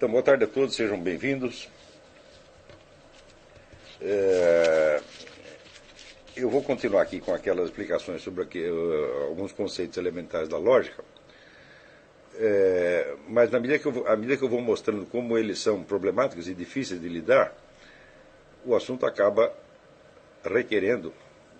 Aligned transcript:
Então, 0.00 0.08
boa 0.08 0.22
tarde 0.22 0.44
a 0.44 0.46
todos, 0.46 0.74
sejam 0.74 0.98
bem-vindos. 0.98 1.68
É, 4.00 4.98
eu 6.34 6.48
vou 6.48 6.62
continuar 6.62 7.02
aqui 7.02 7.20
com 7.20 7.34
aquelas 7.34 7.66
explicações 7.66 8.22
sobre 8.22 8.44
aqui, 8.44 8.66
uh, 8.66 9.24
alguns 9.24 9.52
conceitos 9.52 9.98
elementares 9.98 10.48
da 10.48 10.56
lógica, 10.56 11.04
é, 12.34 13.14
mas 13.28 13.50
na 13.50 13.60
medida 13.60 13.78
que 13.78 13.86
eu, 13.86 14.08
à 14.08 14.16
medida 14.16 14.38
que 14.38 14.42
eu 14.42 14.48
vou 14.48 14.62
mostrando 14.62 15.04
como 15.04 15.36
eles 15.36 15.58
são 15.58 15.84
problemáticos 15.84 16.48
e 16.48 16.54
difíceis 16.54 16.98
de 16.98 17.06
lidar, 17.06 17.52
o 18.64 18.74
assunto 18.74 19.04
acaba 19.04 19.52
requerendo 20.42 21.12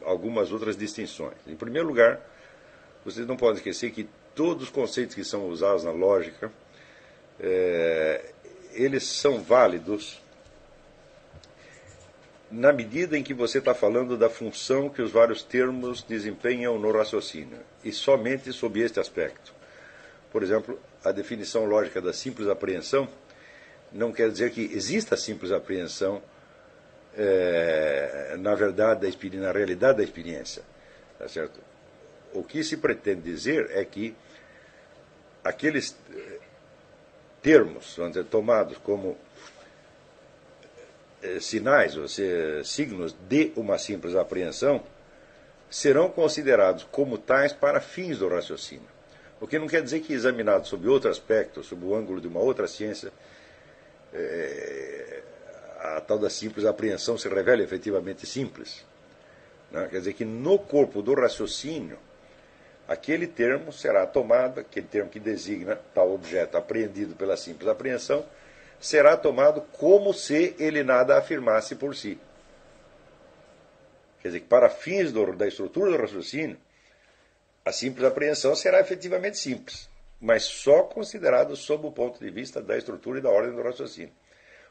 algumas 0.02 0.50
outras 0.50 0.78
distinções. 0.78 1.36
Em 1.46 1.56
primeiro 1.56 1.86
lugar, 1.86 2.18
vocês 3.04 3.26
não 3.26 3.36
podem 3.36 3.56
esquecer 3.56 3.90
que 3.90 4.08
todos 4.34 4.62
os 4.62 4.70
conceitos 4.70 5.14
que 5.14 5.24
são 5.24 5.46
usados 5.46 5.84
na 5.84 5.92
lógica 5.92 6.50
é, 7.40 8.32
eles 8.72 9.04
são 9.04 9.42
válidos 9.42 10.20
na 12.50 12.72
medida 12.72 13.16
em 13.16 13.22
que 13.22 13.32
você 13.32 13.58
está 13.58 13.74
falando 13.74 14.16
da 14.16 14.28
função 14.28 14.88
que 14.88 15.00
os 15.00 15.12
vários 15.12 15.42
termos 15.42 16.02
desempenham 16.02 16.78
no 16.78 16.90
raciocínio, 16.90 17.58
e 17.84 17.92
somente 17.92 18.52
sob 18.52 18.80
este 18.80 18.98
aspecto. 18.98 19.54
Por 20.32 20.42
exemplo, 20.42 20.78
a 21.04 21.12
definição 21.12 21.64
lógica 21.64 22.00
da 22.00 22.12
simples 22.12 22.48
apreensão 22.48 23.08
não 23.92 24.12
quer 24.12 24.30
dizer 24.30 24.50
que 24.50 24.62
exista 24.62 25.16
simples 25.16 25.52
apreensão 25.52 26.20
é, 27.16 28.36
na 28.38 28.54
verdade, 28.54 29.08
da 29.08 29.38
na 29.38 29.52
realidade 29.52 29.98
da 29.98 30.04
experiência. 30.04 30.62
Tá 31.18 31.28
certo? 31.28 31.60
O 32.32 32.42
que 32.42 32.62
se 32.62 32.76
pretende 32.76 33.22
dizer 33.22 33.70
é 33.72 33.84
que 33.84 34.14
aqueles 35.42 35.96
termos 37.42 37.96
vamos 37.96 38.12
dizer, 38.12 38.24
tomados 38.26 38.78
como 38.78 39.16
eh, 41.22 41.40
sinais, 41.40 41.96
ou 41.96 42.08
seja, 42.08 42.64
signos 42.64 43.14
de 43.28 43.52
uma 43.56 43.78
simples 43.78 44.14
apreensão, 44.14 44.82
serão 45.68 46.10
considerados 46.10 46.86
como 46.90 47.16
tais 47.16 47.52
para 47.52 47.80
fins 47.80 48.18
do 48.18 48.28
raciocínio. 48.28 48.88
O 49.40 49.46
que 49.46 49.58
não 49.58 49.66
quer 49.66 49.82
dizer 49.82 50.00
que, 50.00 50.12
examinado 50.12 50.66
sob 50.66 50.86
outro 50.88 51.10
aspecto, 51.10 51.62
sob 51.62 51.84
o 51.84 51.94
ângulo 51.94 52.20
de 52.20 52.28
uma 52.28 52.40
outra 52.40 52.66
ciência, 52.66 53.12
é, 54.12 55.22
a 55.78 56.00
tal 56.00 56.18
da 56.18 56.28
simples 56.28 56.66
apreensão 56.66 57.16
se 57.16 57.28
revela 57.28 57.62
efetivamente 57.62 58.26
simples. 58.26 58.84
Né? 59.70 59.88
Quer 59.90 59.98
dizer 59.98 60.12
que 60.12 60.24
no 60.24 60.58
corpo 60.58 61.00
do 61.00 61.14
raciocínio, 61.14 61.98
aquele 62.90 63.28
termo 63.28 63.72
será 63.72 64.04
tomado, 64.04 64.58
aquele 64.58 64.88
termo 64.88 65.08
que 65.08 65.20
designa 65.20 65.76
tal 65.94 66.12
objeto 66.12 66.56
apreendido 66.56 67.14
pela 67.14 67.36
simples 67.36 67.68
apreensão, 67.68 68.26
será 68.80 69.16
tomado 69.16 69.60
como 69.78 70.12
se 70.12 70.56
ele 70.58 70.82
nada 70.82 71.16
afirmasse 71.16 71.76
por 71.76 71.94
si. 71.94 72.18
Quer 74.20 74.28
dizer 74.28 74.40
que, 74.40 74.48
para 74.48 74.68
fins 74.68 75.12
do, 75.12 75.36
da 75.36 75.46
estrutura 75.46 75.92
do 75.92 75.98
raciocínio, 75.98 76.58
a 77.64 77.70
simples 77.70 78.04
apreensão 78.04 78.56
será 78.56 78.80
efetivamente 78.80 79.38
simples, 79.38 79.88
mas 80.20 80.42
só 80.42 80.82
considerado 80.82 81.54
sob 81.54 81.86
o 81.86 81.92
ponto 81.92 82.18
de 82.18 82.28
vista 82.28 82.60
da 82.60 82.76
estrutura 82.76 83.20
e 83.20 83.22
da 83.22 83.30
ordem 83.30 83.54
do 83.54 83.62
raciocínio. 83.62 84.12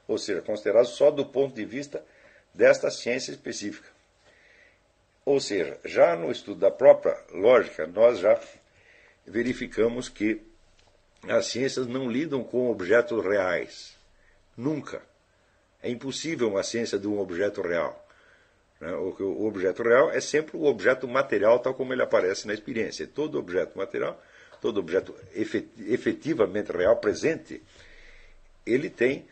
Ou 0.06 0.18
seja, 0.18 0.42
considerado 0.42 0.88
só 0.88 1.10
do 1.10 1.26
ponto 1.26 1.56
de 1.56 1.64
vista 1.64 2.04
desta 2.54 2.92
ciência 2.92 3.32
específica. 3.32 3.88
Ou 5.30 5.40
seja, 5.40 5.78
já 5.86 6.16
no 6.16 6.32
estudo 6.32 6.62
da 6.62 6.72
própria 6.72 7.16
lógica, 7.32 7.86
nós 7.86 8.18
já 8.18 8.42
verificamos 9.28 10.10
que 10.10 10.42
as 11.28 11.46
ciências 11.46 11.86
não 11.86 12.10
lidam 12.10 12.44
com 12.44 12.72
objetos 12.72 13.24
reais. 13.24 13.96
Nunca. 14.58 15.04
É 15.84 15.90
impossível 15.92 16.48
uma 16.50 16.64
ciência 16.64 16.98
de 16.98 17.08
um 17.08 17.20
objeto 17.20 17.62
real. 17.62 18.08
Né? 18.82 18.92
O 18.92 19.46
objeto 19.46 19.84
real 19.84 20.10
é 20.10 20.20
sempre 20.20 20.58
o 20.58 20.64
objeto 20.64 21.08
material, 21.08 21.60
tal 21.60 21.76
como 21.76 21.94
ele 21.94 22.02
aparece 22.02 22.48
na 22.48 22.54
experiência. 22.56 23.06
Todo 23.06 23.38
objeto 23.38 23.78
material, 23.78 24.20
todo 24.60 24.80
objeto 24.80 25.14
efetivamente 25.36 26.72
real, 26.72 26.98
presente, 26.98 27.62
ele 28.66 28.90
tem 28.90 29.28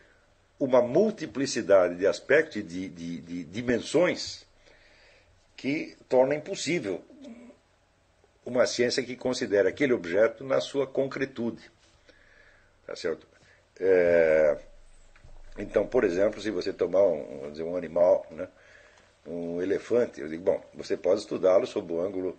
uma 0.60 0.80
multiplicidade 0.80 1.96
de 1.96 2.06
aspectos 2.06 2.54
e 2.54 2.62
de, 2.62 2.88
de, 2.88 3.20
de 3.20 3.42
dimensões 3.42 4.46
que 5.58 5.96
torna 6.08 6.36
impossível 6.36 7.02
uma 8.46 8.64
ciência 8.64 9.02
que 9.02 9.16
considere 9.16 9.68
aquele 9.68 9.92
objeto 9.92 10.44
na 10.44 10.60
sua 10.60 10.86
concretude. 10.86 11.70
Tá 12.86 12.94
certo? 12.96 13.26
É, 13.78 14.56
então, 15.58 15.84
por 15.86 16.04
exemplo, 16.04 16.40
se 16.40 16.50
você 16.50 16.72
tomar 16.72 17.02
um, 17.02 17.50
dizer, 17.50 17.64
um 17.64 17.76
animal, 17.76 18.24
né, 18.30 18.48
um 19.26 19.60
elefante, 19.60 20.20
eu 20.20 20.28
digo, 20.28 20.44
bom, 20.44 20.64
você 20.72 20.96
pode 20.96 21.20
estudá-lo 21.20 21.66
sob 21.66 21.92
o 21.92 22.00
ângulo 22.00 22.38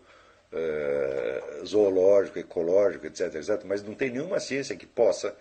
é, 0.53 1.61
zoológico, 1.65 2.39
ecológico, 2.39 3.05
etc, 3.05 3.35
etc, 3.35 3.63
mas 3.65 3.83
não 3.83 3.93
tem 3.93 4.09
nenhuma 4.09 4.39
ciência 4.39 4.77
que 4.77 4.87
possa 4.87 5.35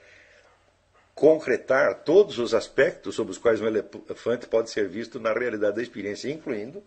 concretar 1.14 2.02
todos 2.02 2.38
os 2.38 2.54
aspectos 2.54 3.14
sobre 3.14 3.30
os 3.30 3.38
quais 3.38 3.60
um 3.60 3.66
elefante 3.66 4.48
pode 4.48 4.68
ser 4.68 4.88
visto 4.88 5.20
na 5.20 5.32
realidade 5.32 5.76
da 5.76 5.82
experiência, 5.82 6.28
incluindo 6.28 6.82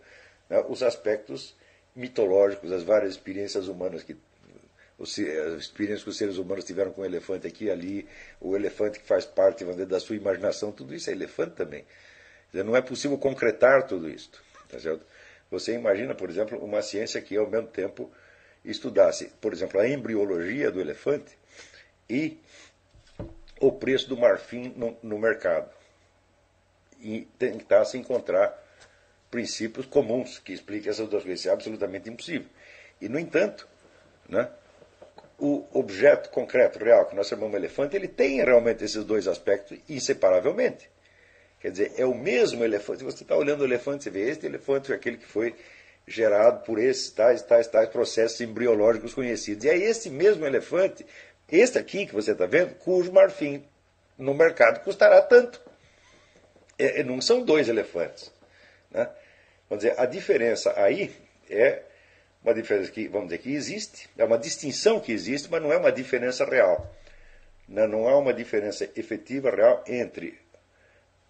né, 0.51 0.61
os 0.67 0.83
aspectos 0.83 1.55
mitológicos, 1.95 2.73
as 2.73 2.83
várias 2.83 3.11
experiências 3.11 3.69
humanas 3.69 4.03
que 4.03 4.17
as 4.99 5.53
experiências 5.59 6.03
que 6.03 6.09
os 6.09 6.17
seres 6.17 6.37
humanos 6.37 6.63
tiveram 6.63 6.91
com 6.91 7.01
o 7.01 7.05
elefante 7.05 7.47
aqui 7.47 7.65
e 7.65 7.71
ali, 7.71 8.07
o 8.39 8.55
elefante 8.55 8.99
que 8.99 9.07
faz 9.07 9.25
parte 9.25 9.65
dizer, 9.65 9.87
da 9.87 9.99
sua 9.99 10.15
imaginação, 10.15 10.71
tudo 10.71 10.93
isso 10.93 11.09
é 11.09 11.13
elefante 11.13 11.55
também. 11.55 11.85
Dizer, 12.51 12.63
não 12.63 12.75
é 12.75 12.81
possível 12.81 13.17
concretar 13.17 13.87
tudo 13.87 14.07
isso. 14.07 14.29
Tá? 14.69 14.77
Você 15.49 15.73
imagina, 15.73 16.13
por 16.13 16.29
exemplo, 16.29 16.63
uma 16.63 16.83
ciência 16.83 17.19
que 17.19 17.35
ao 17.35 17.49
mesmo 17.49 17.67
tempo 17.69 18.11
estudasse, 18.63 19.31
por 19.41 19.53
exemplo, 19.53 19.79
a 19.79 19.87
embriologia 19.87 20.69
do 20.69 20.79
elefante 20.79 21.35
e 22.07 22.37
o 23.59 23.71
preço 23.71 24.07
do 24.07 24.17
marfim 24.17 24.71
no, 24.75 24.95
no 25.01 25.17
mercado. 25.17 25.71
E 26.99 27.27
tentasse 27.39 27.97
encontrar 27.97 28.60
princípios 29.31 29.85
comuns 29.85 30.37
que 30.37 30.51
expliquem 30.51 30.91
essas 30.91 31.07
duas 31.07 31.23
coisas. 31.23 31.39
Isso 31.39 31.49
é 31.49 31.53
absolutamente 31.53 32.09
impossível. 32.09 32.47
E, 32.99 33.07
no 33.07 33.17
entanto, 33.17 33.67
né, 34.29 34.49
o 35.39 35.65
objeto 35.73 36.29
concreto, 36.29 36.77
real, 36.77 37.05
que 37.05 37.15
nós 37.15 37.27
chamamos 37.27 37.55
elefante, 37.55 37.95
ele 37.95 38.07
tem 38.07 38.43
realmente 38.43 38.83
esses 38.83 39.03
dois 39.03 39.27
aspectos 39.27 39.79
inseparavelmente. 39.89 40.87
Quer 41.59 41.71
dizer, 41.71 41.93
é 41.97 42.05
o 42.05 42.13
mesmo 42.13 42.63
elefante. 42.63 43.03
Você 43.03 43.23
está 43.23 43.35
olhando 43.35 43.61
o 43.61 43.65
elefante, 43.65 44.03
você 44.03 44.09
vê 44.09 44.29
este 44.29 44.45
elefante 44.45 44.87
foi 44.87 44.95
aquele 44.95 45.17
que 45.17 45.25
foi 45.25 45.55
gerado 46.07 46.63
por 46.63 46.79
esses 46.79 47.09
tais, 47.11 47.41
tais, 47.41 47.67
tais 47.67 47.89
processos 47.89 48.39
embriológicos 48.41 49.13
conhecidos. 49.13 49.63
E 49.65 49.69
é 49.69 49.77
esse 49.77 50.09
mesmo 50.09 50.45
elefante, 50.45 51.05
este 51.49 51.77
aqui 51.77 52.05
que 52.05 52.13
você 52.13 52.31
está 52.31 52.45
vendo, 52.45 52.75
cujo 52.75 53.11
marfim 53.11 53.63
no 54.17 54.33
mercado 54.33 54.83
custará 54.83 55.21
tanto. 55.21 55.61
É, 56.77 57.03
não 57.03 57.21
são 57.21 57.43
dois 57.43 57.69
elefantes. 57.69 58.31
Né? 58.89 59.07
Vamos 59.71 59.85
dizer, 59.85 59.97
a 59.97 60.05
diferença 60.05 60.73
aí 60.75 61.15
é 61.49 61.83
uma 62.43 62.53
diferença 62.53 62.91
que, 62.91 63.07
vamos 63.07 63.29
dizer, 63.29 63.37
que 63.37 63.53
existe, 63.53 64.09
é 64.17 64.25
uma 64.25 64.37
distinção 64.37 64.99
que 64.99 65.13
existe, 65.13 65.47
mas 65.49 65.61
não 65.61 65.71
é 65.71 65.77
uma 65.77 65.93
diferença 65.93 66.43
real. 66.43 66.93
Não, 67.69 67.87
não 67.87 68.05
há 68.09 68.17
uma 68.17 68.33
diferença 68.33 68.89
efetiva, 68.97 69.49
real, 69.49 69.81
entre 69.87 70.37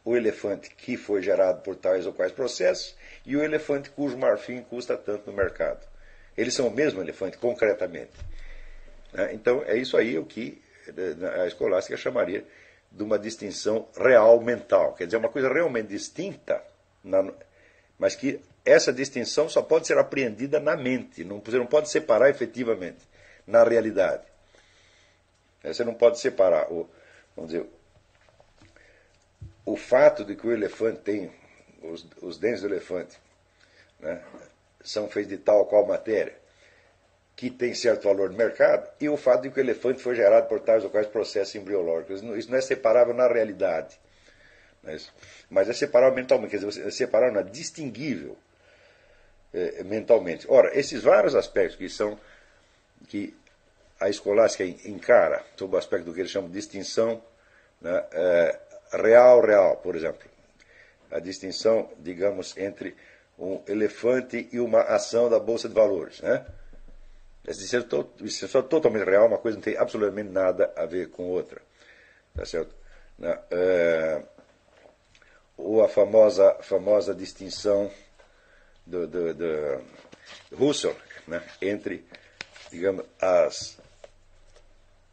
o 0.03 0.17
elefante 0.17 0.71
que 0.71 0.97
foi 0.97 1.21
gerado 1.21 1.61
por 1.61 1.75
tais 1.75 2.07
ou 2.07 2.13
quais 2.13 2.31
processos 2.31 2.97
e 3.27 3.37
o 3.37 3.43
elefante 3.43 3.91
cujo 3.91 4.17
marfim 4.17 4.63
custa 4.63 4.97
tanto 4.97 5.29
no 5.29 5.37
mercado. 5.37 5.87
Eles 6.35 6.55
são 6.55 6.67
o 6.67 6.71
mesmo 6.71 6.99
elefante, 6.99 7.37
concretamente. 7.37 8.13
Né? 9.13 9.35
Então, 9.35 9.63
é 9.67 9.77
isso 9.77 9.95
aí 9.95 10.17
o 10.17 10.25
que 10.25 10.59
eh, 10.87 11.41
a 11.43 11.45
escolástica 11.45 11.95
chamaria 11.95 12.43
de 12.91 13.03
uma 13.03 13.19
distinção 13.19 13.87
real 13.95 14.41
mental. 14.41 14.95
Quer 14.95 15.05
dizer, 15.05 15.17
uma 15.17 15.29
coisa 15.29 15.47
realmente 15.47 15.89
distinta 15.89 16.63
mas 18.01 18.15
que 18.15 18.41
essa 18.65 18.91
distinção 18.91 19.47
só 19.47 19.61
pode 19.61 19.85
ser 19.85 19.95
apreendida 19.99 20.59
na 20.59 20.75
mente, 20.75 21.23
não, 21.23 21.39
você 21.39 21.59
não 21.59 21.67
pode 21.67 21.87
separar 21.87 22.31
efetivamente 22.31 22.97
na 23.45 23.63
realidade. 23.63 24.23
Você 25.63 25.83
não 25.83 25.93
pode 25.93 26.19
separar 26.19 26.73
o, 26.73 26.89
vamos 27.35 27.51
dizer, 27.51 27.67
o 29.63 29.77
fato 29.77 30.25
de 30.25 30.35
que 30.35 30.47
o 30.47 30.51
elefante 30.51 31.01
tem 31.01 31.31
os, 31.83 32.07
os 32.23 32.39
dentes 32.39 32.61
do 32.61 32.69
elefante 32.69 33.19
né, 33.99 34.19
são 34.83 35.07
feitos 35.07 35.29
de 35.29 35.37
tal 35.37 35.59
ou 35.59 35.65
qual 35.65 35.85
matéria 35.85 36.35
que 37.35 37.51
tem 37.51 37.75
certo 37.75 38.05
valor 38.05 38.31
no 38.31 38.35
mercado 38.35 38.89
e 38.99 39.09
o 39.09 39.15
fato 39.15 39.43
de 39.43 39.51
que 39.51 39.59
o 39.59 39.63
elefante 39.63 40.01
foi 40.01 40.15
gerado 40.15 40.47
por 40.47 40.59
tais 40.59 40.83
ou 40.83 40.89
quais 40.89 41.05
processos 41.05 41.53
embriológicos. 41.53 42.23
Isso 42.23 42.49
não 42.49 42.57
é 42.57 42.61
separável 42.61 43.13
na 43.13 43.27
realidade. 43.27 43.95
Mas, 44.83 45.11
mas 45.49 45.69
é 45.69 45.73
separar 45.73 46.11
mentalmente, 46.11 46.51
quer 46.51 46.65
dizer, 46.65 46.87
é 46.87 46.91
separar 46.91 47.31
não, 47.31 47.41
é 47.41 47.43
distinguível 47.43 48.37
é, 49.53 49.83
mentalmente. 49.83 50.45
Ora, 50.49 50.77
esses 50.77 51.03
vários 51.03 51.35
aspectos 51.35 51.77
que 51.77 51.89
são 51.89 52.17
que 53.07 53.35
a 53.99 54.09
escolástica 54.09 54.63
encara 54.87 55.43
sob 55.55 55.75
o 55.75 55.77
aspecto 55.77 56.05
do 56.05 56.13
que 56.13 56.21
eles 56.21 56.31
chamam 56.31 56.49
de 56.49 56.55
distinção 56.55 57.21
Né? 57.79 58.03
É, 58.11 58.59
real, 58.93 59.41
real, 59.41 59.77
por 59.77 59.95
exemplo. 59.95 60.29
A 61.11 61.19
distinção, 61.19 61.89
digamos, 61.99 62.55
entre 62.57 62.95
um 63.37 63.61
elefante 63.67 64.47
e 64.51 64.59
uma 64.59 64.81
ação 64.81 65.29
da 65.29 65.39
Bolsa 65.39 65.67
de 65.67 65.73
Valores. 65.73 66.21
Né? 66.21 66.45
Isso 67.47 67.75
é, 68.45 68.47
só 68.47 68.61
totalmente 68.61 69.03
real, 69.03 69.27
uma 69.27 69.39
coisa 69.39 69.57
não 69.57 69.63
tem 69.63 69.75
absolutamente 69.77 70.29
nada 70.29 70.71
a 70.75 70.85
ver 70.85 71.09
com 71.09 71.23
outra. 71.23 71.61
Tá 72.35 72.45
certo? 72.45 72.73
Né? 73.17 73.37
É, 73.49 74.21
ou 75.63 75.83
a 75.83 75.87
famosa, 75.87 76.55
famosa 76.61 77.13
distinção 77.13 77.91
do, 78.85 79.07
do, 79.07 79.33
do 79.33 79.81
Russell 80.53 80.95
né? 81.27 81.43
entre, 81.61 82.05
digamos, 82.69 83.05
as, 83.19 83.77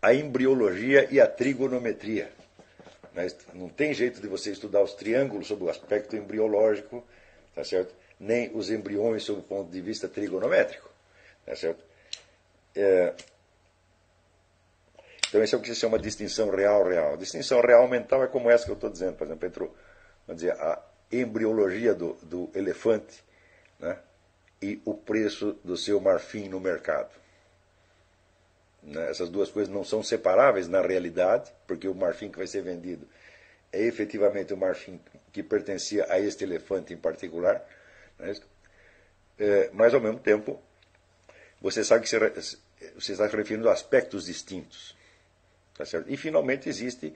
a 0.03 0.15
embriologia 0.15 1.09
e 1.11 1.21
a 1.21 1.27
trigonometria. 1.27 2.31
Não 3.53 3.69
tem 3.69 3.93
jeito 3.93 4.21
de 4.21 4.29
você 4.29 4.53
estudar 4.53 4.83
os 4.83 4.95
triângulos 4.95 5.49
sob 5.49 5.65
o 5.65 5.71
aspecto 5.71 6.15
embriológico, 6.15 7.05
tá 7.55 7.65
certo? 7.65 7.93
nem 8.19 8.51
os 8.55 8.71
embriões 8.71 9.23
sob 9.23 9.41
o 9.41 9.43
ponto 9.43 9.71
de 9.71 9.81
vista 9.81 10.09
trigonométrico. 10.09 10.89
Tá 11.45 11.55
certo? 11.55 11.83
É... 12.75 13.15
Então, 15.29 15.43
esse 15.43 15.55
é 15.55 15.59
o 15.59 15.61
que 15.61 15.69
se 15.69 15.75
chama 15.75 15.99
distinção 15.99 16.51
real-real. 16.51 17.17
Distinção 17.17 17.61
real 17.61 17.87
mental 17.87 18.25
é 18.25 18.29
como 18.29 18.51
essa 18.51 18.65
que 18.65 18.71
eu 18.71 18.75
estou 18.75 18.91
dizendo, 18.91 19.15
por 19.15 19.27
exemplo, 19.27 19.47
entre 19.47 19.71
vamos 20.29 20.43
dizer, 20.43 20.53
a 20.61 20.81
embriologia 21.11 21.95
do, 21.95 22.13
do 22.23 22.51
elefante 22.55 23.25
né? 23.81 23.99
e 24.61 24.81
o 24.85 24.93
preço 24.93 25.59
do 25.65 25.77
seu 25.77 25.99
marfim 25.99 26.49
no 26.49 26.61
mercado. 26.61 27.11
Né? 28.83 29.11
Essas 29.11 29.31
duas 29.31 29.51
coisas 29.51 29.73
não 29.73 29.83
são 29.83 30.03
separáveis 30.03 30.69
na 30.69 30.83
realidade, 30.83 31.51
porque 31.67 31.89
o 31.89 31.95
marfim 31.95 32.31
que 32.31 32.37
vai 32.37 32.47
ser 32.47 32.63
vendido 32.63 33.09
é 33.73 33.83
efetivamente 33.83 34.53
o 34.53 34.57
marfim 34.57 35.01
que 35.33 35.43
pertencia 35.43 36.07
a 36.11 36.21
este 36.21 36.45
elefante 36.45 36.93
em 36.93 36.97
particular. 36.99 37.67
Né? 38.19 38.35
É, 39.39 39.71
mas, 39.73 39.95
ao 39.95 40.01
mesmo 40.01 40.19
tempo, 40.19 40.61
você 41.61 41.83
sabe 41.83 42.05
que 42.05 42.11
você 42.11 43.13
está 43.13 43.29
se 43.29 43.37
referindo 43.37 43.69
a 43.69 43.73
aspectos 43.73 44.27
distintos. 44.27 44.97
Tá 45.75 45.87
certo? 45.87 46.11
E, 46.11 46.17
finalmente, 46.17 46.69
existe 46.69 47.15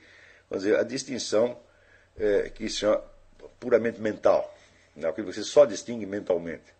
vamos 0.48 0.64
dizer, 0.64 0.78
a 0.78 0.82
distinção 0.82 1.58
é, 2.18 2.50
que 2.50 2.68
se 2.68 2.76
chama 2.76 3.02
puramente 3.58 4.00
mental, 4.00 4.54
né? 4.94 5.10
que 5.12 5.22
você 5.22 5.42
só 5.42 5.64
distingue 5.64 6.06
mentalmente, 6.06 6.74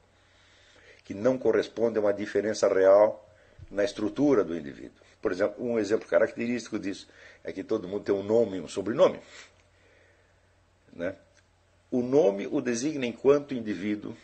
que 1.05 1.15
não 1.15 1.39
corresponde 1.39 1.99
a 1.99 2.01
uma 2.01 2.13
diferença 2.13 2.69
real 2.69 3.29
na 3.71 3.85
estrutura 3.85 4.45
do 4.45 4.57
indivíduo. 4.57 5.01
Por 5.21 5.33
exemplo, 5.33 5.65
um 5.65 5.79
exemplo 5.79 6.09
característico 6.09 6.79
disso 6.79 7.09
é 7.45 7.53
que 7.53 7.63
todo 7.63 7.89
mundo 7.89 8.05
tem 8.05 8.15
um 8.15 8.23
nome 8.23 8.57
e 8.57 8.61
um 8.61 8.69
sobrenome. 8.69 9.21
Né? 10.93 11.15
O 11.91 12.03
nome 12.03 12.47
o 12.47 12.61
designa 12.61 13.07
enquanto 13.07 13.55
indivíduo 13.55 14.17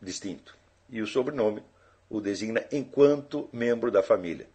distinto, 0.00 0.56
e 0.90 1.00
o 1.00 1.06
sobrenome 1.06 1.62
o 2.10 2.20
designa 2.20 2.64
enquanto 2.70 3.48
membro 3.52 3.90
da 3.90 4.02
família. 4.02 4.46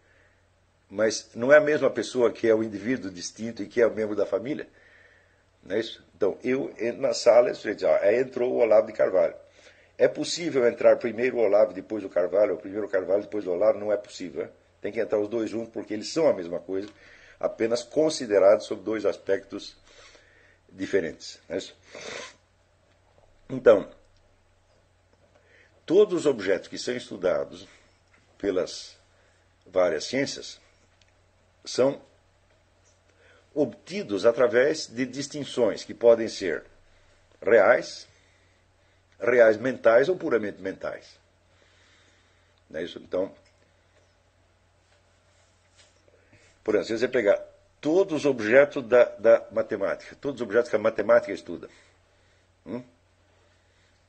Mas 0.88 1.30
não 1.34 1.52
é 1.52 1.56
a 1.56 1.60
mesma 1.60 1.90
pessoa 1.90 2.32
que 2.32 2.48
é 2.48 2.54
o 2.54 2.62
indivíduo 2.62 3.10
distinto 3.10 3.62
e 3.62 3.66
que 3.66 3.80
é 3.80 3.86
o 3.86 3.94
membro 3.94 4.16
da 4.16 4.26
família. 4.26 4.68
Não 5.62 5.76
é 5.76 5.80
isso? 5.80 6.04
Então, 6.16 6.38
eu 6.42 6.72
na 6.98 7.12
sala, 7.14 7.50
ah, 7.50 8.14
entrou 8.14 8.52
o 8.52 8.58
Olavo 8.58 8.86
de 8.86 8.92
Carvalho. 8.92 9.34
É 9.96 10.08
possível 10.08 10.66
entrar 10.66 10.96
primeiro 10.96 11.36
o 11.36 11.40
Olavo, 11.40 11.72
depois 11.72 12.04
o 12.04 12.08
Carvalho, 12.08 12.52
ou 12.52 12.58
primeiro 12.58 12.86
o 12.86 12.90
Carvalho, 12.90 13.22
depois 13.22 13.46
o 13.46 13.50
Olavo? 13.50 13.78
Não 13.78 13.92
é 13.92 13.96
possível. 13.96 14.44
Né? 14.44 14.50
Tem 14.80 14.92
que 14.92 15.00
entrar 15.00 15.18
os 15.18 15.28
dois 15.28 15.50
juntos, 15.50 15.70
porque 15.72 15.92
eles 15.92 16.10
são 16.12 16.26
a 16.26 16.32
mesma 16.32 16.58
coisa, 16.58 16.88
apenas 17.38 17.82
considerados 17.82 18.66
sob 18.66 18.82
dois 18.82 19.04
aspectos 19.04 19.76
diferentes. 20.70 21.38
É 21.48 21.58
então, 23.50 23.90
todos 25.84 26.20
os 26.20 26.26
objetos 26.26 26.68
que 26.68 26.78
são 26.78 26.94
estudados 26.94 27.66
pelas 28.38 28.96
várias 29.66 30.04
ciências 30.04 30.60
são 31.64 32.00
obtidos 33.54 34.24
através 34.24 34.86
de 34.86 35.04
distinções 35.06 35.84
que 35.84 35.94
podem 35.94 36.28
ser 36.28 36.64
reais, 37.42 38.06
reais 39.18 39.56
mentais 39.56 40.08
ou 40.08 40.16
puramente 40.16 40.60
mentais. 40.60 41.18
Não 42.68 42.80
é 42.80 42.84
isso? 42.84 42.98
Então, 42.98 43.34
por 46.62 46.74
exemplo, 46.74 46.98
se 46.98 46.98
você 46.98 47.08
pegar 47.08 47.36
todos 47.80 48.20
os 48.20 48.26
objetos 48.26 48.86
da, 48.86 49.04
da 49.04 49.46
matemática, 49.50 50.14
todos 50.20 50.40
os 50.40 50.46
objetos 50.46 50.70
que 50.70 50.76
a 50.76 50.78
matemática 50.78 51.32
estuda, 51.32 51.68
hum, 52.64 52.82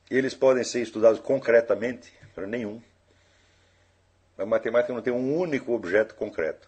eles 0.10 0.36
podem 0.36 0.64
ser 0.64 0.82
estudados 0.82 1.20
concretamente? 1.20 2.14
Para 2.36 2.46
nenhum. 2.46 2.82
A 4.38 4.46
matemática 4.46 4.94
não 4.94 5.02
tem 5.02 5.14
um 5.14 5.38
único 5.38 5.74
objeto 5.74 6.16
concreto. 6.16 6.68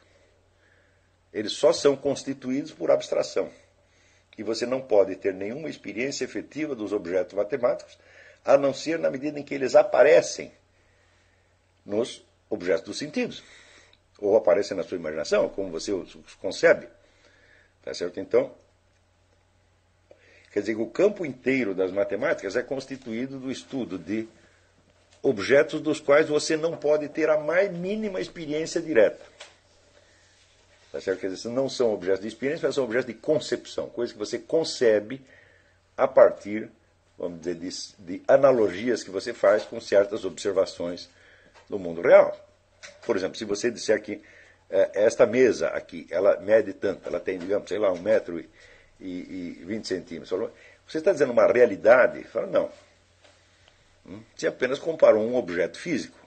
Eles 1.34 1.54
só 1.54 1.74
são 1.74 1.96
constituídos 1.96 2.72
por 2.72 2.92
abstração. 2.92 3.50
E 4.38 4.44
você 4.44 4.66
não 4.66 4.82
pode 4.82 5.16
ter 5.16 5.34
nenhuma 5.34 5.70
experiência 5.70 6.24
efetiva 6.24 6.76
dos 6.76 6.94
objetos 6.94 7.34
matemáticos, 7.34 7.98
a 8.46 8.58
não 8.58 8.74
ser 8.74 9.00
na 9.00 9.10
medida 9.10 9.40
em 9.40 9.44
que 9.44 9.54
eles 9.54 9.76
aparecem 9.76 10.52
nos 11.86 12.24
objetos 12.50 12.84
dos 12.86 12.98
sentidos, 12.98 13.44
ou 14.20 14.36
aparecem 14.36 14.76
na 14.78 14.84
sua 14.84 14.98
imaginação, 14.98 15.50
como 15.50 15.72
você 15.72 15.92
os 15.92 16.16
concebe. 16.40 16.88
Tá 17.84 17.94
certo? 17.94 18.20
Então, 18.20 18.54
quer 20.52 20.62
dizer 20.62 20.76
que 20.76 20.82
o 20.82 20.90
campo 20.90 21.26
inteiro 21.26 21.74
das 21.74 21.92
matemáticas 21.92 22.56
é 22.56 22.62
constituído 22.62 23.40
do 23.40 23.52
estudo 23.52 23.98
de 23.98 24.28
objetos 25.22 25.82
dos 25.82 26.00
quais 26.00 26.28
você 26.28 26.56
não 26.56 26.78
pode 26.78 27.08
ter 27.10 27.30
a 27.30 27.40
mais 27.40 27.72
mínima 27.72 28.22
experiência 28.22 28.82
direta. 28.82 29.26
Tá 30.94 31.02
certo? 31.02 31.22
Quer 31.22 31.30
dizer, 31.32 31.50
não 31.50 31.68
são 31.68 31.92
objetos 31.92 32.22
de 32.22 32.28
experiência, 32.28 32.68
mas 32.68 32.76
são 32.76 32.84
objetos 32.84 33.08
de 33.08 33.16
concepção, 33.16 33.90
coisas 33.90 34.14
que 34.14 34.20
você 34.20 34.38
concebe 34.38 35.20
a 35.98 36.08
partir, 36.08 36.70
vamos 37.18 37.40
dizer, 37.40 37.56
de, 37.56 37.70
de 37.98 38.24
analogias 38.28 39.02
que 39.02 39.10
você 39.10 39.34
faz 39.34 39.64
com 39.64 39.82
certas 39.82 40.24
observações 40.24 41.10
do 41.68 41.80
mundo 41.80 42.00
real. 42.00 42.38
Por 43.08 43.18
exemplo, 43.18 43.36
se 43.36 43.44
você 43.44 43.72
disser 43.72 44.04
que 44.04 44.22
é, 44.70 44.92
esta 44.94 45.26
mesa 45.26 45.70
aqui, 45.70 46.06
ela 46.12 46.40
mede 46.40 46.74
tanto, 46.74 47.10
ela 47.10 47.20
tem, 47.20 47.40
digamos, 47.40 47.68
sei 47.68 47.80
lá, 47.80 47.92
um 47.92 48.00
metro 48.00 48.40
e, 48.40 48.48
e, 49.00 49.58
e 49.62 49.66
20 49.66 49.88
centímetros. 49.88 50.52
Você 50.88 51.00
está 51.00 51.12
dizendo 51.12 51.34
uma 51.34 51.48
realidade? 51.48 52.24
Fala, 52.26 52.46
não. 52.46 52.70
Hum? 54.06 54.22
Você 54.36 54.46
apenas 54.46 54.78
comparou 54.78 55.24
um 55.24 55.36
objeto 55.36 55.80
físico 55.80 56.20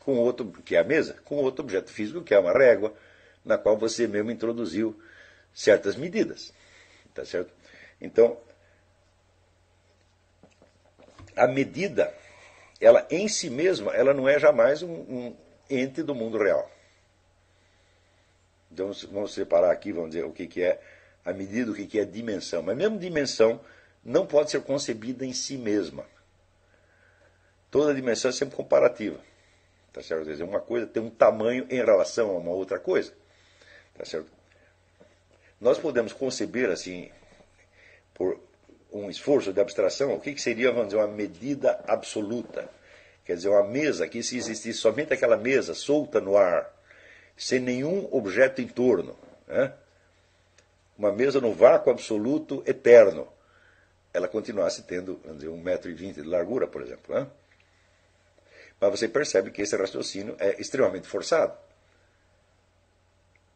com 0.00 0.16
outro, 0.16 0.50
que 0.64 0.76
é 0.76 0.78
a 0.78 0.84
mesa, 0.84 1.16
com 1.26 1.36
outro 1.36 1.62
objeto 1.62 1.92
físico, 1.92 2.22
que 2.22 2.32
é 2.32 2.38
uma 2.38 2.54
régua, 2.54 2.94
na 3.44 3.58
qual 3.58 3.76
você 3.76 4.06
mesmo 4.06 4.30
introduziu 4.30 5.00
certas 5.54 5.96
medidas. 5.96 6.52
Tá 7.14 7.24
certo? 7.24 7.52
Então, 8.00 8.38
a 11.34 11.46
medida, 11.46 12.14
ela 12.80 13.06
em 13.10 13.28
si 13.28 13.50
mesma, 13.50 13.92
ela 13.94 14.12
não 14.12 14.28
é 14.28 14.38
jamais 14.38 14.82
um, 14.82 14.92
um 14.92 15.36
ente 15.70 16.02
do 16.02 16.14
mundo 16.14 16.38
real. 16.38 16.70
Então, 18.70 18.92
vamos 19.10 19.32
separar 19.32 19.72
aqui, 19.72 19.92
vamos 19.92 20.10
dizer, 20.10 20.24
o 20.24 20.32
que, 20.32 20.46
que 20.46 20.62
é 20.62 20.80
a 21.24 21.32
medida, 21.32 21.70
o 21.70 21.74
que, 21.74 21.86
que 21.86 21.98
é 21.98 22.04
dimensão. 22.04 22.62
Mas 22.62 22.76
mesmo 22.76 22.98
dimensão 22.98 23.60
não 24.04 24.26
pode 24.26 24.50
ser 24.50 24.62
concebida 24.62 25.24
em 25.24 25.32
si 25.32 25.56
mesma. 25.56 26.04
Toda 27.70 27.94
dimensão 27.94 28.30
é 28.30 28.32
sempre 28.32 28.56
comparativa. 28.56 29.20
Tá 29.92 30.02
certo? 30.02 30.24
Quer 30.24 30.32
dizer, 30.32 30.44
uma 30.44 30.60
coisa 30.60 30.86
tem 30.86 31.02
um 31.02 31.10
tamanho 31.10 31.66
em 31.70 31.76
relação 31.76 32.30
a 32.30 32.38
uma 32.38 32.52
outra 32.52 32.78
coisa. 32.78 33.12
Tá 33.98 34.04
certo? 34.04 34.30
Nós 35.60 35.76
podemos 35.76 36.12
conceber, 36.12 36.70
assim, 36.70 37.10
por 38.14 38.38
um 38.92 39.10
esforço 39.10 39.52
de 39.52 39.60
abstração, 39.60 40.14
o 40.14 40.20
que, 40.20 40.32
que 40.32 40.40
seria, 40.40 40.70
vamos 40.70 40.88
dizer, 40.88 40.98
uma 40.98 41.08
medida 41.08 41.82
absoluta. 41.86 42.70
Quer 43.24 43.34
dizer, 43.34 43.48
uma 43.48 43.64
mesa 43.64 44.08
que, 44.08 44.22
se 44.22 44.38
existisse 44.38 44.78
somente 44.78 45.12
aquela 45.12 45.36
mesa 45.36 45.74
solta 45.74 46.20
no 46.20 46.36
ar, 46.36 46.72
sem 47.36 47.58
nenhum 47.60 48.08
objeto 48.12 48.62
em 48.62 48.68
torno, 48.68 49.16
né? 49.46 49.74
uma 50.96 51.12
mesa 51.12 51.40
no 51.40 51.52
vácuo 51.52 51.90
absoluto 51.90 52.62
eterno, 52.66 53.28
ela 54.14 54.26
continuasse 54.26 54.82
tendo, 54.82 55.20
vamos 55.24 55.38
dizer, 55.38 55.50
um 55.50 55.60
metro 55.60 55.90
e 55.90 55.94
vinte 55.94 56.22
de 56.22 56.26
largura, 56.26 56.66
por 56.66 56.82
exemplo. 56.82 57.14
Né? 57.14 57.26
Mas 58.80 58.90
você 58.90 59.08
percebe 59.08 59.50
que 59.50 59.60
esse 59.60 59.76
raciocínio 59.76 60.36
é 60.38 60.60
extremamente 60.60 61.06
forçado. 61.06 61.56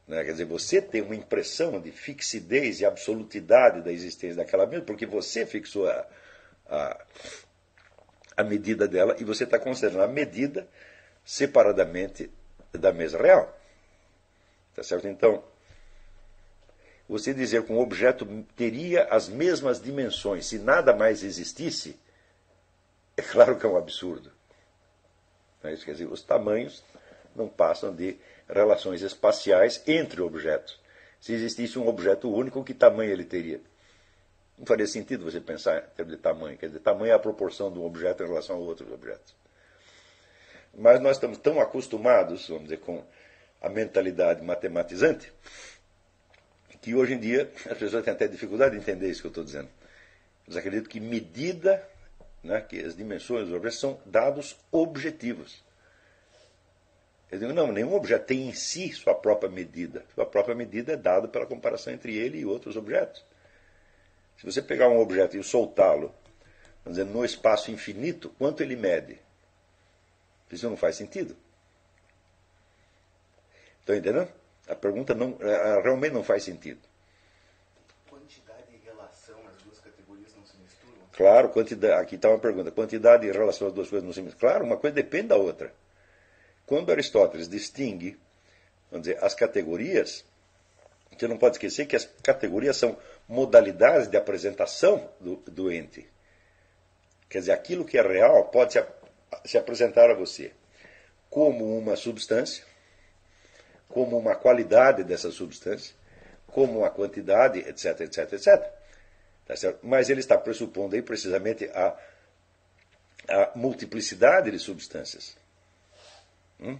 Né? 0.07 0.25
Quer 0.25 0.33
dizer, 0.33 0.45
você 0.45 0.81
tem 0.81 1.03
uma 1.03 1.15
impressão 1.15 1.81
de 1.81 1.91
fixidez 1.91 2.81
e 2.81 2.87
absolutidade 2.87 3.83
da 3.83 3.93
existência 3.93 4.37
daquela 4.37 4.67
mesa, 4.67 4.83
porque 4.83 5.07
você 5.07 5.47
fixou 5.47 5.89
a, 5.89 6.07
a, 6.67 7.07
a 8.37 8.45
medida 8.45 8.89
dela 8.89 9.17
e 9.19 9.25
você 9.25 9.45
está 9.45 9.59
considerando 9.59 10.03
a 10.03 10.09
medida 10.09 10.69
separadamente 11.25 12.31
da 12.73 12.93
mesa 12.93 13.19
real. 13.19 13.59
Tá 14.75 14.83
certo? 14.83 15.07
Então, 15.07 15.45
você 17.09 17.35
dizer 17.35 17.63
que 17.65 17.73
um 17.73 17.79
objeto 17.79 18.27
teria 18.57 19.05
as 19.05 19.29
mesmas 19.29 19.81
dimensões 19.81 20.47
se 20.47 20.59
nada 20.59 20.95
mais 20.95 21.23
existisse, 21.23 21.99
é 23.17 23.23
claro 23.23 23.59
que 23.59 23.67
é 23.67 23.69
um 23.69 23.77
absurdo. 23.77 24.33
É 25.63 25.73
isso 25.73 25.85
quer 25.85 25.93
dizer, 25.93 26.07
os 26.07 26.23
tamanhos 26.23 26.83
não 27.37 27.49
passam 27.49 27.95
de 27.95 28.17
relações 28.53 29.03
espaciais 29.03 29.83
entre 29.87 30.21
objetos. 30.21 30.81
Se 31.21 31.33
existisse 31.33 31.79
um 31.79 31.89
objeto 31.89 32.33
único, 32.33 32.63
que 32.65 32.75
tamanho 32.75 33.11
ele 33.11 33.25
teria? 33.25 33.61
Não 34.59 34.67
faria 34.67 34.87
sentido 34.87 35.25
você 35.25 35.41
pensar 35.41 35.79
em 35.79 35.97
termos 35.97 36.17
de 36.17 36.21
tamanho. 36.21 36.59
Quer 36.59 36.67
dizer, 36.67 36.81
tamanho 36.81 37.13
é 37.13 37.15
a 37.15 37.19
proporção 37.19 37.73
de 37.73 37.79
um 37.79 37.85
objeto 37.85 38.23
em 38.23 38.27
relação 38.27 38.57
a 38.57 38.59
outros 38.59 38.93
objetos. 38.93 39.35
Mas 40.75 41.01
nós 41.01 41.17
estamos 41.17 41.39
tão 41.39 41.61
acostumados, 41.61 42.49
vamos 42.49 42.65
dizer, 42.65 42.79
com 42.79 43.05
a 43.61 43.69
mentalidade 43.69 44.43
matematizante, 44.43 45.33
que 46.81 46.95
hoje 46.95 47.15
em 47.15 47.19
dia 47.19 47.51
as 47.71 47.79
pessoas 47.79 48.05
têm 48.05 48.13
até 48.13 48.27
dificuldade 48.27 48.75
de 48.75 48.81
entender 48.81 49.09
isso 49.09 49.21
que 49.21 49.27
eu 49.29 49.31
estou 49.31 49.45
dizendo. 49.45 49.69
Eles 50.47 50.57
acreditam 50.57 50.91
que 50.91 50.99
medida, 50.99 51.87
né, 52.43 52.61
que 52.61 52.81
as 52.81 52.97
dimensões 52.97 53.47
dos 53.47 53.55
objetos 53.55 53.79
são 53.79 54.01
dados 54.05 54.57
objetivos. 54.73 55.63
Eles 57.33 57.41
dizem, 57.41 57.57
não, 57.57 57.73
nenhum 57.73 57.95
objeto 57.95 58.27
tem 58.27 58.47
em 58.47 58.53
si 58.53 58.93
sua 58.93 59.15
própria 59.15 59.51
medida. 59.51 60.05
Sua 60.15 60.27
própria 60.27 60.55
medida 60.55 60.93
é 60.93 60.97
dada 60.99 61.27
pela 61.27 61.47
comparação 61.47 61.91
entre 61.91 62.15
ele 62.15 62.41
e 62.41 62.45
outros 62.45 62.77
objetos. 62.77 63.25
Se 64.37 64.45
você 64.45 64.61
pegar 64.61 64.91
um 64.91 65.01
objeto 65.01 65.35
e 65.39 65.43
soltá-lo, 65.43 66.15
vamos 66.85 66.99
dizer, 66.99 67.07
no 67.07 67.25
espaço 67.25 67.71
infinito, 67.71 68.29
quanto 68.39 68.63
ele 68.63 68.77
mede? 68.77 69.19
Isso 70.51 70.69
não 70.69 70.77
faz 70.77 70.97
sentido. 70.97 71.35
Estão 73.81 73.97
entendendo? 73.97 74.29
A 74.69 74.75
pergunta 74.75 75.15
não, 75.15 75.39
realmente 75.83 76.13
não 76.13 76.23
faz 76.23 76.43
sentido. 76.43 76.81
Quantidade 78.11 78.75
e 78.75 78.85
relação, 78.85 79.39
as 79.49 79.63
duas 79.63 79.79
categorias 79.79 80.35
não 80.37 80.45
se 80.45 80.59
misturam? 80.59 80.99
Claro, 81.17 81.49
quantidade, 81.49 81.95
aqui 81.95 82.17
está 82.17 82.29
uma 82.29 82.39
pergunta. 82.39 82.71
Quantidade 82.71 83.27
e 83.27 83.33
relação, 83.33 83.69
as 83.69 83.73
duas 83.73 83.89
coisas 83.89 84.05
não 84.05 84.13
se 84.13 84.21
misturam. 84.21 84.51
Claro, 84.51 84.67
uma 84.67 84.77
coisa 84.77 84.95
depende 84.95 85.29
da 85.29 85.37
outra. 85.37 85.73
Quando 86.73 86.91
Aristóteles 86.91 87.51
distingue, 87.51 88.19
vamos 88.91 89.07
dizer, 89.07 89.23
as 89.23 89.35
categorias, 89.35 90.25
você 91.15 91.29
não 91.29 91.37
pode 91.37 91.57
esquecer 91.57 91.85
que 91.85 91.95
as 91.95 92.07
categorias 92.23 92.79
são 92.79 92.97
modalidades 93.29 94.09
de 94.09 94.17
apresentação 94.17 95.11
do, 95.21 95.37
do 95.37 95.71
ente. 95.71 96.09
Quer 97.29 97.41
dizer, 97.41 97.53
aquilo 97.53 97.85
que 97.85 97.99
é 97.99 98.01
real 98.01 98.47
pode 98.47 98.73
se, 98.73 98.83
se 99.45 99.59
apresentar 99.59 100.11
a 100.11 100.15
você 100.15 100.51
como 101.29 101.77
uma 101.77 101.95
substância, 101.95 102.65
como 103.87 104.17
uma 104.17 104.35
qualidade 104.35 105.05
dessa 105.05 105.31
substância, 105.31 105.95
como 106.47 106.79
uma 106.79 106.91
quantidade, 106.91 107.59
etc, 107.59 108.01
etc, 108.01 108.33
etc. 108.33 108.73
Tá 109.45 109.55
Mas 109.83 110.09
ele 110.09 110.21
está 110.21 110.39
pressupondo 110.39 110.97
aí 110.97 111.03
precisamente 111.03 111.67
a, 111.75 111.95
a 113.29 113.53
multiplicidade 113.55 114.51
de 114.51 114.59
substâncias. 114.59 115.42
Hum? 116.63 116.79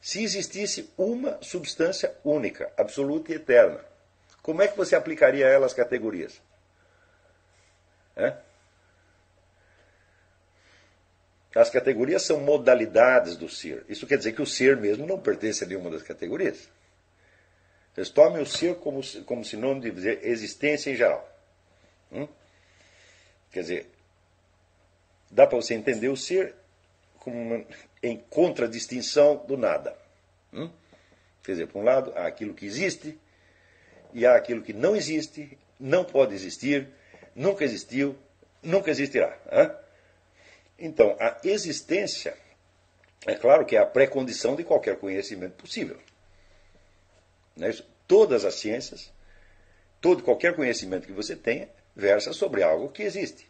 Se 0.00 0.22
existisse 0.22 0.92
uma 0.98 1.38
substância 1.42 2.14
única, 2.24 2.72
absoluta 2.76 3.32
e 3.32 3.36
eterna, 3.36 3.84
como 4.42 4.62
é 4.62 4.68
que 4.68 4.76
você 4.76 4.96
aplicaria 4.96 5.46
a 5.46 5.50
ela 5.50 5.66
as 5.66 5.74
categorias? 5.74 6.40
É? 8.16 8.36
As 11.54 11.70
categorias 11.70 12.22
são 12.22 12.40
modalidades 12.40 13.36
do 13.36 13.48
ser. 13.48 13.84
Isso 13.88 14.06
quer 14.06 14.18
dizer 14.18 14.32
que 14.32 14.42
o 14.42 14.46
ser 14.46 14.76
mesmo 14.76 15.06
não 15.06 15.18
pertence 15.18 15.64
a 15.64 15.66
nenhuma 15.66 15.90
das 15.90 16.02
categorias. 16.02 16.68
Vocês 17.94 18.10
tomem 18.10 18.42
o 18.42 18.46
ser 18.46 18.76
como, 18.76 19.00
como 19.24 19.44
sinônimo 19.44 19.80
de 19.80 19.90
dizer 19.90 20.20
existência 20.24 20.90
em 20.90 20.96
geral. 20.96 21.28
Hum? 22.12 22.28
Quer 23.50 23.60
dizer, 23.62 23.90
dá 25.30 25.46
para 25.46 25.56
você 25.56 25.74
entender 25.74 26.08
o 26.08 26.16
ser 26.16 26.54
como 27.18 27.36
uma, 27.36 27.64
em 28.02 28.16
contradistinção 28.30 29.44
do 29.46 29.56
nada. 29.56 29.96
Hum? 30.52 30.70
Quer 31.42 31.52
dizer, 31.52 31.66
por 31.68 31.80
um 31.80 31.84
lado, 31.84 32.12
há 32.14 32.26
aquilo 32.26 32.54
que 32.54 32.66
existe 32.66 33.18
e 34.12 34.26
há 34.26 34.36
aquilo 34.36 34.62
que 34.62 34.72
não 34.72 34.94
existe, 34.94 35.58
não 35.78 36.04
pode 36.04 36.34
existir, 36.34 36.88
nunca 37.34 37.64
existiu, 37.64 38.16
nunca 38.62 38.90
existirá. 38.90 39.36
Hein? 39.50 39.70
Então, 40.78 41.16
a 41.18 41.38
existência, 41.44 42.36
é 43.26 43.34
claro 43.34 43.66
que 43.66 43.76
é 43.76 43.80
a 43.80 43.86
pré-condição 43.86 44.54
de 44.54 44.64
qualquer 44.64 44.96
conhecimento 44.96 45.54
possível. 45.54 45.98
Né? 47.56 47.76
Todas 48.06 48.44
as 48.44 48.54
ciências, 48.54 49.12
todo 50.00 50.22
qualquer 50.22 50.54
conhecimento 50.54 51.06
que 51.06 51.12
você 51.12 51.34
tenha, 51.34 51.68
versa 51.96 52.32
sobre 52.32 52.62
algo 52.62 52.90
que 52.90 53.02
existe. 53.02 53.48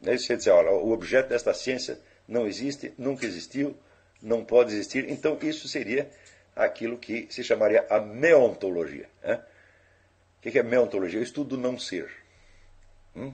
Né? 0.00 0.16
Você 0.16 0.36
dizer, 0.36 0.50
olha, 0.50 0.70
o 0.70 0.92
objeto 0.92 1.28
desta 1.28 1.52
ciência 1.52 1.98
não 2.28 2.46
existe, 2.46 2.92
nunca 2.98 3.24
existiu, 3.24 3.76
não 4.22 4.44
pode 4.44 4.72
existir, 4.72 5.08
então 5.08 5.38
isso 5.40 5.66
seria 5.66 6.10
aquilo 6.54 6.98
que 6.98 7.26
se 7.30 7.42
chamaria 7.42 7.86
a 7.88 7.98
meontologia. 7.98 9.08
Né? 9.22 9.42
O 10.38 10.42
que 10.42 10.58
é 10.58 10.62
meontologia? 10.62 11.18
O 11.18 11.22
estudo 11.22 11.56
do 11.56 11.62
não 11.62 11.78
ser. 11.78 12.10
Hum? 13.16 13.32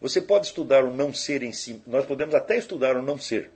Você 0.00 0.22
pode 0.22 0.46
estudar 0.46 0.84
o 0.84 0.94
não 0.94 1.12
ser 1.12 1.42
em 1.42 1.52
si, 1.52 1.82
nós 1.86 2.06
podemos 2.06 2.34
até 2.34 2.56
estudar 2.56 2.96
o 2.96 3.02
não 3.02 3.18
ser, 3.18 3.50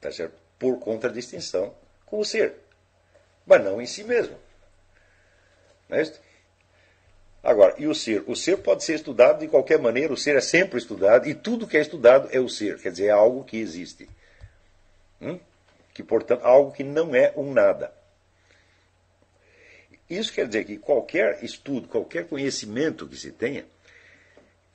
tá 0.00 0.10
certo? 0.10 0.46
por 0.58 0.78
contradistinção 0.78 1.74
com 2.06 2.18
o 2.18 2.24
ser, 2.24 2.54
mas 3.44 3.62
não 3.62 3.80
em 3.80 3.86
si 3.86 4.04
mesmo. 4.04 4.38
Não 5.88 5.98
é 5.98 6.02
isso? 6.02 6.20
Agora, 7.46 7.76
e 7.78 7.86
o 7.86 7.94
ser? 7.94 8.24
O 8.26 8.34
ser 8.34 8.56
pode 8.56 8.82
ser 8.82 8.94
estudado 8.94 9.38
de 9.38 9.46
qualquer 9.46 9.78
maneira, 9.78 10.12
o 10.12 10.16
ser 10.16 10.34
é 10.34 10.40
sempre 10.40 10.78
estudado, 10.78 11.28
e 11.28 11.32
tudo 11.32 11.64
que 11.64 11.76
é 11.76 11.80
estudado 11.80 12.28
é 12.32 12.40
o 12.40 12.48
ser, 12.48 12.76
quer 12.80 12.90
dizer, 12.90 13.06
é 13.06 13.10
algo 13.10 13.44
que 13.44 13.56
existe. 13.56 14.08
Hum? 15.22 15.38
Que, 15.94 16.02
portanto, 16.02 16.42
algo 16.42 16.72
que 16.72 16.82
não 16.82 17.14
é 17.14 17.32
um 17.36 17.52
nada. 17.52 17.92
Isso 20.10 20.32
quer 20.32 20.48
dizer 20.48 20.64
que 20.64 20.76
qualquer 20.76 21.44
estudo, 21.44 21.86
qualquer 21.86 22.26
conhecimento 22.26 23.06
que 23.06 23.16
se 23.16 23.30
tenha, 23.30 23.64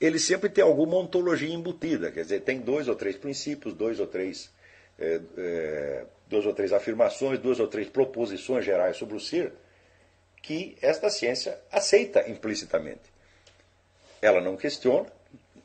ele 0.00 0.18
sempre 0.18 0.48
tem 0.48 0.64
alguma 0.64 0.96
ontologia 0.96 1.54
embutida, 1.54 2.10
quer 2.10 2.22
dizer, 2.22 2.40
tem 2.40 2.58
dois 2.58 2.88
ou 2.88 2.94
três 2.94 3.16
princípios, 3.16 3.74
dois 3.74 4.00
ou 4.00 4.06
três, 4.06 4.50
é, 4.98 5.20
é, 5.36 6.04
duas 6.26 6.46
ou 6.46 6.54
três 6.54 6.72
afirmações, 6.72 7.38
duas 7.38 7.60
ou 7.60 7.66
três 7.66 7.90
proposições 7.90 8.64
gerais 8.64 8.96
sobre 8.96 9.14
o 9.14 9.20
ser, 9.20 9.52
que 10.42 10.76
esta 10.82 11.08
ciência 11.08 11.58
aceita 11.70 12.28
implicitamente. 12.28 13.12
Ela 14.20 14.40
não 14.40 14.56
questiona 14.56 15.06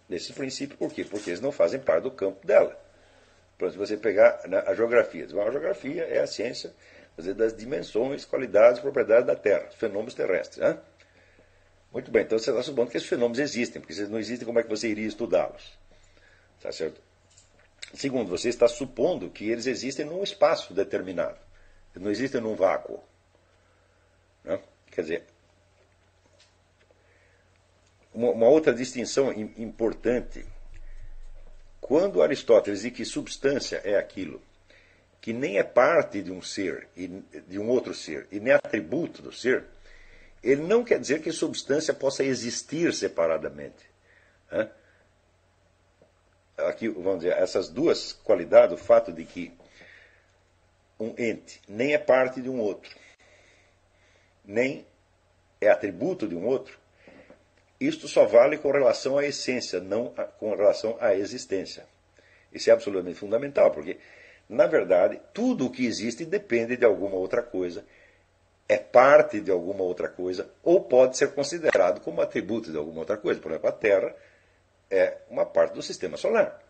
desses 0.07 0.31
princípios, 0.31 0.77
por 0.77 0.93
quê? 0.93 1.03
Porque 1.03 1.31
eles 1.31 1.41
não 1.41 1.51
fazem 1.51 1.79
parte 1.79 2.03
do 2.03 2.11
campo 2.11 2.45
dela. 2.45 2.79
Por 3.57 3.67
exemplo, 3.67 3.85
se 3.85 3.93
você 3.93 3.97
pegar 3.97 4.47
né, 4.47 4.63
a 4.65 4.73
geografia, 4.75 5.25
a 5.25 5.51
geografia 5.51 6.03
é 6.03 6.19
a 6.19 6.27
ciência 6.27 6.73
das 7.35 7.55
dimensões, 7.55 8.23
qualidades, 8.23 8.79
propriedades 8.79 9.25
da 9.25 9.35
Terra, 9.35 9.69
fenômenos 9.71 10.13
terrestres. 10.13 10.59
Né? 10.59 10.77
Muito 11.91 12.11
bem, 12.11 12.21
então 12.21 12.37
você 12.37 12.51
está 12.51 12.61
supondo 12.61 12.91
que 12.91 12.97
esses 12.97 13.09
fenômenos 13.09 13.39
existem, 13.39 13.81
porque 13.81 13.93
se 13.93 14.01
eles 14.01 14.11
não 14.11 14.19
existem, 14.19 14.45
como 14.45 14.59
é 14.59 14.63
que 14.63 14.69
você 14.69 14.87
iria 14.87 15.07
estudá-los? 15.07 15.77
Tá 16.61 16.71
certo? 16.71 17.01
Segundo, 17.93 18.29
você 18.29 18.49
está 18.49 18.67
supondo 18.67 19.29
que 19.29 19.49
eles 19.49 19.65
existem 19.65 20.05
num 20.05 20.21
espaço 20.21 20.73
determinado, 20.73 21.39
não 21.95 22.11
existem 22.11 22.39
num 22.39 22.55
vácuo. 22.55 23.01
Né? 24.47 24.59
Quer 24.89 25.01
dizer, 25.01 25.23
uma, 28.13 28.31
uma 28.31 28.47
outra 28.47 28.73
distinção 28.73 29.31
importante, 29.33 30.45
quando 31.81 32.23
Aristóteles 32.23 32.81
diz 32.81 32.93
que 32.93 33.05
substância 33.05 33.81
é 33.83 33.97
aquilo 33.97 34.41
que 35.19 35.33
nem 35.33 35.57
é 35.57 35.63
parte 35.63 36.21
de 36.21 36.31
um 36.31 36.41
ser, 36.41 36.87
de 36.95 37.59
um 37.59 37.67
outro 37.67 37.93
ser, 37.93 38.27
e 38.31 38.39
nem 38.39 38.53
atributo 38.53 39.21
do 39.21 39.33
ser, 39.33 39.65
ele 40.41 40.61
não 40.61 40.85
quer 40.85 40.99
dizer 40.99 41.21
que 41.21 41.33
substância 41.33 41.93
possa 41.93 42.23
existir 42.23 42.93
separadamente. 42.93 43.83
Né? 44.49 44.69
Aqui, 46.59 46.87
vamos 46.87 47.19
dizer, 47.19 47.33
essas 47.33 47.67
duas 47.67 48.13
qualidades, 48.13 48.79
o 48.79 48.81
fato 48.81 49.11
de 49.11 49.25
que 49.25 49.51
um 50.97 51.13
ente 51.17 51.61
nem 51.67 51.93
é 51.93 51.97
parte 51.97 52.41
de 52.41 52.49
um 52.49 52.61
outro, 52.61 52.89
nem 54.47 54.85
é 55.61 55.69
atributo 55.69 56.27
de 56.27 56.35
um 56.35 56.47
outro, 56.47 56.79
isto 57.79 58.07
só 58.07 58.25
vale 58.25 58.57
com 58.57 58.71
relação 58.71 59.17
à 59.17 59.25
essência, 59.25 59.79
não 59.79 60.13
com 60.39 60.55
relação 60.55 60.97
à 60.99 61.13
existência. 61.13 61.85
Isso 62.51 62.69
é 62.69 62.73
absolutamente 62.73 63.19
fundamental, 63.19 63.69
porque, 63.71 63.97
na 64.49 64.65
verdade, 64.65 65.19
tudo 65.33 65.67
o 65.67 65.69
que 65.69 65.85
existe 65.85 66.25
depende 66.25 66.77
de 66.77 66.85
alguma 66.85 67.15
outra 67.15 67.43
coisa 67.43 67.85
é 68.69 68.77
parte 68.77 69.39
de 69.39 69.49
alguma 69.49 69.83
outra 69.83 70.09
coisa 70.09 70.49
ou 70.61 70.83
pode 70.83 71.17
ser 71.17 71.33
considerado 71.33 72.01
como 72.01 72.21
atributo 72.21 72.71
de 72.71 72.77
alguma 72.77 72.99
outra 72.99 73.17
coisa. 73.17 73.39
Por 73.39 73.51
exemplo, 73.51 73.69
a 73.69 73.71
Terra 73.71 74.15
é 74.89 75.19
uma 75.29 75.45
parte 75.45 75.73
do 75.73 75.81
sistema 75.81 76.17
solar. 76.17 76.61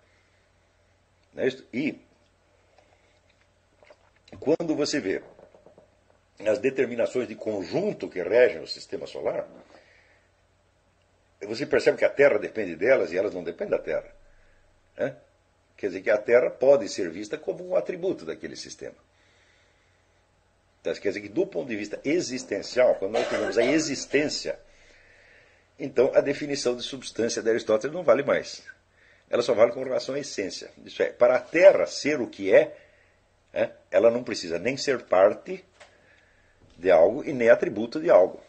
Não 1.34 1.44
é? 1.44 1.48
E 1.74 2.00
quando 4.40 4.76
você 4.76 5.00
vê 5.00 5.24
as 6.46 6.60
determinações 6.60 7.28
de 7.28 7.36
conjunto 7.36 8.10
que 8.10 8.22
regem 8.22 8.62
o 8.62 8.68
sistema 8.68 9.08
solar, 9.08 9.48
você 11.42 11.66
percebe 11.66 11.98
que 11.98 12.06
a 12.06 12.10
Terra 12.10 12.38
depende 12.38 12.76
delas 12.76 13.12
e 13.12 13.18
elas 13.18 13.34
não 13.34 13.44
dependem 13.44 13.78
da 13.78 13.84
Terra. 13.84 14.14
Né? 14.98 15.16
Quer 15.76 15.88
dizer 15.88 16.02
que 16.02 16.10
a 16.10 16.18
Terra 16.18 16.50
pode 16.50 16.90
ser 16.90 17.10
vista 17.10 17.38
como 17.38 17.68
um 17.68 17.76
atributo 17.76 18.26
daquele 18.26 18.56
sistema. 18.56 18.96
Então, 20.82 20.94
quer 20.94 21.10
dizer 21.10 21.22
que, 21.22 21.30
do 21.30 21.46
ponto 21.46 21.68
de 21.68 21.76
vista 21.76 22.00
existencial, 22.04 22.96
quando 22.96 23.12
nós 23.14 23.28
temos 23.30 23.58
a 23.58 23.64
existência, 23.64 24.60
então 25.78 26.12
a 26.16 26.22
definição 26.22 26.76
de 26.76 26.84
substância 26.84 27.42
de 27.42 27.50
Aristóteles 27.50 27.96
não 27.96 28.04
vale 28.04 28.24
mais. 28.24 28.64
Ela 29.30 29.44
só 29.44 29.54
vale 29.54 29.72
com 29.72 29.84
relação 29.84 30.16
à 30.16 30.20
essência. 30.20 30.72
Isso 30.86 31.02
é, 31.04 31.12
para 31.12 31.36
a 31.36 31.40
Terra 31.40 31.86
ser 31.86 32.22
o 32.22 32.28
que 32.28 32.54
é, 32.54 32.76
é 33.54 33.72
ela 33.92 34.10
não 34.10 34.24
precisa 34.24 34.58
nem 34.58 34.78
ser 34.78 35.04
parte 35.04 35.64
de 36.78 36.92
algo 36.92 37.24
e 37.24 37.34
nem 37.34 37.50
atributo 37.50 38.00
de 38.00 38.10
algo. 38.10 38.40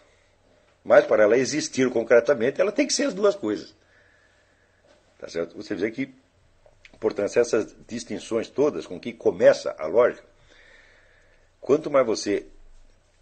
Mas 0.85 1.07
para 1.07 1.23
ela 1.23 1.37
existir 1.37 1.91
concretamente, 1.91 2.61
ela 2.61 2.73
tem 2.73 2.87
que 2.87 2.93
ser 2.93 3.05
as 3.05 3.15
duas 3.15 3.35
coisas. 3.35 3.75
Tá 5.19 5.29
certo? 5.29 5.57
Você 5.57 5.75
vê 5.75 5.91
que, 5.91 6.15
portanto, 7.01 7.37
essas 7.37 7.75
distinções 7.87 8.49
todas 8.49 8.87
com 8.87 9.01
que 9.01 9.13
começa 9.13 9.75
a 9.79 9.87
lógica, 9.87 10.25
quanto 11.61 11.91
mais 11.91 12.07
você 12.07 12.47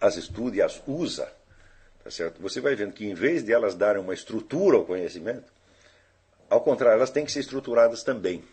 as 0.01 0.17
estuda 0.17 0.57
e 0.57 0.63
as 0.63 0.83
usa, 0.87 1.33
tá 2.05 2.11
certo? 2.11 2.41
você 2.41 2.61
vai 2.61 2.75
vendo 2.75 2.93
que 2.93 3.07
em 3.07 3.15
vez 3.15 3.43
de 3.43 3.53
elas 3.53 3.75
darem 3.75 4.03
uma 4.03 4.13
estrutura 4.13 4.77
ao 4.77 4.85
conhecimento, 4.85 5.51
ao 6.49 6.61
contrário, 6.61 6.99
elas 6.99 7.11
têm 7.11 7.25
que 7.25 7.33
ser 7.33 7.41
estruturadas 7.41 8.03
também. 8.03 8.45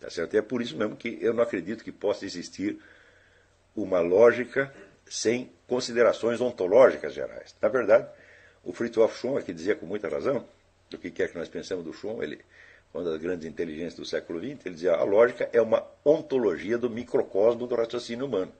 Tá 0.00 0.10
certo? 0.10 0.34
E 0.34 0.38
é 0.38 0.42
por 0.42 0.60
isso 0.60 0.76
mesmo 0.76 0.96
que 0.96 1.18
eu 1.20 1.32
não 1.32 1.42
acredito 1.42 1.84
que 1.84 1.92
possa 1.92 2.24
existir 2.24 2.78
uma 3.74 4.00
lógica 4.00 4.72
sem 5.10 5.50
considerações 5.66 6.40
ontológicas 6.40 7.12
gerais. 7.12 7.52
Na 7.60 7.68
verdade, 7.68 8.08
o 8.62 8.72
Fritjof 8.72 9.18
Schoen, 9.18 9.42
que 9.42 9.52
dizia 9.52 9.74
com 9.74 9.84
muita 9.84 10.08
razão, 10.08 10.46
do 10.88 10.96
que 10.96 11.10
quer 11.10 11.28
que 11.28 11.36
nós 11.36 11.48
pensemos 11.48 11.84
do 11.84 11.92
Schoen, 11.92 12.22
ele, 12.22 12.40
uma 12.94 13.02
das 13.02 13.20
grandes 13.20 13.44
inteligências 13.44 13.94
do 13.94 14.04
século 14.04 14.38
XX, 14.38 14.64
ele 14.64 14.74
dizia 14.76 14.92
a 14.92 15.02
lógica 15.02 15.50
é 15.52 15.60
uma 15.60 15.84
ontologia 16.04 16.78
do 16.78 16.88
microcosmo 16.88 17.66
do 17.66 17.74
raciocínio 17.74 18.26
humano. 18.26 18.52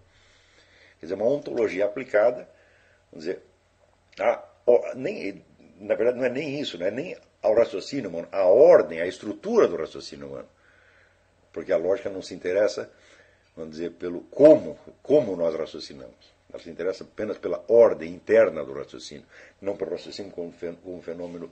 Quer 0.99 1.07
dizer, 1.07 1.15
uma 1.15 1.27
ontologia 1.27 1.85
aplicada, 1.85 2.49
vamos 3.13 3.27
dizer, 3.27 3.43
a, 4.19 4.45
nem, 4.97 5.45
na 5.79 5.95
verdade 5.95 6.19
não 6.19 6.25
é 6.25 6.31
nem 6.31 6.61
isso, 6.61 6.77
não 6.77 6.87
é 6.87 6.91
nem 6.91 7.17
ao 7.41 7.55
raciocínio 7.55 8.11
humano, 8.11 8.29
a 8.33 8.43
ordem, 8.43 9.01
a 9.01 9.07
estrutura 9.07 9.69
do 9.69 9.77
raciocínio 9.77 10.27
humano. 10.27 10.49
Porque 11.53 11.73
a 11.73 11.77
lógica 11.77 12.11
não 12.11 12.23
se 12.23 12.35
interessa, 12.35 12.91
vamos 13.57 13.73
dizer, 13.73 13.93
pelo 13.93 14.23
como, 14.23 14.77
como 15.01 15.37
nós 15.37 15.55
raciocinamos. 15.55 16.40
Ela 16.53 16.63
se 16.63 16.71
interessa 16.71 17.05
apenas 17.05 17.39
pela 17.39 17.65
ordem 17.69 18.13
interna 18.13 18.65
do 18.65 18.73
raciocínio, 18.73 19.25
não 19.61 19.77
pelo 19.77 19.93
raciocínio 19.93 20.33
como 20.33 20.53
um 20.85 21.03
fenômeno 21.03 21.51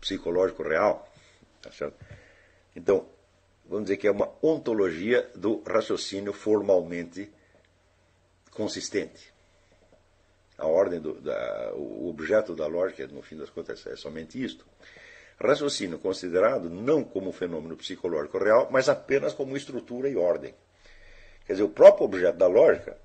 psicológico 0.00 0.62
real. 0.62 1.10
Tá? 1.62 1.70
Então, 2.76 3.06
vamos 3.64 3.84
dizer 3.84 3.96
que 3.96 4.06
é 4.06 4.10
uma 4.10 4.30
ontologia 4.42 5.28
do 5.34 5.62
raciocínio 5.62 6.32
formalmente 6.32 7.30
consistente. 8.52 9.32
A 10.56 10.66
ordem, 10.66 11.00
do, 11.00 11.20
da, 11.20 11.72
o 11.74 12.08
objeto 12.08 12.54
da 12.54 12.66
lógica, 12.66 13.06
no 13.06 13.22
fim 13.22 13.36
das 13.36 13.48
contas, 13.48 13.86
é 13.86 13.96
somente 13.96 14.42
isto. 14.42 14.66
Raciocínio 15.40 15.98
considerado 16.00 16.68
não 16.68 17.04
como 17.04 17.30
um 17.30 17.32
fenômeno 17.32 17.76
psicológico 17.76 18.38
real, 18.38 18.68
mas 18.70 18.88
apenas 18.88 19.32
como 19.32 19.56
estrutura 19.56 20.08
e 20.08 20.16
ordem. 20.16 20.52
Quer 21.46 21.52
dizer, 21.52 21.64
o 21.64 21.68
próprio 21.68 22.04
objeto 22.04 22.36
da 22.36 22.48
lógica 22.48 22.98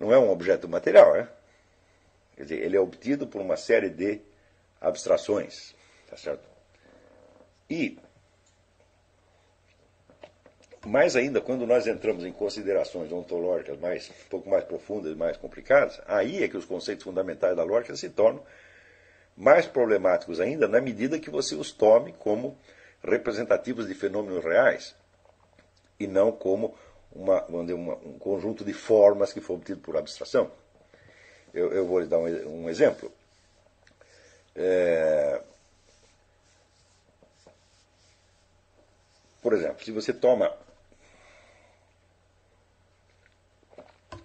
não 0.00 0.12
é 0.12 0.18
um 0.18 0.30
objeto 0.30 0.66
material, 0.66 1.14
é? 1.14 1.28
Quer 2.34 2.42
dizer, 2.44 2.62
ele 2.62 2.76
é 2.76 2.80
obtido 2.80 3.26
por 3.26 3.42
uma 3.42 3.56
série 3.58 3.90
de 3.90 4.22
abstrações, 4.80 5.74
tá 6.08 6.16
certo? 6.16 6.48
E 7.68 7.98
mais 10.86 11.14
ainda, 11.14 11.42
quando 11.42 11.66
nós 11.66 11.86
entramos 11.86 12.24
em 12.24 12.32
considerações 12.32 13.12
ontológicas 13.12 13.78
mais, 13.78 14.08
um 14.08 14.28
pouco 14.30 14.48
mais 14.48 14.64
profundas 14.64 15.12
e 15.12 15.14
mais 15.14 15.36
complicadas, 15.36 16.00
aí 16.06 16.42
é 16.42 16.48
que 16.48 16.56
os 16.56 16.64
conceitos 16.64 17.04
fundamentais 17.04 17.54
da 17.54 17.62
lógica 17.62 17.94
se 17.94 18.08
tornam 18.08 18.42
mais 19.36 19.66
problemáticos 19.66 20.40
ainda 20.40 20.66
na 20.66 20.80
medida 20.80 21.18
que 21.18 21.28
você 21.28 21.54
os 21.54 21.70
tome 21.70 22.14
como 22.14 22.56
representativos 23.02 23.86
de 23.86 23.94
fenômenos 23.94 24.42
reais 24.42 24.96
e 25.98 26.06
não 26.06 26.32
como 26.32 26.74
uma, 27.12 27.44
uma, 27.46 27.94
um 27.96 28.18
conjunto 28.18 28.64
de 28.64 28.72
formas 28.72 29.32
que 29.32 29.40
foi 29.40 29.56
obtido 29.56 29.80
por 29.80 29.96
abstração. 29.96 30.50
Eu, 31.52 31.72
eu 31.72 31.86
vou 31.86 32.00
lhe 32.00 32.06
dar 32.06 32.18
um, 32.18 32.64
um 32.64 32.70
exemplo. 32.70 33.12
É, 34.54 35.42
por 39.42 39.52
exemplo, 39.52 39.84
se 39.84 39.90
você 39.90 40.12
toma 40.12 40.54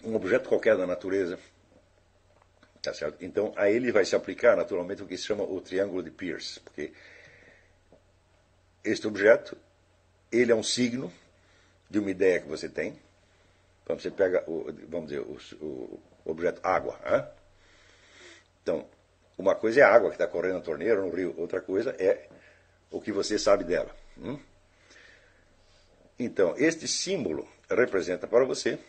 um 0.03 0.15
objeto 0.15 0.49
qualquer 0.49 0.77
da 0.77 0.85
natureza, 0.85 1.39
tá 2.81 2.93
certo? 2.93 3.23
Então 3.23 3.51
a 3.55 3.69
ele 3.69 3.91
vai 3.91 4.05
se 4.05 4.15
aplicar 4.15 4.55
naturalmente 4.55 5.01
o 5.01 5.07
que 5.07 5.17
se 5.17 5.23
chama 5.23 5.43
o 5.43 5.59
triângulo 5.59 6.03
de 6.03 6.11
Peirce, 6.11 6.59
porque 6.59 6.93
este 8.83 9.07
objeto 9.07 9.57
ele 10.31 10.51
é 10.51 10.55
um 10.55 10.63
signo 10.63 11.11
de 11.89 11.99
uma 11.99 12.11
ideia 12.11 12.39
que 12.39 12.47
você 12.47 12.69
tem. 12.69 12.99
Então 13.83 13.97
você 13.97 14.09
pega, 14.09 14.43
o, 14.49 14.65
vamos 14.87 15.09
dizer, 15.09 15.21
o, 15.21 15.37
o 15.61 15.99
objeto 16.25 16.59
água. 16.63 16.99
Hein? 17.05 17.23
Então, 18.61 18.85
uma 19.37 19.53
coisa 19.53 19.81
é 19.81 19.83
a 19.83 19.93
água 19.93 20.09
que 20.09 20.15
está 20.15 20.27
correndo 20.27 20.55
na 20.55 20.61
torneira, 20.61 21.01
no 21.01 21.09
rio. 21.09 21.35
Outra 21.37 21.61
coisa 21.61 21.95
é 21.99 22.27
o 22.89 22.99
que 22.99 23.11
você 23.11 23.37
sabe 23.37 23.63
dela. 23.63 23.95
Hum? 24.17 24.39
Então, 26.17 26.55
este 26.57 26.87
símbolo 26.87 27.47
representa 27.69 28.25
para 28.27 28.45
você 28.45 28.79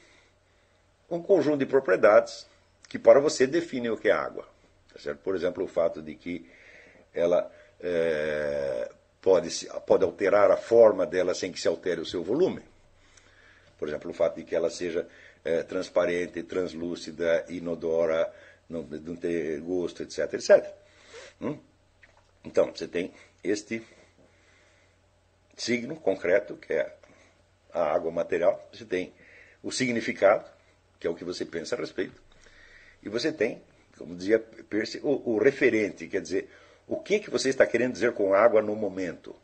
um 1.11 1.21
conjunto 1.21 1.59
de 1.59 1.67
propriedades 1.67 2.47
que 2.89 2.99
para 2.99 3.21
você 3.21 3.47
definem 3.47 3.91
o 3.91 3.97
que 3.97 4.09
é 4.09 4.13
água. 4.13 4.49
Tá 4.93 5.15
Por 5.15 5.35
exemplo, 5.35 5.65
o 5.65 5.69
fato 5.69 6.01
de 6.01 6.15
que 6.15 6.49
ela 7.13 7.51
é, 7.81 8.91
pode, 9.21 9.67
pode 9.87 10.05
alterar 10.05 10.51
a 10.51 10.57
forma 10.57 11.05
dela 11.05 11.35
sem 11.35 11.51
que 11.51 11.61
se 11.61 11.69
altere 11.69 12.01
o 12.01 12.07
seu 12.07 12.23
volume. 12.23 12.63
Por 13.79 13.89
exemplo, 13.89 14.11
o 14.11 14.15
fato 14.15 14.37
de 14.37 14.45
que 14.45 14.55
ela 14.55 14.71
seja 14.71 15.07
é, 15.45 15.63
transparente, 15.63 16.43
translúcida, 16.43 17.45
inodora, 17.49 18.33
não, 18.69 18.83
não 18.83 19.17
ter 19.17 19.61
gosto, 19.61 20.03
etc, 20.03 20.33
etc. 20.35 20.75
Hum? 21.41 21.59
Então, 22.45 22.73
você 22.75 22.87
tem 22.87 23.13
este 23.43 23.83
signo 25.57 25.97
concreto, 25.97 26.57
que 26.57 26.73
é 26.73 26.97
a 27.73 27.95
água 27.95 28.11
material, 28.11 28.69
você 28.73 28.85
tem 28.85 29.13
o 29.63 29.71
significado, 29.71 30.49
que 30.99 31.07
é 31.07 31.11
o 31.11 31.15
que 31.15 31.25
você 31.25 31.45
pensa 31.45 31.75
a 31.75 31.79
respeito, 31.79 32.23
e 33.03 33.09
você 33.09 33.33
tem, 33.33 33.63
como 33.99 34.15
dizia 34.15 34.39
Percy, 34.39 35.01
o, 35.03 35.35
o 35.35 35.39
referente, 35.39 36.09
quer 36.09 36.21
dizer, 36.21 36.51
o 36.87 36.97
que, 37.01 37.19
que 37.19 37.31
você 37.31 37.49
está 37.49 37.67
querendo 37.67 37.93
dizer 37.93 38.13
com 38.13 38.33
água 38.33 38.63
no 38.63 38.77
momento. 38.77 39.35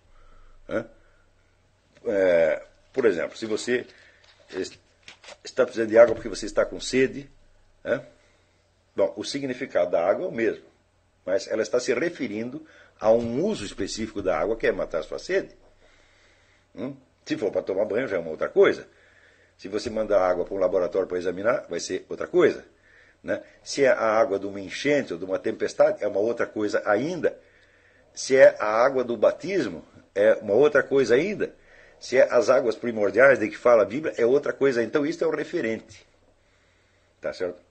É, 2.04 2.62
por 2.92 3.04
exemplo, 3.04 3.36
se 3.36 3.46
você 3.46 3.86
está 5.44 5.64
precisando 5.64 5.88
de 5.88 5.98
água 5.98 6.14
porque 6.14 6.28
você 6.28 6.46
está 6.46 6.64
com 6.64 6.80
sede, 6.80 7.30
Bom, 8.94 9.12
o 9.16 9.24
significado 9.24 9.90
da 9.90 10.06
água 10.06 10.26
é 10.26 10.28
o 10.28 10.32
mesmo, 10.32 10.64
mas 11.24 11.48
ela 11.48 11.62
está 11.62 11.80
se 11.80 11.94
referindo 11.94 12.64
a 13.00 13.10
um 13.10 13.42
uso 13.42 13.64
específico 13.64 14.20
da 14.20 14.38
água 14.38 14.56
que 14.56 14.66
é 14.66 14.72
matar 14.72 14.98
a 14.98 15.02
sua 15.02 15.18
sede. 15.18 15.56
Hum? 16.74 16.94
Se 17.24 17.36
for 17.36 17.50
para 17.50 17.62
tomar 17.62 17.86
banho, 17.86 18.06
já 18.06 18.16
é 18.16 18.18
uma 18.18 18.30
outra 18.30 18.48
coisa. 18.48 18.86
Se 19.56 19.68
você 19.68 19.88
mandar 19.88 20.20
água 20.20 20.44
para 20.44 20.54
um 20.54 20.58
laboratório 20.58 21.08
para 21.08 21.18
examinar, 21.18 21.66
vai 21.68 21.80
ser 21.80 22.04
outra 22.08 22.26
coisa. 22.26 22.64
Né? 23.22 23.42
Se 23.62 23.84
é 23.84 23.88
a 23.88 24.04
água 24.04 24.38
de 24.38 24.46
uma 24.46 24.60
enchente 24.60 25.12
ou 25.12 25.18
de 25.18 25.24
uma 25.24 25.38
tempestade, 25.38 26.02
é 26.04 26.08
uma 26.08 26.20
outra 26.20 26.46
coisa 26.46 26.82
ainda. 26.84 27.38
Se 28.12 28.36
é 28.36 28.56
a 28.58 28.66
água 28.66 29.04
do 29.04 29.16
batismo, 29.16 29.84
é 30.14 30.34
uma 30.34 30.54
outra 30.54 30.82
coisa 30.82 31.14
ainda. 31.14 31.54
Se 32.02 32.18
é 32.18 32.28
as 32.32 32.50
águas 32.50 32.74
primordiais 32.74 33.38
de 33.38 33.48
que 33.48 33.56
fala 33.56 33.84
a 33.84 33.86
Bíblia, 33.86 34.12
é 34.18 34.26
outra 34.26 34.52
coisa. 34.52 34.82
Então, 34.82 35.06
isso 35.06 35.22
é 35.22 35.26
o 35.26 35.30
referente. 35.30 36.04
Tá 37.20 37.32
certo? 37.32 37.62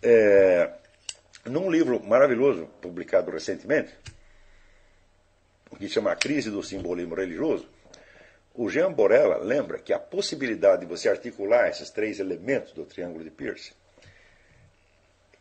É, 0.00 0.70
num 1.44 1.68
livro 1.68 2.00
maravilhoso, 2.00 2.66
publicado 2.80 3.32
recentemente, 3.32 3.92
que 5.76 5.88
chama 5.88 6.12
A 6.12 6.16
Crise 6.16 6.48
do 6.48 6.62
Simbolismo 6.62 7.16
Religioso, 7.16 7.68
o 8.54 8.70
Jean 8.70 8.92
Borella 8.92 9.38
lembra 9.38 9.80
que 9.80 9.92
a 9.92 9.98
possibilidade 9.98 10.82
de 10.82 10.86
você 10.86 11.08
articular 11.08 11.68
esses 11.68 11.90
três 11.90 12.20
elementos 12.20 12.72
do 12.72 12.86
triângulo 12.86 13.24
de 13.24 13.32
Peirce, 13.32 13.72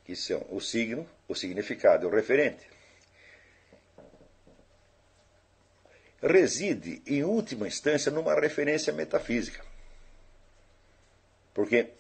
que 0.04 0.15
são 0.15 0.43
o 0.50 0.60
signo, 0.60 1.08
o 1.28 1.36
significado 1.36 2.08
e 2.08 2.08
o 2.08 2.12
referente, 2.12 2.67
reside, 6.22 7.02
em 7.06 7.24
última 7.24 7.68
instância, 7.68 8.12
numa 8.12 8.34
referência 8.40 8.94
metafísica. 8.94 9.64
Porque 11.54 11.92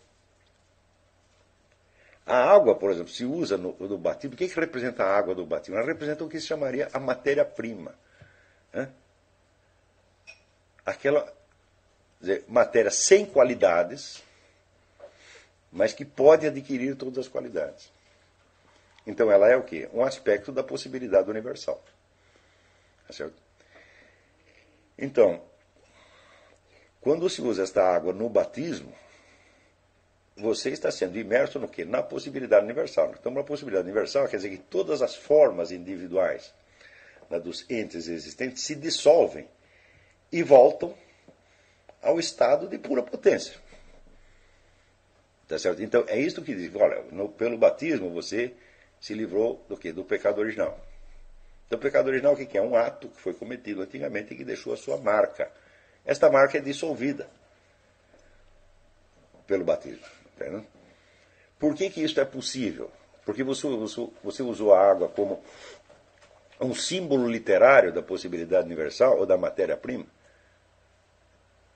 A 2.25 2.53
água, 2.53 2.75
por 2.75 2.91
exemplo, 2.91 3.11
se 3.11 3.25
usa 3.25 3.57
no, 3.57 3.75
no 3.77 3.97
batismo. 3.97 4.35
O 4.35 4.37
que, 4.37 4.47
que 4.47 4.59
representa 4.59 5.03
a 5.03 5.17
água 5.17 5.33
do 5.33 5.45
batismo? 5.45 5.75
Ela 5.75 5.85
representa 5.85 6.23
o 6.23 6.29
que 6.29 6.39
se 6.39 6.47
chamaria 6.47 6.87
a 6.93 6.99
matéria-prima. 6.99 7.93
Né? 8.71 8.89
Aquela 10.85 11.31
dizer, 12.19 12.45
matéria 12.47 12.91
sem 12.91 13.25
qualidades, 13.25 14.23
mas 15.71 15.93
que 15.93 16.05
pode 16.05 16.45
adquirir 16.47 16.95
todas 16.95 17.17
as 17.17 17.27
qualidades. 17.27 17.91
Então 19.05 19.31
ela 19.31 19.49
é 19.49 19.57
o 19.57 19.63
quê? 19.63 19.89
Um 19.91 20.03
aspecto 20.03 20.51
da 20.51 20.63
possibilidade 20.63 21.29
universal. 21.29 21.83
Tá 23.07 23.13
certo? 23.13 23.35
Então, 25.01 25.41
quando 27.01 27.27
se 27.27 27.41
usa 27.41 27.63
esta 27.63 27.83
água 27.83 28.13
no 28.13 28.29
batismo, 28.29 28.93
você 30.37 30.69
está 30.69 30.91
sendo 30.91 31.17
imerso 31.17 31.57
no 31.59 31.67
quê? 31.67 31.83
Na 31.83 32.03
possibilidade 32.03 32.63
universal. 32.63 33.13
Então, 33.19 33.31
na 33.31 33.43
possibilidade 33.43 33.87
universal 33.87 34.27
quer 34.27 34.37
dizer 34.37 34.49
que 34.51 34.57
todas 34.59 35.01
as 35.01 35.15
formas 35.15 35.71
individuais 35.71 36.53
né, 37.29 37.39
dos 37.39 37.67
entes 37.69 38.07
existentes 38.07 38.63
se 38.63 38.75
dissolvem 38.75 39.47
e 40.31 40.43
voltam 40.43 40.95
ao 42.01 42.19
estado 42.19 42.67
de 42.67 42.77
pura 42.77 43.01
potência. 43.01 43.59
Tá 45.47 45.57
certo? 45.57 45.81
Então, 45.81 46.05
é 46.07 46.19
isso 46.19 46.41
que 46.43 46.55
diz. 46.55 46.73
Olha, 46.75 47.01
no, 47.11 47.27
pelo 47.27 47.57
batismo 47.57 48.11
você 48.11 48.53
se 48.99 49.15
livrou 49.15 49.65
do 49.67 49.75
quê? 49.75 49.91
Do 49.91 50.03
pecado 50.03 50.39
original. 50.39 50.79
Então, 51.71 51.79
o 51.79 51.81
pecado 51.81 52.07
original 52.07 52.33
o 52.33 52.35
que 52.35 52.57
é? 52.57 52.61
Um 52.61 52.75
ato 52.75 53.07
que 53.07 53.21
foi 53.21 53.33
cometido 53.33 53.81
antigamente 53.81 54.33
e 54.33 54.37
que 54.37 54.43
deixou 54.43 54.73
a 54.73 54.77
sua 54.77 54.97
marca. 54.97 55.49
Esta 56.03 56.29
marca 56.29 56.57
é 56.57 56.61
dissolvida 56.61 57.29
pelo 59.47 59.63
batismo. 59.63 60.05
Entendeu? 60.35 60.65
Por 61.57 61.73
que, 61.73 61.89
que 61.89 62.03
isso 62.03 62.19
é 62.19 62.25
possível? 62.25 62.91
Porque 63.25 63.41
você, 63.41 63.67
você 64.21 64.43
usou 64.43 64.73
a 64.73 64.85
água 64.85 65.07
como 65.07 65.41
um 66.59 66.75
símbolo 66.75 67.25
literário 67.25 67.93
da 67.93 68.01
possibilidade 68.01 68.65
universal 68.65 69.17
ou 69.17 69.25
da 69.25 69.37
matéria-prima? 69.37 70.05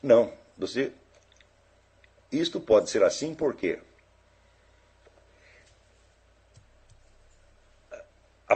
Não. 0.03 0.33
Você. 0.57 0.91
Isto 2.29 2.59
pode 2.59 2.89
ser 2.89 3.01
assim 3.01 3.33
porque 3.33 3.79
a 3.79 3.94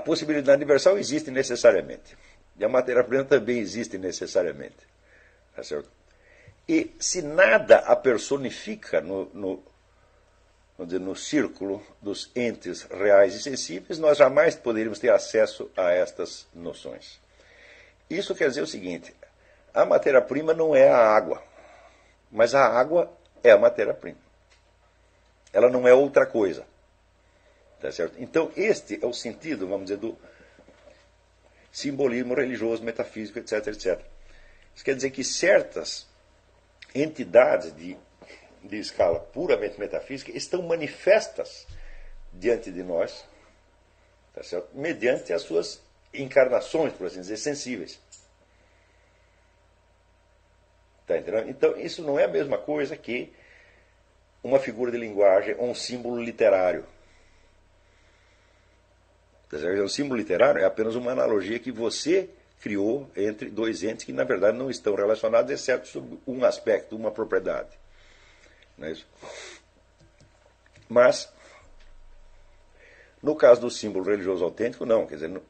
possibilidade 0.09 0.57
universal 0.57 0.97
existe 0.97 1.29
necessariamente. 1.29 2.17
E 2.57 2.65
a 2.65 2.67
matéria-prima 2.67 3.25
também 3.25 3.59
existe 3.59 3.95
necessariamente. 3.99 4.87
Tá 5.55 5.61
certo? 5.63 5.87
E 6.67 6.95
se 6.99 7.21
nada 7.21 7.77
a 7.77 7.95
personifica 7.95 9.01
no, 9.01 9.25
no, 9.35 9.63
no 10.79 11.15
círculo 11.15 11.85
dos 12.01 12.31
entes 12.35 12.81
reais 12.89 13.35
e 13.35 13.41
sensíveis, 13.41 13.99
nós 13.99 14.17
jamais 14.17 14.55
poderíamos 14.55 14.97
ter 14.97 15.11
acesso 15.11 15.69
a 15.77 15.91
estas 15.91 16.47
noções. 16.55 17.19
Isso 18.09 18.33
quer 18.33 18.49
dizer 18.49 18.61
o 18.61 18.67
seguinte: 18.67 19.15
a 19.71 19.85
matéria-prima 19.85 20.55
não 20.55 20.75
é 20.75 20.89
a 20.89 20.97
água, 20.97 21.43
mas 22.31 22.55
a 22.55 22.65
água 22.65 23.15
é 23.43 23.51
a 23.51 23.59
matéria-prima. 23.59 24.17
Ela 25.53 25.69
não 25.69 25.87
é 25.87 25.93
outra 25.93 26.25
coisa. 26.25 26.65
Tá 27.79 27.91
certo? 27.91 28.15
Então, 28.19 28.51
este 28.57 28.99
é 29.01 29.05
o 29.05 29.13
sentido, 29.13 29.67
vamos 29.67 29.85
dizer, 29.85 29.97
do 29.97 30.17
simbolismo 31.71 32.33
religioso, 32.33 32.83
metafísico, 32.83 33.39
etc, 33.39 33.67
etc. 33.67 34.01
Isso 34.75 34.83
quer 34.83 34.95
dizer 34.95 35.11
que 35.11 35.23
certas 35.23 36.07
entidades 36.93 37.73
de, 37.75 37.97
de 38.63 38.77
escala 38.77 39.19
puramente 39.19 39.79
metafísica 39.79 40.31
estão 40.35 40.61
manifestas 40.61 41.67
diante 42.33 42.71
de 42.71 42.83
nós, 42.83 43.25
tá 44.33 44.43
certo? 44.43 44.69
mediante 44.73 45.31
as 45.31 45.41
suas 45.41 45.81
encarnações, 46.13 46.93
por 46.93 47.07
assim 47.07 47.21
dizer, 47.21 47.37
sensíveis. 47.37 47.99
Tá 51.07 51.17
entendendo? 51.17 51.49
Então, 51.49 51.77
isso 51.77 52.03
não 52.03 52.19
é 52.19 52.25
a 52.25 52.27
mesma 52.27 52.57
coisa 52.57 52.95
que 52.95 53.33
uma 54.43 54.59
figura 54.59 54.91
de 54.91 54.97
linguagem 54.97 55.55
ou 55.57 55.69
um 55.69 55.75
símbolo 55.75 56.21
literário. 56.21 56.85
Tá 59.49 59.57
o 59.57 59.89
símbolo 59.89 60.19
literário 60.19 60.61
é 60.61 60.65
apenas 60.65 60.95
uma 60.95 61.11
analogia 61.11 61.57
que 61.57 61.71
você 61.71 62.29
criou 62.61 63.09
entre 63.15 63.49
dois 63.49 63.83
entes 63.83 64.05
que, 64.05 64.13
na 64.13 64.23
verdade, 64.23 64.57
não 64.57 64.69
estão 64.69 64.93
relacionados, 64.93 65.51
exceto 65.51 65.87
sobre 65.87 66.19
um 66.27 66.45
aspecto, 66.45 66.95
uma 66.95 67.09
propriedade. 67.09 67.69
Não 68.77 68.87
é 68.87 68.91
isso? 68.91 69.07
Mas, 70.87 71.31
no 73.23 73.35
caso 73.35 73.61
do 73.61 73.71
símbolo 73.71 74.05
religioso 74.05 74.43
autêntico, 74.43 74.85
não. 74.85 75.07
Quer 75.07 75.15
dizer, 75.15 75.41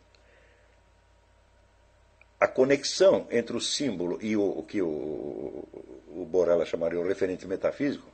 a 2.39 2.47
conexão 2.47 3.27
entre 3.29 3.57
o 3.57 3.61
símbolo 3.61 4.17
e 4.21 4.37
o, 4.37 4.59
o 4.59 4.63
que 4.63 4.81
o, 4.81 5.67
o 6.07 6.25
Borella 6.29 6.65
chamaria 6.65 6.99
o 6.99 7.07
referente 7.07 7.45
metafísico, 7.45 8.07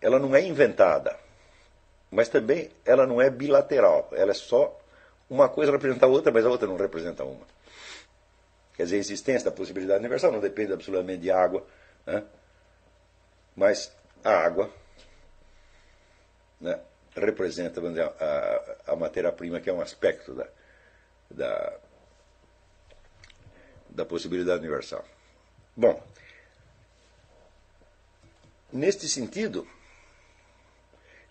ela 0.00 0.18
não 0.18 0.36
é 0.36 0.42
inventada, 0.42 1.18
mas 2.10 2.28
também 2.28 2.70
ela 2.84 3.06
não 3.06 3.20
é 3.20 3.28
bilateral, 3.30 4.08
ela 4.12 4.30
é 4.30 4.34
só 4.34 4.80
uma 5.28 5.48
coisa 5.48 5.72
representa 5.72 6.06
a 6.06 6.08
outra, 6.08 6.32
mas 6.32 6.44
a 6.44 6.48
outra 6.48 6.68
não 6.68 6.76
representa 6.76 7.24
uma. 7.24 7.46
Quer 8.74 8.84
dizer, 8.84 8.96
a 8.96 9.00
existência 9.00 9.50
da 9.50 9.56
possibilidade 9.56 10.00
universal 10.00 10.30
não 10.30 10.40
depende 10.40 10.72
absolutamente 10.72 11.22
de 11.22 11.30
água, 11.30 11.66
né? 12.04 12.22
mas 13.56 13.90
a 14.22 14.30
água 14.30 14.70
né, 16.60 16.78
representa 17.16 17.80
dizer, 17.80 18.02
a, 18.02 18.92
a 18.92 18.96
matéria-prima, 18.96 19.60
que 19.60 19.70
é 19.70 19.72
um 19.72 19.80
aspecto 19.80 20.34
da, 20.34 20.46
da, 21.30 21.78
da 23.88 24.04
possibilidade 24.04 24.60
universal. 24.60 25.04
Bom, 25.74 26.02
neste 28.72 29.08
sentido, 29.08 29.66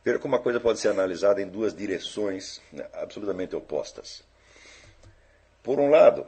ver 0.06 0.20
como 0.20 0.36
a 0.36 0.40
coisa 0.40 0.60
pode 0.60 0.80
ser 0.80 0.90
analisada 0.90 1.42
em 1.42 1.48
duas 1.48 1.76
direções 1.76 2.62
né, 2.72 2.88
absolutamente 2.94 3.56
opostas. 3.56 4.24
Por 5.64 5.80
um 5.80 5.90
lado, 5.90 6.28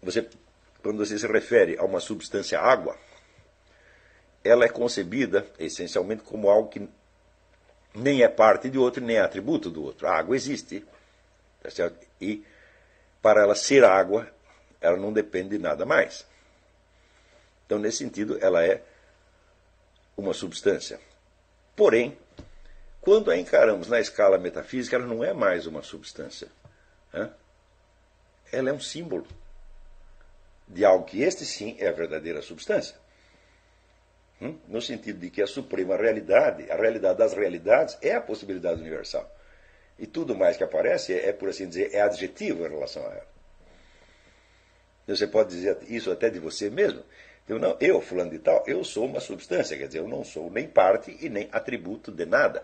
você, 0.00 0.28
quando 0.80 1.04
você 1.04 1.18
se 1.18 1.26
refere 1.26 1.76
a 1.76 1.84
uma 1.84 1.98
substância 1.98 2.60
água, 2.60 2.96
ela 4.44 4.64
é 4.64 4.68
concebida 4.68 5.44
essencialmente 5.58 6.22
como 6.22 6.48
algo 6.48 6.68
que 6.68 6.88
nem 7.92 8.22
é 8.22 8.28
parte 8.28 8.70
de 8.70 8.78
outro, 8.78 9.04
nem 9.04 9.16
é 9.16 9.20
atributo 9.20 9.70
do 9.70 9.82
outro. 9.82 10.06
A 10.06 10.16
água 10.16 10.36
existe, 10.36 10.86
tá? 11.60 11.90
E 12.20 12.44
para 13.20 13.42
ela 13.42 13.56
ser 13.56 13.82
água, 13.82 14.32
ela 14.80 14.96
não 14.96 15.12
depende 15.12 15.50
de 15.50 15.58
nada 15.58 15.84
mais. 15.84 16.24
Então, 17.66 17.80
nesse 17.80 17.98
sentido, 17.98 18.38
ela 18.40 18.64
é 18.64 18.84
uma 20.18 20.34
substância. 20.34 20.98
Porém, 21.76 22.18
quando 23.00 23.30
a 23.30 23.38
encaramos 23.38 23.86
na 23.86 24.00
escala 24.00 24.36
metafísica, 24.36 24.96
ela 24.96 25.06
não 25.06 25.22
é 25.22 25.32
mais 25.32 25.64
uma 25.64 25.80
substância. 25.80 26.48
Né? 27.12 27.30
Ela 28.50 28.70
é 28.70 28.72
um 28.72 28.80
símbolo 28.80 29.26
de 30.66 30.84
algo 30.84 31.06
que 31.06 31.22
este 31.22 31.46
sim 31.46 31.76
é 31.78 31.88
a 31.88 31.92
verdadeira 31.92 32.42
substância. 32.42 32.96
Hum? 34.42 34.58
No 34.66 34.82
sentido 34.82 35.20
de 35.20 35.30
que 35.30 35.40
a 35.40 35.46
suprema 35.46 35.96
realidade, 35.96 36.70
a 36.70 36.76
realidade 36.76 37.18
das 37.18 37.32
realidades, 37.32 37.96
é 38.02 38.14
a 38.14 38.20
possibilidade 38.20 38.80
universal. 38.80 39.32
E 39.98 40.06
tudo 40.06 40.34
mais 40.34 40.56
que 40.56 40.64
aparece 40.64 41.12
é, 41.12 41.32
por 41.32 41.48
assim 41.48 41.68
dizer, 41.68 41.94
é 41.94 42.00
adjetivo 42.00 42.66
em 42.66 42.68
relação 42.68 43.02
a 43.06 43.12
ela. 43.12 43.28
Você 45.06 45.26
pode 45.26 45.50
dizer 45.50 45.78
isso 45.88 46.10
até 46.10 46.28
de 46.28 46.38
você 46.38 46.68
mesmo. 46.68 47.02
Eu, 47.48 47.58
não, 47.58 47.76
eu, 47.80 48.00
fulano 48.00 48.30
de 48.30 48.38
tal, 48.38 48.62
eu 48.66 48.84
sou 48.84 49.06
uma 49.06 49.20
substância, 49.20 49.76
quer 49.76 49.86
dizer, 49.86 50.00
eu 50.00 50.08
não 50.08 50.22
sou 50.22 50.50
nem 50.50 50.68
parte 50.68 51.16
e 51.20 51.28
nem 51.28 51.48
atributo 51.50 52.12
de 52.12 52.26
nada. 52.26 52.62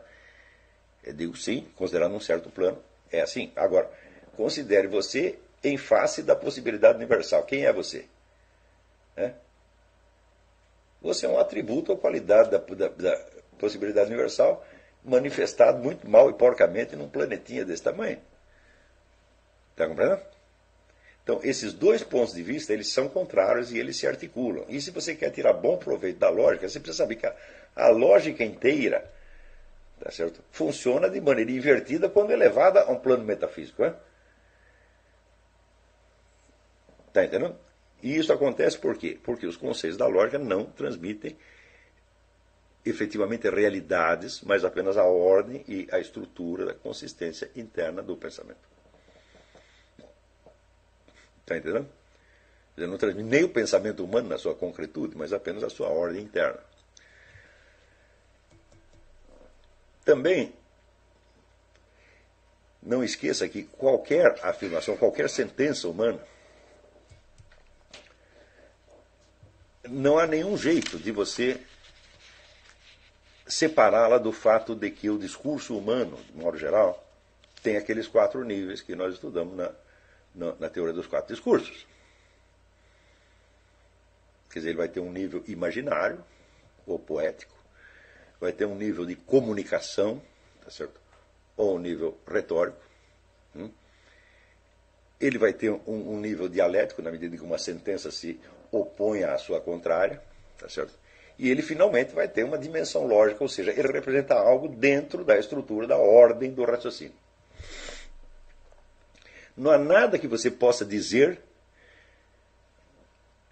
Eu 1.03 1.15
digo 1.15 1.37
sim, 1.37 1.67
considerando 1.75 2.15
um 2.15 2.21
certo 2.21 2.51
plano, 2.51 2.79
é 3.11 3.23
assim. 3.23 3.51
Agora, 3.57 3.91
considere 4.37 4.87
você 4.87 5.39
em 5.63 5.79
face 5.79 6.23
da 6.23 6.37
possibilidade 6.37 6.97
universal. 6.97 7.45
Quem 7.45 7.65
é 7.65 7.73
você? 7.73 8.07
É? 9.17 9.33
Você 11.01 11.25
é 11.25 11.29
um 11.29 11.39
atributo 11.39 11.93
ou 11.93 11.99
qualidade 11.99 12.51
da, 12.51 12.59
da, 12.59 12.89
da 12.89 13.27
possibilidade 13.59 14.09
universal 14.09 14.65
manifestado 15.03 15.79
muito 15.79 16.09
mal 16.09 16.31
e 16.31 16.35
porcamente 16.35 16.97
num 16.97 17.09
planetinha 17.09 17.65
desse 17.65 17.83
tamanho. 17.83 18.19
Está 19.73 19.87
compreendendo? 19.87 20.23
Então, 21.25 21.41
esses 21.43 21.73
dois 21.73 22.05
pontos 22.05 22.35
de 22.35 22.43
vista, 22.43 22.73
eles 22.73 22.93
são 22.93 23.09
contrários 23.09 23.73
e 23.73 23.79
eles 23.79 23.97
se 23.97 24.07
articulam. 24.07 24.67
E 24.69 24.79
se 24.81 24.91
você 24.91 25.15
quer 25.15 25.31
tirar 25.31 25.55
bom 25.55 25.79
proveito 25.79 26.19
da 26.19 26.29
lógica, 26.29 26.69
você 26.69 26.79
precisa 26.79 27.03
saber 27.03 27.17
que 27.17 27.27
a, 27.27 27.35
a 27.75 27.89
lógica 27.89 28.45
inteira 28.45 29.11
tá 29.99 30.11
certo? 30.11 30.43
funciona 30.51 31.09
de 31.09 31.19
maneira 31.23 31.51
invertida 31.51 32.11
quando 32.11 32.31
elevada 32.31 32.83
a 32.83 32.91
um 32.91 32.99
plano 32.99 33.25
metafísico. 33.25 33.83
Está 37.09 37.25
entendendo? 37.25 37.57
E 38.03 38.17
isso 38.17 38.31
acontece 38.31 38.77
por 38.79 38.99
quê? 38.99 39.19
Porque 39.23 39.47
os 39.47 39.57
conceitos 39.57 39.97
da 39.97 40.07
lógica 40.07 40.39
não 40.39 40.67
transmitem 40.67 41.39
efetivamente 42.85 43.49
realidades, 43.49 44.43
mas 44.43 44.63
apenas 44.63 44.99
a 44.99 45.05
ordem 45.05 45.65
e 45.67 45.89
a 45.91 45.99
estrutura, 45.99 46.73
a 46.73 46.75
consistência 46.75 47.51
interna 47.57 48.03
do 48.03 48.15
pensamento. 48.15 48.74
Está 51.45 51.59
entendendo? 51.59 51.87
Ele 52.77 52.87
não 52.87 52.97
transmite 52.97 53.29
nem 53.29 53.45
o 53.45 53.51
pensamento 53.51 54.03
humano 54.03 54.29
na 54.29 54.39
sua 54.39 54.55
concretude, 54.55 55.17
mas 55.17 55.33
apenas 55.33 55.63
a 55.63 55.71
sua 55.71 55.89
ordem 55.89 56.23
interna. 56.23 56.59
Também, 60.05 60.55
não 62.83 63.05
esqueça 63.05 63.49
que 63.49 63.65
qualquer 63.65 64.39
afirmação, 64.43 64.97
qualquer 64.97 65.29
sentença 65.29 65.87
humana, 65.87 66.21
não 69.89 70.19
há 70.19 70.27
nenhum 70.27 70.57
jeito 70.57 70.99
de 70.99 71.13
você 71.13 71.61
separá-la 73.47 74.17
do 74.17 74.33
fato 74.33 74.75
de 74.75 74.91
que 74.91 75.11
o 75.11 75.19
discurso 75.19 75.77
humano, 75.77 76.19
de 76.31 76.43
modo 76.43 76.57
geral, 76.57 77.07
tem 77.63 77.77
aqueles 77.77 78.09
quatro 78.09 78.43
níveis 78.45 78.81
que 78.81 78.97
nós 78.97 79.15
estudamos 79.15 79.57
na, 79.57 79.71
na, 80.35 80.69
teoria 80.69 80.93
dos 80.93 81.07
quatro 81.07 81.35
discursos. 81.35 81.87
Quer 84.51 84.59
dizer, 84.61 84.71
ele 84.71 84.79
vai 84.79 84.89
ter 84.89 85.01
um 85.01 85.13
nível 85.13 85.43
imaginário 85.47 86.25
ou 86.87 86.99
poético, 86.99 87.55
vai 88.41 88.53
ter 88.53 88.67
um 88.67 88.75
nível 88.75 89.07
de 89.07 89.17
comunicação, 89.17 90.23
tá 90.63 90.71
certo? 90.71 91.01
ou 91.57 91.77
um 91.77 91.79
nível 91.79 92.19
retórico. 92.27 92.79
Hum? 93.55 93.71
Ele 95.21 95.39
vai 95.39 95.53
ter 95.53 95.71
um, 95.71 95.81
um, 95.87 96.21
nível 96.21 96.49
dialético, 96.49 97.01
na 97.01 97.11
medida 97.11 97.35
em 97.35 97.39
que 97.39 97.45
uma 97.45 97.59
sentença 97.59 98.11
se 98.11 98.41
opõe 98.71 99.23
à 99.23 99.39
sua 99.39 99.61
contrária. 99.61 100.23
Tá 100.59 100.69
certo? 100.69 100.95
E 101.39 101.51
ele 101.51 101.63
finalmente 101.63 102.15
vai 102.15 102.29
ter 102.29 102.45
uma 102.45 102.59
dimensão 102.59 103.07
lógica, 103.07 103.43
ou 103.43 103.49
seja, 103.49 103.73
ele 103.73 103.93
representa 103.93 104.35
algo 104.35 104.69
dentro 104.69 105.25
da 105.25 105.39
estrutura, 105.39 105.87
da 105.87 105.97
ordem 105.97 106.53
do 106.53 106.65
raciocínio. 106.65 107.15
Não 109.57 109.71
há 109.71 109.79
nada 109.79 110.19
que 110.19 110.27
você 110.27 110.51
possa 110.51 110.85
dizer 110.85 111.41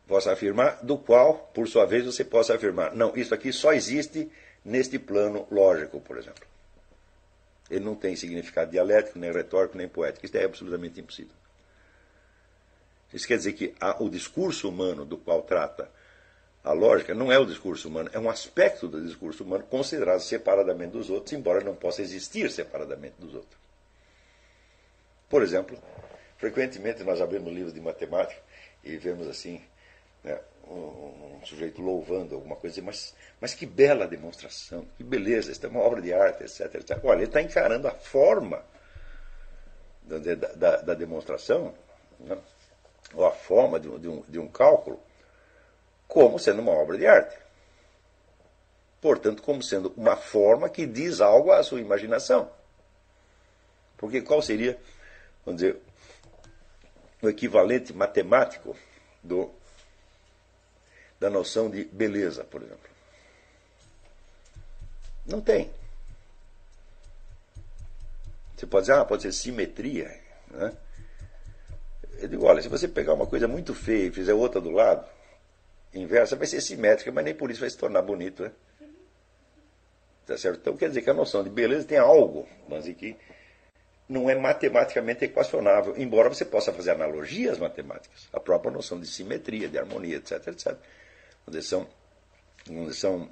possa 0.07 0.33
afirmar, 0.33 0.79
do 0.83 0.99
qual, 0.99 1.51
por 1.55 1.67
sua 1.67 1.87
vez, 1.87 2.05
você 2.05 2.23
possa 2.23 2.55
afirmar, 2.55 2.95
não, 2.95 3.17
isso 3.17 3.35
aqui 3.35 3.51
só 3.51 3.73
existe 3.73 4.31
neste 4.63 4.99
plano 4.99 5.47
lógico, 5.51 6.01
por 6.01 6.19
exemplo. 6.19 6.45
Ele 7.71 7.85
não 7.85 7.95
tem 7.95 8.15
significado 8.15 8.71
dialético, 8.71 9.19
nem 9.19 9.33
retórico, 9.33 9.79
nem 9.79 9.89
poético. 9.89 10.27
Isso 10.27 10.37
é 10.37 10.45
absolutamente 10.45 11.01
impossível. 11.01 11.33
Isso 13.15 13.27
quer 13.27 13.39
dizer 13.39 13.55
que 13.55 13.75
o 13.99 14.11
discurso 14.11 14.69
humano 14.69 15.07
do 15.07 15.17
qual 15.17 15.43
trata 15.43 15.89
a 16.63 16.73
lógica 16.73 17.15
não 17.15 17.33
é 17.33 17.39
o 17.39 17.47
discurso 17.47 17.89
humano, 17.89 18.11
é 18.13 18.19
um 18.19 18.29
aspecto 18.29 18.87
do 18.87 19.01
discurso 19.01 19.43
humano 19.43 19.65
considerado 19.65 20.21
separadamente 20.21 20.93
dos 20.93 21.11
outros, 21.11 21.33
embora 21.33 21.65
não 21.65 21.75
possa 21.75 22.03
existir 22.03 22.51
separadamente 22.51 23.15
dos 23.19 23.35
outros. 23.35 23.57
Por 25.33 25.43
exemplo, 25.43 25.79
frequentemente 26.37 27.03
nós 27.03 27.19
abrimos 27.19 27.51
livros 27.51 27.73
de 27.73 27.81
matemática 27.81 28.39
e 28.85 28.99
vemos 28.99 29.27
assim 29.27 29.63
né, 30.23 30.39
um, 30.69 30.75
um, 30.75 31.41
sujeito 31.43 31.81
louvando 31.81 32.35
alguma 32.35 32.55
coisa, 32.55 32.83
mas, 32.83 33.15
mas 33.41 33.55
que 33.55 33.65
bela 33.65 34.07
demonstração, 34.07 34.87
que 34.95 35.03
beleza, 35.03 35.51
isso 35.51 35.65
é 35.65 35.71
uma 35.71 35.81
obra 35.81 36.03
de 36.03 36.13
arte, 36.13 36.43
etc. 36.43 36.75
etc. 36.75 36.99
Olha, 37.03 37.21
ele 37.21 37.25
está 37.25 37.41
encarando 37.41 37.89
a 37.89 37.93
forma 37.93 38.63
da, 40.03 40.19
da, 40.19 40.77
da 40.83 40.93
demonstração, 40.93 41.73
né, 42.21 42.37
ou 43.15 43.25
a 43.25 43.33
forma 43.33 43.81
de, 43.81 43.89
de, 44.01 44.09
um, 44.09 44.21
de 44.29 44.39
um 44.39 44.49
cálculo, 44.49 45.01
como 46.07 46.39
sendo 46.39 46.61
uma 46.61 46.73
obra 46.73 46.99
de 46.99 47.07
arte. 47.07 47.39
Portanto, 49.01 49.43
como 49.43 49.63
sendo 49.63 49.95
uma 49.97 50.15
forma 50.15 50.69
que 50.69 50.85
diz 50.85 51.23
algo 51.23 51.53
à 51.53 51.63
sua 51.63 51.81
imaginação. 51.81 52.51
Porque 53.97 54.21
qual 54.21 54.43
seria, 54.43 54.77
vamos 55.45 55.61
dizer, 55.61 55.81
o 57.21 57.29
equivalente 57.29 57.93
matemático 57.93 58.77
do 59.23 59.51
da 61.19 61.31
noção 61.31 61.71
de 61.71 61.85
beleza, 61.85 62.43
por 62.43 62.61
exemplo. 62.63 62.91
Não 65.25 65.41
tem. 65.41 65.71
Você 68.57 68.67
pode 68.67 68.87
dizer, 68.87 68.99
ah, 68.99 69.05
pode 69.05 69.23
ser 69.23 69.33
simetria. 69.33 70.21
Né? 70.51 70.73
Eu 72.19 72.29
digo, 72.29 72.45
olha, 72.45 72.61
se 72.61 72.69
você 72.69 72.89
pegar 72.89 73.15
uma 73.15 73.27
coisa 73.27 73.47
muito 73.47 73.73
feia 73.73 74.07
e 74.07 74.11
fizer 74.11 74.35
outra 74.35 74.61
do 74.61 74.71
lado, 74.71 75.07
inversa, 75.95 76.35
vai 76.35 76.47
ser 76.47 76.61
simétrica, 76.61 77.13
mas 77.13 77.25
nem 77.25 77.35
por 77.35 77.53
isso 77.53 77.61
vai 77.61 77.71
se 77.71 77.79
tornar 77.79 78.03
bonito. 78.03 78.43
Né? 78.43 78.53
Tá 80.27 80.37
certo? 80.37 80.59
Então 80.59 80.77
quer 80.77 80.89
dizer 80.89 81.03
que 81.03 81.11
a 81.11 81.15
noção 81.15 81.43
de 81.43 81.51
beleza 81.51 81.87
tem 81.87 81.99
algo, 81.99 82.49
mas 82.69 82.85
que 82.95 83.17
não 84.13 84.29
é 84.29 84.35
matematicamente 84.35 85.25
equacionável, 85.25 85.95
embora 85.97 86.29
você 86.29 86.45
possa 86.45 86.73
fazer 86.73 86.91
analogias 86.91 87.59
matemáticas. 87.59 88.29
A 88.33 88.39
própria 88.39 88.71
noção 88.71 89.01
de 89.01 89.07
simetria, 89.07 89.69
de 89.69 89.79
harmonia, 89.79 90.17
etc, 90.17 90.49
etc 90.49 90.77
são, 91.63 91.89
são 92.93 93.29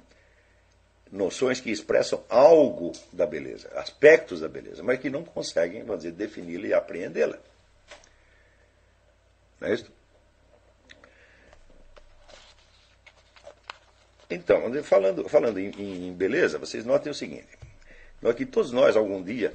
noções 1.11 1.59
que 1.61 1.71
expressam 1.71 2.23
algo 2.29 2.91
da 3.11 3.25
beleza, 3.25 3.69
aspectos 3.75 4.41
da 4.41 4.47
beleza, 4.47 4.83
mas 4.83 4.99
que 4.99 5.09
não 5.09 5.23
conseguem, 5.23 5.83
vamos 5.83 6.03
dizer, 6.03 6.15
defini-la 6.15 6.67
e 6.67 6.73
apreendê-la. 6.73 7.37
Não 9.59 9.67
é 9.67 9.73
isso? 9.73 9.91
Então, 14.29 14.83
falando, 14.83 15.27
falando 15.27 15.59
em, 15.59 15.69
em, 15.77 16.13
beleza, 16.13 16.57
vocês 16.57 16.85
notem 16.85 17.11
o 17.11 17.15
seguinte: 17.15 17.49
que 18.37 18.45
todos 18.45 18.71
nós, 18.71 18.95
algum 18.95 19.21
dia, 19.21 19.51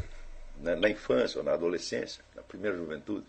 né, 0.60 0.74
na 0.74 0.88
infância 0.88 1.38
ou 1.38 1.44
na 1.44 1.52
adolescência, 1.52 2.22
na 2.34 2.42
primeira 2.42 2.76
juventude, 2.76 3.26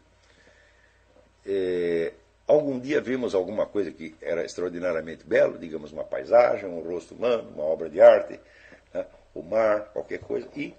é, 1.45 2.13
Algum 2.47 2.79
dia 2.79 3.01
vimos 3.01 3.35
alguma 3.35 3.65
coisa 3.65 3.91
que 3.91 4.15
era 4.21 4.45
extraordinariamente 4.45 5.25
belo, 5.25 5.57
digamos 5.57 5.91
uma 5.91 6.05
paisagem, 6.05 6.65
um 6.65 6.79
rosto 6.79 7.13
humano, 7.13 7.49
uma 7.49 7.65
obra 7.65 7.89
de 7.89 7.99
arte, 7.99 8.39
né? 8.93 9.05
o 9.33 9.43
mar, 9.43 9.89
qualquer 9.91 10.19
coisa, 10.19 10.47
e 10.55 10.73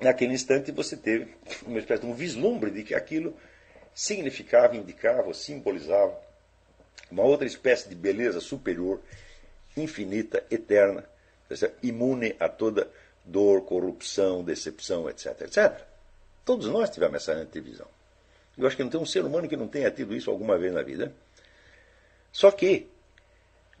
naquele 0.00 0.34
instante 0.34 0.72
você 0.72 0.96
teve 0.96 1.32
uma 1.64 1.78
espécie 1.78 2.02
de 2.02 2.08
um 2.08 2.14
vislumbre 2.14 2.72
de 2.72 2.82
que 2.82 2.92
aquilo 2.92 3.36
significava, 3.94 4.76
indicava, 4.76 5.32
simbolizava 5.32 6.18
uma 7.08 7.22
outra 7.22 7.46
espécie 7.46 7.88
de 7.88 7.94
beleza 7.94 8.40
superior, 8.40 9.00
infinita, 9.76 10.44
eterna, 10.50 11.04
imune 11.80 12.34
a 12.40 12.48
toda 12.48 12.90
dor, 13.24 13.62
corrupção, 13.62 14.42
decepção, 14.42 15.08
etc, 15.08 15.40
etc. 15.42 15.84
Todos 16.44 16.66
nós 16.66 16.90
tivemos 16.90 17.16
essa 17.16 17.32
antevisão. 17.32 17.86
Eu 18.56 18.66
acho 18.66 18.76
que 18.76 18.82
não 18.82 18.90
tem 18.90 19.00
um 19.00 19.06
ser 19.06 19.24
humano 19.24 19.48
que 19.48 19.56
não 19.56 19.68
tenha 19.68 19.90
tido 19.90 20.14
isso 20.14 20.30
alguma 20.30 20.58
vez 20.58 20.72
na 20.72 20.82
vida. 20.82 21.12
Só 22.32 22.50
que 22.50 22.88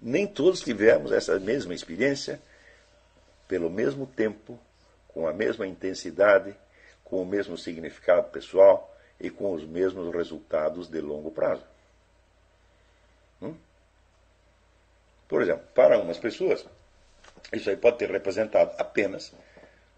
nem 0.00 0.26
todos 0.26 0.60
tivemos 0.60 1.12
essa 1.12 1.38
mesma 1.38 1.74
experiência 1.74 2.40
pelo 3.46 3.68
mesmo 3.68 4.06
tempo, 4.06 4.58
com 5.08 5.26
a 5.26 5.32
mesma 5.32 5.66
intensidade, 5.66 6.54
com 7.04 7.20
o 7.20 7.26
mesmo 7.26 7.58
significado 7.58 8.30
pessoal 8.30 8.96
e 9.20 9.28
com 9.28 9.52
os 9.52 9.64
mesmos 9.64 10.12
resultados 10.14 10.88
de 10.88 11.00
longo 11.00 11.30
prazo. 11.30 11.64
Hum? 13.40 13.54
Por 15.28 15.42
exemplo, 15.42 15.64
para 15.74 15.98
umas 15.98 16.18
pessoas, 16.18 16.66
isso 17.52 17.70
aí 17.70 17.76
pode 17.76 17.98
ter 17.98 18.10
representado 18.10 18.72
apenas, 18.78 19.30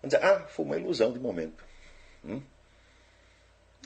vamos 0.03 0.15
dizer, 0.15 0.25
ah, 0.25 0.41
foi 0.49 0.65
uma 0.65 0.77
ilusão 0.77 1.13
de 1.13 1.19
momento. 1.19 1.65
Hum? 2.25 2.43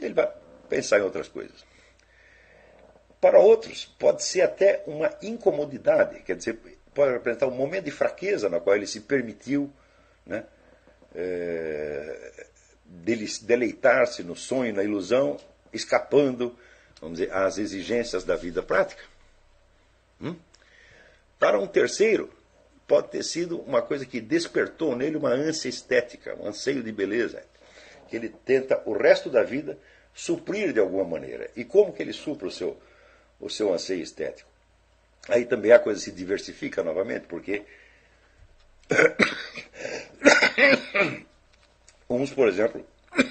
Ele 0.00 0.14
vai 0.14 0.30
pensar 0.68 0.98
em 0.98 1.02
outras 1.02 1.28
coisas. 1.28 1.64
Para 3.20 3.38
outros, 3.40 3.84
pode 3.98 4.22
ser 4.22 4.42
até 4.42 4.82
uma 4.86 5.12
incomodidade, 5.20 6.22
quer 6.22 6.36
dizer, 6.36 6.58
pode 6.94 7.12
representar 7.12 7.46
um 7.46 7.54
momento 7.54 7.86
de 7.86 7.90
fraqueza 7.90 8.48
na 8.48 8.60
qual 8.60 8.76
ele 8.76 8.86
se 8.86 9.00
permitiu 9.00 9.72
né, 10.24 10.44
é, 11.14 12.44
deleitar-se 12.86 14.22
no 14.22 14.36
sonho, 14.36 14.74
na 14.74 14.84
ilusão, 14.84 15.36
escapando, 15.72 16.56
vamos 17.00 17.18
dizer, 17.18 17.32
às 17.32 17.58
exigências 17.58 18.24
da 18.24 18.36
vida 18.36 18.62
prática. 18.62 19.02
Hum? 20.20 20.36
Para 21.38 21.58
um 21.58 21.66
terceiro, 21.66 22.30
pode 22.88 23.10
ter 23.10 23.22
sido 23.22 23.60
uma 23.60 23.82
coisa 23.82 24.06
que 24.06 24.18
despertou 24.18 24.96
nele 24.96 25.18
uma 25.18 25.30
ânsia 25.30 25.68
estética, 25.68 26.34
um 26.40 26.48
anseio 26.48 26.82
de 26.82 26.90
beleza, 26.90 27.42
que 28.08 28.16
ele 28.16 28.30
tenta 28.30 28.82
o 28.86 28.94
resto 28.94 29.28
da 29.28 29.42
vida 29.42 29.78
suprir 30.14 30.72
de 30.72 30.80
alguma 30.80 31.04
maneira. 31.04 31.50
E 31.54 31.64
como 31.64 31.92
que 31.92 32.02
ele 32.02 32.14
supra 32.14 32.48
o 32.48 32.50
seu, 32.50 32.78
o 33.38 33.50
seu 33.50 33.74
anseio 33.74 34.02
estético? 34.02 34.48
Aí 35.28 35.44
também 35.44 35.70
a 35.70 35.78
coisa 35.78 36.00
se 36.00 36.10
diversifica 36.10 36.82
novamente, 36.82 37.26
porque 37.26 37.62
uns, 42.08 42.32
por 42.32 42.48
exemplo, 42.48 42.86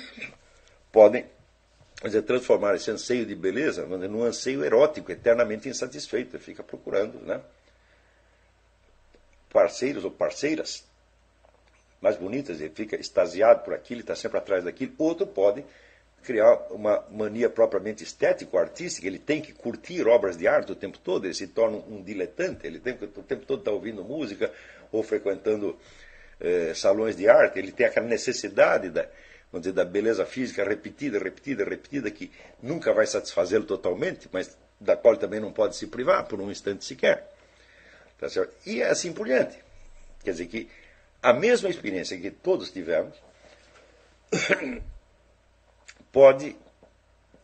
podem 0.93 1.25
dizer, 2.03 2.21
transformar 2.21 2.75
esse 2.75 2.91
anseio 2.91 3.25
de 3.25 3.33
beleza 3.33 3.87
num 3.87 4.23
anseio 4.23 4.63
erótico, 4.63 5.11
eternamente 5.11 5.67
insatisfeito, 5.67 6.37
fica 6.37 6.61
procurando, 6.61 7.19
né? 7.21 7.41
Parceiros 9.51 10.03
ou 10.03 10.11
parceiras 10.11 10.85
mais 12.01 12.15
bonitas, 12.15 12.61
ele 12.61 12.73
fica 12.73 12.95
extasiado 12.95 13.63
por 13.63 13.73
aquilo, 13.73 14.01
está 14.01 14.15
sempre 14.15 14.37
atrás 14.37 14.63
daquilo. 14.63 14.93
Outro 14.97 15.25
pode 15.25 15.65
criar 16.23 16.67
uma 16.71 17.03
mania 17.09 17.49
propriamente 17.49 18.03
estético-artística, 18.03 19.07
ele 19.07 19.19
tem 19.19 19.41
que 19.41 19.53
curtir 19.53 20.05
obras 20.07 20.37
de 20.37 20.47
arte 20.47 20.71
o 20.71 20.75
tempo 20.75 20.99
todo, 20.99 21.25
ele 21.25 21.33
se 21.33 21.47
torna 21.47 21.77
um 21.77 22.03
diletante, 22.03 22.67
ele 22.67 22.79
tem 22.79 22.95
que 22.95 23.05
o 23.05 23.23
tempo 23.23 23.45
todo 23.45 23.59
estar 23.59 23.71
tá 23.71 23.75
ouvindo 23.75 24.03
música 24.03 24.51
ou 24.91 25.01
frequentando 25.03 25.77
eh, 26.39 26.73
salões 26.75 27.15
de 27.15 27.29
arte, 27.29 27.59
ele 27.59 27.71
tem 27.71 27.85
aquela 27.85 28.07
necessidade 28.07 28.89
da, 28.89 29.07
vamos 29.51 29.63
dizer, 29.63 29.73
da 29.73 29.85
beleza 29.85 30.25
física 30.25 30.63
repetida, 30.63 31.17
repetida, 31.17 31.63
repetida, 31.63 32.11
que 32.11 32.29
nunca 32.61 32.93
vai 32.93 33.07
satisfazê-lo 33.07 33.63
totalmente, 33.63 34.27
mas 34.31 34.57
da 34.79 34.97
qual 34.97 35.15
também 35.15 35.39
não 35.39 35.53
pode 35.53 35.75
se 35.75 35.87
privar 35.87 36.25
por 36.27 36.41
um 36.41 36.51
instante 36.51 36.83
sequer. 36.83 37.36
Tá 38.19 38.27
e 38.65 38.81
assim 38.81 39.13
por 39.13 39.27
diante. 39.27 39.57
Quer 40.23 40.31
dizer 40.31 40.47
que 40.47 40.69
a 41.21 41.33
mesma 41.33 41.69
experiência 41.69 42.17
que 42.19 42.31
todos 42.31 42.71
tivemos 42.71 43.15
pode, 46.11 46.55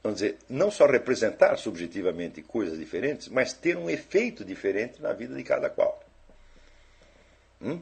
vamos 0.02 0.20
dizer, 0.20 0.40
não 0.50 0.72
só 0.72 0.86
representar 0.86 1.58
subjetivamente 1.58 2.42
coisas 2.42 2.78
diferentes, 2.78 3.28
mas 3.28 3.54
ter 3.54 3.78
um 3.78 3.90
efeito 3.90 4.44
diferente 4.44 5.02
na 5.02 5.14
vida 5.14 5.36
de 5.36 5.44
cada 5.44 5.70
qual. 5.70 6.04
Hum? 7.62 7.82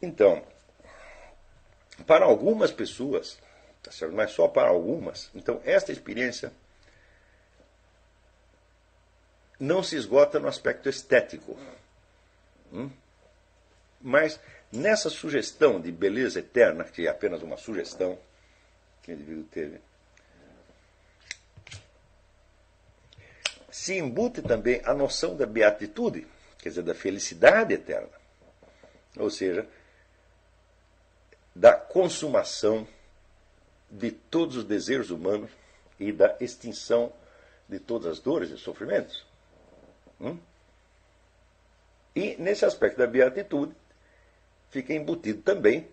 Então, 0.00 0.44
para 2.06 2.24
algumas 2.24 2.72
pessoas, 2.72 3.38
tá 3.82 3.90
certo? 3.90 4.14
mas 4.14 4.32
só 4.32 4.48
para 4.48 4.68
algumas, 4.68 5.30
então 5.34 5.60
esta 5.64 5.92
experiência 5.92 6.52
não 9.62 9.80
se 9.80 9.94
esgota 9.94 10.40
no 10.40 10.48
aspecto 10.48 10.88
estético. 10.88 11.56
Hum? 12.72 12.90
Mas 14.00 14.40
nessa 14.72 15.08
sugestão 15.08 15.80
de 15.80 15.92
beleza 15.92 16.40
eterna, 16.40 16.82
que 16.82 17.06
é 17.06 17.10
apenas 17.10 17.42
uma 17.42 17.56
sugestão 17.56 18.18
que 19.04 19.12
o 19.12 19.14
indivíduo 19.14 19.44
teve, 19.44 19.80
se 23.70 23.96
embute 23.96 24.42
também 24.42 24.82
a 24.84 24.92
noção 24.92 25.36
da 25.36 25.46
beatitude, 25.46 26.26
quer 26.58 26.70
dizer, 26.70 26.82
da 26.82 26.94
felicidade 26.94 27.72
eterna. 27.72 28.10
Ou 29.16 29.30
seja, 29.30 29.64
da 31.54 31.72
consumação 31.72 32.86
de 33.88 34.10
todos 34.10 34.56
os 34.56 34.64
desejos 34.64 35.10
humanos 35.10 35.52
e 36.00 36.10
da 36.10 36.36
extinção 36.40 37.12
de 37.68 37.78
todas 37.78 38.10
as 38.10 38.18
dores 38.18 38.50
e 38.50 38.58
sofrimentos. 38.58 39.30
Hum? 40.22 40.38
E 42.14 42.36
nesse 42.36 42.64
aspecto 42.64 42.98
da 42.98 43.06
beatitude 43.06 43.74
fica 44.70 44.92
embutido 44.92 45.42
também 45.42 45.88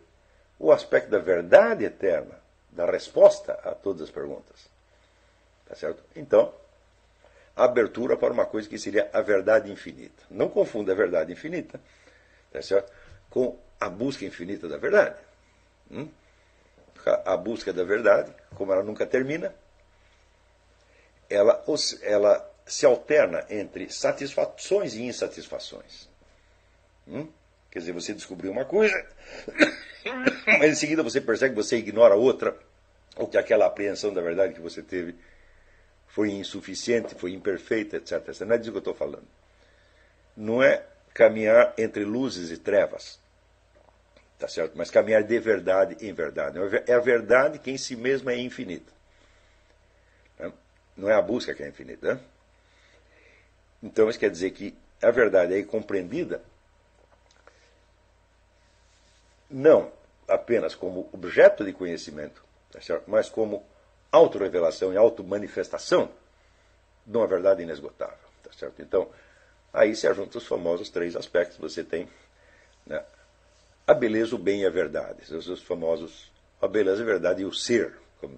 o 0.59 0.71
aspecto 0.71 1.09
da 1.09 1.19
verdade 1.19 1.85
eterna, 1.85 2.39
da 2.69 2.85
resposta 2.85 3.53
a 3.63 3.73
todas 3.73 4.03
as 4.03 4.11
perguntas. 4.11 4.69
Tá 5.67 5.75
certo? 5.75 6.03
Então, 6.15 6.53
abertura 7.55 8.17
para 8.17 8.33
uma 8.33 8.45
coisa 8.45 8.67
que 8.67 8.77
seria 8.77 9.09
a 9.13 9.21
verdade 9.21 9.71
infinita. 9.71 10.23
Não 10.29 10.49
confunda 10.49 10.91
a 10.91 10.95
verdade 10.95 11.31
infinita 11.31 11.79
tá 12.51 12.61
certo? 12.61 12.91
com 13.29 13.57
a 13.79 13.89
busca 13.89 14.25
infinita 14.25 14.67
da 14.67 14.77
verdade. 14.77 15.19
Hum? 15.91 16.09
A 17.25 17.37
busca 17.37 17.71
da 17.71 17.83
verdade, 17.83 18.31
como 18.55 18.73
ela 18.73 18.83
nunca 18.83 19.05
termina, 19.05 19.53
ela, 21.29 21.63
ela 22.01 22.48
se 22.69 22.85
alterna 22.85 23.45
entre 23.49 23.89
satisfações 23.89 24.93
e 24.93 25.01
insatisfações. 25.01 26.07
Hum? 27.07 27.27
Quer 27.71 27.79
dizer, 27.79 27.91
você 27.91 28.13
descobriu 28.13 28.51
uma 28.51 28.65
coisa, 28.65 28.95
mas 30.59 30.71
em 30.71 30.75
seguida 30.75 31.03
você 31.03 31.19
percebe 31.19 31.55
que 31.55 31.61
você 31.61 31.77
ignora 31.77 32.15
outra, 32.15 32.55
ou 33.15 33.27
que 33.27 33.37
aquela 33.37 33.65
apreensão 33.65 34.13
da 34.13 34.21
verdade 34.21 34.53
que 34.53 34.61
você 34.61 34.81
teve 34.81 35.15
foi 36.07 36.31
insuficiente, 36.31 37.15
foi 37.15 37.33
imperfeita, 37.33 37.97
etc. 37.97 38.41
Não 38.41 38.55
é 38.55 38.57
disso 38.57 38.71
que 38.71 38.77
eu 38.77 38.79
estou 38.79 38.95
falando. 38.95 39.27
Não 40.37 40.63
é 40.63 40.85
caminhar 41.13 41.73
entre 41.77 42.03
luzes 42.05 42.49
e 42.49 42.57
trevas, 42.57 43.19
tá 44.37 44.47
certo? 44.47 44.77
Mas 44.77 44.89
caminhar 44.89 45.23
de 45.23 45.39
verdade 45.39 45.97
em 46.05 46.13
verdade. 46.13 46.57
É 46.87 46.93
a 46.93 46.99
verdade 46.99 47.59
que 47.59 47.71
em 47.71 47.77
si 47.77 47.95
mesma 47.95 48.31
é 48.31 48.37
infinita. 48.37 48.91
Não 50.95 51.09
é 51.09 51.13
a 51.13 51.21
busca 51.21 51.53
que 51.53 51.63
é 51.63 51.67
infinita. 51.67 52.15
Né? 52.15 52.19
Então 53.81 54.09
isso 54.09 54.19
quer 54.19 54.29
dizer 54.29 54.51
que 54.51 54.75
a 55.01 55.11
verdade 55.11 55.57
é 55.57 55.63
compreendida 55.63 56.41
não 59.49 59.91
apenas 60.27 60.75
como 60.75 61.09
objeto 61.11 61.63
de 61.65 61.73
conhecimento, 61.73 62.43
tá 62.71 62.79
mas 63.07 63.29
como 63.29 63.65
autorrevelação 64.11 64.93
e 64.93 64.97
automanifestação 64.97 66.11
de 67.05 67.17
uma 67.17 67.25
verdade 67.25 67.63
inesgotável. 67.63 68.29
Tá 68.43 68.51
certo? 68.53 68.81
Então, 68.81 69.09
aí 69.73 69.95
se 69.95 70.07
ajuntam 70.07 70.39
os 70.39 70.47
famosos 70.47 70.89
três 70.89 71.15
aspectos. 71.15 71.57
Você 71.57 71.83
tem 71.83 72.07
né, 72.85 73.03
a 73.87 73.93
beleza, 73.93 74.35
o 74.35 74.39
bem 74.39 74.61
e 74.61 74.65
a 74.65 74.69
verdade. 74.69 75.33
Os 75.33 75.61
famosos 75.61 76.31
a 76.61 76.67
beleza, 76.67 77.01
a 77.01 77.05
verdade 77.05 77.41
e 77.41 77.45
o 77.45 77.53
ser, 77.53 77.97
como 78.19 78.37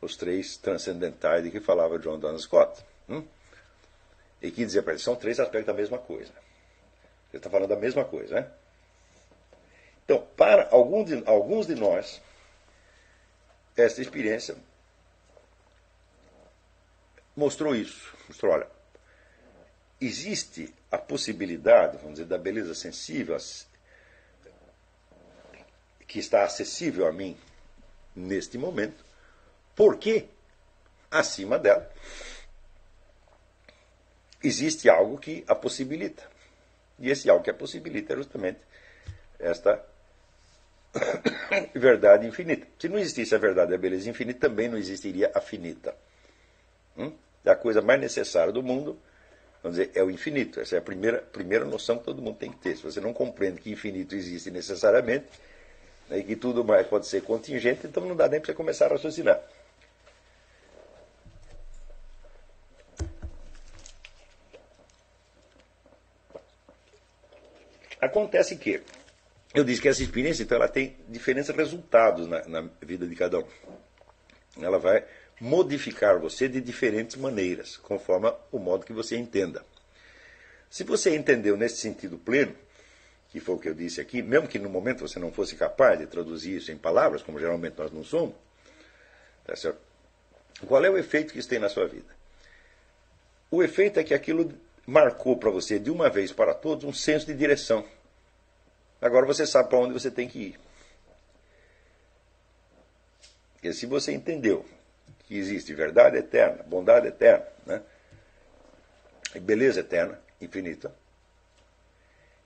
os 0.00 0.16
três 0.16 0.56
transcendentais 0.56 1.42
de 1.42 1.50
que 1.50 1.60
falava 1.60 1.98
John 1.98 2.18
Donald 2.18 2.40
Scott. 2.40 2.84
Hum? 3.08 3.24
E 4.40 4.50
que 4.50 4.64
dizia 4.64 4.82
para 4.82 4.92
ele, 4.92 5.02
são 5.02 5.16
três 5.16 5.40
aspectos 5.40 5.66
da 5.66 5.74
mesma 5.74 5.98
coisa. 5.98 6.32
Ele 7.30 7.38
está 7.38 7.50
falando 7.50 7.68
da 7.68 7.76
mesma 7.76 8.04
coisa, 8.04 8.40
né? 8.40 8.50
Então, 10.04 10.26
para 10.36 10.68
alguns 10.70 11.06
de, 11.06 11.22
alguns 11.26 11.66
de 11.66 11.74
nós, 11.74 12.20
esta 13.76 14.00
experiência 14.00 14.56
mostrou 17.36 17.74
isso. 17.74 18.16
Mostrou, 18.26 18.52
olha, 18.52 18.66
existe 20.00 20.74
a 20.90 20.96
possibilidade, 20.96 21.98
vamos 21.98 22.14
dizer, 22.14 22.24
da 22.24 22.38
beleza 22.38 22.74
sensível 22.74 23.36
que 26.06 26.18
está 26.18 26.42
acessível 26.42 27.06
a 27.06 27.12
mim 27.12 27.36
neste 28.16 28.56
momento, 28.56 29.04
porque 29.76 30.26
acima 31.10 31.58
dela 31.58 31.90
existe 34.42 34.88
algo 34.88 35.18
que 35.18 35.44
a 35.46 35.54
possibilita. 35.54 36.22
E 36.98 37.10
esse 37.10 37.30
algo 37.30 37.42
que 37.42 37.50
a 37.50 37.54
possibilita 37.54 38.12
é 38.12 38.16
justamente 38.16 38.58
esta 39.38 39.84
verdade 41.74 42.26
infinita. 42.26 42.66
Se 42.78 42.88
não 42.88 42.98
existisse 42.98 43.34
a 43.34 43.38
verdade 43.38 43.72
e 43.72 43.74
a 43.74 43.78
beleza 43.78 44.10
infinita, 44.10 44.48
também 44.48 44.68
não 44.68 44.78
existiria 44.78 45.30
a 45.34 45.40
finita. 45.40 45.94
Hum? 46.96 47.12
A 47.44 47.54
coisa 47.54 47.80
mais 47.80 48.00
necessária 48.00 48.52
do 48.52 48.62
mundo, 48.62 48.98
vamos 49.62 49.78
dizer, 49.78 49.92
é 49.94 50.02
o 50.02 50.10
infinito. 50.10 50.60
Essa 50.60 50.76
é 50.76 50.78
a 50.78 50.82
primeira, 50.82 51.18
primeira 51.18 51.64
noção 51.64 51.98
que 51.98 52.04
todo 52.04 52.20
mundo 52.20 52.36
tem 52.36 52.50
que 52.50 52.58
ter. 52.58 52.76
Se 52.76 52.82
você 52.82 53.00
não 53.00 53.12
compreende 53.12 53.60
que 53.60 53.70
infinito 53.70 54.14
existe 54.14 54.50
necessariamente, 54.50 55.26
né, 56.08 56.18
e 56.18 56.24
que 56.24 56.36
tudo 56.36 56.64
mais 56.64 56.86
pode 56.86 57.06
ser 57.06 57.22
contingente, 57.22 57.86
então 57.86 58.04
não 58.04 58.16
dá 58.16 58.28
nem 58.28 58.40
para 58.40 58.48
você 58.48 58.54
começar 58.54 58.86
a 58.86 58.88
raciocinar. 58.90 59.40
Acontece 68.00 68.56
que 68.56 68.82
eu 69.54 69.64
disse 69.64 69.80
que 69.80 69.88
essa 69.88 70.02
experiência, 70.02 70.42
então, 70.42 70.56
ela 70.56 70.68
tem 70.68 70.96
diferentes 71.08 71.50
resultados 71.50 72.26
na, 72.26 72.46
na 72.46 72.68
vida 72.82 73.06
de 73.06 73.16
cada 73.16 73.38
um. 73.38 73.46
Ela 74.60 74.78
vai 74.78 75.04
modificar 75.40 76.18
você 76.18 76.48
de 76.48 76.60
diferentes 76.60 77.16
maneiras, 77.16 77.76
conforme 77.76 78.32
o 78.52 78.58
modo 78.58 78.84
que 78.84 78.92
você 78.92 79.16
entenda. 79.16 79.64
Se 80.68 80.84
você 80.84 81.16
entendeu 81.16 81.56
nesse 81.56 81.78
sentido 81.78 82.18
pleno, 82.18 82.54
que 83.30 83.40
foi 83.40 83.54
o 83.54 83.58
que 83.58 83.68
eu 83.68 83.74
disse 83.74 84.00
aqui, 84.00 84.22
mesmo 84.22 84.48
que 84.48 84.58
no 84.58 84.68
momento 84.68 85.06
você 85.06 85.18
não 85.18 85.32
fosse 85.32 85.54
capaz 85.54 85.98
de 85.98 86.06
traduzir 86.06 86.56
isso 86.56 86.72
em 86.72 86.76
palavras, 86.76 87.22
como 87.22 87.38
geralmente 87.38 87.78
nós 87.78 87.90
não 87.90 88.04
somos, 88.04 88.34
tá 89.44 89.56
certo? 89.56 89.80
qual 90.66 90.84
é 90.84 90.90
o 90.90 90.98
efeito 90.98 91.32
que 91.32 91.38
isso 91.38 91.48
tem 91.48 91.58
na 91.58 91.68
sua 91.68 91.86
vida? 91.86 92.16
O 93.50 93.62
efeito 93.62 94.00
é 94.00 94.04
que 94.04 94.12
aquilo 94.12 94.52
marcou 94.86 95.36
para 95.36 95.50
você, 95.50 95.78
de 95.78 95.90
uma 95.90 96.10
vez 96.10 96.32
para 96.32 96.52
todos, 96.52 96.84
um 96.84 96.92
senso 96.92 97.26
de 97.26 97.34
direção. 97.34 97.84
Agora 99.00 99.26
você 99.26 99.46
sabe 99.46 99.68
para 99.68 99.78
onde 99.78 99.92
você 99.92 100.10
tem 100.10 100.28
que 100.28 100.38
ir. 100.38 100.60
Porque 103.54 103.72
se 103.72 103.86
você 103.86 104.12
entendeu 104.12 104.64
que 105.24 105.36
existe 105.36 105.74
verdade 105.74 106.16
eterna, 106.16 106.62
bondade 106.62 107.06
eterna, 107.08 107.46
né? 107.66 107.82
e 109.34 109.40
beleza 109.40 109.80
eterna, 109.80 110.20
infinita, 110.40 110.94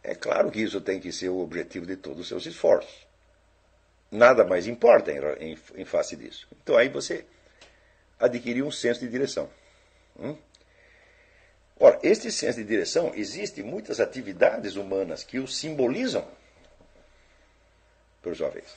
é 0.03 0.15
claro 0.15 0.51
que 0.51 0.61
isso 0.61 0.81
tem 0.81 0.99
que 0.99 1.13
ser 1.13 1.29
o 1.29 1.39
objetivo 1.39 1.87
de 1.87 1.97
todos 1.97 2.21
os 2.21 2.29
seus 2.29 2.45
esforços. 2.45 3.07
Nada 4.11 4.45
mais 4.45 4.67
importa 4.67 5.13
em, 5.13 5.53
em, 5.53 5.59
em 5.77 5.85
face 5.85 6.17
disso. 6.17 6.47
Então 6.63 6.77
aí 6.77 6.89
você 6.89 7.25
adquiriu 8.19 8.67
um 8.67 8.71
senso 8.71 9.01
de 9.01 9.09
direção. 9.09 9.49
Hum? 10.19 10.37
Ora, 11.79 11.99
este 12.03 12.31
senso 12.31 12.59
de 12.59 12.65
direção, 12.65 13.13
existem 13.15 13.65
muitas 13.65 14.01
atividades 14.01 14.77
humanas 14.77 15.25
que 15.25 15.39
o 15.39 15.49
simbolizam, 15.49 16.27
por 18.23 18.37
sua 18.37 18.49
vez. 18.51 18.77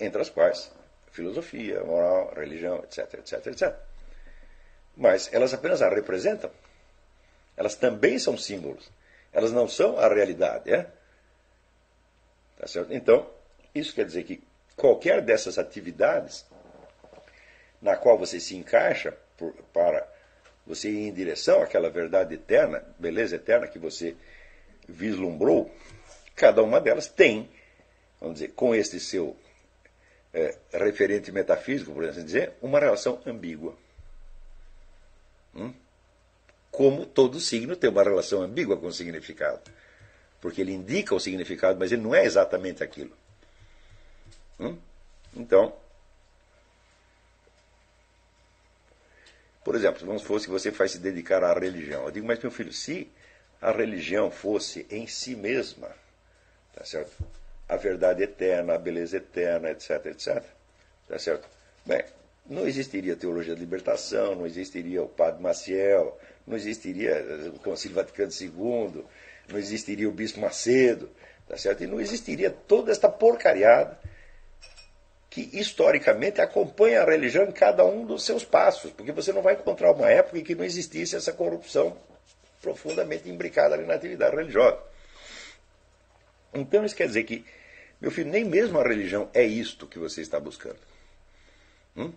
Entre 0.00 0.20
as 0.20 0.28
quais 0.28 0.70
filosofia, 1.12 1.82
moral, 1.82 2.34
religião, 2.34 2.78
etc, 2.84 3.14
etc, 3.14 3.46
etc. 3.46 3.74
Mas 4.96 5.32
elas 5.32 5.54
apenas 5.54 5.80
a 5.80 5.88
representam. 5.88 6.50
Elas 7.56 7.74
também 7.74 8.18
são 8.18 8.36
símbolos. 8.36 8.90
Elas 9.32 9.52
não 9.52 9.68
são 9.68 9.98
a 9.98 10.08
realidade. 10.12 10.72
É? 10.72 10.86
Tá 12.58 12.66
certo? 12.66 12.92
Então, 12.92 13.30
isso 13.74 13.94
quer 13.94 14.04
dizer 14.04 14.24
que 14.24 14.42
qualquer 14.76 15.22
dessas 15.22 15.58
atividades 15.58 16.44
na 17.80 17.96
qual 17.96 18.18
você 18.18 18.40
se 18.40 18.56
encaixa 18.56 19.16
por, 19.36 19.52
para 19.72 20.06
você 20.66 20.90
ir 20.90 21.08
em 21.08 21.12
direção 21.12 21.62
àquela 21.62 21.88
verdade 21.88 22.34
eterna, 22.34 22.84
beleza 22.98 23.36
eterna 23.36 23.68
que 23.68 23.78
você 23.78 24.16
vislumbrou, 24.88 25.70
cada 26.34 26.62
uma 26.62 26.80
delas 26.80 27.06
tem, 27.06 27.48
vamos 28.20 28.40
dizer, 28.40 28.52
com 28.52 28.74
este 28.74 28.98
seu 29.00 29.36
é, 30.32 30.56
referente 30.72 31.32
metafísico, 31.32 31.92
por 31.92 32.04
assim 32.04 32.24
dizer, 32.24 32.52
uma 32.60 32.78
relação 32.78 33.20
ambígua. 33.26 33.76
Hum? 35.54 35.72
Como 36.70 37.06
todo 37.06 37.40
signo 37.40 37.74
tem 37.74 37.88
uma 37.88 38.02
relação 38.02 38.42
ambígua 38.42 38.76
com 38.76 38.86
o 38.86 38.92
significado. 38.92 39.70
Porque 40.40 40.60
ele 40.60 40.72
indica 40.72 41.14
o 41.14 41.20
significado, 41.20 41.78
mas 41.78 41.90
ele 41.90 42.02
não 42.02 42.14
é 42.14 42.24
exatamente 42.24 42.82
aquilo. 42.84 43.16
Hum? 44.60 44.76
Então, 45.34 45.74
por 49.64 49.74
exemplo, 49.74 50.06
vamos 50.06 50.22
supor 50.22 50.40
que 50.40 50.48
você 50.48 50.70
vai 50.70 50.88
se 50.88 50.98
dedicar 50.98 51.42
à 51.42 51.52
religião. 51.52 52.04
Eu 52.04 52.10
digo, 52.10 52.26
mas 52.26 52.38
meu 52.38 52.50
filho, 52.50 52.72
se 52.72 53.10
a 53.60 53.72
religião 53.72 54.30
fosse 54.30 54.86
em 54.90 55.06
si 55.06 55.34
mesma, 55.34 55.90
tá 56.74 56.84
certo? 56.84 57.16
A 57.68 57.76
verdade 57.76 58.22
eterna, 58.22 58.74
a 58.74 58.78
beleza 58.78 59.16
eterna, 59.16 59.70
etc, 59.70 60.06
etc, 60.06 60.42
tá 61.08 61.18
certo? 61.18 61.48
Bem, 61.84 62.04
não 62.48 62.66
existiria 62.66 63.16
teologia 63.16 63.54
da 63.54 63.60
libertação, 63.60 64.36
não 64.36 64.46
existiria 64.46 65.02
o 65.02 65.08
Padre 65.08 65.42
Maciel, 65.42 66.16
não 66.46 66.56
existiria 66.56 67.50
o 67.54 67.58
Concílio 67.58 67.96
Vaticano 67.96 68.30
II, 68.30 69.04
não 69.48 69.58
existiria 69.58 70.08
o 70.08 70.12
Bispo 70.12 70.40
Macedo, 70.40 71.10
tá 71.48 71.56
certo? 71.56 71.82
E 71.82 71.86
não 71.86 72.00
existiria 72.00 72.50
toda 72.50 72.92
esta 72.92 73.08
porcariada 73.08 73.98
que 75.28 75.50
historicamente 75.52 76.40
acompanha 76.40 77.02
a 77.02 77.04
religião 77.04 77.44
em 77.44 77.52
cada 77.52 77.84
um 77.84 78.06
dos 78.06 78.24
seus 78.24 78.44
passos, 78.44 78.90
porque 78.92 79.12
você 79.12 79.32
não 79.32 79.42
vai 79.42 79.54
encontrar 79.54 79.92
uma 79.92 80.08
época 80.08 80.38
em 80.38 80.42
que 80.42 80.54
não 80.54 80.64
existisse 80.64 81.14
essa 81.14 81.32
corrupção 81.32 81.96
profundamente 82.62 83.28
imbricada 83.28 83.74
ali 83.74 83.84
na 83.84 83.94
atividade 83.94 84.34
religiosa. 84.34 84.78
Então 86.54 86.84
isso 86.84 86.96
quer 86.96 87.06
dizer 87.06 87.24
que, 87.24 87.44
meu 88.00 88.10
filho, 88.10 88.30
nem 88.30 88.44
mesmo 88.44 88.78
a 88.78 88.82
religião 88.82 89.30
é 89.32 89.42
isto 89.42 89.86
que 89.86 89.98
você 89.98 90.20
está 90.20 90.38
buscando. 90.38 90.78
Hum? 91.96 92.12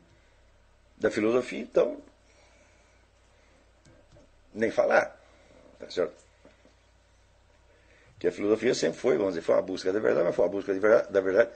Da 0.98 1.10
filosofia, 1.10 1.60
então, 1.60 2.02
nem 4.54 4.70
falar. 4.70 5.18
Tá 5.80 5.90
certo? 5.90 6.14
Que 8.20 8.28
a 8.28 8.32
filosofia 8.32 8.76
sempre 8.76 9.00
foi, 9.00 9.18
vamos 9.18 9.34
dizer, 9.34 9.46
foi 9.46 9.56
uma 9.56 9.62
busca 9.62 9.94
da 9.94 10.00
verdade, 10.00 10.26
mas 10.26 10.36
foi 10.36 10.46
uma 10.46 10.52
busca 10.52 10.74
verdade, 10.74 11.12
da 11.12 11.22
verdade 11.22 11.52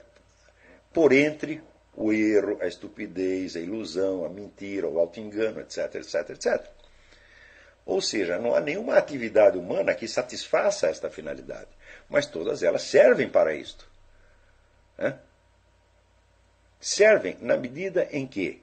por 0.94 1.12
entre 1.12 1.60
o 1.96 2.12
erro, 2.12 2.56
a 2.62 2.66
estupidez, 2.66 3.56
a 3.56 3.60
ilusão, 3.60 4.24
a 4.24 4.28
mentira, 4.28 4.88
o 4.88 4.98
auto-engano, 4.98 5.60
etc, 5.60 5.96
etc, 5.96 6.30
etc. 6.30 6.66
Ou 7.84 8.00
seja, 8.00 8.38
não 8.38 8.54
há 8.54 8.60
nenhuma 8.60 8.96
atividade 8.96 9.58
humana 9.58 9.94
que 9.94 10.08
satisfaça 10.08 10.86
esta 10.86 11.10
finalidade, 11.10 11.68
mas 12.08 12.26
todas 12.26 12.62
elas 12.62 12.82
servem 12.82 13.28
para 13.28 13.54
isto. 13.54 13.86
Né? 14.98 15.18
Servem 16.80 17.36
na 17.40 17.56
medida 17.56 18.08
em 18.12 18.26
que 18.26 18.62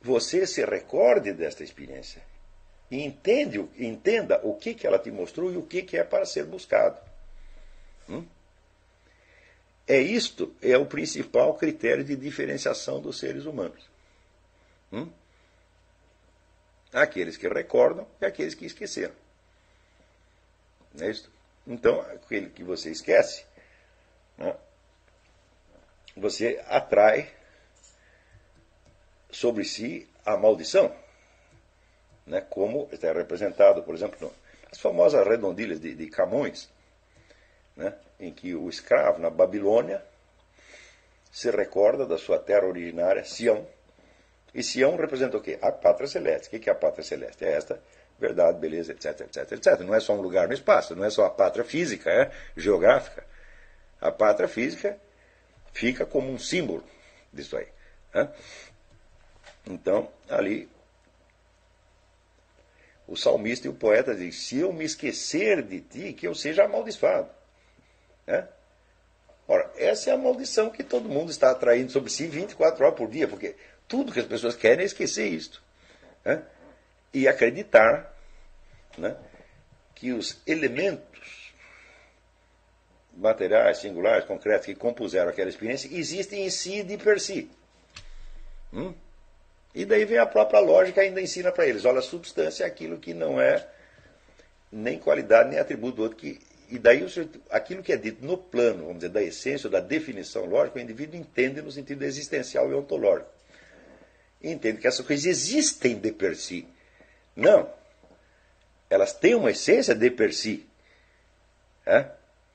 você 0.00 0.46
se 0.46 0.64
recorde 0.64 1.32
desta 1.32 1.62
experiência 1.62 2.22
e 2.90 3.02
entende, 3.04 3.58
entenda 3.78 4.40
o 4.42 4.54
que, 4.54 4.74
que 4.74 4.86
ela 4.86 4.98
te 4.98 5.10
mostrou 5.10 5.52
e 5.52 5.56
o 5.56 5.62
que, 5.62 5.82
que 5.82 5.96
é 5.96 6.02
para 6.02 6.26
ser 6.26 6.44
buscado. 6.44 7.00
Hum? 8.08 8.26
É 9.86 10.00
isto 10.00 10.54
é 10.60 10.76
o 10.76 10.86
principal 10.86 11.54
critério 11.54 12.02
de 12.02 12.16
diferenciação 12.16 13.00
dos 13.00 13.18
seres 13.18 13.44
humanos. 13.44 13.88
Hum? 14.92 15.08
Aqueles 16.92 17.36
que 17.36 17.48
recordam 17.48 18.06
e 18.20 18.26
aqueles 18.26 18.54
que 18.54 18.66
esqueceram. 18.66 19.14
Não 20.94 21.06
é 21.06 21.10
isso? 21.10 21.30
Então, 21.66 22.00
aquele 22.00 22.50
que 22.50 22.64
você 22.64 22.90
esquece, 22.90 23.44
né, 24.36 24.56
você 26.20 26.62
atrai 26.68 27.28
sobre 29.30 29.64
si 29.64 30.08
a 30.24 30.36
maldição, 30.36 30.94
né, 32.26 32.40
como 32.48 32.88
está 32.92 33.12
representado, 33.12 33.82
por 33.82 33.94
exemplo, 33.94 34.32
nas 34.68 34.80
famosas 34.80 35.26
redondilhas 35.26 35.80
de, 35.80 35.94
de 35.94 36.06
Camões, 36.08 36.68
né, 37.74 37.94
em 38.18 38.32
que 38.32 38.54
o 38.54 38.68
escravo 38.68 39.18
na 39.18 39.30
Babilônia 39.30 40.04
se 41.32 41.50
recorda 41.50 42.04
da 42.06 42.18
sua 42.18 42.38
terra 42.38 42.66
originária, 42.66 43.24
Sião. 43.24 43.66
E 44.52 44.62
Sião 44.62 44.96
representa 44.96 45.36
o 45.36 45.40
quê? 45.40 45.58
A 45.62 45.70
pátria 45.70 46.08
celeste. 46.08 46.54
O 46.54 46.60
que 46.60 46.68
é 46.68 46.72
a 46.72 46.76
pátria 46.76 47.04
celeste? 47.04 47.44
É 47.44 47.52
esta 47.52 47.80
verdade, 48.18 48.58
beleza, 48.58 48.92
etc, 48.92 49.20
etc, 49.20 49.52
etc. 49.52 49.80
Não 49.80 49.94
é 49.94 50.00
só 50.00 50.12
um 50.12 50.20
lugar 50.20 50.46
no 50.46 50.52
espaço, 50.52 50.94
não 50.94 51.04
é 51.04 51.10
só 51.10 51.24
a 51.24 51.30
pátria 51.30 51.64
física, 51.64 52.10
é 52.10 52.30
geográfica. 52.56 53.24
A 54.00 54.10
pátria 54.10 54.48
física 54.48 54.98
fica 55.72 56.04
como 56.06 56.30
um 56.30 56.38
símbolo 56.38 56.84
disso 57.32 57.56
aí. 57.56 57.68
Né? 58.14 58.28
Então, 59.66 60.10
ali, 60.28 60.68
o 63.06 63.16
salmista 63.16 63.66
e 63.66 63.70
o 63.70 63.74
poeta 63.74 64.14
dizem: 64.14 64.32
Se 64.32 64.58
eu 64.58 64.72
me 64.72 64.84
esquecer 64.84 65.62
de 65.62 65.80
ti, 65.80 66.12
que 66.12 66.26
eu 66.26 66.34
seja 66.34 66.64
amaldiçoado. 66.64 67.28
Né? 68.26 68.46
Ora, 69.48 69.68
essa 69.76 70.10
é 70.10 70.12
a 70.12 70.16
maldição 70.16 70.70
que 70.70 70.84
todo 70.84 71.08
mundo 71.08 71.30
está 71.30 71.50
atraindo 71.50 71.90
sobre 71.90 72.08
si 72.08 72.28
24 72.28 72.84
horas 72.84 72.96
por 72.96 73.10
dia, 73.10 73.26
porque 73.26 73.56
tudo 73.88 74.12
que 74.12 74.20
as 74.20 74.26
pessoas 74.26 74.54
querem 74.54 74.82
é 74.82 74.86
esquecer 74.86 75.26
isto. 75.26 75.60
Né? 76.24 76.40
E 77.12 77.26
acreditar 77.26 78.16
né, 78.96 79.16
que 79.92 80.12
os 80.12 80.40
elementos 80.46 81.09
materiais, 83.16 83.78
singulares, 83.78 84.24
concretos 84.24 84.66
que 84.66 84.74
compuseram 84.74 85.30
aquela 85.30 85.50
experiência 85.50 85.88
existem 85.92 86.44
em 86.46 86.50
si 86.50 86.82
de 86.82 86.96
per 86.96 87.20
si. 87.20 87.50
Hum? 88.72 88.94
E 89.74 89.84
daí 89.84 90.04
vem 90.04 90.18
a 90.18 90.26
própria 90.26 90.60
lógica 90.60 91.00
ainda 91.00 91.20
ensina 91.20 91.52
para 91.52 91.66
eles: 91.66 91.84
olha, 91.84 91.98
a 92.00 92.02
substância 92.02 92.64
é 92.64 92.66
aquilo 92.66 92.98
que 92.98 93.14
não 93.14 93.40
é 93.40 93.66
nem 94.72 94.98
qualidade 94.98 95.50
nem 95.50 95.58
atributo 95.58 95.96
do 95.96 96.02
outro, 96.02 96.18
que 96.18 96.40
e 96.70 96.78
daí 96.78 97.04
aquilo 97.50 97.82
que 97.82 97.92
é 97.92 97.96
dito 97.96 98.24
no 98.24 98.38
plano, 98.38 98.84
vamos 98.84 98.98
dizer, 98.98 99.08
da 99.08 99.20
essência, 99.20 99.68
da 99.68 99.80
definição 99.80 100.44
lógica, 100.44 100.78
o 100.78 100.80
indivíduo 100.80 101.18
entende 101.18 101.60
no 101.60 101.72
sentido 101.72 102.04
existencial 102.04 102.70
e 102.70 102.74
ontológico. 102.74 103.28
entende 104.40 104.78
que 104.78 104.86
essas 104.86 105.04
coisas 105.04 105.26
existem 105.26 105.98
de 105.98 106.12
per 106.12 106.36
si. 106.36 106.68
Não. 107.34 107.68
Elas 108.88 109.12
têm 109.12 109.34
uma 109.34 109.50
essência 109.50 109.96
de 109.96 110.10
per 110.12 110.32
si. 110.32 110.64
É? 111.84 112.06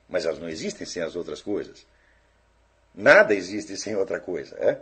Mas 0.08 0.24
elas 0.24 0.38
não 0.38 0.48
existem 0.48 0.86
sem 0.86 1.02
as 1.02 1.16
outras 1.16 1.42
coisas. 1.42 1.86
Nada 2.94 3.34
existe 3.34 3.76
sem 3.76 3.96
outra 3.96 4.20
coisa. 4.20 4.56
É? 4.56 4.80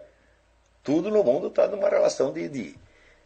Tudo 0.83 1.11
no 1.11 1.25
mundo 1.25 1.49
está 1.49 1.67
numa 1.67 1.89
relação 1.89 2.33
de, 2.33 2.49
de 2.49 2.77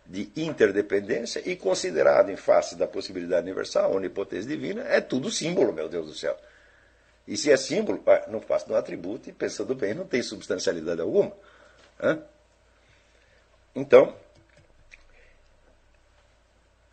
de 0.09 0.33
interdependência 0.35 1.43
e 1.45 1.55
considerado 1.55 2.31
em 2.31 2.37
face 2.37 2.75
da 2.75 2.87
possibilidade 2.87 3.43
universal, 3.43 3.95
onipotência 3.95 4.49
divina, 4.49 4.83
é 4.85 5.03
tudo 5.03 5.31
símbolo, 5.31 5.71
meu 5.71 5.87
Deus 5.87 6.07
do 6.07 6.15
céu. 6.15 6.35
E 7.27 7.37
se 7.37 7.53
é 7.53 7.57
símbolo, 7.59 8.03
não 8.29 8.41
faz 8.41 8.65
no 8.65 8.75
atributo 8.75 9.29
e 9.29 9.33
pensando 9.35 9.75
bem, 9.75 9.93
não 9.93 10.07
tem 10.07 10.23
substancialidade 10.23 11.03
alguma. 11.03 11.31
Então, 13.75 14.17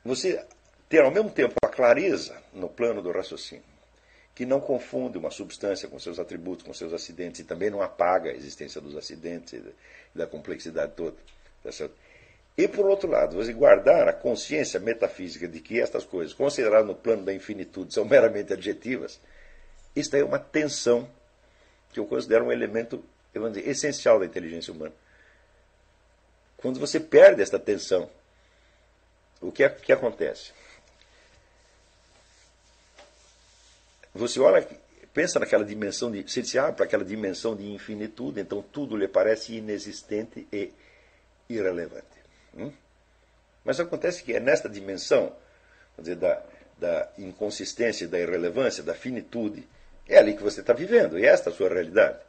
você 0.03 0.45
ter 0.89 1.01
ao 1.01 1.09
mesmo 1.09 1.31
tempo 1.31 1.55
a 1.63 1.69
clareza 1.69 2.35
no 2.51 2.67
plano 2.67 3.01
do 3.01 3.13
raciocínio, 3.13 3.63
que 4.35 4.45
não 4.45 4.59
confunde 4.59 5.17
uma 5.17 5.31
substância 5.31 5.87
com 5.87 5.97
seus 5.97 6.19
atributos, 6.19 6.65
com 6.65 6.73
seus 6.73 6.91
acidentes, 6.93 7.39
e 7.39 7.45
também 7.45 7.69
não 7.69 7.81
apaga 7.81 8.29
a 8.29 8.33
existência 8.33 8.81
dos 8.81 8.97
acidentes 8.97 9.53
e 9.53 9.63
da 10.13 10.27
complexidade 10.27 10.91
toda. 10.91 11.15
Tá? 11.63 11.71
E, 12.57 12.67
por 12.67 12.85
outro 12.85 13.09
lado, 13.09 13.37
você 13.37 13.53
guardar 13.53 14.09
a 14.09 14.13
consciência 14.13 14.79
metafísica 14.79 15.47
de 15.47 15.61
que 15.61 15.79
estas 15.79 16.03
coisas, 16.03 16.33
consideradas 16.33 16.85
no 16.85 16.95
plano 16.95 17.23
da 17.23 17.33
infinitude, 17.33 17.93
são 17.93 18.03
meramente 18.03 18.51
adjetivas, 18.51 19.19
isto 19.95 20.15
é 20.15 20.23
uma 20.23 20.39
tensão 20.39 21.09
que 21.93 21.99
eu 21.99 22.05
considero 22.05 22.45
um 22.45 22.51
elemento 22.51 23.01
dizer, 23.33 23.69
essencial 23.69 24.19
da 24.19 24.25
inteligência 24.25 24.73
humana. 24.73 24.93
Quando 26.57 26.79
você 26.79 26.99
perde 26.99 27.41
esta 27.41 27.57
tensão, 27.57 28.09
o 29.39 29.51
que, 29.51 29.63
é, 29.63 29.69
que 29.69 29.93
acontece? 29.93 30.51
Você 34.15 34.39
olha, 34.39 34.65
pensa 35.13 35.39
naquela 35.39 35.65
dimensão 35.65 36.09
de. 36.09 36.23
Você 36.23 36.43
se 36.43 36.57
abre 36.57 36.73
para 36.73 36.85
aquela 36.85 37.03
dimensão 37.03 37.53
de 37.53 37.69
infinitude, 37.69 38.39
então 38.39 38.61
tudo 38.61 38.95
lhe 38.95 39.09
parece 39.09 39.55
inexistente 39.55 40.47
e 40.51 40.71
irrelevante. 41.49 42.05
Hum? 42.57 42.71
Mas 43.63 43.77
acontece 43.79 44.23
que 44.23 44.33
é 44.33 44.39
nesta 44.39 44.69
dimensão, 44.69 45.35
dizer, 45.99 46.15
da, 46.15 46.41
da 46.77 47.09
inconsistência, 47.17 48.07
da 48.07 48.17
irrelevância, 48.17 48.81
da 48.81 48.93
finitude, 48.93 49.67
é 50.07 50.17
ali 50.17 50.33
que 50.33 50.43
você 50.43 50.61
está 50.61 50.71
vivendo, 50.71 51.19
e 51.19 51.25
esta 51.25 51.49
é 51.49 51.53
a 51.53 51.55
sua 51.55 51.67
realidade. 51.67 52.19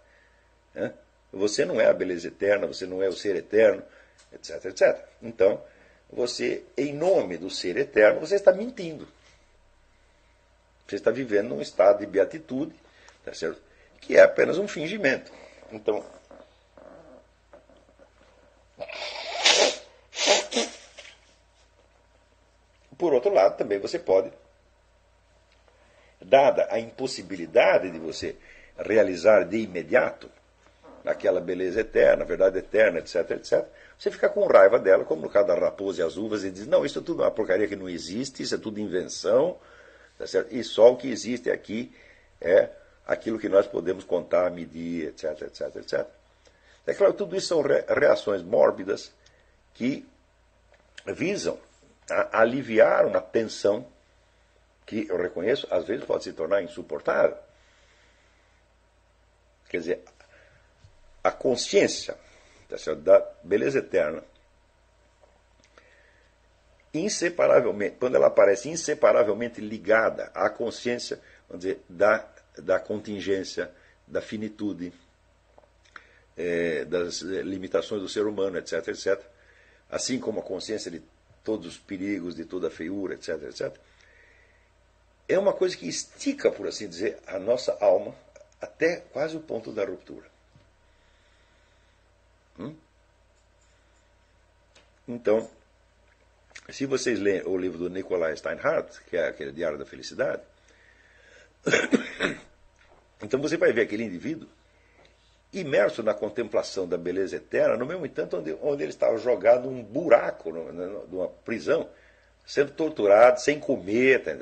Você 1.33 1.65
não 1.65 1.81
é 1.81 1.87
a 1.87 1.93
beleza 1.93 2.29
eterna, 2.29 2.67
você 2.67 2.87
não 2.87 3.03
é 3.03 3.09
o 3.09 3.13
ser 3.13 3.37
eterno, 3.37 3.83
etc, 4.33 4.65
etc. 4.65 5.05
Então, 5.23 5.63
você, 6.11 6.65
em 6.77 6.95
nome 6.95 7.37
do 7.37 7.51
ser 7.51 7.77
eterno, 7.77 8.21
você 8.21 8.37
está 8.37 8.53
mentindo. 8.53 9.07
Você 10.87 10.97
está 10.97 11.11
vivendo 11.11 11.49
num 11.49 11.61
estado 11.61 12.01
de 12.01 12.07
beatitude, 12.07 12.75
tá 13.25 13.35
certo? 13.35 13.67
que 14.07 14.17
é 14.17 14.23
apenas 14.23 14.57
um 14.57 14.69
fingimento. 14.69 15.33
Então, 15.73 16.05
por 22.97 23.13
outro 23.13 23.33
lado, 23.33 23.57
também 23.57 23.81
você 23.81 23.99
pode, 23.99 24.31
dada 26.21 26.69
a 26.71 26.79
impossibilidade 26.79 27.91
de 27.91 27.99
você 27.99 28.37
realizar 28.79 29.45
de 29.45 29.59
imediato 29.59 30.31
aquela 31.05 31.41
beleza 31.41 31.81
eterna, 31.81 32.25
verdade 32.25 32.59
eterna, 32.59 32.99
etc, 32.99 33.31
etc, 33.31 33.65
você 33.97 34.11
fica 34.11 34.29
com 34.29 34.45
raiva 34.47 34.79
dela, 34.79 35.05
como 35.05 35.23
no 35.23 35.31
caso 35.31 35.47
da 35.47 35.55
raposa 35.55 36.03
e 36.03 36.05
as 36.05 36.17
uvas, 36.17 36.43
e 36.43 36.51
diz, 36.51 36.67
não, 36.67 36.85
isso 36.85 36.99
é 36.99 37.03
tudo 37.03 37.23
uma 37.23 37.31
porcaria 37.31 37.69
que 37.69 37.77
não 37.77 37.89
existe, 37.89 38.43
isso 38.43 38.57
é 38.57 38.59
tudo 38.59 38.81
invenção, 38.81 39.57
tá 40.19 40.27
certo? 40.27 40.55
e 40.55 40.63
só 40.65 40.93
o 40.93 40.97
que 40.97 41.09
existe 41.09 41.51
aqui 41.51 41.95
é 42.41 42.71
aquilo 43.07 43.39
que 43.39 43.49
nós 43.49 43.67
podemos 43.67 44.05
contar, 44.05 44.51
medir, 44.51 45.09
etc, 45.09 45.43
etc, 45.43 45.77
etc. 45.77 46.07
É 46.87 46.95
claro, 46.95 47.13
tudo 47.13 47.37
isso 47.37 47.49
são 47.49 47.63
reações 47.63 48.43
mórbidas 48.43 49.13
que 49.75 50.07
visam 51.07 51.59
aliviar 52.33 53.07
uma 53.07 53.21
tensão 53.21 53.87
que, 54.85 55.09
eu 55.09 55.17
reconheço, 55.17 55.67
às 55.71 55.85
vezes 55.85 56.05
pode 56.05 56.25
se 56.25 56.33
tornar 56.33 56.63
insuportável. 56.63 57.37
Quer 59.69 59.79
dizer, 59.79 60.05
a 61.25 61.31
consciência 61.33 62.17
tá 62.69 62.95
da 62.95 63.19
beleza 63.43 63.81
eterna, 63.81 64.23
inseparavelmente, 66.99 67.97
quando 67.99 68.17
ela 68.17 68.29
aparece 68.29 68.69
inseparavelmente 68.69 69.61
ligada 69.61 70.31
à 70.35 70.49
consciência, 70.51 71.21
vamos 71.49 71.65
dizer, 71.65 71.81
da, 71.89 72.29
da 72.59 72.79
contingência, 72.79 73.71
da 74.07 74.21
finitude, 74.21 74.93
é, 76.37 76.85
das 76.85 77.21
limitações 77.21 78.03
do 78.03 78.09
ser 78.09 78.27
humano, 78.27 78.59
etc, 78.59 78.89
etc, 78.89 79.21
assim 79.91 80.19
como 80.19 80.41
a 80.41 80.43
consciência 80.43 80.91
de 80.91 81.03
todos 81.43 81.67
os 81.67 81.79
perigos, 81.79 82.35
de 82.35 82.45
toda 82.45 82.69
a 82.69 82.71
feiura, 82.71 83.15
etc, 83.15 83.43
etc, 83.45 83.77
é 85.29 85.39
uma 85.39 85.53
coisa 85.53 85.77
que 85.77 85.89
estica, 85.89 86.51
por 86.51 86.69
assim 86.69 86.89
dizer, 86.89 87.19
a 87.27 87.39
nossa 87.39 87.77
alma 87.81 88.15
até 88.61 89.01
quase 89.13 89.37
o 89.37 89.41
ponto 89.41 89.73
da 89.73 89.85
ruptura. 89.85 90.31
Hum? 92.59 92.75
Então, 95.07 95.49
se 96.71 96.87
vocês 96.87 97.19
lerem 97.19 97.47
o 97.47 97.57
livro 97.57 97.79
do 97.79 97.91
Nikolai 97.91 98.37
Steinhardt, 98.37 99.01
que 99.09 99.17
é 99.17 99.29
aquele 99.29 99.53
Diário 99.53 99.79
da 99.79 99.85
Felicidade, 99.85 100.43
então 103.23 103.41
você 103.41 103.57
vai 103.57 103.73
ver 103.73 103.83
aquele 103.83 104.05
indivíduo 104.05 104.49
imerso 105.53 106.03
na 106.03 106.13
contemplação 106.13 106.87
da 106.87 106.99
beleza 106.99 107.37
eterna, 107.37 107.77
no 107.77 107.87
mesmo 107.87 108.05
entanto 108.05 108.37
onde, 108.37 108.57
onde 108.63 108.83
ele 108.83 108.91
estava 108.91 109.17
jogado 109.19 109.71
num 109.71 109.83
buraco, 109.83 110.51
numa 110.53 111.29
prisão, 111.29 111.89
sendo 112.45 112.73
torturado, 112.73 113.41
sem 113.41 113.59
comer, 113.59 114.23
tá 114.23 114.33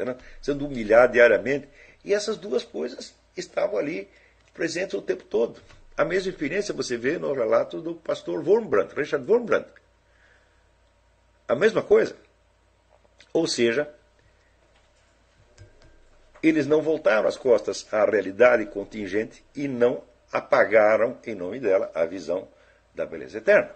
sendo 0.41 0.67
humilhado 0.67 1.13
diariamente. 1.13 1.69
E 2.05 2.13
essas 2.13 2.37
duas 2.37 2.65
coisas 2.65 3.15
estavam 3.37 3.79
ali 3.79 4.09
presentes 4.53 4.95
o 4.95 5.03
tempo 5.03 5.25
todo. 5.25 5.61
A 5.97 6.05
mesma 6.05 6.31
experiência 6.31 6.75
você 6.75 6.97
vê 6.97 7.19
no 7.19 7.33
relato 7.33 7.81
do 7.81 7.95
pastor 7.95 8.47
Wormbrandt, 8.47 8.95
Richard 8.95 9.31
Wormbrandt. 9.31 9.69
A 11.47 11.55
mesma 11.55 11.83
coisa. 11.83 12.17
Ou 13.33 13.47
seja, 13.47 13.93
eles 16.43 16.67
não 16.67 16.83
voltaram 16.83 17.29
as 17.29 17.37
costas 17.37 17.87
à 17.93 18.05
realidade 18.05 18.67
contingente 18.67 19.45
e 19.55 19.67
não 19.67 20.03
apagaram, 20.33 21.19
em 21.27 21.35
nome 21.35 21.61
dela, 21.61 21.91
a 21.95 22.05
visão 22.05 22.49
da 22.95 23.07
beleza 23.07 23.39
eterna. 23.39 23.75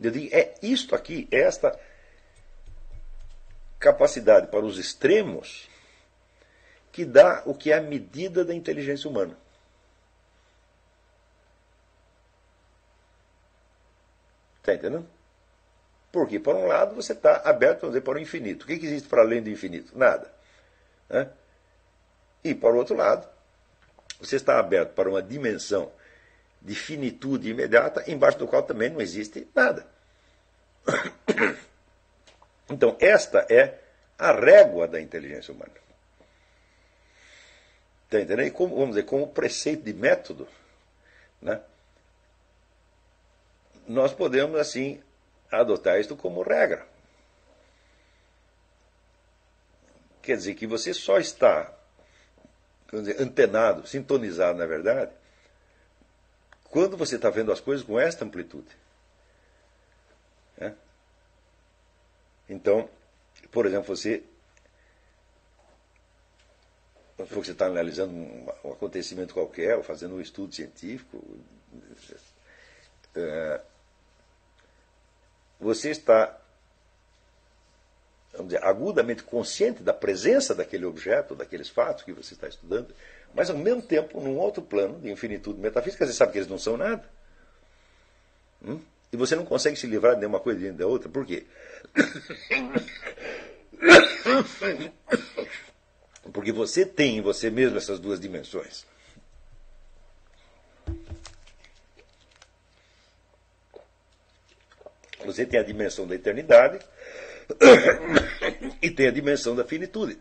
Eu 0.00 0.10
digo, 0.10 0.34
é 0.34 0.54
isto 0.62 0.94
aqui, 0.94 1.28
é 1.30 1.40
esta 1.40 1.78
capacidade 3.78 4.46
para 4.46 4.64
os 4.64 4.78
extremos 4.78 5.68
que 6.92 7.04
dá 7.04 7.42
o 7.46 7.54
que 7.54 7.72
é 7.72 7.78
a 7.78 7.80
medida 7.80 8.44
da 8.44 8.54
inteligência 8.54 9.08
humana. 9.08 9.36
Está 14.58 14.74
entendendo? 14.74 15.08
Porque, 16.12 16.38
por 16.38 16.54
um 16.54 16.66
lado, 16.66 16.94
você 16.94 17.14
está 17.14 17.36
aberto 17.36 17.86
dizer, 17.86 18.02
para 18.02 18.18
o 18.18 18.20
infinito. 18.20 18.64
O 18.64 18.66
que, 18.66 18.78
que 18.78 18.84
existe 18.84 19.08
para 19.08 19.22
além 19.22 19.42
do 19.42 19.48
infinito? 19.48 19.96
Nada. 19.96 20.30
Né? 21.08 21.30
E, 22.44 22.54
por 22.54 22.74
outro 22.74 22.94
lado, 22.94 23.26
você 24.20 24.36
está 24.36 24.58
aberto 24.58 24.92
para 24.92 25.08
uma 25.08 25.22
dimensão 25.22 25.90
de 26.60 26.74
finitude 26.74 27.48
imediata, 27.48 28.04
embaixo 28.06 28.38
do 28.38 28.46
qual 28.46 28.62
também 28.62 28.90
não 28.90 29.00
existe 29.00 29.48
nada. 29.54 29.86
Então, 32.70 32.96
esta 33.00 33.44
é 33.50 33.78
a 34.18 34.32
régua 34.32 34.88
da 34.88 34.98
inteligência 34.98 35.52
humana. 35.52 35.72
Está 38.04 38.20
entendendo? 38.20 38.46
E 38.46 38.50
como, 38.50 38.74
vamos 38.74 38.90
dizer, 38.90 39.02
como 39.02 39.26
preceito 39.28 39.82
de 39.82 39.92
método, 39.92 40.48
né? 41.42 41.60
nós 43.86 44.14
podemos, 44.14 44.58
assim, 44.58 45.02
adotar 45.60 46.00
isto 46.00 46.16
como 46.16 46.42
regra. 46.42 46.86
Quer 50.22 50.36
dizer 50.36 50.54
que 50.54 50.66
você 50.66 50.94
só 50.94 51.18
está 51.18 51.72
dizer, 52.92 53.20
antenado, 53.20 53.86
sintonizado, 53.86 54.58
na 54.58 54.66
verdade, 54.66 55.12
quando 56.64 56.96
você 56.96 57.16
está 57.16 57.30
vendo 57.30 57.52
as 57.52 57.60
coisas 57.60 57.84
com 57.84 57.98
esta 57.98 58.24
amplitude. 58.24 58.68
É? 60.58 60.72
Então, 62.48 62.88
por 63.50 63.66
exemplo, 63.66 63.94
você 63.94 64.22
você 67.30 67.52
está 67.52 67.66
analisando 67.66 68.12
um, 68.12 68.48
acontecimento 68.72 69.34
qualquer, 69.34 69.76
ou 69.76 69.82
fazendo 69.82 70.16
um 70.16 70.20
estudo 70.20 70.52
científico, 70.52 71.22
é, 73.14 73.60
você 75.62 75.90
está 75.90 76.38
vamos 78.32 78.52
dizer, 78.52 78.64
agudamente 78.64 79.22
consciente 79.22 79.82
da 79.82 79.92
presença 79.92 80.54
daquele 80.54 80.86
objeto, 80.86 81.34
daqueles 81.34 81.68
fatos 81.68 82.02
que 82.02 82.12
você 82.12 82.34
está 82.34 82.48
estudando, 82.48 82.94
mas 83.34 83.50
ao 83.50 83.56
mesmo 83.56 83.82
tempo, 83.82 84.20
num 84.20 84.38
outro 84.38 84.62
plano 84.62 84.98
de 85.00 85.10
infinitude 85.10 85.60
metafísica, 85.60 86.06
você 86.06 86.12
sabe 86.12 86.32
que 86.32 86.38
eles 86.38 86.48
não 86.48 86.58
são 86.58 86.76
nada. 86.76 87.04
Hum? 88.64 88.80
E 89.12 89.16
você 89.16 89.36
não 89.36 89.44
consegue 89.44 89.76
se 89.76 89.86
livrar 89.86 90.18
de 90.18 90.24
uma 90.24 90.40
coisa 90.40 90.58
dentro 90.58 90.78
da 90.78 90.86
outra. 90.86 91.08
Por 91.08 91.26
quê? 91.26 91.44
Porque 96.32 96.52
você 96.52 96.86
tem 96.86 97.18
em 97.18 97.20
você 97.20 97.50
mesmo 97.50 97.76
essas 97.76 97.98
duas 97.98 98.18
dimensões. 98.18 98.86
Você 105.24 105.46
tem 105.46 105.58
a 105.58 105.62
dimensão 105.62 106.06
da 106.06 106.14
eternidade 106.14 106.78
e 108.82 108.90
tem 108.90 109.08
a 109.08 109.10
dimensão 109.10 109.54
da 109.54 109.64
finitude, 109.64 110.18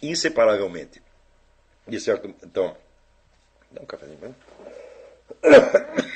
inseparavelmente. 0.00 1.02
De 1.86 2.00
certo, 2.00 2.34
então, 2.42 2.76
dá 3.70 3.82
um 3.82 3.86
cafezinho 3.86 4.18
para 4.18 4.30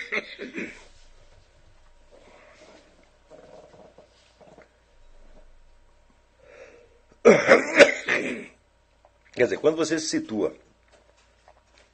Quer 9.32 9.44
dizer, 9.44 9.58
quando 9.58 9.76
você 9.76 9.98
se 9.98 10.06
situa 10.06 10.54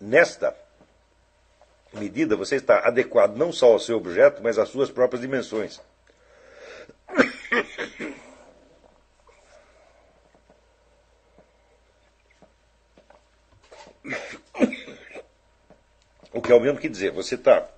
nesta 0.01 0.55
medida, 1.93 2.37
você 2.37 2.57
está 2.57 2.87
adequado 2.87 3.37
não 3.37 3.53
só 3.53 3.73
ao 3.73 3.81
seu 3.81 3.97
objeto, 3.97 4.43
mas 4.43 4.59
às 4.59 4.69
suas 4.69 4.91
próprias 4.91 5.23
dimensões. 5.23 5.81
O 16.43 16.45
que 16.45 16.51
é 16.51 16.57
o 16.57 16.61
mesmo 16.61 16.81
que 16.81 16.89
dizer, 16.89 17.13
você 17.13 17.37
está 17.37 17.69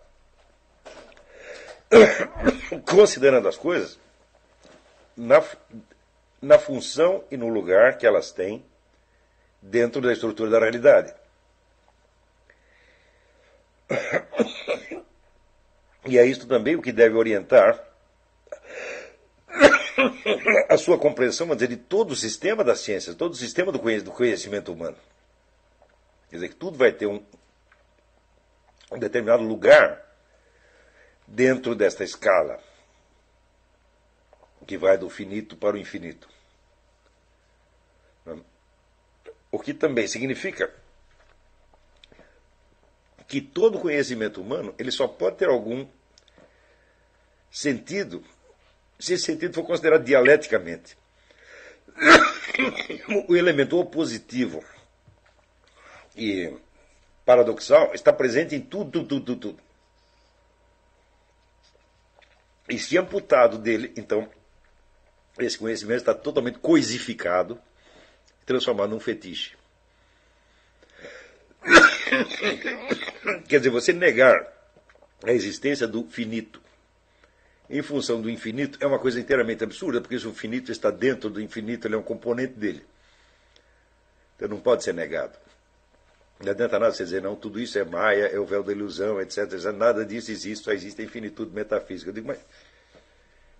considerando 2.88 3.46
as 3.46 3.58
coisas 3.58 4.00
na, 5.14 5.44
na 6.40 6.58
função 6.58 7.22
e 7.30 7.36
no 7.36 7.48
lugar 7.48 7.98
que 7.98 8.06
elas 8.06 8.32
têm 8.32 8.64
dentro 9.60 10.00
da 10.00 10.14
estrutura 10.14 10.48
da 10.48 10.58
realidade. 10.60 11.14
E 16.06 16.18
é 16.18 16.26
isto 16.26 16.46
também 16.46 16.76
o 16.76 16.82
que 16.82 16.92
deve 16.92 17.16
orientar 17.16 17.82
a 20.68 20.76
sua 20.76 20.98
compreensão, 20.98 21.46
vamos 21.46 21.62
dizer, 21.62 21.74
de 21.74 21.82
todo 21.82 22.10
o 22.10 22.16
sistema 22.16 22.62
das 22.62 22.80
ciências, 22.80 23.16
todo 23.16 23.32
o 23.32 23.36
sistema 23.36 23.72
do 23.72 23.78
conhecimento 23.78 24.70
humano. 24.70 24.98
Quer 26.28 26.36
dizer, 26.36 26.48
que 26.50 26.56
tudo 26.56 26.76
vai 26.76 26.92
ter 26.92 27.06
um, 27.06 27.24
um 28.94 28.98
determinado 28.98 29.42
lugar 29.42 30.00
dentro 31.26 31.74
desta 31.74 32.04
escala 32.04 32.62
que 34.66 34.78
vai 34.78 34.96
do 34.96 35.10
finito 35.10 35.56
para 35.56 35.76
o 35.76 35.78
infinito. 35.78 36.28
O 39.50 39.58
que 39.58 39.74
também 39.74 40.06
significa 40.06 40.72
que 43.28 43.40
todo 43.40 43.80
conhecimento 43.80 44.40
humano 44.40 44.74
ele 44.78 44.90
só 44.90 45.06
pode 45.06 45.36
ter 45.36 45.48
algum 45.48 45.86
sentido 47.50 48.24
se 48.98 49.14
esse 49.14 49.24
sentido 49.24 49.54
for 49.54 49.64
considerado 49.64 50.04
dialeticamente. 50.04 50.96
O 53.28 53.36
elemento 53.36 53.78
opositivo 53.78 54.64
e 56.16 56.56
paradoxal 57.24 57.94
está 57.94 58.12
presente 58.12 58.54
em 58.54 58.60
tudo, 58.60 58.90
tudo, 58.90 59.20
tudo, 59.20 59.36
tudo. 59.36 59.62
E 62.68 62.78
se 62.78 62.96
amputado 62.96 63.58
dele, 63.58 63.92
então, 63.96 64.28
esse 65.38 65.58
conhecimento 65.58 65.98
está 65.98 66.14
totalmente 66.14 66.58
coisificado, 66.58 67.60
transformado 68.46 68.90
num 68.90 69.00
fetiche. 69.00 69.56
Quer 73.48 73.58
dizer, 73.58 73.70
você 73.70 73.92
negar 73.92 74.52
a 75.22 75.32
existência 75.32 75.86
do 75.86 76.04
finito 76.04 76.64
em 77.68 77.82
função 77.82 78.20
do 78.20 78.28
infinito 78.28 78.78
é 78.80 78.86
uma 78.86 78.98
coisa 78.98 79.18
inteiramente 79.18 79.64
absurda, 79.64 80.00
porque 80.00 80.16
o 80.16 80.34
finito 80.34 80.70
está 80.70 80.90
dentro 80.90 81.30
do 81.30 81.40
infinito, 81.40 81.86
ele 81.86 81.94
é 81.94 81.98
um 81.98 82.02
componente 82.02 82.54
dele. 82.54 82.84
Então 84.36 84.48
não 84.48 84.60
pode 84.60 84.84
ser 84.84 84.92
negado. 84.92 85.38
Não 86.44 86.52
adianta 86.52 86.78
nada 86.78 86.92
você 86.92 87.04
dizer, 87.04 87.22
não, 87.22 87.34
tudo 87.34 87.58
isso 87.58 87.78
é 87.78 87.84
maia, 87.84 88.26
é 88.26 88.38
o 88.38 88.44
véu 88.44 88.62
da 88.62 88.70
ilusão, 88.70 89.20
etc, 89.20 89.38
etc. 89.38 89.72
Nada 89.72 90.04
disso 90.04 90.30
existe, 90.30 90.64
só 90.64 90.72
existe 90.72 91.00
a 91.00 91.04
infinitude 91.04 91.52
metafísica. 91.52 92.10
Eu 92.10 92.14
digo, 92.14 92.28
mas, 92.28 92.38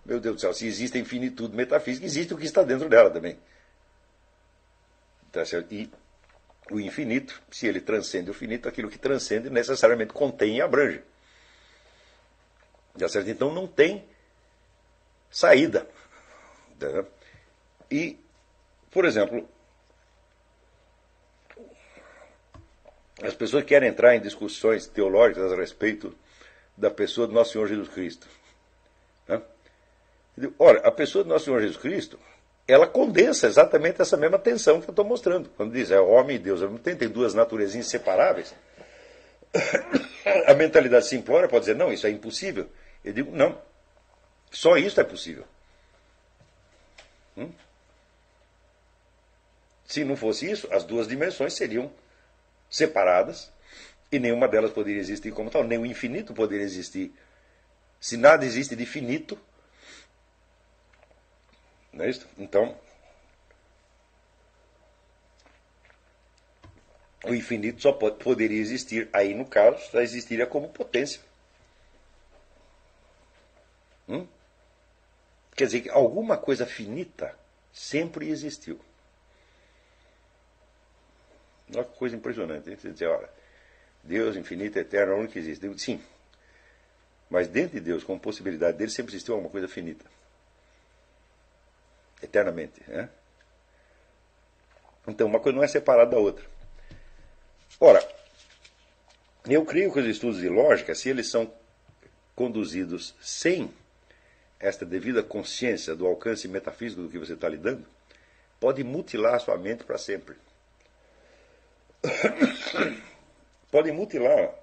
meu 0.05 0.21
Deus 0.21 0.37
do 0.37 0.41
céu, 0.41 0.53
se 0.53 0.67
existe 0.67 0.99
a 0.99 1.01
infinitude 1.01 1.57
metafísica, 1.57 2.05
existe 2.05 2.35
o 2.35 2.37
que 2.37 2.45
está 2.45 2.63
dentro 2.63 2.89
dela 2.89 3.11
também. 3.11 3.39
Tá 5.33 5.43
e 5.71 5.91
o 6.71 6.79
infinito, 6.79 7.43
se 7.51 7.67
ele 7.67 7.81
transcende 7.81 8.31
o 8.31 8.35
finito, 8.35 8.69
aquilo 8.69 8.91
que 8.91 8.99
transcende 8.99 9.51
necessariamente 9.51 10.13
contém 10.13 10.59
e 10.59 10.61
abrange. 10.61 11.03
Tá 12.99 13.09
certo? 13.09 13.29
Então 13.31 13.53
não 13.53 13.67
tem 13.67 14.07
saída. 15.31 15.87
Tá? 16.79 17.05
E, 17.91 18.19
por 18.91 19.05
exemplo, 19.05 19.49
as 23.27 23.35
pessoas 23.35 23.65
querem 23.65 23.89
entrar 23.89 24.15
em 24.15 24.21
discussões 24.21 24.87
teológicas 24.87 25.53
a 25.53 25.57
respeito 25.57 26.15
da 26.77 26.91
pessoa 26.91 27.27
do 27.27 27.33
nosso 27.33 27.53
Senhor 27.53 27.67
Jesus 27.67 27.89
Cristo. 27.89 28.29
Né? 29.27 29.41
A 30.83 30.91
pessoa 30.91 31.25
do 31.25 31.31
nosso 31.31 31.47
Senhor 31.47 31.61
Jesus 31.61 31.81
Cristo, 31.81 32.19
ela 32.67 32.87
condensa 32.87 33.47
exatamente 33.47 34.03
essa 34.03 34.17
mesma 34.17 34.39
tensão 34.39 34.81
que 34.81 34.89
eu 34.89 34.93
estou 34.93 35.05
mostrando. 35.05 35.49
Quando 35.57 35.73
diz 35.73 35.91
é 35.91 36.01
homem 36.01 36.37
e 36.37 36.39
Deus, 36.39 36.61
tempo 36.83 36.99
tem 36.99 37.09
duas 37.09 37.35
naturezas 37.35 37.77
inseparáveis. 37.77 38.55
A 40.47 40.55
mentalidade 40.55 41.07
simplória 41.07 41.49
pode 41.49 41.67
dizer, 41.67 41.77
não, 41.77 41.93
isso 41.93 42.07
é 42.07 42.11
impossível. 42.11 42.69
Eu 43.05 43.13
digo, 43.13 43.31
não. 43.37 43.61
Só 44.51 44.77
isso 44.77 45.01
é 45.01 45.05
possível. 45.05 45.45
Hum? 47.37 47.51
Se 49.87 50.03
não 50.03 50.17
fosse 50.17 50.51
isso, 50.51 50.67
as 50.73 50.83
duas 50.83 51.07
dimensões 51.07 51.55
seriam 51.55 51.93
separadas 52.75 53.53
e 54.11 54.19
nenhuma 54.19 54.49
delas 54.49 54.73
poderia 54.73 55.01
existir 55.01 55.33
como 55.33 55.49
tal, 55.49 55.63
nem 55.63 55.79
o 55.79 55.87
infinito 55.87 56.35
poderia 56.35 56.65
existir. 56.65 57.15
Se 58.01 58.17
nada 58.17 58.45
existe 58.45 58.75
de 58.75 58.85
finito, 58.85 59.39
não 61.93 62.05
é 62.05 62.11
isso? 62.11 62.27
Então, 62.37 62.77
o 67.25 67.33
infinito 67.33 67.81
só 67.81 67.93
pode, 67.93 68.17
poderia 68.17 68.61
existir, 68.61 69.09
aí 69.13 69.35
no 69.35 69.47
caso, 69.47 69.79
só 69.93 70.01
existiria 70.01 70.47
como 70.47 70.69
potência. 70.69 71.21
Hum? 74.09 74.27
Quer 75.55 75.67
dizer 75.67 75.81
que 75.83 75.91
alguma 75.91 76.37
coisa 76.37 76.67
finita 76.67 77.39
sempre 77.73 78.29
existiu. 78.29 78.81
Que 81.83 81.99
coisa 81.99 82.15
impressionante. 82.15 82.77
Você 82.77 82.91
dizer, 82.91 83.09
olha, 83.09 83.29
Deus 84.03 84.37
infinito, 84.37 84.79
eterno, 84.79 85.13
é 85.13 85.17
o 85.17 85.19
único 85.19 85.33
que 85.33 85.39
existe. 85.39 85.79
sim. 85.79 86.01
Mas 87.29 87.49
dentro 87.49 87.79
de 87.79 87.81
Deus, 87.81 88.05
como 88.05 88.21
possibilidade 88.21 88.77
dele, 88.77 88.91
sempre 88.91 89.13
existiu 89.13 89.35
alguma 89.35 89.51
coisa 89.51 89.67
finita. 89.67 90.05
Eternamente. 92.23 92.83
Né? 92.87 93.09
Então, 95.07 95.27
uma 95.27 95.41
coisa 95.41 95.57
não 95.57 95.65
é 95.65 95.67
separada 95.67 96.13
da 96.13 96.19
outra. 96.19 96.45
Ora, 97.81 98.07
eu 99.47 99.65
creio 99.65 99.93
que 99.93 100.01
os 100.01 100.07
estudos 100.07 100.41
de 100.41 100.49
lógica, 100.49 100.95
se 100.95 101.09
eles 101.09 101.29
são 101.29 101.53
conduzidos 102.35 103.15
sem 103.21 103.73
esta 104.59 104.87
devida 104.87 105.23
consciência 105.23 105.95
do 105.95 106.07
alcance 106.07 106.49
metafísico 106.49 107.03
do 107.03 107.09
que 107.09 107.19
você 107.19 107.35
está 107.35 107.49
lidando, 107.49 107.85
pode 108.59 108.83
mutilar 108.83 109.35
a 109.35 109.39
sua 109.39 109.59
mente 109.59 109.85
para 109.85 109.99
sempre. 109.99 110.37
pode 113.71 113.91
mutilar 113.93 114.55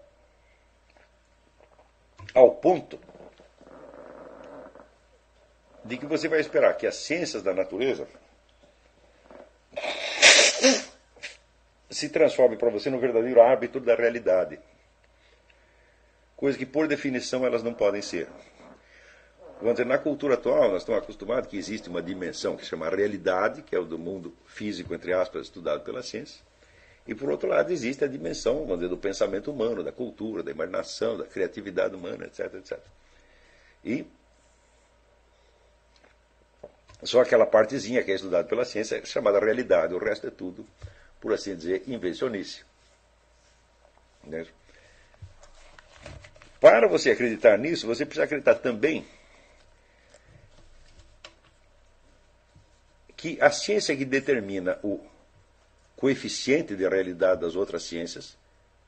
ao 2.33 2.55
ponto 2.55 2.99
de 5.83 5.97
que 5.97 6.05
você 6.05 6.27
vai 6.27 6.39
esperar 6.39 6.77
que 6.77 6.85
as 6.85 6.95
ciências 6.95 7.41
da 7.41 7.53
natureza 7.53 8.07
se 11.89 12.09
transformem 12.09 12.57
para 12.57 12.69
você 12.69 12.89
no 12.89 12.99
verdadeiro 12.99 13.41
árbitro 13.41 13.81
da 13.81 13.95
realidade. 13.95 14.59
Coisa 16.35 16.57
que, 16.57 16.65
por 16.65 16.87
definição, 16.87 17.45
elas 17.45 17.61
não 17.61 17.73
podem 17.73 18.01
ser. 18.01 18.27
Vamos 19.59 19.73
dizer, 19.73 19.85
na 19.85 19.99
cultura 19.99 20.33
atual, 20.33 20.71
nós 20.71 20.81
estamos 20.81 21.03
acostumados 21.03 21.47
que 21.47 21.57
existe 21.57 21.87
uma 21.87 22.01
dimensão 22.01 22.55
que 22.55 22.63
se 22.63 22.69
chama 22.69 22.89
realidade, 22.89 23.61
que 23.61 23.75
é 23.75 23.79
o 23.79 23.85
do 23.85 23.99
mundo 23.99 24.35
físico, 24.45 24.93
entre 24.93 25.13
aspas, 25.13 25.43
estudado 25.43 25.83
pela 25.83 26.01
ciência. 26.01 26.43
E, 27.11 27.13
por 27.13 27.29
outro 27.29 27.49
lado, 27.49 27.73
existe 27.73 28.05
a 28.05 28.07
dimensão, 28.07 28.65
dizer, 28.77 28.87
do 28.87 28.95
pensamento 28.95 29.51
humano, 29.51 29.83
da 29.83 29.91
cultura, 29.91 30.41
da 30.41 30.49
imaginação, 30.49 31.17
da 31.17 31.25
criatividade 31.25 31.93
humana, 31.93 32.25
etc, 32.25 32.53
etc. 32.53 32.79
E 33.83 34.05
só 37.03 37.19
aquela 37.19 37.45
partezinha 37.45 38.01
que 38.01 38.13
é 38.13 38.15
estudada 38.15 38.47
pela 38.47 38.63
ciência 38.63 38.95
é 38.95 39.03
chamada 39.03 39.41
realidade, 39.41 39.93
o 39.93 39.97
resto 39.97 40.27
é 40.27 40.29
tudo, 40.29 40.65
por 41.19 41.33
assim 41.33 41.53
dizer, 41.53 41.83
invencionice. 41.85 42.63
Né? 44.23 44.45
Para 46.61 46.87
você 46.87 47.11
acreditar 47.11 47.57
nisso, 47.57 47.85
você 47.87 48.05
precisa 48.05 48.23
acreditar 48.23 48.55
também 48.55 49.05
que 53.17 53.37
a 53.41 53.51
ciência 53.51 53.97
que 53.97 54.05
determina 54.05 54.79
o 54.81 55.10
coeficiente 56.01 56.75
de 56.75 56.87
realidade 56.87 57.41
das 57.41 57.55
outras 57.55 57.83
ciências 57.83 58.35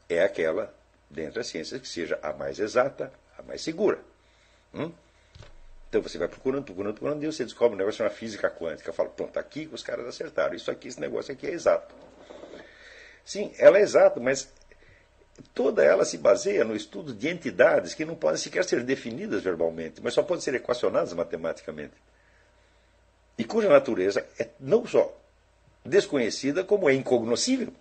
é 0.10 0.24
aquela, 0.24 0.74
dentre 1.08 1.42
as 1.42 1.46
ciências, 1.46 1.80
que 1.80 1.88
seja 1.88 2.20
a 2.24 2.34
mais 2.34 2.58
exata, 2.58 3.14
a 3.38 3.44
mais 3.44 3.62
segura. 3.62 4.00
Hum? 4.74 4.92
Então 5.88 6.02
você 6.02 6.18
vai 6.18 6.28
procurando, 6.28 6.64
procurando, 6.66 6.96
procurando, 6.96 7.24
e 7.24 7.28
você 7.28 7.44
descobre 7.44 7.76
um 7.76 7.78
negócio 7.78 8.00
chamado 8.00 8.16
física 8.16 8.50
quântica. 8.50 8.92
Fala, 8.92 9.10
pronto, 9.10 9.38
aqui 9.38 9.70
os 9.72 9.84
caras 9.84 10.08
acertaram. 10.08 10.56
Isso 10.56 10.72
aqui, 10.72 10.88
esse 10.88 11.00
negócio 11.00 11.32
aqui 11.32 11.46
é 11.46 11.52
exato. 11.52 11.94
Sim, 13.24 13.54
ela 13.60 13.78
é 13.78 13.82
exata, 13.82 14.20
mas 14.20 14.52
toda 15.54 15.84
ela 15.84 16.06
se 16.06 16.18
baseia 16.18 16.64
no 16.64 16.76
estudo 16.76 17.14
de 17.14 17.30
entidades 17.30 17.94
que 17.94 18.06
não 18.06 18.16
podem 18.16 18.40
sequer 18.40 18.66
ser 18.66 18.84
definidas 18.84 19.44
verbalmente, 19.44 20.02
mas 20.02 20.16
só 20.16 20.24
podem 20.24 20.42
ser 20.42 20.56
equacionadas 20.56 21.14
matematicamente 21.14 21.94
e 23.38 23.44
cuja 23.44 23.70
natureza 23.70 24.26
é 24.40 24.50
não 24.60 24.86
só 24.86 25.16
desconhecida, 25.86 26.64
como 26.64 26.90
é 26.90 26.94
incognoscível. 26.94 27.74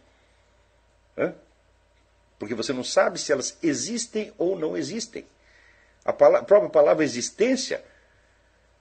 porque 2.39 2.55
você 2.55 2.73
não 2.73 2.83
sabe 2.83 3.21
se 3.21 3.31
elas 3.31 3.57
existem 3.63 4.33
ou 4.37 4.59
não 4.59 4.77
existem. 4.77 5.25
A, 6.05 6.13
palavra, 6.13 6.41
a 6.41 6.45
própria 6.45 6.71
palavra 6.71 7.05
existência 7.05 7.85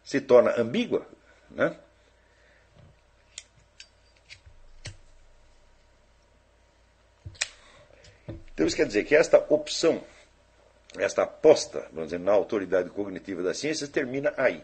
se 0.03 0.19
torna 0.19 0.59
ambígua. 0.59 1.05
Né? 1.51 1.75
Então 8.53 8.65
isso 8.65 8.75
quer 8.75 8.87
dizer 8.87 9.03
que 9.03 9.15
esta 9.15 9.37
opção, 9.49 10.03
esta 10.97 11.23
aposta, 11.23 11.87
vamos 11.91 12.09
dizer, 12.09 12.19
na 12.19 12.31
autoridade 12.31 12.89
cognitiva 12.89 13.43
das 13.43 13.57
ciências 13.57 13.89
termina 13.89 14.33
aí. 14.37 14.63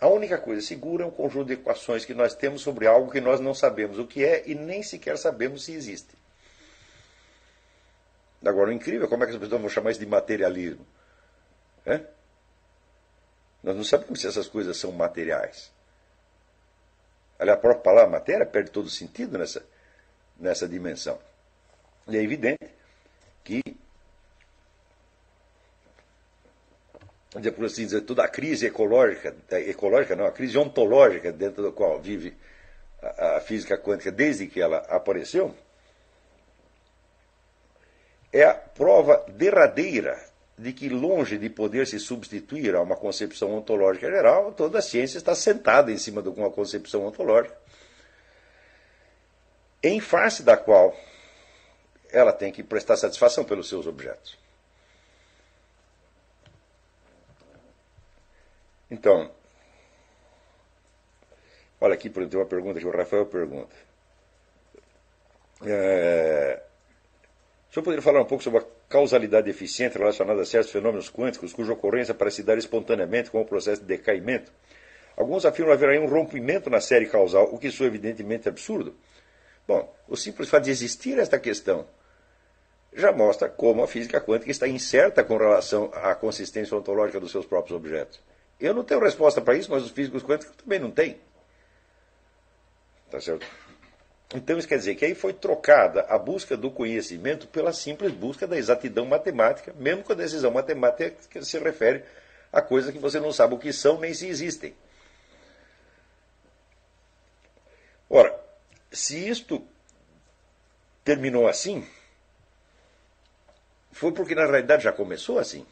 A 0.00 0.06
única 0.06 0.38
coisa 0.38 0.62
segura 0.62 1.04
é 1.04 1.06
um 1.06 1.10
conjunto 1.10 1.48
de 1.48 1.54
equações 1.54 2.04
que 2.04 2.14
nós 2.14 2.34
temos 2.34 2.62
sobre 2.62 2.86
algo 2.86 3.10
que 3.10 3.20
nós 3.20 3.40
não 3.40 3.52
sabemos 3.52 3.98
o 3.98 4.06
que 4.06 4.24
é 4.24 4.44
e 4.46 4.54
nem 4.54 4.82
sequer 4.82 5.18
sabemos 5.18 5.64
se 5.64 5.72
existe. 5.72 6.14
Agora, 8.44 8.70
o 8.70 8.72
incrível 8.72 9.06
é 9.06 9.08
como 9.08 9.24
é 9.24 9.26
que 9.26 9.32
as 9.32 9.38
pessoas 9.38 9.60
vão 9.60 9.68
chamar 9.68 9.90
isso 9.90 10.00
de 10.00 10.06
materialismo. 10.06 10.86
É? 11.84 12.00
Nós 13.62 13.74
não 13.74 13.82
sabemos 13.82 14.20
se 14.20 14.28
essas 14.28 14.46
coisas 14.46 14.76
são 14.76 14.92
materiais. 14.92 15.72
Aliás, 17.38 17.58
a 17.58 17.60
própria 17.60 17.82
palavra 17.82 18.10
matéria 18.10 18.46
perde 18.46 18.70
todo 18.70 18.88
sentido 18.88 19.36
nessa, 19.36 19.64
nessa 20.38 20.68
dimensão. 20.68 21.18
E 22.06 22.16
é 22.16 22.22
evidente 22.22 22.68
que, 23.42 23.62
por 27.30 27.64
assim 27.64 27.84
dizer, 27.84 28.02
toda 28.02 28.24
a 28.24 28.28
crise 28.28 28.66
ecológica, 28.66 29.34
ecológica 29.50 30.16
não, 30.16 30.26
a 30.26 30.32
crise 30.32 30.56
ontológica 30.56 31.30
dentro 31.30 31.62
da 31.62 31.70
qual 31.70 32.00
vive 32.00 32.34
a, 33.02 33.36
a 33.36 33.40
física 33.40 33.76
quântica 33.76 34.10
desde 34.10 34.46
que 34.46 34.60
ela 34.60 34.78
apareceu, 34.88 35.54
é 38.32 38.44
a 38.44 38.54
prova 38.54 39.24
derradeira 39.28 40.18
de 40.56 40.72
que, 40.72 40.88
longe 40.88 41.38
de 41.38 41.48
poder 41.48 41.86
se 41.86 41.98
substituir 42.00 42.74
a 42.74 42.82
uma 42.82 42.96
concepção 42.96 43.54
ontológica 43.54 44.10
geral, 44.10 44.52
toda 44.52 44.78
a 44.78 44.82
ciência 44.82 45.18
está 45.18 45.34
sentada 45.34 45.92
em 45.92 45.98
cima 45.98 46.20
de 46.20 46.28
uma 46.28 46.50
concepção 46.50 47.06
ontológica, 47.06 47.56
em 49.82 50.00
face 50.00 50.42
da 50.42 50.56
qual 50.56 50.96
ela 52.10 52.32
tem 52.32 52.50
que 52.50 52.62
prestar 52.62 52.96
satisfação 52.96 53.44
pelos 53.44 53.68
seus 53.68 53.86
objetos. 53.86 54.36
Então, 58.90 59.30
olha 61.80 61.94
aqui, 61.94 62.08
tem 62.08 62.28
uma 62.34 62.46
pergunta 62.46 62.80
que 62.80 62.86
o 62.86 62.90
Rafael 62.90 63.26
pergunta. 63.26 63.74
É, 65.64 66.62
o 67.68 67.72
senhor 67.72 67.84
poderia 67.84 68.02
falar 68.02 68.22
um 68.22 68.24
pouco 68.24 68.42
sobre 68.42 68.60
a 68.60 68.66
causalidade 68.88 69.50
eficiente 69.50 69.98
relacionada 69.98 70.40
a 70.40 70.46
certos 70.46 70.70
fenômenos 70.72 71.10
quânticos, 71.10 71.52
cuja 71.52 71.72
ocorrência 71.72 72.14
parece 72.14 72.42
dar 72.42 72.56
espontaneamente 72.56 73.30
com 73.30 73.40
o 73.40 73.44
processo 73.44 73.82
de 73.82 73.86
decaimento? 73.86 74.50
Alguns 75.16 75.44
afirmam 75.44 75.74
haver 75.74 76.00
um 76.00 76.06
rompimento 76.06 76.70
na 76.70 76.80
série 76.80 77.06
causal, 77.06 77.52
o 77.52 77.58
que 77.58 77.70
soa 77.70 77.88
evidentemente 77.88 78.48
absurdo. 78.48 78.94
Bom, 79.66 79.92
o 80.08 80.16
simples 80.16 80.48
fato 80.48 80.64
de 80.64 80.70
existir 80.70 81.18
esta 81.18 81.38
questão 81.38 81.86
já 82.92 83.12
mostra 83.12 83.48
como 83.48 83.82
a 83.82 83.86
física 83.86 84.20
quântica 84.20 84.50
está 84.50 84.66
incerta 84.66 85.22
com 85.22 85.36
relação 85.36 85.90
à 85.92 86.14
consistência 86.14 86.76
ontológica 86.76 87.20
dos 87.20 87.30
seus 87.30 87.44
próprios 87.44 87.76
objetos. 87.76 88.18
Eu 88.60 88.74
não 88.74 88.82
tenho 88.82 89.00
resposta 89.00 89.40
para 89.40 89.54
isso, 89.54 89.70
mas 89.70 89.84
os 89.84 89.90
físicos 89.90 90.22
quânticos 90.22 90.56
também 90.56 90.78
não 90.78 90.90
têm. 90.90 91.20
Tá 93.10 93.20
certo? 93.20 93.46
Então 94.34 94.58
isso 94.58 94.68
quer 94.68 94.78
dizer 94.78 94.94
que 94.94 95.04
aí 95.04 95.14
foi 95.14 95.32
trocada 95.32 96.02
a 96.08 96.18
busca 96.18 96.56
do 96.56 96.70
conhecimento 96.70 97.46
pela 97.48 97.72
simples 97.72 98.12
busca 98.12 98.46
da 98.46 98.58
exatidão 98.58 99.06
matemática, 99.06 99.72
mesmo 99.74 100.02
com 100.02 100.12
a 100.12 100.16
decisão 100.16 100.50
matemática 100.50 101.16
que 101.30 101.42
se 101.44 101.58
refere 101.58 102.04
a 102.52 102.60
coisas 102.60 102.92
que 102.92 102.98
você 102.98 103.18
não 103.18 103.32
sabe 103.32 103.54
o 103.54 103.58
que 103.58 103.72
são 103.72 103.98
nem 103.98 104.12
se 104.12 104.26
existem. 104.26 104.74
Ora, 108.10 108.38
se 108.90 109.28
isto 109.28 109.66
terminou 111.04 111.46
assim, 111.46 111.86
foi 113.92 114.12
porque 114.12 114.34
na 114.34 114.46
realidade 114.46 114.84
já 114.84 114.92
começou 114.92 115.38
assim. 115.38 115.66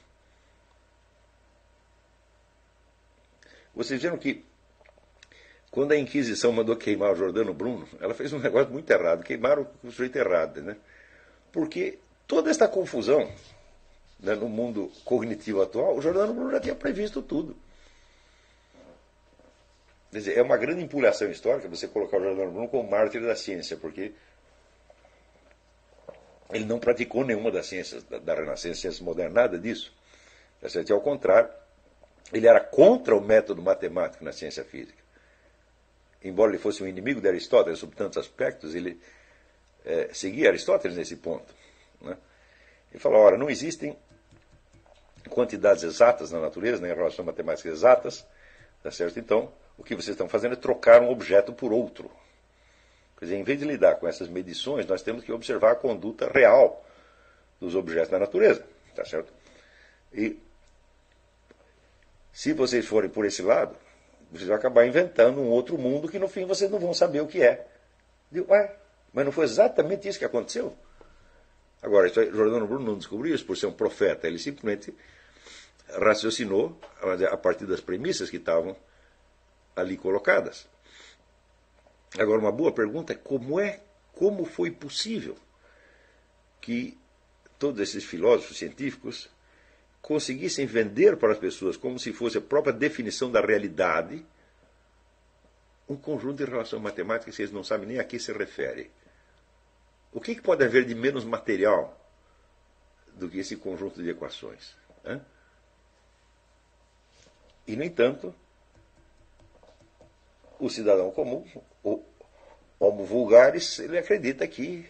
Vocês 3.77 4.01
viram 4.01 4.16
que 4.16 4.43
quando 5.70 5.93
a 5.93 5.99
Inquisição 5.99 6.51
mandou 6.51 6.74
queimar 6.74 7.12
o 7.12 7.14
Jordano 7.14 7.53
Bruno, 7.53 7.87
ela 8.01 8.14
fez 8.14 8.33
um 8.33 8.39
negócio 8.39 8.72
muito 8.72 8.91
errado. 8.91 9.22
Queimaram 9.22 9.68
o 9.85 9.91
sujeito 9.91 10.16
errado, 10.16 10.62
né? 10.62 10.79
Porque 11.53 11.99
toda 12.27 12.51
esta 12.51 12.66
confusão 12.66 13.31
né, 14.18 14.35
no 14.35 14.49
mundo 14.49 14.91
cognitivo 15.05 15.61
atual, 15.61 15.95
o 15.95 16.01
Jordano 16.01 16.33
Bruno 16.33 16.51
já 16.53 16.61
tinha 16.61 16.74
previsto 16.74 17.20
tudo. 17.20 17.55
Quer 20.11 20.18
dizer, 20.18 20.39
é 20.39 20.43
uma 20.43 20.57
grande 20.57 20.83
empulhação 20.83 21.31
histórica 21.31 21.68
você 21.68 21.87
colocar 21.87 22.16
o 22.16 22.22
Jordano 22.22 22.53
Bruno 22.53 22.68
como 22.68 22.91
mártir 22.91 23.20
da 23.20 23.37
ciência, 23.37 23.77
porque 23.77 24.14
ele 26.51 26.64
não 26.64 26.79
praticou 26.79 27.22
nenhuma 27.22 27.51
das 27.51 27.66
ciências 27.66 28.03
da, 28.05 28.18
da 28.18 28.35
Renascença, 28.35 28.81
ciências 28.81 29.01
modernas, 29.01 29.35
nada 29.35 29.59
disso. 29.59 29.93
E, 30.62 30.93
ao 30.93 31.03
contrário, 31.03 31.51
ele 32.33 32.47
era 32.47 32.61
contra 32.61 33.14
o 33.16 33.20
método 33.20 33.62
matemático 33.62 34.24
na 34.24 34.33
ciência 34.33 34.64
física 34.64 35.07
embora 36.29 36.51
ele 36.51 36.59
fosse 36.59 36.83
um 36.83 36.87
inimigo 36.87 37.20
de 37.20 37.29
Aristóteles 37.29 37.79
sob 37.79 37.95
tantos 37.95 38.18
aspectos, 38.18 38.74
ele 38.74 39.01
é, 39.85 40.11
seguia 40.12 40.49
Aristóteles 40.49 40.97
nesse 40.97 41.16
ponto. 41.16 41.55
Né? 42.01 42.16
Ele 42.91 43.01
falou: 43.01 43.20
ora, 43.20 43.39
não 43.39 43.49
existem 43.49 43.97
quantidades 45.31 45.83
exatas 45.83 46.31
na 46.31 46.41
natureza, 46.41 46.81
nem 46.81 46.95
relações 46.95 47.27
matemáticas 47.27 47.72
exatas, 47.72 48.27
tá 48.83 48.91
certo? 48.91 49.18
Então, 49.18 49.53
o 49.77 49.83
que 49.83 49.95
vocês 49.95 50.11
estão 50.11 50.29
fazendo 50.29 50.53
é 50.53 50.57
trocar 50.57 51.03
um 51.03 51.11
objeto 51.11 51.53
por 51.53 51.72
outro. 51.72 52.11
Quer 53.18 53.27
dizer, 53.27 53.37
em 53.37 53.43
vez 53.43 53.59
de 53.59 53.64
lidar 53.64 53.97
com 53.97 54.07
essas 54.07 54.29
medições, 54.29 54.87
nós 54.87 55.03
temos 55.03 55.24
que 55.24 55.33
observar 55.33 55.72
a 55.72 55.77
conduta 55.77 56.31
real 56.31 56.85
dos 57.59 57.74
objetos 57.74 58.11
da 58.11 58.18
natureza, 58.18 58.64
tá 58.95 59.05
certo? 59.05 59.33
E 60.12 60.39
se 62.37 62.53
vocês 62.53 62.84
forem 62.84 63.09
por 63.09 63.24
esse 63.24 63.41
lado, 63.41 63.74
vocês 64.30 64.47
vão 64.47 64.59
acabar 64.59 64.87
inventando 64.87 65.41
um 65.41 65.49
outro 65.49 65.78
mundo 65.78 66.07
que 66.07 66.18
no 66.18 66.28
fim 66.28 66.45
vocês 66.45 66.70
não 66.70 66.78
vão 66.78 66.93
saber 66.93 67.22
o 67.22 67.26
que 67.26 67.43
é. 67.43 67.66
Digo, 68.30 68.53
ué, 68.53 68.76
mas 69.11 69.24
não 69.24 69.32
foi 69.32 69.47
exatamente 69.47 70.07
isso 70.07 70.18
que 70.18 70.24
aconteceu? 70.26 70.76
Agora, 71.80 72.07
Jordano 72.11 72.66
Bruno 72.66 72.84
não 72.84 72.99
descobriu 72.99 73.34
isso 73.34 73.47
por 73.47 73.57
ser 73.57 73.64
um 73.64 73.72
profeta, 73.72 74.26
ele 74.26 74.39
simplesmente 74.39 74.95
raciocinou 75.89 76.78
a 77.32 77.37
partir 77.39 77.64
das 77.64 77.80
premissas 77.80 78.28
que 78.28 78.37
estavam 78.37 78.76
ali 79.74 79.97
colocadas. 79.97 80.68
Agora, 82.18 82.39
uma 82.39 82.53
boa 82.53 82.70
pergunta 82.70 83.14
é 83.14 83.16
como 83.16 83.59
é, 83.59 83.80
como 84.12 84.45
foi 84.45 84.70
possível 84.70 85.39
que 86.61 86.99
todos 87.59 87.80
esses 87.80 88.05
filósofos 88.05 88.59
científicos 88.59 89.30
conseguissem 90.07 90.67
vender 90.67 91.17
para 91.17 91.33
as 91.33 91.39
pessoas, 91.39 91.77
como 91.77 91.99
se 91.99 92.13
fosse 92.13 92.39
a 92.39 92.41
própria 92.41 92.73
definição 92.73 93.29
da 93.29 93.41
realidade, 93.41 94.25
um 95.89 95.97
conjunto 95.97 96.37
de 96.37 96.49
relações 96.49 96.81
matemáticas 96.81 97.35
que 97.35 97.43
eles 97.43 97.51
não 97.51 97.65
sabem 97.65 97.89
nem 97.89 97.99
a 97.99 98.05
que 98.05 98.17
se 98.21 98.33
refere. 98.33 98.89
O 100.13 100.21
que, 100.21 100.37
que 100.37 100.41
pode 100.41 100.63
haver 100.65 100.85
de 100.85 100.95
menos 100.95 101.25
material 101.25 102.01
do 103.17 103.29
que 103.29 103.41
esse 103.41 103.57
conjunto 103.57 104.01
de 104.01 104.09
equações? 104.09 104.77
Né? 105.03 105.21
E, 107.67 107.75
no 107.75 107.83
entanto, 107.83 108.33
o 110.61 110.71
cidadão 110.71 111.11
comum, 111.11 111.45
o 111.83 112.01
homo 112.79 113.05
vulgaris, 113.05 113.81
ele 113.81 113.99
acredita 113.99 114.47
que 114.47 114.89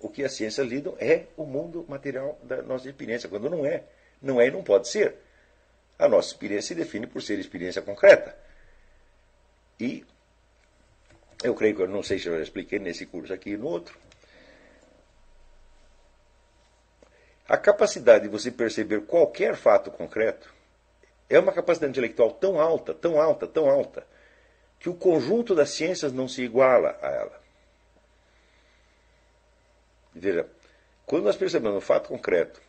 o 0.00 0.08
que 0.08 0.24
a 0.24 0.28
ciência 0.30 0.62
lida 0.62 0.94
é 0.98 1.26
o 1.36 1.44
mundo 1.44 1.84
material 1.86 2.38
da 2.42 2.62
nossa 2.62 2.88
experiência, 2.88 3.28
quando 3.28 3.50
não 3.50 3.66
é. 3.66 3.84
Não 4.20 4.40
é 4.40 4.48
e 4.48 4.50
não 4.50 4.62
pode 4.62 4.88
ser. 4.88 5.16
A 5.98 6.08
nossa 6.08 6.28
experiência 6.28 6.68
se 6.68 6.74
define 6.74 7.06
por 7.06 7.22
ser 7.22 7.38
experiência 7.38 7.82
concreta. 7.82 8.36
E 9.80 10.04
eu 11.42 11.54
creio 11.54 11.76
que 11.76 11.82
eu 11.82 11.88
não 11.88 12.02
sei 12.02 12.18
se 12.18 12.26
eu 12.26 12.36
já 12.36 12.42
expliquei 12.42 12.78
nesse 12.78 13.06
curso 13.06 13.32
aqui 13.32 13.50
e 13.50 13.56
no 13.56 13.66
outro. 13.66 13.98
A 17.48 17.56
capacidade 17.56 18.24
de 18.24 18.30
você 18.30 18.50
perceber 18.50 19.06
qualquer 19.06 19.56
fato 19.56 19.90
concreto 19.90 20.52
é 21.30 21.38
uma 21.38 21.52
capacidade 21.52 21.90
intelectual 21.90 22.32
tão 22.32 22.60
alta, 22.60 22.92
tão 22.94 23.20
alta, 23.20 23.46
tão 23.46 23.68
alta, 23.70 24.06
que 24.78 24.88
o 24.88 24.94
conjunto 24.94 25.54
das 25.54 25.70
ciências 25.70 26.12
não 26.12 26.28
se 26.28 26.42
iguala 26.42 26.98
a 27.00 27.08
ela. 27.08 27.40
Veja, 30.14 30.46
quando 31.06 31.24
nós 31.24 31.36
percebemos 31.36 31.78
um 31.78 31.80
fato 31.80 32.08
concreto 32.08 32.60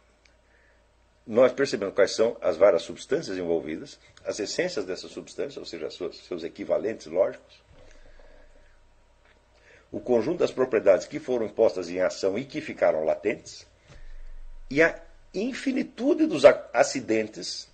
nós 1.29 1.53
percebemos 1.53 1.93
quais 1.93 2.15
são 2.15 2.35
as 2.41 2.57
várias 2.57 2.81
substâncias 2.81 3.37
envolvidas, 3.37 3.99
as 4.25 4.39
essências 4.39 4.83
dessas 4.83 5.11
substâncias, 5.11 5.57
ou 5.57 5.65
seja, 5.65 5.87
seus 5.91 6.43
equivalentes 6.43 7.05
lógicos, 7.05 7.61
o 9.91 9.99
conjunto 9.99 10.39
das 10.39 10.51
propriedades 10.51 11.05
que 11.05 11.19
foram 11.19 11.47
postas 11.47 11.87
em 11.87 12.01
ação 12.01 12.35
e 12.35 12.45
que 12.45 12.59
ficaram 12.59 13.05
latentes, 13.05 13.67
e 14.71 14.81
a 14.81 14.99
infinitude 15.31 16.25
dos 16.25 16.45
acidentes 16.73 17.69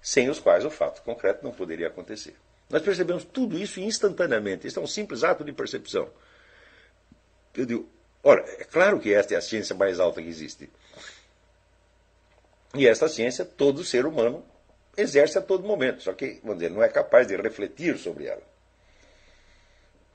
sem 0.00 0.30
os 0.30 0.40
quais 0.40 0.64
o 0.64 0.70
fato 0.70 1.02
concreto 1.02 1.44
não 1.44 1.52
poderia 1.52 1.88
acontecer. 1.88 2.36
Nós 2.70 2.80
percebemos 2.80 3.22
tudo 3.22 3.58
isso 3.58 3.80
instantaneamente. 3.80 4.66
Isso 4.66 4.78
é 4.78 4.82
um 4.82 4.86
simples 4.86 5.22
ato 5.24 5.44
de 5.44 5.52
percepção. 5.52 6.08
Eu 7.54 7.66
digo, 7.66 7.86
ora, 8.22 8.42
é 8.58 8.64
claro 8.64 8.98
que 8.98 9.12
esta 9.12 9.34
é 9.34 9.36
a 9.36 9.42
ciência 9.42 9.76
mais 9.76 10.00
alta 10.00 10.22
que 10.22 10.28
existe. 10.28 10.70
E 12.74 12.86
esta 12.86 13.08
ciência, 13.08 13.44
todo 13.44 13.84
ser 13.84 14.06
humano 14.06 14.44
exerce 14.96 15.38
a 15.38 15.42
todo 15.42 15.66
momento, 15.66 16.02
só 16.02 16.12
que, 16.12 16.40
vamos 16.42 16.58
dizer, 16.58 16.70
não 16.70 16.82
é 16.82 16.88
capaz 16.88 17.26
de 17.26 17.36
refletir 17.36 17.96
sobre 17.98 18.26
ela. 18.26 18.42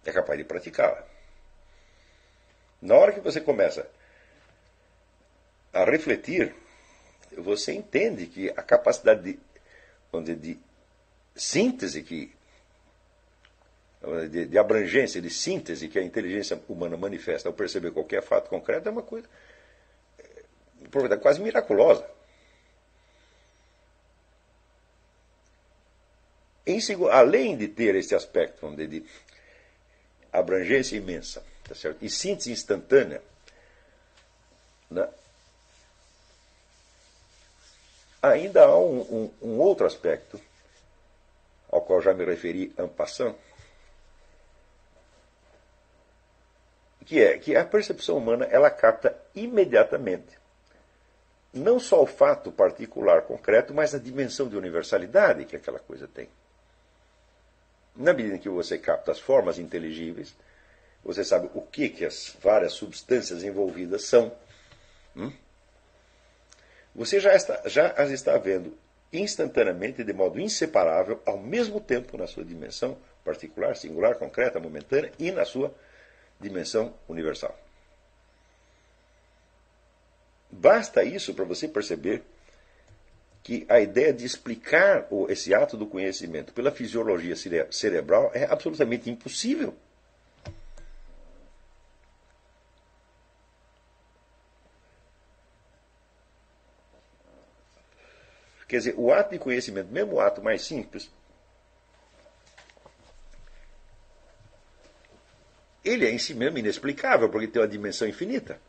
É 0.05 0.11
capaz 0.11 0.37
de 0.37 0.43
praticá-la. 0.43 1.03
Na 2.81 2.95
hora 2.95 3.13
que 3.13 3.21
você 3.21 3.39
começa 3.39 3.87
a 5.71 5.85
refletir, 5.85 6.53
você 7.37 7.71
entende 7.71 8.27
que 8.27 8.49
a 8.49 8.61
capacidade 8.61 9.23
de, 9.23 9.39
vamos 10.11 10.27
dizer, 10.27 10.39
de 10.39 10.59
síntese 11.35 12.03
que 12.03 12.35
de, 14.29 14.45
de, 14.45 14.57
abrangência, 14.57 15.21
de 15.21 15.29
síntese 15.29 15.87
que 15.87 15.97
a 15.97 16.03
inteligência 16.03 16.61
humana 16.67 16.97
manifesta 16.97 17.47
ao 17.47 17.53
perceber 17.53 17.91
qualquer 17.91 18.21
fato 18.21 18.49
concreto 18.49 18.89
é 18.89 18.91
uma 18.91 19.01
coisa 19.01 19.25
é, 20.19 21.17
quase 21.17 21.41
miraculosa. 21.41 22.05
Em, 26.65 26.79
além 27.11 27.57
de 27.57 27.67
ter 27.67 27.95
esse 27.95 28.15
aspecto 28.15 28.73
de, 28.75 29.05
abrangência 30.31 30.95
imensa 30.95 31.43
tá 31.67 31.75
certo? 31.75 32.03
e 32.03 32.09
síntese 32.09 32.51
instantânea, 32.51 33.21
né? 34.89 35.07
ainda 38.21 38.63
há 38.63 38.77
um, 38.77 39.01
um, 39.01 39.47
um, 39.49 39.59
outro 39.59 39.85
aspecto 39.85 40.39
ao 41.69 41.81
qual 41.81 42.01
já 42.01 42.13
me 42.13 42.25
referi 42.25 42.73
en 42.77 42.87
passant, 42.87 43.35
que 47.05 47.21
é 47.21 47.37
que 47.37 47.55
a 47.55 47.65
percepção 47.65 48.17
humana 48.17 48.45
ela 48.45 48.69
capta 48.69 49.15
imediatamente 49.35 50.37
não 51.53 51.79
só 51.79 52.01
o 52.01 52.07
fato 52.07 52.51
particular 52.51 53.23
concreto, 53.23 53.73
mas 53.73 53.93
a 53.93 53.99
dimensão 53.99 54.47
de 54.47 54.57
universalidade 54.57 55.45
que 55.45 55.55
aquela 55.55 55.77
coisa 55.77 56.07
tem. 56.07 56.27
Na 57.95 58.13
medida 58.13 58.35
em 58.35 58.39
que 58.39 58.49
você 58.49 58.77
capta 58.77 59.11
as 59.11 59.19
formas 59.19 59.59
inteligíveis, 59.59 60.35
você 61.03 61.23
sabe 61.23 61.49
o 61.53 61.61
que, 61.61 61.89
que 61.89 62.05
as 62.05 62.35
várias 62.41 62.73
substâncias 62.73 63.43
envolvidas 63.43 64.05
são. 64.05 64.31
Hum? 65.15 65.31
Você 66.95 67.19
já, 67.19 67.35
está, 67.35 67.61
já 67.67 67.87
as 67.91 68.09
está 68.09 68.37
vendo 68.37 68.77
instantaneamente, 69.11 70.03
de 70.03 70.13
modo 70.13 70.39
inseparável, 70.39 71.21
ao 71.25 71.37
mesmo 71.37 71.79
tempo 71.79 72.17
na 72.17 72.25
sua 72.25 72.43
dimensão 72.43 72.97
particular, 73.23 73.75
singular, 73.75 74.15
concreta, 74.15 74.59
momentânea 74.59 75.11
e 75.19 75.31
na 75.31 75.45
sua 75.45 75.73
dimensão 76.39 76.93
universal. 77.07 77.57
Basta 80.51 81.03
isso 81.03 81.33
para 81.33 81.45
você 81.45 81.67
perceber 81.67 82.23
que 83.43 83.65
a 83.67 83.81
ideia 83.81 84.13
de 84.13 84.25
explicar 84.25 85.05
esse 85.27 85.53
ato 85.53 85.75
do 85.75 85.85
conhecimento 85.85 86.53
pela 86.53 86.71
fisiologia 86.71 87.35
cerebral 87.69 88.31
é 88.33 88.45
absolutamente 88.45 89.09
impossível. 89.09 89.75
Quer 98.65 98.77
dizer, 98.77 98.95
o 98.97 99.11
ato 99.11 99.31
de 99.31 99.39
conhecimento, 99.39 99.91
mesmo 99.91 100.13
o 100.13 100.19
ato 100.21 100.41
mais 100.41 100.63
simples, 100.63 101.11
ele 105.83 106.07
é 106.07 106.11
em 106.11 106.17
si 106.17 106.33
mesmo 106.33 106.57
inexplicável, 106.57 107.29
porque 107.29 107.47
tem 107.47 107.61
uma 107.61 107.67
dimensão 107.67 108.07
infinita. 108.07 108.59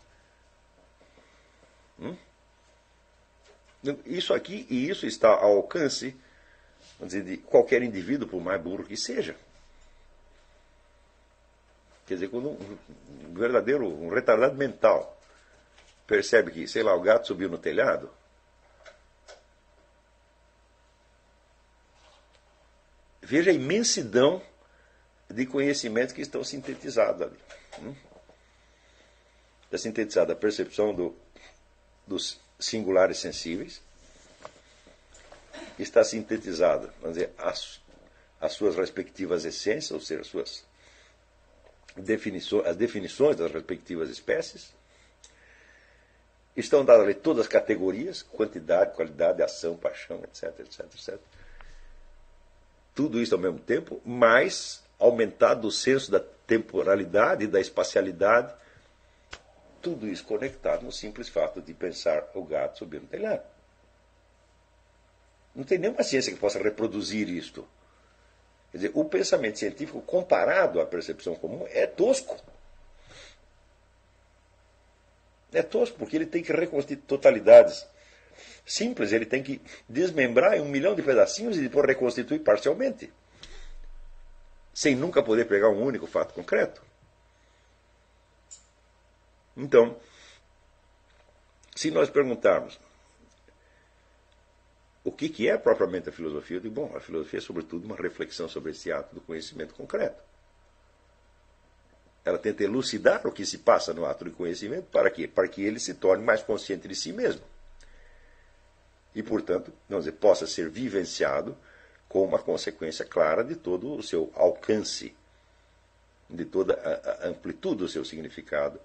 Isso 4.07 4.33
aqui 4.33 4.67
e 4.71 4.89
isso 4.89 5.07
está 5.07 5.29
ao 5.29 5.57
alcance 5.57 6.17
dizer, 7.01 7.23
de 7.23 7.37
qualquer 7.39 7.83
indivíduo, 7.83 8.29
por 8.29 8.41
mais 8.41 8.61
burro 8.61 8.85
que 8.85 8.97
seja. 8.97 9.37
Quer 12.07 12.15
dizer, 12.15 12.29
quando 12.29 12.51
um 12.51 13.35
verdadeiro, 13.35 13.87
um 13.87 14.09
retardado 14.09 14.55
mental 14.55 15.19
percebe 16.07 16.51
que, 16.51 16.69
sei 16.69 16.83
lá, 16.83 16.95
o 16.95 17.01
gato 17.01 17.27
subiu 17.27 17.49
no 17.49 17.57
telhado, 17.57 18.11
veja 23.23 23.51
a 23.51 23.55
imensidão 23.55 24.43
de 25.31 25.47
conhecimentos 25.47 26.13
que 26.13 26.21
estão 26.21 26.45
sintetizados 26.45 27.23
ali. 27.23 27.39
Hum? 27.81 27.95
Está 29.65 29.79
sintetizada 29.79 30.35
a 30.35 30.37
percepção 30.37 30.95
do, 30.95 31.17
dos 32.07 32.39
singulares 32.65 33.19
sensíveis, 33.19 33.81
está 35.79 36.05
sintetizada, 36.05 36.93
vamos 37.01 37.17
dizer, 37.17 37.33
as, 37.39 37.81
as 38.41 38.53
suas 38.53 38.77
respectivas 38.77 39.45
essências, 39.45 39.91
ou 39.91 40.01
seja, 40.01 40.21
as 40.21 40.27
suas 40.27 40.65
definições, 41.97 42.67
as 42.67 42.77
definições 42.77 43.37
das 43.37 43.51
respectivas 43.53 44.09
espécies. 44.11 44.73
Estão 46.57 46.85
dadas 46.85 47.05
ali 47.05 47.15
todas 47.15 47.43
as 47.43 47.49
categorias, 47.49 48.23
quantidade, 48.23 48.95
qualidade, 48.95 49.43
ação, 49.43 49.77
paixão, 49.77 50.23
etc, 50.23 50.61
etc, 50.61 50.81
etc. 50.95 51.19
Tudo 52.95 53.21
isso 53.21 53.35
ao 53.35 53.41
mesmo 53.41 53.59
tempo, 53.59 54.01
mas 54.05 54.85
aumentado 54.99 55.67
o 55.67 55.73
senso 55.73 56.13
da 56.13 56.21
temporalidade 56.21 57.49
da 57.49 57.61
espacialidade 57.61 58.55
tudo 59.85 60.09
isso 60.09 60.25
conectado 60.25 60.83
no 60.83 60.91
simples 60.91 61.29
fato 61.29 61.61
de 61.61 61.75
pensar 61.75 62.27
o 62.35 62.43
gato 62.43 62.79
subir 62.79 63.03
no 63.03 63.07
telhado. 63.07 63.45
Não 65.55 65.63
tem 65.63 65.77
nenhuma 65.77 66.03
ciência 66.03 66.33
que 66.33 66.41
possa 66.41 66.59
reproduzir 66.59 67.29
isto. 67.29 67.69
Quer 68.73 68.79
dizer, 68.79 68.93
o 68.95 69.05
pensamento 69.05 69.59
científico 69.59 70.01
comparado 70.01 70.81
à 70.81 70.87
percepção 70.87 71.37
comum 71.37 71.67
é 71.69 71.87
tosco. 71.87 72.43
É 75.53 75.63
tosco, 75.63 75.99
porque 75.99 76.17
ele 76.17 76.27
tem 76.27 76.43
que 76.43 76.51
reconstituir 76.51 77.07
totalidades 77.07 77.87
simples, 78.67 79.13
ele 79.13 79.27
tem 79.27 79.43
que 79.43 79.61
desmembrar 79.87 80.55
em 80.55 80.61
um 80.63 80.69
milhão 80.69 80.95
de 80.95 81.03
pedacinhos 81.03 81.59
e 81.59 81.61
depois 81.61 81.87
reconstituir 81.87 82.41
parcialmente, 82.41 83.13
sem 84.73 84.97
nunca 84.97 85.23
poder 85.23 85.45
pegar 85.45 85.69
um 85.69 85.85
único 85.85 86.07
fato 86.07 86.33
concreto. 86.33 86.83
Então, 89.57 89.97
se 91.75 91.91
nós 91.91 92.11
perguntarmos 92.11 92.79
o 95.05 95.13
que, 95.13 95.29
que 95.29 95.49
é 95.49 95.57
propriamente 95.57 96.09
a 96.09 96.13
filosofia, 96.13 96.57
eu 96.57 96.61
digo, 96.61 96.75
bom, 96.75 96.97
a 96.97 97.01
filosofia 97.01 97.39
é 97.39 97.43
sobretudo 97.43 97.85
uma 97.85 97.97
reflexão 97.97 98.49
sobre 98.49 98.73
esse 98.73 98.91
ato 98.91 99.15
do 99.15 99.21
conhecimento 99.21 99.75
concreto. 99.75 100.23
Ela 102.25 102.39
tenta 102.39 102.65
elucidar 102.65 103.27
o 103.27 103.33
que 103.33 103.45
se 103.45 103.59
passa 103.59 103.93
no 103.93 104.07
ato 104.07 104.25
de 104.25 104.31
conhecimento 104.31 104.87
para 104.87 105.11
quê? 105.11 105.29
Para 105.29 105.47
que 105.47 105.63
ele 105.63 105.79
se 105.79 105.93
torne 105.93 106.25
mais 106.25 106.43
consciente 106.43 106.89
de 106.89 106.95
si 106.95 107.13
mesmo. 107.13 107.43
E, 109.15 109.23
portanto, 109.23 109.73
vamos 109.89 110.07
dizer, 110.07 110.17
possa 110.17 110.47
ser 110.47 110.71
vivenciado 110.71 111.55
com 112.09 112.25
uma 112.25 112.39
consequência 112.39 113.05
clara 113.05 113.45
de 113.45 113.57
todo 113.57 113.95
o 113.95 114.03
seu 114.03 114.33
alcance, 114.35 115.15
de 116.31 116.47
toda 116.47 116.75
a 116.75 117.29
amplitude 117.29 117.77
do 117.77 117.89
seu 117.89 118.05
significado 118.05 118.81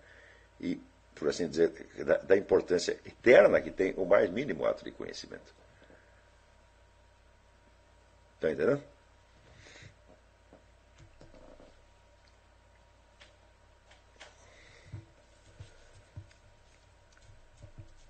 e, 0.60 0.80
por 1.16 1.30
assim 1.30 1.48
dizer, 1.48 1.72
da, 2.06 2.18
da 2.18 2.38
importância 2.38 3.00
eterna 3.06 3.62
que 3.62 3.72
tem 3.72 3.94
o 3.98 4.06
mais 4.06 4.30
mínimo 4.30 4.66
ato 4.66 4.84
de 4.84 4.92
conhecimento. 4.92 5.54
Está 8.36 8.52
entendendo? 8.52 8.82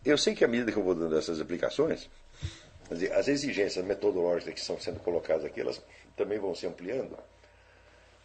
Eu 0.05 0.17
sei 0.17 0.33
que 0.33 0.43
à 0.43 0.47
medida 0.47 0.71
que 0.71 0.77
eu 0.77 0.83
vou 0.83 0.95
dando 0.95 1.17
essas 1.17 1.39
aplicações, 1.41 2.09
as 3.15 3.27
exigências 3.27 3.85
metodológicas 3.85 4.53
que 4.53 4.59
estão 4.59 4.79
sendo 4.79 4.99
colocadas 5.01 5.45
aqui, 5.45 5.61
elas 5.61 5.81
também 6.15 6.39
vão 6.39 6.55
se 6.55 6.65
ampliando. 6.65 7.17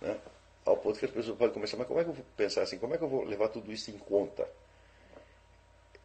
Né? 0.00 0.16
Ao 0.64 0.76
ponto 0.76 0.98
que 0.98 1.04
as 1.04 1.10
pessoas 1.10 1.36
podem 1.36 1.52
começar, 1.52 1.76
mas 1.76 1.86
como 1.86 2.00
é 2.00 2.04
que 2.04 2.10
eu 2.10 2.14
vou 2.14 2.24
pensar 2.36 2.62
assim, 2.62 2.78
como 2.78 2.94
é 2.94 2.98
que 2.98 3.04
eu 3.04 3.08
vou 3.08 3.24
levar 3.24 3.48
tudo 3.48 3.70
isso 3.70 3.90
em 3.90 3.98
conta? 3.98 4.48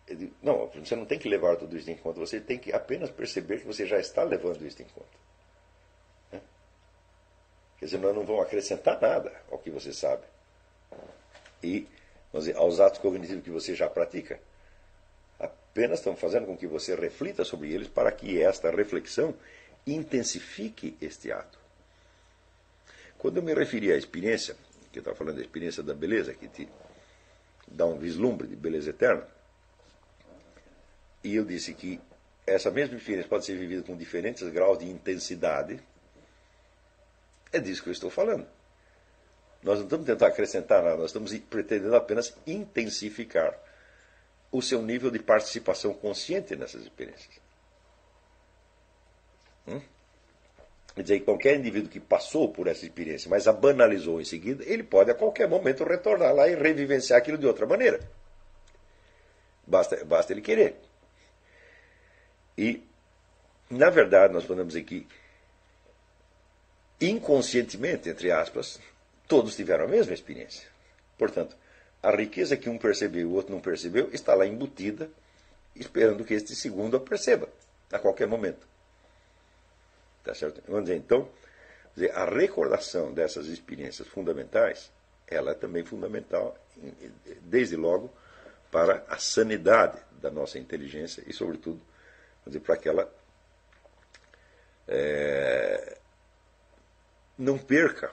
Digo, 0.06 0.34
não, 0.42 0.68
você 0.68 0.96
não 0.96 1.06
tem 1.06 1.20
que 1.20 1.30
levar 1.30 1.56
tudo 1.56 1.78
isso 1.78 1.90
em 1.90 1.96
conta, 1.96 2.20
você 2.20 2.42
tem 2.42 2.58
que 2.58 2.74
apenas 2.74 3.10
perceber 3.12 3.60
que 3.60 3.68
você 3.68 3.86
já 3.86 4.00
está 4.00 4.24
levando 4.24 4.66
isso 4.66 4.82
em 4.82 4.86
conta. 4.86 5.18
Né? 6.32 6.42
Quer 7.78 7.86
dizer, 7.86 7.98
nós 8.00 8.16
não 8.16 8.26
vamos 8.26 8.42
acrescentar 8.42 9.00
nada 9.00 9.32
ao 9.52 9.60
que 9.60 9.70
você 9.70 9.94
sabe. 9.94 10.24
E, 11.64 11.88
vamos 12.34 12.48
dizer, 12.48 12.58
aos 12.58 12.80
atos 12.80 13.00
cognitivos 13.00 13.44
que 13.44 13.52
você 13.52 13.76
já 13.76 13.90
pratica. 13.90 14.40
apenas 15.40 16.00
estamos 16.00 16.20
fazendo 16.20 16.48
com 16.48 16.58
que 16.58 16.68
você 16.68 16.96
reflita 16.96 17.46
sobre 17.46 17.72
eles 17.72 17.88
para 17.88 18.12
que 18.12 18.42
esta 18.42 18.72
reflexão 18.72 19.36
intensifique 19.86 20.98
este 21.00 21.32
ato. 21.32 21.59
Quando 23.20 23.38
eu 23.38 23.44
me 23.44 23.54
referi 23.54 23.92
à 23.92 23.98
experiência, 23.98 24.56
que 24.94 24.98
eu 24.98 25.02
estava 25.02 25.16
falando 25.16 25.36
da 25.36 25.42
experiência 25.42 25.84
da 25.84 25.94
beleza, 25.94 26.34
que 26.34 26.48
te 26.48 26.70
dá 27.68 27.86
um 27.86 28.00
vislumbre 28.00 28.48
de 28.48 28.56
beleza 28.56 28.92
eterna, 28.92 29.28
e 31.22 31.36
eu 31.36 31.44
disse 31.44 31.74
que 31.74 32.00
essa 32.48 32.72
mesma 32.72 32.96
experiência 32.96 33.30
pode 33.30 33.46
ser 33.46 33.58
vivida 33.58 33.84
com 33.84 33.96
diferentes 33.96 34.48
graus 34.50 34.80
de 34.80 34.90
intensidade, 34.90 35.84
é 37.52 37.60
disso 37.60 37.84
que 37.84 37.90
eu 37.90 37.94
estou 37.94 38.10
falando. 38.10 38.48
Nós 39.62 39.80
não 39.80 39.84
estamos 39.84 40.06
tentando 40.06 40.32
acrescentar 40.32 40.82
nada, 40.82 40.96
nós 40.96 41.08
estamos 41.08 41.38
pretendendo 41.40 41.96
apenas 41.98 42.34
intensificar 42.48 43.60
o 44.50 44.62
seu 44.62 44.82
nível 44.82 45.12
de 45.12 45.20
participação 45.20 45.94
consciente 45.94 46.56
nessas 46.56 46.84
experiências. 46.84 47.38
Hum? 49.68 49.82
Quer 51.00 51.04
dizer, 51.04 51.20
qualquer 51.22 51.56
indivíduo 51.56 51.90
que 51.90 51.98
passou 51.98 52.50
por 52.52 52.68
essa 52.68 52.84
experiência, 52.84 53.30
mas 53.30 53.48
a 53.48 53.54
banalizou 53.54 54.20
em 54.20 54.26
seguida, 54.26 54.66
ele 54.66 54.84
pode 54.84 55.10
a 55.10 55.16
qualquer 55.16 55.48
momento 55.48 55.86
retornar 55.86 56.36
lá 56.36 56.50
e 56.50 56.56
revivenciar 56.56 57.18
aquilo 57.18 57.38
de 57.38 57.48
outra 57.48 57.66
maneira. 57.66 58.02
Basta, 59.66 60.04
basta 60.04 60.34
ele 60.34 60.42
querer. 60.42 60.76
E, 62.58 62.84
na 63.70 63.90
verdade, 63.90 64.34
nós 64.34 64.44
podemos 64.44 64.74
dizer 64.74 64.84
que, 64.84 65.08
inconscientemente, 67.00 68.10
entre 68.10 68.30
aspas, 68.30 68.78
todos 69.26 69.56
tiveram 69.56 69.86
a 69.86 69.88
mesma 69.88 70.14
experiência. 70.14 70.68
Portanto, 71.18 71.56
a 72.04 72.12
riqueza 72.12 72.58
que 72.58 72.70
um 72.70 72.78
percebeu 72.78 73.22
e 73.22 73.26
o 73.26 73.32
outro 73.32 73.54
não 73.54 73.62
percebeu 73.62 74.10
está 74.12 74.34
lá 74.34 74.46
embutida, 74.46 75.10
esperando 75.74 76.26
que 76.26 76.34
este 76.34 76.54
segundo 76.54 76.98
a 76.98 77.00
perceba, 77.00 77.48
a 77.90 77.98
qualquer 78.00 78.28
momento. 78.28 78.68
Tá 80.24 80.34
certo? 80.34 80.62
Vamos 80.68 80.86
dizer, 80.86 80.98
então, 80.98 81.30
a 82.14 82.26
recordação 82.26 83.14
dessas 83.14 83.48
experiências 83.48 84.08
fundamentais, 84.08 84.92
ela 85.28 85.52
é 85.52 85.54
também 85.54 85.84
fundamental, 85.84 86.58
desde 87.42 87.76
logo, 87.76 88.12
para 88.72 89.04
a 89.08 89.18
sanidade 89.18 89.98
da 90.22 90.30
nossa 90.30 90.60
inteligência 90.60 91.24
e, 91.26 91.34
sobretudo, 91.34 91.82
dizer, 92.46 92.60
para 92.60 92.78
que 92.78 92.90
ela 92.90 93.12
é, 94.88 95.98
não 97.38 97.58
perca 97.58 98.12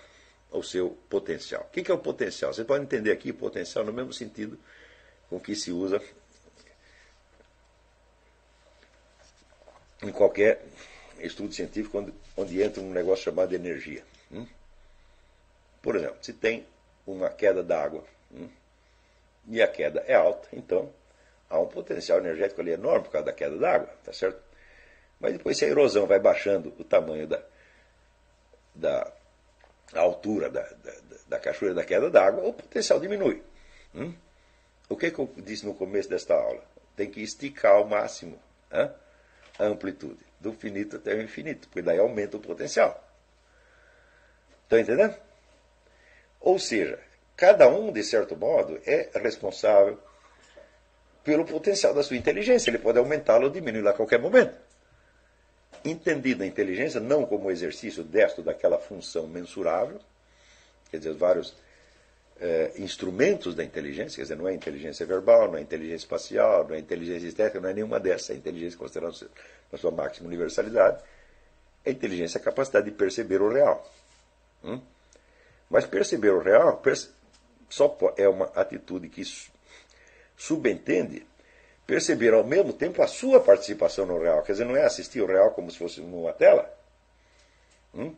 o 0.51 0.63
seu 0.63 0.91
potencial. 1.09 1.63
O 1.63 1.71
que 1.71 1.91
é 1.91 1.95
o 1.95 1.99
potencial? 1.99 2.53
Você 2.53 2.65
pode 2.65 2.85
entender 2.85 3.13
aqui 3.13 3.33
potencial 3.33 3.85
no 3.85 3.93
mesmo 3.93 4.13
sentido 4.13 4.59
com 5.29 5.41
que 5.41 5.55
se 5.55 5.73
usa 5.73 6.01
em 10.03 10.13
qualquer 10.13 10.65
estudo 11.21 11.53
científico 11.53 11.99
onde, 11.99 12.15
onde 12.37 12.63
entra 12.63 12.83
um 12.83 12.91
negócio 12.91 13.25
chamado 13.25 13.55
energia. 13.55 14.05
Hum? 14.31 14.47
Por 15.83 15.97
exemplo, 15.97 16.19
se 16.21 16.33
tem 16.33 16.67
uma 17.07 17.29
queda 17.29 17.63
d'água 17.63 18.05
hum, 18.33 18.49
e 19.49 19.63
a 19.63 19.69
queda 19.69 20.05
é 20.07 20.15
alta, 20.15 20.49
então 20.53 20.93
há 21.49 21.59
um 21.59 21.67
potencial 21.67 22.19
energético 22.19 22.61
ali 22.61 22.73
enorme 22.73 23.05
por 23.05 23.13
causa 23.13 23.27
da 23.27 23.33
queda 23.33 23.57
d'água, 23.57 23.89
tá 24.05 24.13
certo? 24.13 24.41
Mas 25.21 25.33
depois 25.33 25.57
se 25.57 25.65
a 25.65 25.69
erosão 25.69 26.07
vai 26.07 26.19
baixando 26.19 26.75
o 26.79 26.85
tamanho 26.85 27.27
da, 27.27 27.43
da 28.75 29.13
altura 29.95 30.51
da, 30.51 30.63
da, 30.63 30.93
da 31.29 31.39
cachoeira 31.39 31.75
da 31.75 31.85
queda 31.85 32.11
d'água, 32.11 32.45
o 32.45 32.53
potencial 32.53 33.01
diminui. 33.01 33.43
Hum? 33.95 34.13
O 34.89 34.97
que, 34.97 35.11
que 35.11 35.19
eu 35.19 35.31
disse 35.39 35.65
no 35.65 35.75
começo 35.75 36.09
desta 36.09 36.35
aula? 36.35 36.63
Tem 36.95 37.11
que 37.11 37.21
esticar 37.23 37.73
ao 37.73 37.87
máximo 37.87 38.39
hein, 38.73 38.91
a 39.59 39.65
amplitude, 39.65 40.25
do 40.41 40.53
finito 40.53 40.97
até 40.97 41.15
o 41.15 41.23
infinito, 41.23 41.69
porque 41.69 41.83
daí 41.83 41.99
aumenta 41.99 42.37
o 42.37 42.41
potencial. 42.41 43.03
Estão 44.65 44.79
entendendo? 44.79 45.17
Ou 46.41 46.59
seja, 46.59 46.99
cada 47.37 47.69
um, 47.69 47.93
de 47.93 48.03
certo 48.03 48.37
modo, 48.37 48.81
é 48.87 49.11
responsável 49.15 49.99
pelo 51.25 51.45
potencial 51.45 51.93
da 51.93 52.03
sua 52.03 52.17
inteligência. 52.17 52.71
Ele 52.71 52.79
pode 52.79 52.99
aumentá-lo 52.99 53.45
ou 53.45 53.51
diminuí-lo 53.51 53.89
a 53.89 53.93
qualquer 53.93 54.21
momento. 54.21 54.55
Entendida 55.85 56.45
a 56.45 56.47
inteligência 56.47 57.01
não 57.01 57.27
como 57.27 57.51
exercício 57.51 58.03
destro 58.03 58.43
daquela 58.43 58.79
função 58.79 59.27
mensurável, 59.27 60.01
quer 60.91 60.99
dizer, 60.99 61.15
vários 61.15 61.55
é, 62.41 62.73
instrumentos 62.77 63.55
da 63.55 63.65
inteligência, 63.65 64.17
quer 64.17 64.23
dizer, 64.23 64.37
não 64.37 64.49
é 64.49 64.55
inteligência 64.55 65.07
verbal, 65.07 65.49
não 65.49 65.57
é 65.57 65.63
inteligência 65.63 66.05
espacial, 66.05 66.67
não 66.69 66.75
é 66.75 66.79
inteligência 66.79 67.27
estética, 67.27 67.61
não 67.61 67.69
é 67.69 67.75
nenhuma 67.75 67.99
dessas, 67.99 68.31
é 68.31 68.35
inteligência 68.35 68.79
considerada 68.79 69.15
na 69.73 69.79
sua 69.79 69.91
máxima 69.91 70.27
universalidade, 70.27 71.03
é 71.85 71.91
inteligência 71.91 72.39
a 72.39 72.43
capacidade 72.43 72.91
de 72.91 72.97
perceber 72.97 73.41
o 73.41 73.53
real. 73.53 73.91
Hum? 74.63 74.81
Mas 75.71 75.87
perceber 75.87 76.31
o 76.31 76.41
real 76.41 76.83
só 77.69 77.97
é 78.17 78.29
uma 78.29 78.47
atitude 78.55 79.09
que 79.09 79.23
subentende 80.37 81.27
perceber 81.87 82.35
ao 82.35 82.45
mesmo 82.45 82.73
tempo 82.73 83.01
a 83.03 83.07
sua 83.07 83.41
participação 83.41 84.05
no 84.07 84.21
real. 84.21 84.43
Quer 84.43 84.53
dizer, 84.53 84.65
não 84.65 84.77
é 84.77 84.85
assistir 84.85 85.21
o 85.21 85.27
real 85.27 85.53
como 85.53 85.71
se 85.71 85.79
fosse 85.79 86.01
numa 86.01 86.33
tela. 86.33 86.71
Hum? 87.95 88.15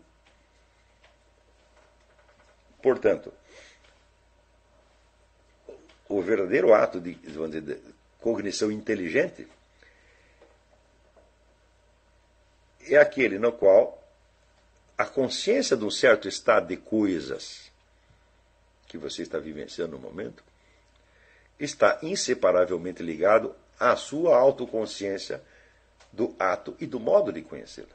Portanto, 2.82 3.32
o 6.08 6.22
verdadeiro 6.22 6.72
ato 6.72 7.00
de, 7.00 7.14
dizer, 7.14 7.60
de 7.60 7.80
cognição 8.20 8.72
inteligente 8.72 9.46
é 12.80 12.96
aquele 12.96 13.38
no 13.38 13.52
qual 13.52 14.02
a 14.96 15.04
consciência 15.04 15.76
de 15.76 15.84
um 15.84 15.90
certo 15.90 16.26
estado 16.26 16.68
de 16.68 16.76
coisas 16.76 17.70
que 18.86 18.96
você 18.96 19.22
está 19.22 19.38
vivenciando 19.38 19.92
no 19.92 19.98
momento 19.98 20.42
está 21.60 21.98
inseparavelmente 22.02 23.02
ligado 23.02 23.54
à 23.78 23.94
sua 23.94 24.36
autoconsciência 24.36 25.42
do 26.12 26.34
ato 26.38 26.76
e 26.80 26.86
do 26.86 26.98
modo 26.98 27.32
de 27.32 27.42
conhecê-la. 27.42 27.88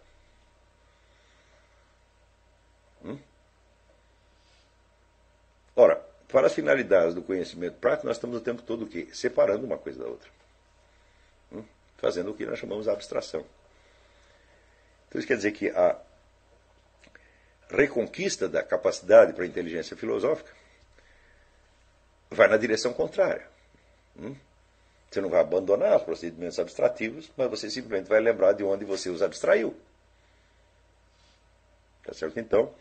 Hum? 3.04 3.20
Ora, 5.76 6.06
para 6.34 6.48
as 6.48 6.54
finalidades 6.54 7.14
do 7.14 7.22
conhecimento 7.22 7.76
prático, 7.76 8.08
nós 8.08 8.18
estamos 8.18 8.36
o 8.38 8.42
tempo 8.42 8.64
todo 8.64 8.86
o 8.86 8.88
quê? 8.88 9.08
Separando 9.14 9.68
uma 9.68 9.78
coisa 9.78 10.00
da 10.00 10.10
outra. 10.10 10.28
Hum? 11.52 11.64
Fazendo 11.98 12.32
o 12.32 12.34
que 12.34 12.44
nós 12.44 12.58
chamamos 12.58 12.86
de 12.86 12.90
abstração. 12.90 13.46
Então 15.08 15.20
isso 15.20 15.28
quer 15.28 15.38
dizer 15.38 15.52
que 15.52 15.70
a 15.70 15.96
reconquista 17.70 18.50
da 18.50 18.64
capacidade 18.64 19.34
para 19.34 19.44
a 19.44 19.48
inteligência 19.48 19.96
filosófica 19.96 20.52
vai 22.32 22.48
na 22.48 22.58
direção 22.58 22.94
contrária. 22.94 23.48
Hum? 24.18 24.36
Você 25.12 25.22
não 25.22 25.30
vai 25.30 25.40
abandonar 25.40 25.98
os 25.98 26.04
procedimentos 26.04 26.58
abstrativos, 26.58 27.32
mas 27.38 27.48
você 27.48 27.70
simplesmente 27.70 28.10
vai 28.10 28.20
lembrar 28.20 28.54
de 28.54 28.64
onde 28.64 28.84
você 28.86 29.12
os 29.12 29.22
abstraiu. 29.22 29.78
Tá 32.04 32.12
certo? 32.12 32.40
Então, 32.40 32.74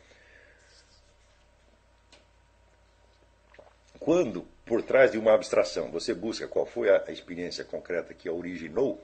quando 4.05 4.47
por 4.65 4.83
trás 4.83 5.13
de 5.13 5.19
uma 5.19 5.35
abstração 5.35 5.91
você 5.91 6.15
busca 6.15 6.47
qual 6.47 6.67
foi 6.67 6.91
a 6.91 7.05
experiência 7.11 7.65
concreta 7.65 8.15
que 8.15 8.29
a 8.29 8.33
originou, 8.33 9.01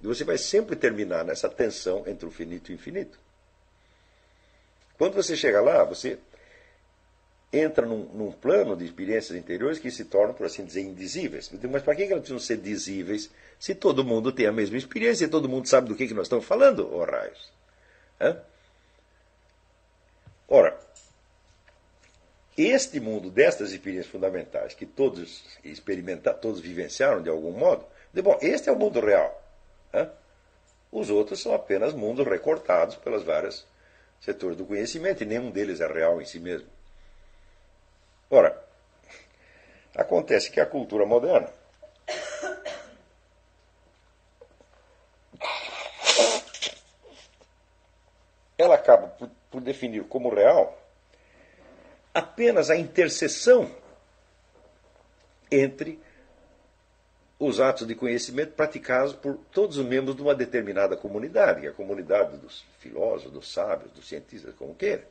você 0.00 0.24
vai 0.24 0.36
sempre 0.36 0.76
terminar 0.76 1.24
nessa 1.24 1.48
tensão 1.48 2.04
entre 2.06 2.26
o 2.26 2.30
finito 2.30 2.70
e 2.70 2.74
o 2.74 2.76
infinito. 2.76 3.18
Quando 4.98 5.14
você 5.14 5.36
chega 5.36 5.60
lá, 5.60 5.82
você 5.82 6.18
entra 7.52 7.86
num, 7.86 8.04
num, 8.12 8.32
plano 8.32 8.76
de 8.76 8.84
experiências 8.84 9.36
interiores 9.38 9.78
que 9.78 9.90
se 9.90 10.04
tornam, 10.04 10.34
por 10.34 10.46
assim 10.46 10.64
dizer, 10.64 10.82
indizíveis. 10.82 11.50
Mas 11.70 11.82
para 11.82 11.94
que 11.94 12.02
elas 12.02 12.18
precisam 12.18 12.38
ser 12.38 12.58
dizíveis 12.58 13.30
se 13.58 13.74
todo 13.74 14.04
mundo 14.04 14.32
tem 14.32 14.46
a 14.46 14.52
mesma 14.52 14.76
experiência 14.76 15.24
e 15.24 15.28
todo 15.28 15.48
mundo 15.48 15.68
sabe 15.68 15.88
do 15.88 15.96
que, 15.96 16.06
que 16.06 16.14
nós 16.14 16.26
estamos 16.26 16.44
falando, 16.44 16.88
ó 16.92 16.98
oh, 16.98 17.04
raios? 17.04 17.52
Hã? 18.20 18.38
Ora, 20.48 20.78
este 22.56 23.00
mundo 23.00 23.30
destas 23.30 23.72
experiências 23.72 24.12
fundamentais 24.12 24.74
que 24.74 24.86
todos 24.86 25.44
experimentaram, 25.64 26.38
todos 26.38 26.60
vivenciaram 26.60 27.20
de 27.20 27.28
algum 27.28 27.50
modo, 27.50 27.84
de, 28.12 28.22
bom, 28.22 28.38
este 28.40 28.68
é 28.68 28.72
o 28.72 28.78
mundo 28.78 29.00
real. 29.00 29.42
Hã? 29.92 30.08
Os 30.92 31.10
outros 31.10 31.42
são 31.42 31.52
apenas 31.52 31.92
mundos 31.92 32.24
recortados 32.24 32.94
pelas 32.96 33.24
várias 33.24 33.66
setores 34.20 34.56
do 34.56 34.64
conhecimento 34.64 35.24
e 35.24 35.26
nenhum 35.26 35.50
deles 35.50 35.80
é 35.80 35.88
real 35.88 36.22
em 36.22 36.24
si 36.24 36.38
mesmo. 36.38 36.68
Ora, 38.30 38.56
acontece 39.96 40.48
que 40.50 40.60
a 40.60 40.66
cultura 40.66 41.04
moderna 41.04 41.50
ela 48.56 48.76
acaba 48.76 49.08
por, 49.08 49.28
por 49.50 49.60
definir 49.60 50.04
como 50.04 50.32
real 50.32 50.83
apenas 52.14 52.70
a 52.70 52.76
interseção 52.76 53.70
entre 55.50 55.98
os 57.38 57.60
atos 57.60 57.86
de 57.86 57.94
conhecimento 57.96 58.52
praticados 58.52 59.12
por 59.12 59.36
todos 59.50 59.76
os 59.76 59.84
membros 59.84 60.14
de 60.14 60.22
uma 60.22 60.34
determinada 60.34 60.96
comunidade, 60.96 61.60
que 61.60 61.66
é 61.66 61.70
a 61.70 61.74
comunidade 61.74 62.38
dos 62.38 62.64
filósofos, 62.78 63.32
dos 63.32 63.52
sábios, 63.52 63.90
dos 63.90 64.08
cientistas, 64.08 64.54
como 64.54 64.74
queira. 64.74 65.06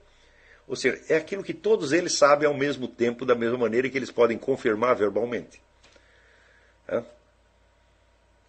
Ou 0.65 0.77
seja, 0.77 1.01
é 1.09 1.17
aquilo 1.17 1.43
que 1.43 1.53
todos 1.53 1.91
eles 1.91 2.13
sabem 2.13 2.47
ao 2.47 2.53
mesmo 2.53 2.87
tempo, 2.87 3.25
da 3.25 3.35
mesma 3.35 3.57
maneira 3.57 3.89
que 3.89 3.97
eles 3.97 4.09
podem 4.09 4.37
confirmar 4.37 4.95
verbalmente. 4.95 5.61
Quer 6.87 7.03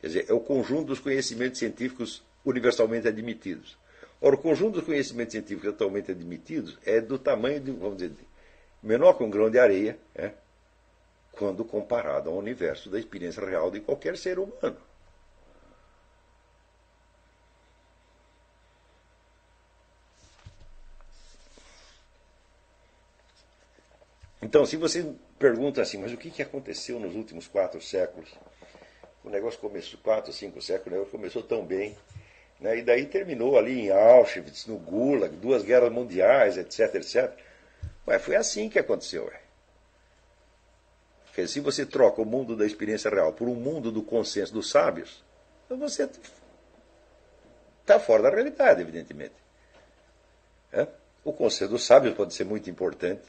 dizer, 0.07 0.27
é 0.29 0.33
o 0.33 0.41
conjunto 0.41 0.87
dos 0.87 1.01
conhecimentos 1.01 1.59
científicos 1.59 2.23
universalmente 2.45 3.09
admitidos. 3.09 3.77
Ora, 4.21 4.37
o 4.37 4.39
conjunto 4.39 4.75
dos 4.75 4.85
conhecimentos 4.85 5.33
científicos 5.33 5.71
atualmente 5.71 6.13
admitidos 6.13 6.79
é 6.87 7.01
do 7.01 7.19
tamanho 7.19 7.61
de, 7.61 7.73
vamos 7.73 7.97
dizer, 7.97 8.15
menor 8.85 9.15
que 9.15 9.25
um 9.25 9.31
grão 9.31 9.51
de 9.51 9.59
areia, 9.59 9.99
é? 10.15 10.33
quando 11.33 11.65
comparado 11.65 12.31
ao 12.31 12.37
universo 12.37 12.91
da 12.91 12.99
experiência 12.99 13.45
real 13.45 13.71
de 13.71 13.81
qualquer 13.81 14.17
ser 14.17 14.39
humano. 14.39 14.77
Então, 24.41 24.67
se 24.67 24.77
você 24.77 25.13
pergunta 25.39 25.81
assim, 25.83 25.99
mas 25.99 26.13
o 26.13 26.17
que 26.17 26.43
aconteceu 26.43 27.01
nos 27.01 27.17
últimos 27.17 27.49
quatro 27.49 27.81
séculos? 27.81 28.31
O 29.25 29.31
negócio 29.31 29.59
começou, 29.59 29.99
quatro, 30.01 30.33
cinco 30.33 30.61
séculos, 30.61 31.09
começou 31.09 31.43
tão 31.43 31.65
bem. 31.65 31.97
Né? 32.61 32.79
E 32.79 32.83
daí 32.83 33.07
terminou 33.07 33.59
ali 33.59 33.81
em 33.81 33.91
Auschwitz, 33.91 34.67
no 34.67 34.77
Gulag, 34.77 35.35
duas 35.37 35.65
guerras 35.65 35.91
mundiais, 35.91 36.59
etc, 36.59 36.95
etc. 36.95 37.33
Mas 38.07 38.23
foi 38.23 38.37
assim 38.37 38.69
que 38.69 38.79
aconteceu. 38.79 39.27
Ué. 39.27 39.45
Se 41.47 41.61
você 41.61 41.85
troca 41.85 42.23
o 42.23 42.25
mundo 42.25 42.57
da 42.57 42.65
experiência 42.65 43.11
real 43.11 43.33
por 43.33 43.49
um 43.49 43.55
mundo 43.55 43.91
do 43.91 44.03
consenso 44.03 44.53
dos 44.53 44.71
sábios, 44.71 45.25
então 45.65 45.77
você 45.79 46.09
está 47.81 47.99
fora 47.99 48.23
da 48.25 48.31
realidade, 48.31 48.81
evidentemente. 48.81 49.35
É? 50.73 50.87
O 51.25 51.33
consenso 51.33 51.73
dos 51.73 51.85
sábios 51.85 52.15
pode 52.15 52.35
ser 52.35 52.45
muito 52.45 52.71
importante, 52.71 53.23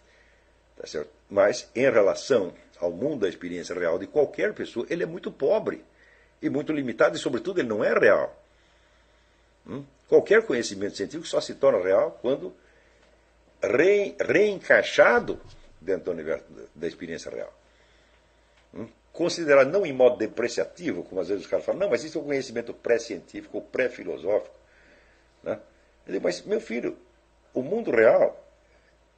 tá 0.78 0.86
certo? 0.86 1.10
mas 1.30 1.70
em 1.76 1.90
relação 1.90 2.54
ao 2.80 2.92
mundo 2.92 3.22
da 3.22 3.30
experiência 3.30 3.74
real 3.74 3.98
de 3.98 4.08
qualquer 4.08 4.54
pessoa, 4.54 4.86
ele 4.90 5.04
é 5.04 5.06
muito 5.06 5.32
pobre 5.32 5.84
e 6.42 6.50
muito 6.50 6.72
limitado, 6.72 7.16
e, 7.16 7.20
sobretudo, 7.20 7.60
ele 7.60 7.70
não 7.70 7.84
é 7.84 7.94
real. 7.94 8.44
Hum? 9.66 9.84
Qualquer 10.08 10.46
conhecimento 10.46 10.96
científico 10.96 11.28
só 11.28 11.42
se 11.42 11.56
torna 11.56 11.82
real 11.82 12.20
quando 12.22 12.54
re, 13.68 14.16
reencaixado 14.20 15.40
dentro 15.82 16.06
do 16.06 16.12
universo 16.12 16.46
da 16.74 16.88
experiência 16.88 17.32
real 17.32 17.54
considerar 19.16 19.66
não 19.66 19.86
em 19.86 19.94
modo 19.94 20.18
depreciativo, 20.18 21.04
como 21.04 21.22
às 21.22 21.30
vezes 21.30 21.46
os 21.46 21.50
caras 21.50 21.66
falam, 21.66 21.80
não, 21.80 21.90
mas 21.90 22.04
isso 22.04 22.20
é 22.20 22.22
um 22.22 22.26
conhecimento 22.26 22.74
pré-científico 22.74 23.58
ou 23.58 23.64
pré-filosófico. 23.64 24.54
Né? 25.42 25.60
Mas, 26.22 26.42
meu 26.42 26.60
filho, 26.60 26.98
o 27.54 27.64
mundo 27.64 27.92
real 27.92 28.46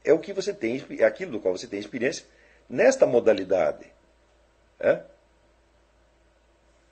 é 0.05 0.13
o 0.13 0.19
que 0.19 0.31
você 0.31 0.53
tem, 0.53 0.85
é 0.99 1.03
aquilo 1.03 1.31
do 1.31 1.39
qual 1.39 1.57
você 1.57 1.67
tem 1.67 1.79
experiência 1.79 2.25
nesta 2.69 3.07
modalidade. 3.07 3.87
É? 4.79 5.01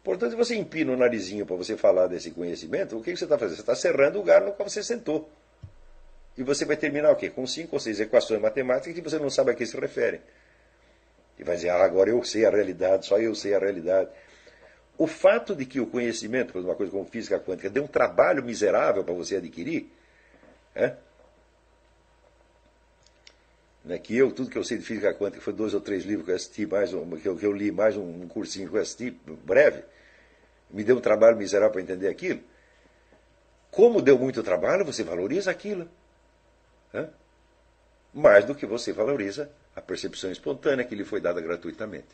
Portanto, 0.04 0.32
se 0.32 0.36
você 0.36 0.56
empina 0.56 0.92
o 0.92 0.98
narizinho 0.98 1.46
para 1.46 1.56
você 1.56 1.78
falar 1.78 2.08
desse 2.08 2.32
conhecimento, 2.32 2.98
o 2.98 3.04
que 3.04 3.16
você 3.16 3.26
está 3.26 3.38
fazendo? 3.38 3.56
Você 3.56 3.62
está 3.62 3.76
cerrando 3.76 4.16
o 4.16 4.20
lugar 4.20 4.42
no 4.42 4.52
qual 4.54 4.68
você 4.68 4.84
sentou. 4.84 5.30
E 6.38 6.44
você 6.44 6.66
vai 6.66 6.76
terminar 6.76 7.12
o 7.12 7.16
quê? 7.16 7.30
Com 7.30 7.48
cinco 7.48 7.76
ou 7.76 7.80
seis 7.80 8.00
equações 8.00 8.42
matemáticas 8.42 8.94
que 8.94 9.02
você 9.02 9.18
não 9.18 9.30
sabe 9.30 9.52
a 9.52 9.54
que 9.54 9.66
se 9.66 9.80
referem. 9.80 10.20
E 11.38 11.44
vai 11.44 11.56
dizer, 11.56 11.70
ah, 11.70 11.84
agora 11.84 12.10
eu 12.10 12.24
sei 12.24 12.46
a 12.46 12.50
realidade, 12.50 13.06
só 13.06 13.18
eu 13.18 13.34
sei 13.36 13.54
a 13.54 13.60
realidade. 13.60 14.10
O 14.98 15.08
fato 15.08 15.56
de 15.56 15.66
que 15.66 15.80
o 15.80 15.88
conhecimento, 15.88 16.54
por 16.54 16.62
uma 16.62 16.76
coisa 16.76 16.92
como 16.92 17.06
física 17.06 17.40
quântica, 17.40 17.70
deu 17.70 17.84
um 17.84 17.88
trabalho 17.88 18.44
miserável 18.44 19.04
para 19.04 19.14
você 19.14 19.38
adquirir, 19.38 19.90
é? 20.74 20.96
Né, 23.84 24.00
que 24.00 24.18
eu, 24.18 24.32
tudo 24.32 24.50
que 24.50 24.58
eu 24.58 24.64
sei 24.64 24.78
de 24.78 24.84
física 24.84 25.14
quântica 25.14 25.42
foi 25.42 25.54
dois 25.54 25.74
ou 25.74 25.80
três 25.80 26.04
livros 26.06 26.26
que 26.26 26.32
eu 26.32 26.36
assisti, 26.36 26.66
mais 26.66 26.94
um, 26.94 27.10
que, 27.18 27.28
eu, 27.28 27.38
que 27.38 27.46
eu 27.46 27.52
li, 27.52 27.72
mais 27.72 27.96
um 27.96 28.28
cursinho 28.28 28.70
que 28.70 28.76
eu 28.76 28.82
assisti, 28.82 29.12
breve, 29.12 29.84
me 30.72 30.84
deu 30.84 30.98
um 30.98 31.02
trabalho 31.02 31.38
miserável 31.38 31.72
para 31.72 31.82
entender 31.82 32.08
aquilo. 32.08 32.42
Como 33.70 34.02
deu 34.02 34.18
muito 34.18 34.42
trabalho, 34.42 34.86
você 34.86 35.04
valoriza 35.04 35.52
aquilo. 35.52 35.88
É? 36.96 37.10
Mais 38.14 38.46
do 38.46 38.56
que 38.56 38.66
você 38.66 38.94
valoriza 38.94 39.52
a 39.76 39.82
percepção 39.82 40.32
espontânea 40.32 40.86
que 40.86 40.96
lhe 40.96 41.04
foi 41.04 41.20
dada 41.20 41.42
gratuitamente. 41.42 42.08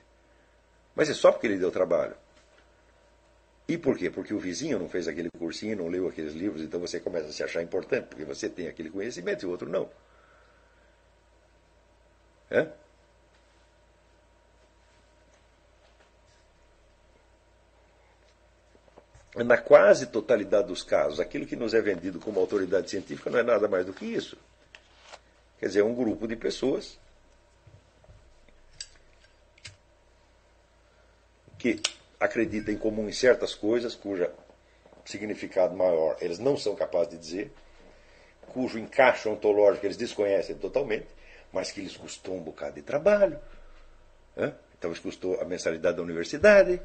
Mas 0.96 1.10
é 1.10 1.14
só 1.14 1.32
porque 1.32 1.46
ele 1.46 1.60
deu 1.60 1.72
trabalho. 1.72 2.16
E 3.68 3.78
por 3.78 3.96
quê? 3.96 4.10
Porque 4.10 4.34
o 4.34 4.40
vizinho 4.40 4.80
não 4.80 4.90
fez 4.90 5.08
aquele 5.08 5.30
cursinho, 5.30 5.78
não 5.78 5.88
leu 5.88 6.08
aqueles 6.08 6.34
livros, 6.34 6.62
então 6.62 6.80
você 6.80 7.00
começa 7.00 7.28
a 7.28 7.32
se 7.32 7.44
achar 7.44 7.62
importante, 7.62 8.08
porque 8.08 8.26
você 8.26 8.50
tem 8.50 8.68
aquele 8.68 8.90
conhecimento 8.90 9.44
e 9.44 9.46
o 9.46 9.52
outro 9.52 9.70
não. 9.70 9.90
É? 12.50 12.68
Na 19.36 19.58
quase 19.58 20.08
totalidade 20.08 20.68
dos 20.68 20.84
casos, 20.84 21.20
aquilo 21.20 21.46
que 21.46 21.56
nos 21.56 21.74
é 21.74 21.80
vendido 21.80 22.20
como 22.20 22.40
autoridade 22.40 22.90
científica 22.90 23.30
não 23.30 23.40
é 23.40 23.44
nada 23.44 23.68
mais 23.70 23.86
do 23.86 23.94
que 23.94 24.06
isso. 24.06 24.38
Quer 25.62 25.68
dizer, 25.68 25.80
é 25.82 25.84
um 25.84 25.94
grupo 25.94 26.28
de 26.28 26.36
pessoas 26.36 26.98
que 31.60 31.80
acreditam 32.20 32.74
em 32.74 32.78
comum 32.80 33.08
em 33.08 33.12
certas 33.12 33.54
coisas, 33.54 33.94
cuja 33.94 34.34
significado 35.06 35.76
maior 35.76 36.18
eles 36.20 36.40
não 36.40 36.58
são 36.58 36.76
capazes 36.76 37.12
de 37.12 37.18
dizer, 37.20 37.54
cujo 38.48 38.80
encaixe 38.80 39.30
ontológico 39.30 39.86
eles 39.86 39.98
desconhecem 39.98 40.56
totalmente, 40.56 41.06
mas 41.54 41.72
que 41.72 41.80
lhes 41.80 41.96
custou 41.96 42.36
um 42.36 42.42
bocado 42.42 42.74
de 42.74 42.82
trabalho. 42.82 43.40
Né? 44.36 44.56
Então, 44.80 44.90
lhes 44.90 45.00
custou 45.00 45.40
a 45.40 45.46
mensalidade 45.46 45.98
da 45.98 46.02
universidade. 46.02 46.82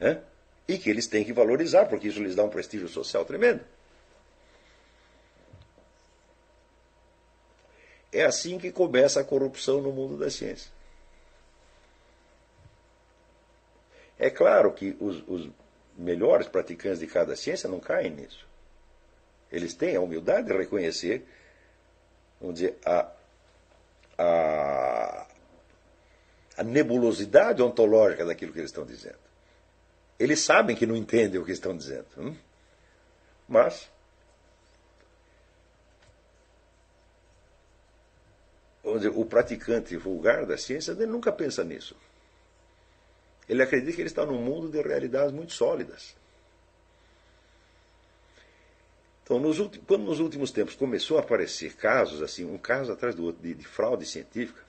Né? 0.00 0.22
E 0.66 0.78
que 0.78 0.88
eles 0.88 1.06
têm 1.06 1.24
que 1.24 1.32
valorizar, 1.34 1.84
porque 1.84 2.08
isso 2.08 2.22
lhes 2.22 2.34
dá 2.34 2.42
um 2.42 2.48
prestígio 2.48 2.88
social 2.88 3.26
tremendo. 3.26 3.62
É 8.12 8.22
assim 8.24 8.58
que 8.58 8.70
começa 8.70 9.20
a 9.20 9.24
corrupção 9.24 9.80
no 9.80 9.90
mundo 9.90 10.18
da 10.18 10.30
ciência. 10.30 10.70
É 14.18 14.28
claro 14.28 14.72
que 14.72 14.96
os, 15.00 15.24
os 15.26 15.50
melhores 15.96 16.46
praticantes 16.46 17.00
de 17.00 17.06
cada 17.06 17.34
ciência 17.34 17.68
não 17.68 17.80
caem 17.80 18.10
nisso. 18.10 18.46
Eles 19.50 19.74
têm 19.74 19.96
a 19.96 20.00
humildade 20.00 20.46
de 20.46 20.56
reconhecer, 20.56 21.26
vamos 22.40 22.60
dizer, 22.60 22.78
a, 22.84 23.10
a, 24.16 25.26
a 26.56 26.62
nebulosidade 26.62 27.62
ontológica 27.62 28.24
daquilo 28.24 28.52
que 28.52 28.58
eles 28.58 28.70
estão 28.70 28.86
dizendo. 28.86 29.18
Eles 30.18 30.40
sabem 30.40 30.76
que 30.76 30.86
não 30.86 30.96
entendem 30.96 31.40
o 31.40 31.44
que 31.44 31.52
estão 31.52 31.76
dizendo. 31.76 32.06
Hum? 32.16 32.36
Mas 33.48 33.90
dizer, 38.82 39.12
o 39.14 39.24
praticante 39.24 39.96
vulgar 39.96 40.44
da 40.44 40.58
ciência 40.58 40.92
ele 40.92 41.06
nunca 41.06 41.30
pensa 41.30 41.62
nisso. 41.62 41.96
Ele 43.48 43.62
acredita 43.62 43.92
que 43.92 44.00
ele 44.00 44.08
está 44.08 44.26
num 44.26 44.40
mundo 44.40 44.68
de 44.68 44.80
realidades 44.80 45.32
muito 45.32 45.52
sólidas. 45.52 46.16
Então, 49.22 49.38
nos 49.38 49.58
últimos, 49.60 49.86
quando 49.86 50.04
nos 50.04 50.20
últimos 50.20 50.50
tempos 50.50 50.74
começou 50.74 51.16
a 51.16 51.20
aparecer 51.20 51.74
casos, 51.76 52.22
assim, 52.22 52.44
um 52.44 52.58
caso 52.58 52.92
atrás 52.92 53.14
do 53.14 53.24
outro, 53.24 53.42
de, 53.42 53.54
de 53.54 53.64
fraude 53.64 54.04
científica, 54.04 54.60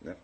né? 0.00 0.16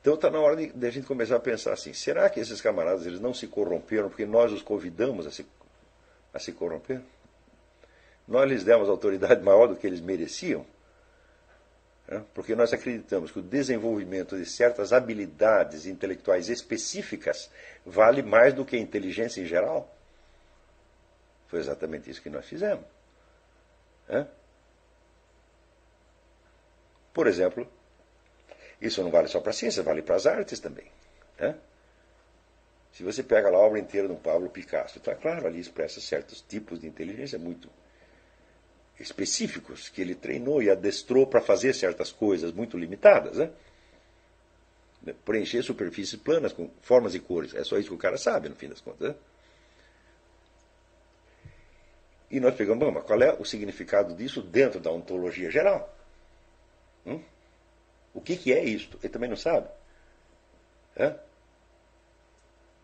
Então 0.00 0.14
está 0.14 0.30
na 0.30 0.38
hora 0.38 0.56
de, 0.56 0.68
de, 0.68 0.86
a 0.86 0.90
gente 0.90 1.06
começar 1.06 1.36
a 1.36 1.40
pensar 1.40 1.72
assim, 1.72 1.92
será 1.92 2.30
que 2.30 2.38
esses 2.38 2.60
camaradas 2.60 3.06
eles 3.06 3.18
não 3.18 3.34
se 3.34 3.48
corromperam 3.48 4.08
porque 4.08 4.26
nós 4.26 4.52
os 4.52 4.62
convidamos 4.62 5.26
a 5.26 5.30
se, 5.30 5.44
a 6.36 6.38
se 6.38 6.52
corromper? 6.52 7.00
Nós 8.26 8.48
lhes 8.48 8.64
demos 8.64 8.88
autoridade 8.88 9.42
maior 9.42 9.66
do 9.68 9.76
que 9.76 9.86
eles 9.86 10.00
mereciam? 10.00 10.64
Né? 12.08 12.24
porque 12.34 12.54
nós 12.54 12.72
acreditamos 12.72 13.32
que 13.32 13.40
o 13.40 13.42
desenvolvimento 13.42 14.36
de 14.36 14.46
certas 14.46 14.92
habilidades 14.92 15.86
intelectuais 15.86 16.48
específicas 16.48 17.50
vale 17.84 18.22
mais 18.22 18.54
do 18.54 18.64
que 18.64 18.76
a 18.76 18.78
inteligência 18.78 19.40
em 19.40 19.46
geral. 19.46 19.92
Foi 21.48 21.58
exatamente 21.58 22.08
isso 22.08 22.22
que 22.22 22.30
nós 22.30 22.46
fizemos. 22.46 22.84
Né? 24.08 24.26
Por 27.12 27.26
exemplo, 27.26 27.66
isso 28.80 29.02
não 29.02 29.10
vale 29.10 29.26
só 29.26 29.40
para 29.40 29.50
a 29.50 29.54
ciência, 29.54 29.82
vale 29.82 30.02
para 30.02 30.14
as 30.14 30.26
artes 30.26 30.60
também. 30.60 30.86
Né? 31.38 31.56
Se 32.96 33.02
você 33.02 33.22
pega 33.22 33.50
a 33.50 33.58
obra 33.58 33.78
inteira 33.78 34.08
do 34.08 34.14
Pablo 34.14 34.48
Picasso, 34.48 34.98
é 35.04 35.14
claro, 35.14 35.46
ali 35.46 35.60
expressa 35.60 36.00
certos 36.00 36.40
tipos 36.40 36.80
de 36.80 36.86
inteligência 36.86 37.38
muito 37.38 37.68
específicos 38.98 39.90
que 39.90 40.00
ele 40.00 40.14
treinou 40.14 40.62
e 40.62 40.70
adestrou 40.70 41.26
para 41.26 41.42
fazer 41.42 41.74
certas 41.74 42.10
coisas 42.10 42.52
muito 42.52 42.78
limitadas, 42.78 43.36
né? 43.36 43.50
Preencher 45.26 45.62
superfícies 45.62 46.18
planas 46.18 46.54
com 46.54 46.70
formas 46.80 47.14
e 47.14 47.20
cores. 47.20 47.54
É 47.54 47.62
só 47.64 47.76
isso 47.76 47.90
que 47.90 47.94
o 47.94 47.98
cara 47.98 48.16
sabe, 48.16 48.48
no 48.48 48.56
fim 48.56 48.70
das 48.70 48.80
contas. 48.80 49.10
Né? 49.10 49.14
E 52.30 52.40
nós 52.40 52.54
pegamos, 52.54 52.82
bom, 52.82 52.92
mas 52.92 53.04
qual 53.04 53.20
é 53.20 53.34
o 53.34 53.44
significado 53.44 54.14
disso 54.14 54.40
dentro 54.40 54.80
da 54.80 54.90
ontologia 54.90 55.50
geral? 55.50 55.94
Hum? 57.04 57.22
O 58.14 58.22
que, 58.22 58.38
que 58.38 58.54
é 58.54 58.64
isto? 58.64 58.98
Ele 59.02 59.12
também 59.12 59.28
não 59.28 59.36
sabe. 59.36 59.68
É? 60.96 61.25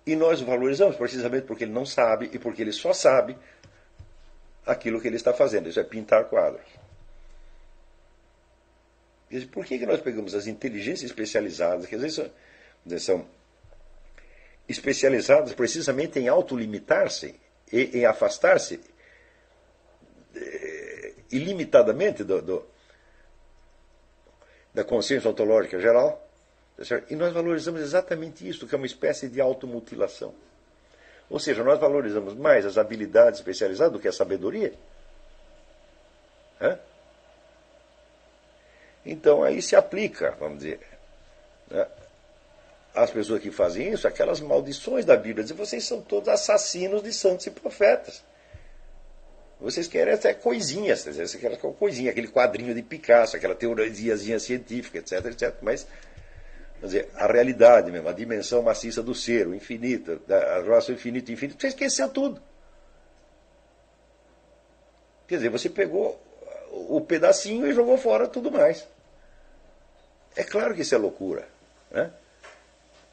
E 0.04 0.16
nós 0.16 0.40
o 0.40 0.46
valorizamos 0.46 0.96
precisamente 0.96 1.46
porque 1.46 1.64
ele 1.64 1.72
não 1.72 1.86
sabe 1.86 2.30
e 2.32 2.38
porque 2.38 2.62
ele 2.62 2.72
só 2.72 2.92
sabe 2.92 3.36
aquilo 4.66 5.00
que 5.00 5.06
ele 5.06 5.16
está 5.16 5.32
fazendo. 5.32 5.68
Isso 5.68 5.80
é 5.80 5.84
pintar 5.84 6.24
quadros. 6.24 6.66
Por 9.50 9.64
que, 9.64 9.78
que 9.78 9.86
nós 9.86 10.00
pegamos 10.00 10.34
as 10.34 10.46
inteligências 10.46 11.10
especializadas, 11.10 11.86
que 11.86 11.94
às 11.94 12.02
vezes 12.02 12.16
são, 12.16 12.98
são 12.98 13.26
especializadas 14.68 15.54
precisamente 15.54 16.18
em 16.18 16.28
autolimitar-se 16.28 17.34
e 17.72 17.98
em 17.98 18.04
afastar-se 18.04 18.80
eh, 20.34 21.14
ilimitadamente 21.30 22.22
do, 22.24 22.42
do, 22.42 22.66
da 24.74 24.84
consciência 24.84 25.30
ontológica 25.30 25.80
geral? 25.80 26.28
Tá 26.76 27.02
e 27.10 27.16
nós 27.16 27.32
valorizamos 27.32 27.80
exatamente 27.80 28.48
isso, 28.48 28.66
que 28.66 28.74
é 28.74 28.78
uma 28.78 28.86
espécie 28.86 29.28
de 29.28 29.40
automutilação. 29.40 30.34
Ou 31.28 31.38
seja, 31.38 31.62
nós 31.62 31.78
valorizamos 31.78 32.34
mais 32.34 32.66
as 32.66 32.76
habilidades 32.76 33.40
especializadas 33.40 33.92
do 33.92 33.98
que 33.98 34.08
a 34.08 34.12
sabedoria. 34.12 34.74
Hã? 36.60 36.78
Então 39.04 39.42
aí 39.42 39.60
se 39.60 39.74
aplica, 39.74 40.32
vamos 40.38 40.58
dizer, 40.58 40.80
né, 41.70 41.86
as 42.94 43.10
pessoas 43.10 43.40
que 43.40 43.50
fazem 43.50 43.92
isso, 43.92 44.06
aquelas 44.06 44.40
maldições 44.40 45.04
da 45.04 45.16
Bíblia, 45.16 45.42
dizer, 45.42 45.54
vocês 45.54 45.84
são 45.84 46.00
todos 46.02 46.28
assassinos 46.28 47.02
de 47.02 47.12
santos 47.12 47.46
e 47.46 47.50
profetas. 47.50 48.22
Vocês 49.60 49.86
querem 49.86 50.12
até 50.12 50.34
coisinhas, 50.34 51.04
vocês 51.04 51.34
querem 51.36 51.56
coisinha, 51.56 52.10
aquele 52.10 52.28
quadrinho 52.28 52.74
de 52.74 52.82
Picasso, 52.82 53.36
aquela 53.36 53.54
teoriazinha 53.54 54.38
científica, 54.38 54.98
etc, 54.98 55.24
etc. 55.26 55.54
Mas 55.62 55.86
Quer 56.82 56.86
dizer, 56.86 57.10
a 57.14 57.28
realidade 57.28 57.92
mesmo, 57.92 58.08
a 58.08 58.12
dimensão 58.12 58.60
maciça 58.60 59.04
do 59.04 59.14
ser, 59.14 59.46
o 59.46 59.54
infinito, 59.54 60.20
a 60.28 60.60
relação 60.62 60.92
infinito 60.92 61.30
infinito, 61.30 61.60
você 61.60 61.68
esqueceu 61.68 62.08
tudo. 62.08 62.42
Quer 65.28 65.36
dizer, 65.36 65.48
você 65.48 65.68
pegou 65.68 66.20
o 66.72 67.00
pedacinho 67.00 67.68
e 67.68 67.72
jogou 67.72 67.96
fora 67.96 68.26
tudo 68.26 68.50
mais. 68.50 68.84
É 70.34 70.42
claro 70.42 70.74
que 70.74 70.82
isso 70.82 70.92
é 70.92 70.98
loucura. 70.98 71.46
Né? 71.88 72.10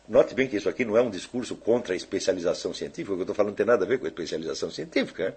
Note 0.08 0.34
bem 0.34 0.48
que 0.48 0.58
isso 0.58 0.68
aqui 0.68 0.84
não 0.84 0.98
é 0.98 1.02
um 1.04 1.12
discurso 1.12 1.56
contra 1.56 1.94
a 1.94 1.96
especialização 1.96 2.74
científica, 2.74 3.14
o 3.14 3.18
que 3.18 3.22
eu 3.22 3.24
estou 3.24 3.36
falando 3.36 3.52
não 3.52 3.56
tem 3.56 3.68
nada 3.68 3.86
a 3.86 3.88
ver 3.88 4.00
com 4.00 4.06
a 4.06 4.10
especialização 4.10 4.72
científica. 4.72 5.26
Né? 5.30 5.34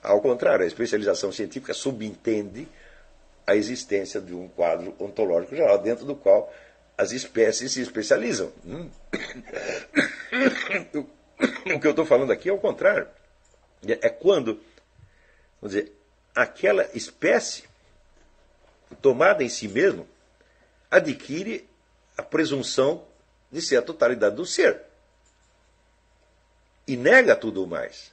Ao 0.00 0.20
contrário, 0.20 0.62
a 0.62 0.68
especialização 0.68 1.32
científica 1.32 1.74
subentende 1.74 2.68
a 3.44 3.56
existência 3.56 4.20
de 4.20 4.32
um 4.32 4.46
quadro 4.46 4.94
ontológico 5.00 5.56
geral, 5.56 5.78
dentro 5.78 6.04
do 6.04 6.14
qual 6.14 6.52
as 6.96 7.12
espécies 7.12 7.72
se 7.72 7.80
especializam. 7.80 8.52
Hum. 8.64 8.90
O 11.66 11.78
que 11.78 11.86
eu 11.86 11.90
estou 11.90 12.06
falando 12.06 12.32
aqui 12.32 12.48
é 12.48 12.52
o 12.52 12.58
contrário. 12.58 13.06
É 13.86 14.08
quando, 14.08 14.58
vamos 15.60 15.76
dizer, 15.76 15.92
aquela 16.34 16.88
espécie, 16.94 17.64
tomada 19.02 19.44
em 19.44 19.48
si 19.50 19.68
mesmo, 19.68 20.08
adquire 20.90 21.68
a 22.16 22.22
presunção 22.22 23.04
de 23.52 23.60
ser 23.60 23.76
a 23.76 23.82
totalidade 23.82 24.36
do 24.36 24.46
ser. 24.46 24.80
E 26.86 26.96
nega 26.96 27.36
tudo 27.36 27.66
mais. 27.66 28.10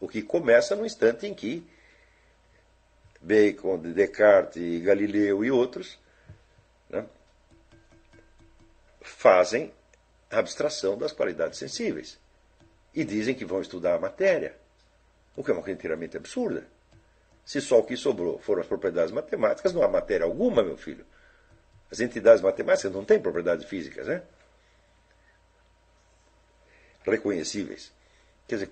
O 0.00 0.08
que 0.08 0.22
começa 0.22 0.74
no 0.74 0.86
instante 0.86 1.26
em 1.26 1.34
que 1.34 1.62
Bacon, 3.20 3.78
Descartes, 3.78 4.82
Galileu 4.82 5.44
e 5.44 5.50
outros 5.50 5.98
fazem 9.10 9.72
abstração 10.30 10.96
das 10.96 11.12
qualidades 11.12 11.58
sensíveis 11.58 12.18
e 12.94 13.04
dizem 13.04 13.34
que 13.34 13.44
vão 13.44 13.60
estudar 13.60 13.94
a 13.94 13.98
matéria, 13.98 14.56
o 15.36 15.44
que 15.44 15.50
é 15.50 15.54
uma 15.54 15.62
coisa 15.62 15.76
inteiramente 15.76 16.16
absurda. 16.16 16.66
Se 17.44 17.60
só 17.60 17.78
o 17.78 17.84
que 17.84 17.96
sobrou 17.96 18.38
foram 18.38 18.62
as 18.62 18.68
propriedades 18.68 19.12
matemáticas, 19.12 19.72
não 19.72 19.82
há 19.82 19.88
matéria 19.88 20.24
alguma, 20.24 20.62
meu 20.62 20.76
filho. 20.76 21.04
As 21.90 22.00
entidades 22.00 22.42
matemáticas 22.42 22.92
não 22.92 23.04
têm 23.04 23.20
propriedades 23.20 23.66
físicas, 23.66 24.06
né? 24.06 24.22
Reconhecíveis. 27.02 27.92
Quer 28.46 28.56
dizer, 28.56 28.70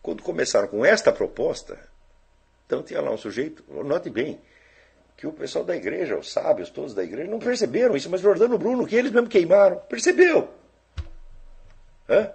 quando 0.00 0.22
começaram 0.22 0.68
com 0.68 0.84
esta 0.84 1.12
proposta, 1.12 1.78
então 2.66 2.82
tinha 2.82 3.00
lá 3.00 3.10
um 3.10 3.16
sujeito, 3.16 3.64
note 3.82 4.10
bem, 4.10 4.40
que 5.16 5.26
o 5.26 5.32
pessoal 5.32 5.64
da 5.64 5.76
igreja, 5.76 6.18
os 6.18 6.32
sábios 6.32 6.70
todos 6.70 6.94
da 6.94 7.02
igreja, 7.04 7.30
não 7.30 7.38
perceberam 7.38 7.96
isso, 7.96 8.10
mas 8.10 8.20
Jordano 8.20 8.58
Bruno, 8.58 8.86
que 8.86 8.96
eles 8.96 9.12
mesmo 9.12 9.28
queimaram, 9.28 9.78
percebeu. 9.88 10.48
Hã? 12.08 12.30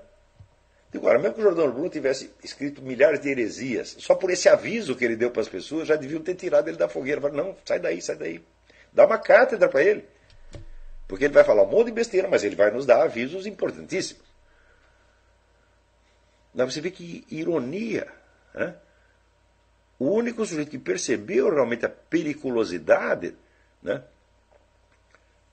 Agora, 0.93 1.19
mesmo 1.19 1.35
que 1.35 1.41
o 1.41 1.43
Jordano 1.43 1.72
Bruno 1.72 1.89
tivesse 1.89 2.34
escrito 2.43 2.81
milhares 2.81 3.19
de 3.19 3.30
heresias, 3.30 3.95
só 3.99 4.15
por 4.15 4.31
esse 4.31 4.49
aviso 4.49 4.95
que 4.95 5.06
ele 5.06 5.15
deu 5.15 5.30
para 5.30 5.41
as 5.41 5.49
pessoas, 5.49 5.88
já 5.88 5.95
deviam 5.95 6.22
ter 6.22 6.34
tirado 6.34 6.68
ele 6.68 6.77
da 6.77 6.89
fogueira. 6.89 7.22
Falaram, 7.22 7.45
não, 7.45 7.57
sai 7.64 7.80
daí, 7.80 8.01
sai 8.01 8.15
daí. 8.15 8.43
Dá 8.91 9.06
uma 9.06 9.19
cátedra 9.19 9.69
para 9.69 9.84
ele. 9.84 10.06
Porque 11.07 11.26
ele 11.26 11.34
vai 11.34 11.43
falar 11.43 11.64
um 11.64 11.69
monte 11.69 11.88
de 11.88 11.91
besteira, 11.91 12.27
mas 12.27 12.43
ele 12.43 12.56
vai 12.56 12.72
nos 12.72 12.88
dar 12.88 13.03
avisos 13.03 13.45
importantíssimos. 13.45 14.23
Dá 16.53 16.65
você 16.65 16.81
vê 16.81 16.89
que 16.89 17.23
ironia. 17.30 18.07
Né? 18.53 18.76
O 19.99 20.11
único 20.11 20.45
sujeito 20.45 20.71
que 20.71 20.80
percebeu 20.80 21.53
realmente 21.53 21.85
a 21.85 21.89
periculosidade 21.89 23.35
né, 23.84 24.01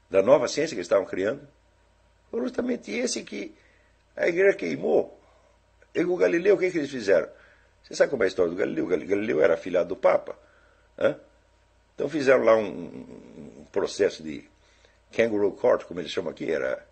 da 0.09 0.23
nova 0.23 0.47
ciência 0.47 0.74
que 0.74 0.78
eles 0.78 0.86
estavam 0.86 1.05
criando 1.05 1.47
foi 2.31 2.40
justamente 2.40 2.93
esse 2.93 3.24
que 3.24 3.55
a 4.16 4.28
igreja 4.28 4.56
queimou. 4.56 5.20
E 5.93 6.05
o 6.05 6.16
Galileu, 6.16 6.55
o 6.55 6.59
que, 6.59 6.70
que 6.70 6.78
eles 6.78 6.90
fizeram? 6.90 7.28
Você 7.82 7.94
sabe 7.94 8.10
como 8.10 8.23
é 8.23 8.27
a 8.27 8.28
história 8.28 8.51
do 8.51 8.56
Galileu? 8.56 8.86
Galileu 8.86 9.40
era 9.43 9.55
afilhado 9.55 9.90
do 9.90 9.97
Papa. 9.97 10.36
Né? 10.97 11.16
Então 11.94 12.09
fizeram 12.09 12.44
lá 12.44 12.56
um, 12.56 12.68
um, 12.68 13.66
processo 13.73 14.23
de 14.23 14.48
kangaroo 15.12 15.52
court, 15.52 15.85
como 15.85 16.01
eles 16.01 16.10
chamam 16.10 16.31
aqui, 16.31 16.51
era 16.51 16.86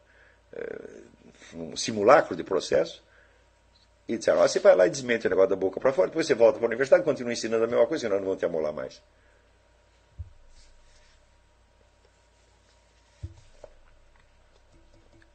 é, 0.53 0.79
um 1.55 1.77
simulacro 1.77 2.35
de 2.35 2.43
processo. 2.43 3.03
E 4.07 4.19
disseram, 4.19 4.43
ah, 4.43 4.49
você 4.49 4.61
vai 4.61 4.77
lá 4.77 4.87
e 4.87 4.91
desmente 4.91 5.27
o 5.27 5.31
negócio 5.31 5.51
da 5.51 5.57
boca 5.57 5.81
para 5.81 5.93
fora, 5.93 6.09
depois 6.09 6.27
você 6.27 6.35
volta 6.35 6.59
para 6.59 6.67
a 6.67 6.69
universidade 6.69 7.03
e 7.03 7.05
continua 7.05 7.33
ensinando 7.33 7.65
a 7.65 7.67
mesma 7.67 7.87
coisa, 7.87 8.03
senão 8.03 8.19
não 8.19 8.27
vão 8.27 8.37
te 8.37 8.45
amolar 8.45 8.73
mais. 8.73 9.01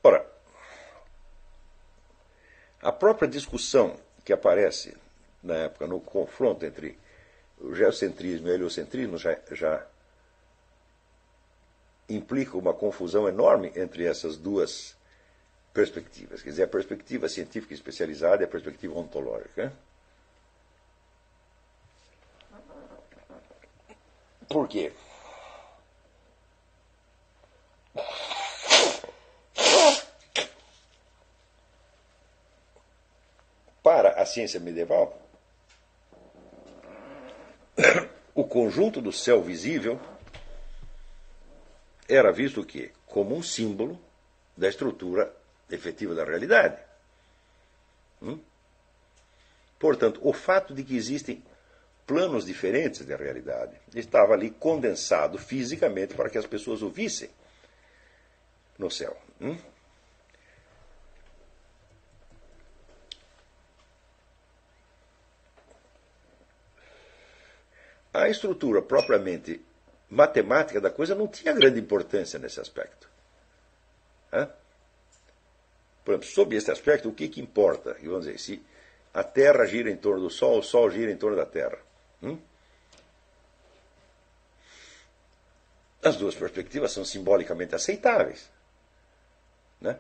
Ora, 0.03 0.25
a 2.81 2.91
própria 2.91 3.27
discussão 3.27 3.97
que 4.23 4.31
aparece 4.31 4.95
na 5.43 5.55
época 5.55 5.87
no 5.87 5.99
confronto 5.99 6.63
entre 6.65 6.97
o 7.59 7.73
geocentrismo 7.73 8.47
e 8.47 8.51
o 8.51 8.53
heliocentrismo 8.53 9.17
já, 9.17 9.37
já 9.51 9.85
implica 12.07 12.57
uma 12.57 12.73
confusão 12.73 13.27
enorme 13.27 13.71
entre 13.75 14.05
essas 14.05 14.37
duas 14.37 14.95
perspectivas. 15.79 16.41
Quer 16.41 16.49
dizer, 16.49 16.63
a 16.63 16.67
perspectiva 16.67 17.29
científica 17.29 17.73
especializada 17.73 18.43
e 18.43 18.45
a 18.45 18.49
perspectiva 18.49 18.99
ontológica. 18.99 19.71
Por 24.49 24.67
quê? 24.67 24.91
Para 33.81 34.21
a 34.21 34.25
ciência 34.25 34.59
medieval, 34.59 35.17
o 38.35 38.43
conjunto 38.43 39.01
do 39.01 39.13
céu 39.13 39.41
visível 39.41 39.97
era 42.09 42.33
visto 42.33 42.59
o 42.59 42.65
quê? 42.65 42.91
Como 43.05 43.33
um 43.33 43.41
símbolo 43.41 43.97
da 44.57 44.67
estrutura 44.67 45.38
efetiva 45.69 46.15
da 46.15 46.23
realidade. 46.23 46.77
Hum? 48.21 48.39
Portanto, 49.77 50.19
o 50.23 50.33
fato 50.33 50.73
de 50.73 50.83
que 50.83 50.95
existem 50.95 51.43
planos 52.05 52.45
diferentes 52.45 53.05
da 53.05 53.15
realidade 53.15 53.75
estava 53.95 54.33
ali 54.33 54.49
condensado 54.49 55.37
fisicamente 55.37 56.15
para 56.15 56.29
que 56.29 56.37
as 56.37 56.45
pessoas 56.45 56.81
o 56.81 56.89
vissem 56.89 57.29
no 58.77 58.89
céu. 58.89 59.15
Hum? 59.39 59.57
a 68.13 68.29
estrutura 68.29 68.81
propriamente 68.81 69.63
matemática 70.09 70.81
da 70.81 70.89
coisa 70.89 71.15
não 71.15 71.27
tinha 71.27 71.53
grande 71.53 71.79
importância 71.79 72.39
nesse 72.39 72.59
aspecto. 72.59 73.09
Hã? 74.33 74.49
Por 76.09 76.13
exemplo, 76.13 76.27
sob 76.27 76.55
esse 76.55 76.71
aspecto, 76.71 77.07
o 77.07 77.13
que, 77.13 77.27
que 77.27 77.39
importa? 77.39 77.95
Vamos 78.01 78.25
dizer, 78.25 78.39
se 78.39 78.59
a 79.13 79.23
Terra 79.23 79.63
gira 79.67 79.91
em 79.91 79.95
torno 79.95 80.23
do 80.23 80.29
Sol, 80.31 80.57
o 80.57 80.63
Sol 80.63 80.89
gira 80.89 81.11
em 81.11 81.15
torno 81.15 81.37
da 81.37 81.45
Terra. 81.45 81.77
Hum? 82.23 82.35
As 86.01 86.15
duas 86.15 86.33
perspectivas 86.33 86.91
são 86.91 87.05
simbolicamente 87.05 87.75
aceitáveis. 87.75 88.49
Né? 89.79 89.99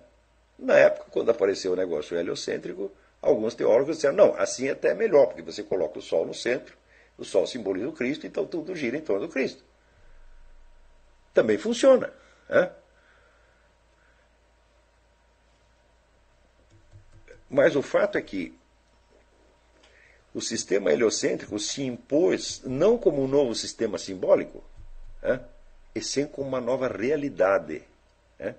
Na 0.57 0.73
época, 0.79 1.11
quando 1.11 1.29
apareceu 1.29 1.73
o 1.73 1.75
negócio 1.75 2.17
heliocêntrico, 2.17 2.91
alguns 3.21 3.53
teólogos 3.53 3.97
disseram: 3.97 4.15
não, 4.15 4.35
assim 4.35 4.67
é 4.67 4.71
até 4.71 4.95
melhor, 4.95 5.27
porque 5.27 5.43
você 5.43 5.61
coloca 5.61 5.99
o 5.99 6.01
Sol 6.01 6.25
no 6.25 6.33
centro, 6.33 6.75
o 7.19 7.23
Sol 7.23 7.45
simboliza 7.45 7.87
o 7.87 7.93
Cristo, 7.93 8.25
então 8.25 8.47
tudo 8.47 8.75
gira 8.75 8.97
em 8.97 9.01
torno 9.01 9.27
do 9.27 9.31
Cristo. 9.31 9.63
Também 11.35 11.59
funciona. 11.59 12.11
Né? 12.49 12.71
Mas 17.49 17.75
o 17.75 17.81
fato 17.81 18.17
é 18.17 18.21
que 18.21 18.57
o 20.33 20.41
sistema 20.41 20.91
heliocêntrico 20.91 21.57
se 21.57 21.81
impôs 21.83 22.61
não 22.63 22.97
como 22.97 23.23
um 23.23 23.27
novo 23.27 23.55
sistema 23.55 23.97
simbólico, 23.97 24.63
né? 25.21 25.41
e 25.95 26.01
sim 26.01 26.27
como 26.27 26.47
uma 26.47 26.61
nova 26.61 26.87
realidade. 26.87 27.81
Né? 28.37 28.55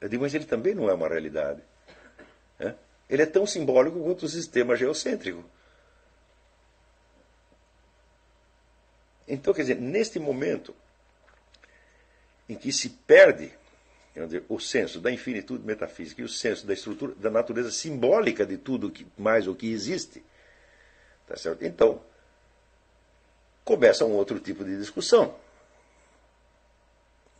Eu 0.00 0.08
digo, 0.08 0.22
mas 0.22 0.34
ele 0.34 0.44
também 0.44 0.74
não 0.74 0.90
é 0.90 0.94
uma 0.94 1.08
realidade. 1.08 1.62
Né? 2.58 2.74
Ele 3.08 3.22
é 3.22 3.26
tão 3.26 3.46
simbólico 3.46 4.02
quanto 4.02 4.26
o 4.26 4.28
sistema 4.28 4.76
geocêntrico. 4.76 5.44
Então, 9.26 9.54
quer 9.54 9.62
dizer, 9.62 9.80
neste 9.80 10.18
momento 10.18 10.74
em 12.48 12.54
que 12.54 12.70
se 12.72 12.90
perde 12.90 13.52
dizer, 14.14 14.44
o 14.48 14.60
senso 14.60 15.00
da 15.00 15.10
infinitude 15.10 15.64
metafísica 15.64 16.20
e 16.20 16.24
o 16.24 16.28
senso 16.28 16.66
da 16.66 16.74
estrutura, 16.74 17.14
da 17.14 17.30
natureza 17.30 17.70
simbólica 17.70 18.44
de 18.44 18.58
tudo 18.58 18.90
que, 18.90 19.06
mais 19.16 19.46
o 19.48 19.54
que 19.54 19.70
existe, 19.70 20.22
tá 21.26 21.36
certo? 21.36 21.64
então 21.64 22.02
começa 23.64 24.04
um 24.04 24.12
outro 24.12 24.38
tipo 24.38 24.64
de 24.64 24.76
discussão 24.76 25.34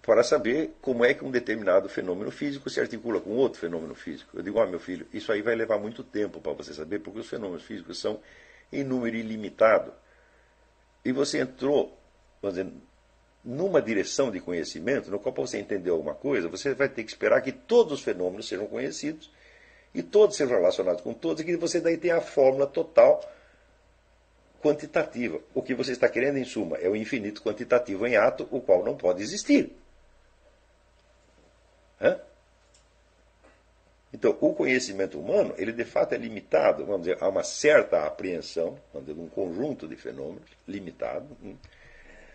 para 0.02 0.24
saber 0.24 0.74
como 0.80 1.04
é 1.04 1.14
que 1.14 1.24
um 1.24 1.30
determinado 1.30 1.88
fenômeno 1.88 2.30
físico 2.30 2.68
se 2.68 2.80
articula 2.80 3.20
com 3.20 3.30
outro 3.30 3.60
fenômeno 3.60 3.94
físico. 3.94 4.36
Eu 4.36 4.42
digo, 4.42 4.60
oh, 4.60 4.66
meu 4.66 4.80
filho, 4.80 5.06
isso 5.12 5.30
aí 5.30 5.42
vai 5.42 5.54
levar 5.54 5.78
muito 5.78 6.02
tempo 6.02 6.40
para 6.40 6.52
você 6.52 6.74
saber, 6.74 6.98
porque 6.98 7.20
os 7.20 7.28
fenômenos 7.28 7.62
físicos 7.62 8.00
são 8.00 8.20
em 8.72 8.82
número 8.82 9.16
ilimitado. 9.16 9.92
E 11.04 11.12
você 11.12 11.38
entrou, 11.38 11.96
vamos 12.40 12.56
dizer, 12.56 12.72
numa 13.44 13.82
direção 13.82 14.30
de 14.30 14.40
conhecimento, 14.40 15.10
no 15.10 15.18
qual, 15.18 15.32
para 15.32 15.46
você 15.46 15.58
entender 15.58 15.90
alguma 15.90 16.14
coisa, 16.14 16.48
você 16.48 16.74
vai 16.74 16.88
ter 16.88 17.02
que 17.02 17.10
esperar 17.10 17.40
que 17.42 17.52
todos 17.52 17.92
os 17.94 18.02
fenômenos 18.02 18.46
sejam 18.46 18.66
conhecidos 18.66 19.30
e 19.94 20.02
todos 20.02 20.36
sejam 20.36 20.56
relacionados 20.56 21.02
com 21.02 21.12
todos, 21.12 21.42
e 21.42 21.44
que 21.44 21.56
você 21.56 21.80
daí 21.80 21.96
tenha 21.98 22.16
a 22.16 22.20
fórmula 22.20 22.66
total 22.66 23.20
quantitativa. 24.62 25.40
O 25.54 25.60
que 25.60 25.74
você 25.74 25.92
está 25.92 26.08
querendo, 26.08 26.38
em 26.38 26.44
suma, 26.44 26.76
é 26.78 26.88
o 26.88 26.96
infinito 26.96 27.42
quantitativo 27.42 28.06
em 28.06 28.16
ato, 28.16 28.48
o 28.50 28.60
qual 28.60 28.84
não 28.84 28.96
pode 28.96 29.22
existir. 29.22 29.72
Hã? 32.00 32.18
Então, 34.12 34.36
o 34.40 34.54
conhecimento 34.54 35.18
humano, 35.18 35.54
ele 35.56 35.72
de 35.72 35.84
fato 35.84 36.14
é 36.14 36.18
limitado, 36.18 36.84
vamos 36.84 37.06
dizer, 37.06 37.18
a 37.20 37.28
uma 37.28 37.42
certa 37.42 38.04
apreensão, 38.04 38.78
vamos 38.92 39.08
dizer, 39.08 39.20
um 39.20 39.28
conjunto 39.28 39.88
de 39.88 39.96
fenômenos 39.96 40.48
limitado, 40.68 41.36
hum, 41.42 41.56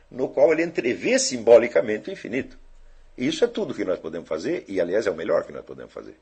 no 0.09 0.29
qual 0.29 0.51
ele 0.51 0.63
entrevê 0.63 1.19
simbolicamente 1.19 2.09
o 2.09 2.13
infinito. 2.13 2.57
Isso 3.17 3.43
é 3.43 3.47
tudo 3.47 3.73
que 3.73 3.83
nós 3.83 3.99
podemos 3.99 4.27
fazer, 4.27 4.63
e 4.67 4.79
aliás 4.79 5.07
é 5.07 5.11
o 5.11 5.15
melhor 5.15 5.43
que 5.43 5.51
nós 5.51 5.65
podemos 5.65 5.91
fazer. 5.91 6.17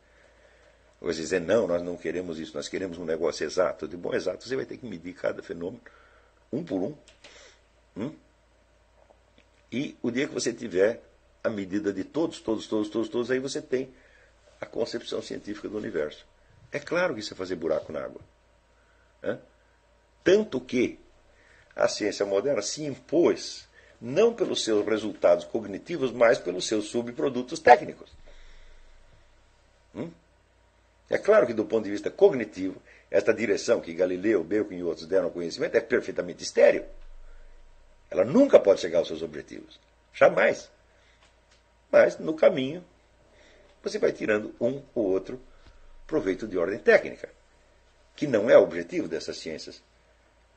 Você 1.02 1.22
dizer, 1.22 1.41
não, 1.41 1.68
nós 1.68 1.84
não 1.84 1.98
queremos 1.98 2.40
isso, 2.40 2.56
nós 2.56 2.68
queremos 2.68 2.98
um 2.98 3.06
negócio 3.06 3.45
exato. 3.45 3.88
De 3.88 3.98
bom, 3.98 4.14
exato, 4.14 4.48
você 4.48 4.56
vai 4.56 4.66
ter 4.66 4.78
que 4.78 4.86
medir 4.86 5.14
cada 5.14 5.44
fenômeno, 5.44 5.82
um 6.52 6.64
por 6.64 6.82
um. 6.82 6.95
Hum? 7.98 8.16
E 9.72 9.98
o 10.02 10.10
dia 10.10 10.28
que 10.28 10.34
você 10.34 10.53
tiver 10.53 11.02
a 11.44 11.49
medida 11.49 11.91
de 11.91 12.03
todos, 12.03 12.40
todos, 12.40 12.66
todos, 12.66 12.90
todos, 12.90 13.10
todos, 13.10 13.30
aí 13.30 13.40
você 13.40 13.62
tem 13.62 13.94
a 14.60 14.66
concepção 14.66 15.22
científica 15.22 15.68
do 15.68 15.78
universo. 15.78 16.26
É 16.72 16.80
claro 16.80 17.14
que 17.14 17.20
isso 17.20 17.34
é 17.34 17.38
fazer 17.38 17.56
buraco 17.56 17.91
na 17.91 18.03
água. 18.03 18.22
Tanto 20.24 20.60
que 20.60 20.99
a 21.76 21.88
ciência 21.88 22.26
moderna 22.26 22.62
se 22.62 22.84
impôs 22.84 23.68
não 24.01 24.34
pelos 24.34 24.63
seus 24.63 24.85
resultados 24.85 25.45
cognitivos, 25.45 26.11
mas 26.11 26.38
pelos 26.38 26.67
seus 26.67 26.85
subprodutos 26.85 27.59
técnicos. 27.59 28.11
Hum? 29.93 30.11
É 31.09 31.17
claro 31.17 31.45
que, 31.45 31.53
do 31.53 31.65
ponto 31.65 31.84
de 31.84 31.91
vista 31.91 32.09
cognitivo, 32.09 32.81
esta 33.09 33.34
direção 33.34 33.80
que 33.80 33.93
Galileu, 33.93 34.43
Bacon 34.43 34.73
e 34.73 34.84
outros 34.84 35.07
deram 35.07 35.26
ao 35.26 35.31
conhecimento 35.31 35.76
é 35.76 35.81
perfeitamente 35.81 36.43
estéril. 36.43 36.85
Ela 38.09 38.26
nunca 38.26 38.59
pode 38.59 38.81
chegar 38.81 38.99
aos 38.99 39.07
seus 39.07 39.22
objetivos. 39.22 39.80
Jamais. 40.13 40.69
Mas, 41.91 42.17
no 42.17 42.34
caminho, 42.34 42.84
você 43.84 43.99
vai 43.99 44.11
tirando 44.11 44.55
um 44.59 44.81
ou 44.93 45.05
outro 45.05 45.39
proveito 46.07 46.47
de 46.47 46.57
ordem 46.57 46.80
técnica, 46.80 47.30
que 48.15 48.27
não 48.27 48.49
é 48.49 48.57
o 48.57 48.63
objetivo 48.63 49.07
dessas 49.07 49.38
ciências, 49.38 49.81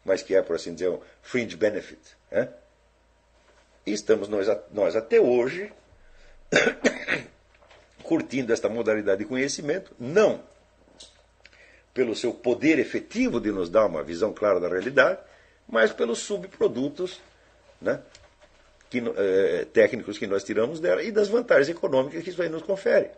mas 0.04 0.22
que 0.22 0.34
é, 0.34 0.42
por 0.42 0.56
assim 0.56 0.72
dizer, 0.72 0.88
um 0.88 1.00
fringe 1.22 1.56
benefit. 1.56 2.00
Né? 2.30 2.48
E 3.88 3.92
estamos 3.94 4.28
nós, 4.28 4.46
nós 4.70 4.94
até 4.94 5.18
hoje 5.18 5.72
curtindo 8.04 8.52
esta 8.52 8.68
modalidade 8.68 9.20
de 9.20 9.24
conhecimento, 9.24 9.94
não 9.98 10.42
pelo 11.94 12.14
seu 12.14 12.34
poder 12.34 12.78
efetivo 12.78 13.40
de 13.40 13.50
nos 13.50 13.70
dar 13.70 13.86
uma 13.86 14.02
visão 14.02 14.30
clara 14.32 14.60
da 14.60 14.68
realidade, 14.68 15.18
mas 15.66 15.90
pelos 15.90 16.18
subprodutos 16.18 17.18
né, 17.80 18.02
que, 18.90 18.98
eh, 18.98 19.66
técnicos 19.72 20.18
que 20.18 20.26
nós 20.26 20.44
tiramos 20.44 20.80
dela 20.80 21.02
e 21.02 21.10
das 21.10 21.28
vantagens 21.28 21.70
econômicas 21.70 22.22
que 22.22 22.28
isso 22.28 22.42
aí 22.42 22.48
nos 22.50 22.62
confere. 22.62 23.10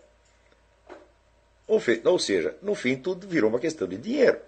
Ou, 1.66 1.82
ou 2.04 2.18
seja, 2.18 2.56
no 2.62 2.76
fim, 2.76 2.96
tudo 2.96 3.26
virou 3.26 3.50
uma 3.50 3.58
questão 3.58 3.88
de 3.88 3.96
dinheiro. 3.96 4.40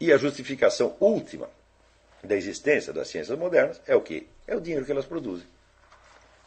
E 0.00 0.12
a 0.12 0.16
justificação 0.16 0.96
última 0.98 1.48
da 2.22 2.36
existência 2.36 2.92
das 2.92 3.08
ciências 3.08 3.38
modernas 3.38 3.80
é 3.86 3.94
o 3.94 4.00
quê? 4.00 4.26
É 4.46 4.54
o 4.54 4.60
dinheiro 4.60 4.84
que 4.84 4.92
elas 4.92 5.06
produzem, 5.06 5.46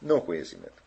não 0.02 0.18
o 0.18 0.22
conhecimento. 0.22 0.84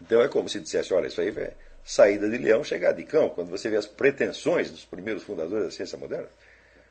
Então 0.00 0.20
é 0.20 0.28
como 0.28 0.48
se 0.48 0.60
dissesse, 0.60 0.92
olha, 0.94 1.08
isso 1.08 1.20
aí 1.20 1.28
é 1.28 1.54
saída 1.84 2.28
de 2.28 2.38
leão, 2.38 2.62
chegar 2.62 2.92
de 2.92 3.04
cão. 3.04 3.28
Quando 3.30 3.50
você 3.50 3.68
vê 3.68 3.76
as 3.76 3.86
pretensões 3.86 4.70
dos 4.70 4.84
primeiros 4.84 5.22
fundadores 5.22 5.64
da 5.64 5.70
ciência 5.70 5.98
moderna, 5.98 6.28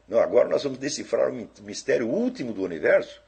não, 0.08 0.20
agora 0.20 0.48
nós 0.48 0.64
vamos 0.64 0.78
decifrar 0.78 1.30
o 1.30 1.50
mistério 1.62 2.08
último 2.08 2.54
do 2.54 2.64
universo. 2.64 3.22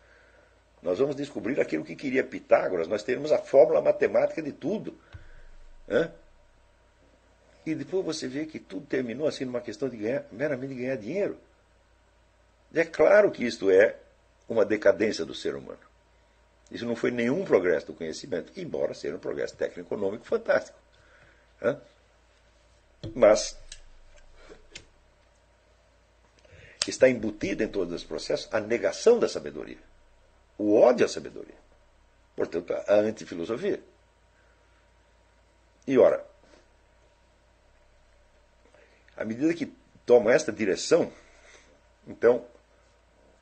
Nós 0.82 0.98
vamos 0.98 1.16
descobrir 1.16 1.60
aquilo 1.60 1.84
que 1.84 1.96
queria 1.96 2.24
Pitágoras. 2.24 2.88
Nós 2.88 3.04
teremos 3.04 3.32
a 3.34 3.38
fórmula 3.38 3.82
matemática 3.82 4.42
de 4.42 4.54
tudo. 4.54 4.98
Hã? 5.90 6.10
E 7.66 7.76
depois 7.76 8.06
você 8.06 8.28
vê 8.28 8.46
que 8.46 8.60
tudo 8.60 8.86
terminou 8.86 9.28
assim 9.28 9.44
numa 9.44 9.60
questão 9.60 9.90
de 9.90 9.98
ganhar, 9.98 10.26
meramente 10.32 10.74
ganhar 10.74 10.96
dinheiro. 10.96 11.38
É 12.74 12.86
claro 12.86 13.32
que 13.32 13.46
isto 13.46 13.70
é 13.72 13.96
uma 14.48 14.66
decadência 14.66 15.26
do 15.26 15.34
ser 15.34 15.56
humano. 15.56 15.80
Isso 16.72 16.86
não 16.86 16.96
foi 16.96 17.10
nenhum 17.10 17.44
progresso 17.44 17.88
do 17.88 17.94
conhecimento, 17.94 18.52
embora 18.56 18.94
seja 18.94 19.16
um 19.16 19.20
progresso 19.20 19.56
técnico-econômico 19.56 20.26
fantástico. 20.26 20.78
Hã? 21.62 21.80
Mas 23.16 23.58
está 26.88 27.10
embutida 27.10 27.64
em 27.64 27.68
todos 27.68 27.94
os 27.94 28.04
processos 28.04 28.48
a 28.54 28.60
negação 28.60 29.20
da 29.20 29.28
sabedoria, 29.28 29.80
o 30.58 30.76
ódio 30.76 31.06
à 31.06 31.10
sabedoria, 31.10 31.56
portanto, 32.36 32.74
a 32.74 32.96
antifilosofia. 32.96 33.80
E 35.88 35.98
ora, 35.98 36.24
à 39.18 39.26
medida 39.26 39.54
que 39.54 39.74
toma 40.06 40.34
esta 40.34 40.52
direção, 40.52 41.12
então 42.08 42.46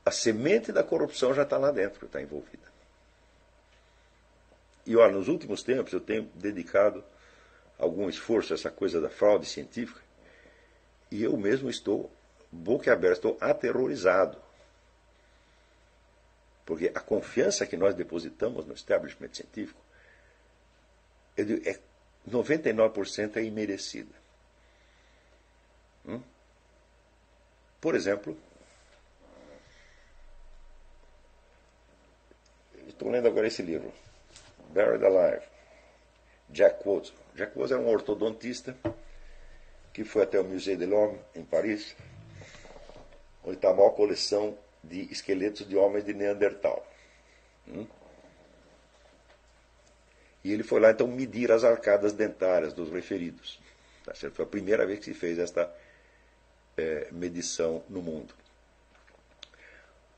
a 0.08 0.10
semente 0.10 0.72
da 0.72 0.82
corrupção 0.82 1.34
já 1.34 1.42
está 1.42 1.58
lá 1.58 1.70
dentro, 1.70 2.06
está 2.06 2.20
envolvida. 2.22 2.66
E 4.86 4.96
olha, 4.96 5.12
nos 5.12 5.28
últimos 5.28 5.62
tempos 5.62 5.92
eu 5.92 6.00
tenho 6.00 6.22
dedicado 6.34 7.04
algum 7.78 8.08
esforço 8.08 8.54
a 8.54 8.56
essa 8.56 8.70
coisa 8.70 9.02
da 9.02 9.10
fraude 9.10 9.44
científica, 9.44 10.00
e 11.10 11.22
eu 11.22 11.36
mesmo 11.36 11.68
estou 11.68 12.10
boca 12.50 12.90
aberta, 12.90 13.18
estou 13.18 13.38
aterrorizado. 13.38 14.40
Porque 16.64 16.90
a 16.94 17.00
confiança 17.00 17.66
que 17.66 17.76
nós 17.76 17.94
depositamos 17.94 18.64
no 18.64 18.72
establishment 18.72 19.34
científico 19.34 19.80
é 21.36 21.78
99% 22.26 23.36
é 23.36 23.42
imerecida. 23.42 24.14
Por 27.78 27.94
exemplo, 27.94 28.36
estou 32.98 33.12
lendo 33.12 33.28
agora 33.28 33.46
esse 33.46 33.62
livro, 33.62 33.92
Buried 34.70 35.04
Alive, 35.04 35.46
Jack 36.50 36.86
Wood. 36.86 37.12
Jack 37.36 37.56
Wood 37.56 37.72
era 37.72 37.80
um 37.80 37.88
ortodontista 37.88 38.76
que 39.92 40.04
foi 40.04 40.24
até 40.24 40.40
o 40.40 40.44
Musée 40.44 40.76
de 40.76 40.84
l'Homme, 40.84 41.16
em 41.36 41.44
Paris, 41.44 41.94
onde 43.44 43.56
está 43.56 43.70
a 43.70 43.74
maior 43.74 43.90
coleção 43.90 44.58
de 44.82 45.02
esqueletos 45.12 45.66
de 45.68 45.76
homens 45.76 46.04
de 46.04 46.12
Neandertal. 46.12 46.84
Hum? 47.68 47.86
E 50.42 50.52
ele 50.52 50.64
foi 50.64 50.80
lá 50.80 50.90
então 50.90 51.06
medir 51.06 51.52
as 51.52 51.62
arcadas 51.62 52.12
dentárias 52.12 52.72
dos 52.72 52.90
referidos. 52.90 53.60
Tá 54.04 54.12
Foi 54.14 54.44
a 54.44 54.48
primeira 54.48 54.84
vez 54.84 54.98
que 54.98 55.04
se 55.04 55.14
fez 55.14 55.38
esta 55.38 55.72
é, 56.76 57.08
medição 57.12 57.84
no 57.88 58.02
mundo. 58.02 58.34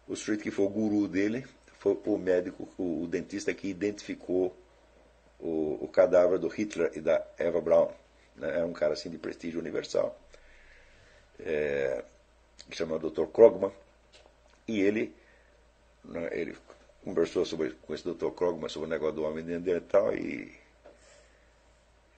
O 0.08 0.16
sujeito 0.16 0.42
que 0.42 0.50
foi 0.50 0.64
o 0.64 0.70
guru 0.70 1.06
dele 1.06 1.46
foi 1.80 1.98
o 2.04 2.18
médico, 2.18 2.68
o, 2.76 3.04
o 3.04 3.06
dentista 3.06 3.54
que 3.54 3.66
identificou 3.66 4.54
o, 5.38 5.78
o, 5.80 5.88
cadáver 5.88 6.38
do 6.38 6.46
Hitler 6.46 6.92
e 6.94 7.00
da 7.00 7.26
Eva 7.38 7.58
Braun. 7.58 7.88
Né? 8.36 8.60
É 8.60 8.64
um 8.64 8.72
cara 8.74 8.92
assim 8.92 9.08
de 9.08 9.16
prestígio 9.16 9.58
universal. 9.58 10.14
É, 11.38 12.04
que 12.68 12.76
chama 12.76 12.98
Dr. 12.98 13.24
Krogman. 13.32 13.72
E 14.68 14.78
ele, 14.78 15.14
né, 16.04 16.28
ele 16.32 16.54
conversou 17.02 17.46
sobre, 17.46 17.70
com 17.70 17.94
esse 17.94 18.04
Dr. 18.04 18.28
Krogman 18.28 18.68
sobre 18.68 18.86
o 18.86 18.90
negócio 18.90 19.14
do 19.14 19.22
homem 19.22 19.42
neandertal 19.42 20.14
e, 20.14 20.52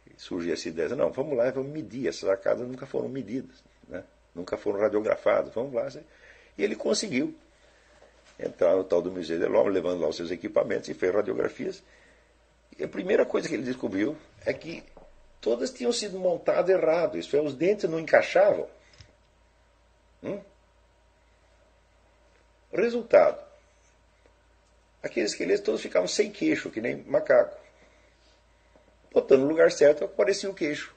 e 0.09 0.15
surgiu 0.17 0.55
essa 0.55 0.69
ideia. 0.69 0.89
Não, 0.97 1.13
vamos 1.13 1.37
lá, 1.37 1.49
vamos 1.53 1.71
medir. 1.71 2.09
Essas 2.09 2.29
arcadas 2.29 2.67
nunca 2.67 2.85
foram 2.85 3.09
medidas, 3.09 3.63
né? 3.87 4.03
nunca 4.35 4.57
foram 4.57 4.81
radiografadas. 4.81 5.55
Vamos 5.55 5.73
lá. 5.73 5.87
E 6.59 6.65
ele 6.65 6.75
conseguiu 6.75 7.33
entrar 8.45 8.77
no 8.77 8.85
tal 8.85 9.03
do 9.03 9.11
Museu 9.11 9.39
de 9.39 9.47
l'Homme, 9.47 9.71
levando 9.71 10.01
lá 10.01 10.09
os 10.09 10.17
seus 10.17 10.31
equipamentos 10.31 10.89
e 10.89 10.95
fez 10.95 11.15
radiografias. 11.15 11.83
E 12.79 12.85
a 12.85 12.89
primeira 12.89 13.25
coisa 13.27 13.49
que 13.49 13.55
ele 13.55 13.63
descobriu 13.63 14.17
é 14.45 14.53
que 14.53 14.83
todas 15.41 15.71
tinham 15.71 15.93
sido 15.93 16.19
montadas 16.19 16.71
errado. 16.71 17.19
Isso 17.19 17.37
é, 17.37 17.41
os 17.41 17.55
dentes 17.55 17.89
não 17.89 18.01
encaixavam. 18.01 18.69
Hum? 20.23 20.41
Resultado: 22.73 23.45
aqueles 25.03 25.33
esqueletos 25.33 25.65
todos 25.65 25.83
ficavam 25.83 26.09
sem 26.09 26.31
queixo, 26.31 26.71
que 26.71 26.81
nem 26.81 26.97
macaco. 27.05 27.61
Botando 29.13 29.43
no 29.43 29.49
lugar 29.49 29.71
certo, 29.71 30.05
aparecia 30.05 30.51
o 30.51 30.55
queixo. 30.55 30.95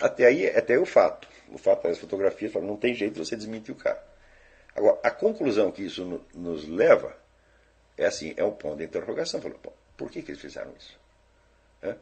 Até 0.00 0.26
aí, 0.26 0.46
até 0.48 0.78
o 0.78 0.84
fato. 0.84 1.28
O 1.52 1.58
fato 1.58 1.84
das 1.84 1.98
fotografias, 1.98 2.52
não 2.54 2.76
tem 2.76 2.94
jeito 2.94 3.14
de 3.14 3.18
você 3.20 3.36
desmentir 3.36 3.74
o 3.74 3.78
cara. 3.78 4.02
Agora, 4.74 4.98
a 5.02 5.10
conclusão 5.10 5.70
que 5.70 5.84
isso 5.84 6.22
nos 6.34 6.68
leva 6.68 7.16
é 7.96 8.06
assim, 8.06 8.34
é 8.36 8.44
um 8.44 8.52
ponto 8.52 8.76
de 8.76 8.84
interrogação. 8.84 9.40
Falou, 9.40 9.58
por 9.96 10.10
que, 10.10 10.22
que 10.22 10.30
eles 10.30 10.40
fizeram 10.40 10.72
isso? 10.76 10.98
É? 11.82 11.96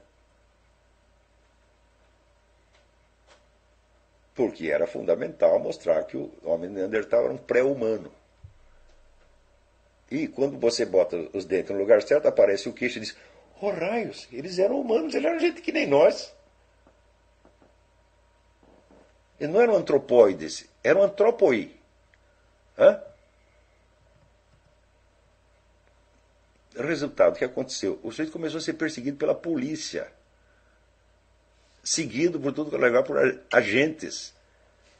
porque 4.34 4.68
era 4.68 4.86
fundamental 4.86 5.58
mostrar 5.58 6.02
que 6.04 6.16
o 6.16 6.30
homem 6.42 6.68
neandertal 6.68 7.24
era 7.24 7.32
um 7.32 7.38
pré-humano. 7.38 8.10
E 10.10 10.26
quando 10.26 10.58
você 10.58 10.84
bota 10.84 11.16
os 11.32 11.44
dentes 11.44 11.70
no 11.70 11.78
lugar 11.78 12.02
certo, 12.02 12.26
aparece 12.26 12.68
o 12.68 12.72
queixo 12.72 12.98
e 12.98 13.02
diz: 13.02 13.16
Oh, 13.60 13.70
raios, 13.70 14.28
eles 14.32 14.58
eram 14.58 14.80
humanos, 14.80 15.14
eles 15.14 15.26
eram 15.26 15.38
gente 15.38 15.62
que 15.62 15.72
nem 15.72 15.86
nós. 15.86 16.34
Eles 19.38 19.52
não 19.52 19.60
eram 19.60 19.76
antropóides, 19.76 20.66
eram 20.82 21.02
antropoi. 21.02 21.76
Hã? 22.78 23.00
Resultado, 26.76 27.34
o 27.34 27.38
que 27.38 27.44
aconteceu? 27.44 28.00
O 28.02 28.10
sujeito 28.10 28.32
começou 28.32 28.58
a 28.58 28.60
ser 28.60 28.74
perseguido 28.74 29.16
pela 29.16 29.34
polícia 29.34 30.10
seguido 31.84 32.40
por 32.40 32.52
tudo 32.52 32.70
que 32.70 32.76
é 32.76 32.78
lugar 32.78 33.04
por 33.04 33.18
agentes. 33.52 34.32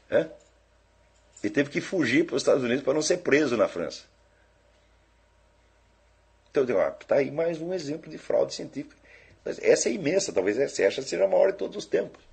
Né? 0.09 0.29
E 1.43 1.49
teve 1.49 1.69
que 1.69 1.81
fugir 1.81 2.25
para 2.25 2.35
os 2.35 2.43
Estados 2.43 2.63
Unidos 2.63 2.83
para 2.83 2.93
não 2.93 3.01
ser 3.01 3.17
preso 3.17 3.57
na 3.57 3.67
França. 3.67 4.03
Então, 6.51 6.63
está 6.63 7.15
aí 7.15 7.31
mais 7.31 7.59
um 7.59 7.73
exemplo 7.73 8.09
de 8.09 8.17
fraude 8.17 8.53
científica. 8.53 8.95
Essa 9.61 9.89
é 9.89 9.91
imensa, 9.91 10.31
talvez 10.31 10.57
essa 10.57 11.01
seja 11.01 11.25
a 11.25 11.27
maior 11.27 11.51
de 11.51 11.57
todos 11.57 11.75
os 11.75 11.85
tempos. 11.85 12.23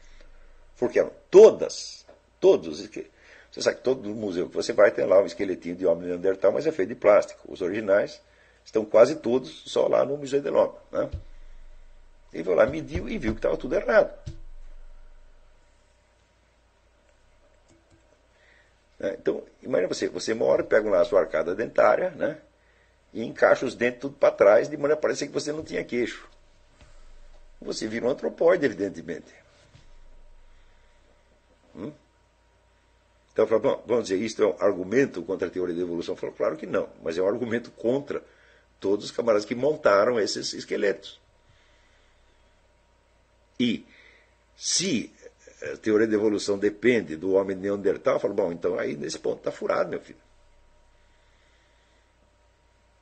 Porque 0.79 0.99
eram 0.99 1.13
todas, 1.31 2.05
todos. 2.41 2.81
Você 2.81 3.63
sabe 3.63 3.77
que 3.77 3.83
todo 3.83 4.09
museu 4.15 4.49
que 4.49 4.55
você 4.55 4.73
vai 4.73 4.91
tem 4.91 5.05
lá 5.05 5.21
um 5.21 5.27
esqueletinho 5.27 5.77
de 5.77 5.87
homem 5.87 6.09
neandertal, 6.09 6.53
mas 6.53 6.67
é 6.67 6.73
feito 6.73 6.91
de 6.91 6.95
plástico. 6.95 7.53
Os 7.53 7.61
originais 7.61 8.21
estão 8.65 8.85
quase 8.85 9.17
todos 9.17 9.63
só 9.67 9.87
lá 9.87 10.05
no 10.05 10.17
Museu 10.17 10.41
de 10.41 10.51
Loma. 10.51 10.75
Né? 10.91 11.11
Ele 12.33 12.45
foi 12.45 12.55
lá, 12.55 12.67
mediu 12.67 13.09
e 13.09 13.19
viu 13.19 13.33
que 13.33 13.39
estava 13.39 13.57
tudo 13.57 13.75
errado. 13.75 14.13
Né? 18.99 19.17
Então, 19.19 19.43
imagina 19.63 19.89
você, 19.89 20.09
você 20.09 20.33
mora, 20.33 20.65
pega 20.65 20.89
lá 20.89 21.01
a 21.01 21.05
sua 21.05 21.21
arcada 21.21 21.55
dentária, 21.55 22.11
né? 22.11 22.39
E 23.13 23.23
encaixa 23.23 23.67
os 23.67 23.75
dentes 23.75 24.01
tudo 24.01 24.17
para 24.17 24.33
trás, 24.33 24.71
de 24.71 24.77
maneira 24.77 24.95
a 24.95 25.03
parecer 25.03 25.27
que 25.27 25.33
você 25.35 25.53
não 25.53 25.63
tinha 25.63 25.85
queixo. 25.85 26.27
Você 27.61 27.87
vira 27.87 28.07
um 28.07 28.11
antropóide, 28.11 28.65
evidentemente. 28.65 29.42
Hum? 31.75 31.93
Então, 33.33 33.47
bom, 33.47 33.83
vamos 33.87 34.09
dizer, 34.09 34.23
isto 34.23 34.43
é 34.43 34.47
um 34.47 34.57
argumento 34.61 35.23
contra 35.23 35.49
a 35.49 35.51
teoria 35.51 35.75
da 35.75 35.81
evolução? 35.81 36.15
Falo, 36.15 36.33
claro 36.33 36.57
que 36.57 36.67
não, 36.67 36.89
mas 37.03 37.17
é 37.17 37.23
um 37.23 37.27
argumento 37.27 37.71
contra 37.71 38.23
todos 38.79 39.07
os 39.07 39.11
camaradas 39.11 39.47
que 39.47 39.55
montaram 39.55 40.21
esses 40.21 40.53
esqueletos. 40.53 41.21
E 43.59 43.87
se 44.57 45.11
a 45.73 45.77
teoria 45.77 46.07
da 46.07 46.15
evolução 46.15 46.59
depende 46.59 47.17
do 47.17 47.33
homem 47.33 47.57
neandertal, 47.57 48.21
falo, 48.21 48.35
bom, 48.35 48.53
então 48.53 48.79
aí 48.79 48.97
nesse 48.97 49.19
ponto 49.19 49.39
está 49.39 49.51
furado, 49.51 49.89
meu 49.89 50.01
filho. 50.01 50.19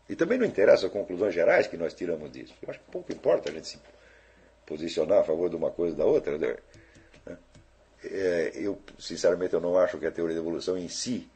E 0.09 0.17
também 0.17 0.39
não 0.39 0.45
interessa 0.45 0.87
as 0.87 0.93
conclusões 0.93 1.33
gerais 1.33 1.67
que 1.67 1.77
nós 1.77 1.95
tiramos 1.95 2.31
disso. 2.33 2.55
Eu 2.61 2.71
acho 2.71 2.81
que 2.81 2.91
pouco 2.91 3.13
importa 3.13 3.49
a 3.49 3.53
gente 3.53 3.69
se 3.69 3.79
posicionar 4.67 5.21
a 5.21 5.25
favor 5.25 5.49
de 5.49 5.57
uma 5.57 5.71
coisa 5.71 5.93
ou 5.93 5.99
da 5.99 6.05
outra. 6.05 6.59
É, 8.05 8.53
eu, 8.55 8.81
sinceramente, 8.99 9.55
eu 9.55 9.61
não 9.61 9.79
acho 9.79 9.99
que 9.99 10.07
a 10.07 10.11
teoria 10.11 10.35
da 10.35 10.41
evolução 10.41 10.77
em 10.79 10.89
si 10.89 11.29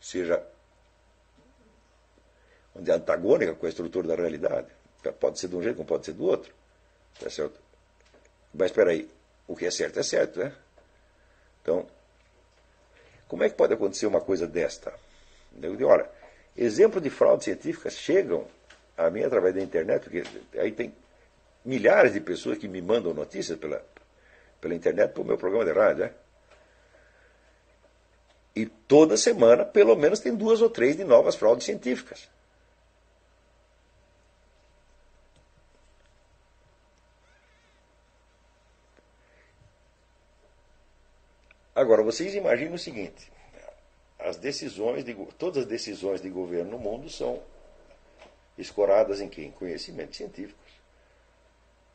seja 0.00 0.42
onde 2.74 2.90
é 2.90 2.94
antagônica 2.94 3.54
com 3.54 3.66
a 3.66 3.68
estrutura 3.68 4.08
da 4.08 4.14
realidade. 4.14 4.68
Pode 5.18 5.38
ser 5.38 5.48
de 5.48 5.56
um 5.56 5.62
jeito, 5.62 5.76
como 5.76 5.88
pode 5.88 6.04
ser 6.04 6.12
do 6.12 6.24
outro. 6.24 6.52
Tá 7.18 7.30
certo? 7.30 7.58
Mas 8.52 8.70
espera 8.70 8.90
aí, 8.90 9.08
o 9.46 9.56
que 9.56 9.66
é 9.66 9.70
certo 9.70 9.98
é 9.98 10.02
certo, 10.02 10.40
né? 10.40 10.52
Então, 11.62 11.86
como 13.28 13.44
é 13.44 13.48
que 13.48 13.56
pode 13.56 13.74
acontecer 13.74 14.06
uma 14.06 14.20
coisa 14.20 14.46
desta? 14.46 14.92
Eu 15.60 15.76
digo, 15.76 15.88
olha, 15.88 16.08
exemplos 16.56 17.02
de 17.02 17.10
fraudes 17.10 17.44
científicas 17.44 17.94
chegam 17.94 18.46
a 18.96 19.10
mim 19.10 19.22
através 19.22 19.54
da 19.54 19.60
internet, 19.60 20.02
porque 20.02 20.24
aí 20.58 20.72
tem 20.72 20.94
milhares 21.64 22.12
de 22.12 22.20
pessoas 22.20 22.58
que 22.58 22.68
me 22.68 22.80
mandam 22.80 23.14
notícias 23.14 23.58
pela, 23.58 23.84
pela 24.60 24.74
internet 24.74 25.12
para 25.12 25.22
o 25.22 25.24
meu 25.24 25.38
programa 25.38 25.64
de 25.64 25.72
rádio. 25.72 26.04
Né? 26.04 26.12
E 28.54 28.66
toda 28.66 29.16
semana, 29.16 29.64
pelo 29.64 29.96
menos, 29.96 30.20
tem 30.20 30.34
duas 30.34 30.60
ou 30.60 30.68
três 30.68 30.96
de 30.96 31.04
novas 31.04 31.36
fraudes 31.36 31.64
científicas. 31.64 32.28
Agora, 41.74 42.02
vocês 42.02 42.34
imaginem 42.34 42.74
o 42.74 42.78
seguinte: 42.78 43.32
as 44.18 44.36
decisões 44.36 45.04
de, 45.04 45.14
todas 45.38 45.62
as 45.62 45.66
decisões 45.66 46.20
de 46.20 46.28
governo 46.28 46.72
no 46.72 46.78
mundo 46.78 47.08
são 47.08 47.42
escoradas 48.58 49.20
em 49.20 49.28
quem? 49.28 49.46
Em 49.46 49.52
conhecimentos 49.52 50.16
científicos. 50.16 50.70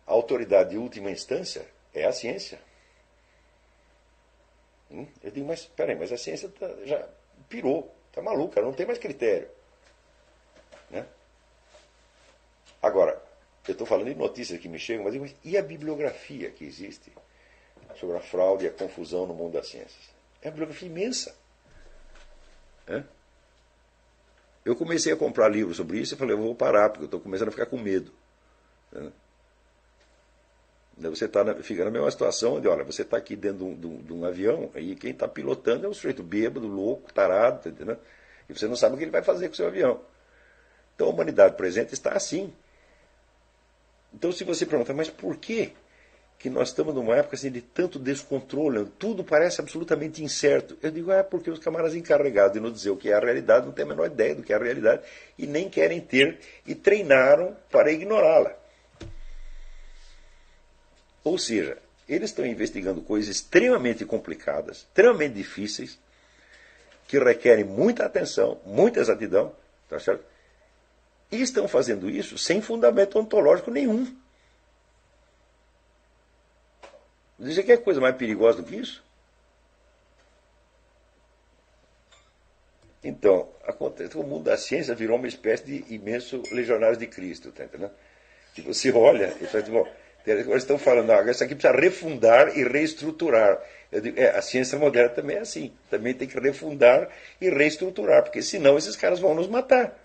A 0.08 0.14
autoridade 0.14 0.72
de 0.72 0.78
última 0.78 1.12
instância 1.12 1.74
é 1.96 2.06
a 2.06 2.12
ciência. 2.12 2.60
Eu 4.90 5.32
digo, 5.32 5.48
mas 5.48 5.66
peraí, 5.66 5.96
mas 5.96 6.12
a 6.12 6.18
ciência 6.18 6.50
tá, 6.50 6.70
já 6.86 7.08
pirou, 7.50 7.94
está 8.10 8.22
maluca, 8.22 8.62
não 8.62 8.74
tem 8.74 8.86
mais 8.86 9.00
critério. 9.00 9.50
Né? 10.90 11.06
Agora, 12.82 13.22
eu 13.68 13.72
estou 13.72 13.88
falando 13.88 14.08
de 14.08 14.16
notícias 14.16 14.60
que 14.60 14.70
me 14.70 14.78
chegam, 14.78 15.04
mas 15.04 15.14
digo, 15.14 15.28
e 15.44 15.58
a 15.58 15.62
bibliografia 15.62 16.52
que 16.52 16.64
existe? 16.64 17.12
sobre 18.00 18.18
a 18.18 18.22
fraude 18.22 18.66
e 18.66 18.68
a 18.68 18.72
confusão 18.72 19.26
no 19.26 19.34
mundo 19.34 19.54
das 19.54 19.68
ciências. 19.68 20.10
É 20.42 20.48
uma 20.48 20.52
bibliografia 20.52 20.88
imensa. 20.88 21.36
É? 22.88 23.04
Eu 24.64 24.76
comecei 24.76 25.14
a 25.14 25.18
comprar 25.18 25.48
livros 25.48 25.78
sobre 25.78 26.00
isso 26.00 26.14
e 26.14 26.18
falei, 26.18 26.36
eu 26.36 26.42
vou 26.42 26.56
parar, 26.56 26.90
porque 26.90 27.04
eu 27.04 27.06
estou 27.06 27.20
começando 27.20 27.50
a 27.50 27.52
ficar 27.52 27.66
com 27.68 27.78
medo. 27.78 28.12
Você 30.98 31.28
tá 31.28 31.44
na, 31.44 31.56
fica 31.56 31.84
na 31.84 31.92
mesma 31.92 32.10
situação 32.10 32.56
onde, 32.56 32.68
olha, 32.68 32.84
você 32.84 33.02
está 33.02 33.18
aqui 33.18 33.36
dentro 33.36 33.76
de 33.76 33.86
um, 33.86 33.98
de, 34.02 34.14
um, 34.14 34.24
avião, 34.24 34.72
aí 34.74 34.96
quem 34.96 35.12
está 35.12 35.28
pilotando 35.28 35.86
é 35.86 35.90
um 35.90 35.94
sujeito 35.94 36.24
bêbado, 36.24 36.68
louco, 36.68 37.14
tarado, 37.14 37.70
tá? 37.70 37.98
E 38.48 38.54
você 38.54 38.68
não 38.68 38.78
sabe 38.78 38.96
o 38.96 38.98
que 38.98 39.04
ele 39.04 39.12
vai 39.12 39.22
fazer 39.22 39.48
com 39.48 39.54
o 39.54 39.56
seu 39.58 39.68
avião. 39.68 40.00
Então 40.96 41.08
a 41.08 41.10
humanidade 41.10 41.56
presente 41.58 41.94
está 41.94 42.14
assim. 42.14 42.54
Então 44.14 44.32
se 44.32 44.46
você 44.46 44.66
pergunta, 44.66 44.94
mas 44.94 45.10
por 45.10 45.36
que 45.36 45.74
que 46.38 46.50
nós 46.50 46.70
estamos 46.70 46.94
numa 46.94 47.16
época 47.16 47.36
assim, 47.36 47.50
de 47.50 47.62
tanto 47.62 47.98
descontrole, 47.98 48.86
tudo 49.00 49.24
parece 49.24 49.62
absolutamente 49.62 50.24
incerto. 50.24 50.78
Eu 50.82 50.92
digo, 50.92 51.12
é 51.12 51.24
porque 51.24 51.50
os 51.50 51.60
camaradas 51.60 51.96
encarregados 51.96 52.54
de 52.54 52.60
nos 52.60 52.74
dizer 52.74 52.90
o 52.92 52.98
que 52.98 53.10
é 53.10 53.14
a 53.14 53.20
realidade 53.20 53.66
não 53.66 53.74
têm 53.74 53.86
a 53.86 53.88
menor 53.88 54.08
ideia 54.08 54.36
do 54.36 54.44
que 54.44 54.54
é 54.54 54.56
a 54.56 54.60
realidade 54.60 55.02
e 55.38 55.48
nem 55.48 55.70
querem 55.70 56.00
ter 56.00 56.40
e 56.66 56.76
treinaram 56.76 57.56
para 57.72 57.92
ignorá-la. 57.92 58.65
Ou 61.26 61.39
seja, 61.39 61.80
eles 62.07 62.30
estão 62.30 62.45
investigando 62.45 63.02
coisas 63.02 63.35
extremamente 63.35 64.06
complicadas, 64.06 64.77
extremamente 64.77 65.34
difíceis, 65.34 65.97
que 67.07 67.18
requerem 67.18 67.65
muita 67.65 68.06
atenção, 68.06 68.61
muita 68.64 68.99
exatidão, 68.99 69.52
tá 69.89 69.99
certo? 69.99 70.23
E 71.31 71.41
estão 71.41 71.68
fazendo 71.68 72.07
isso 72.07 72.38
sem 72.38 72.61
fundamento 72.61 73.18
ontológico 73.18 73.72
nenhum. 73.72 74.15
Você 77.39 77.64
quer 77.64 77.77
coisa 77.84 77.99
mais 77.99 78.15
perigosa 78.15 78.61
do 78.61 78.64
que 78.64 78.76
isso? 78.76 79.03
Então, 83.03 83.49
acontece, 83.64 84.15
o 84.18 84.23
mundo 84.23 84.43
da 84.43 84.57
ciência 84.57 84.95
virou 84.95 85.18
uma 85.18 85.27
espécie 85.27 85.64
de 85.64 85.93
imenso 85.93 86.41
legionário 86.52 86.97
de 86.97 87.07
Cristo, 87.07 87.52
tá 87.52 87.65
entendendo? 87.65 87.91
E 88.57 88.61
você 88.61 88.91
olha 88.93 89.35
e 89.41 89.47
fala, 89.47 89.64
bom, 89.64 89.88
agora 90.31 90.57
estão 90.57 90.77
falando, 90.77 91.07
não, 91.07 91.30
isso 91.30 91.43
aqui 91.43 91.56
precisa 91.56 91.80
refundar 91.80 92.57
e 92.57 92.64
reestruturar. 92.64 93.61
Digo, 93.91 94.19
é, 94.19 94.30
a 94.30 94.41
ciência 94.41 94.77
moderna 94.77 95.10
também 95.10 95.38
é 95.38 95.41
assim, 95.41 95.72
também 95.89 96.14
tem 96.14 96.27
que 96.27 96.39
refundar 96.39 97.10
e 97.39 97.49
reestruturar, 97.49 98.23
porque 98.23 98.41
senão 98.41 98.77
esses 98.77 98.95
caras 98.95 99.19
vão 99.19 99.35
nos 99.35 99.47
matar. 99.47 99.95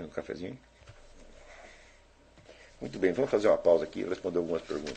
um 0.00 0.08
cafezinho? 0.08 0.58
Muito 2.80 2.98
bem, 2.98 3.12
vamos 3.12 3.30
fazer 3.30 3.48
uma 3.48 3.58
pausa 3.58 3.84
aqui 3.84 4.00
e 4.00 4.04
responder 4.04 4.38
algumas 4.38 4.62
perguntas. 4.62 4.96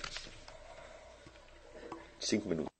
Cinco 2.19 2.49
minutos. 2.49 2.74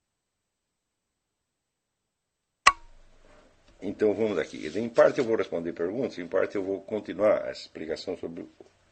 Então 3.87 4.13
vamos 4.13 4.37
aqui. 4.37 4.67
Em 4.75 4.89
parte 4.89 5.19
eu 5.19 5.25
vou 5.25 5.35
responder 5.35 5.73
perguntas, 5.73 6.17
em 6.17 6.27
parte 6.27 6.55
eu 6.55 6.63
vou 6.63 6.81
continuar 6.81 7.45
a 7.45 7.51
explicação 7.51 8.17
sobre 8.17 8.45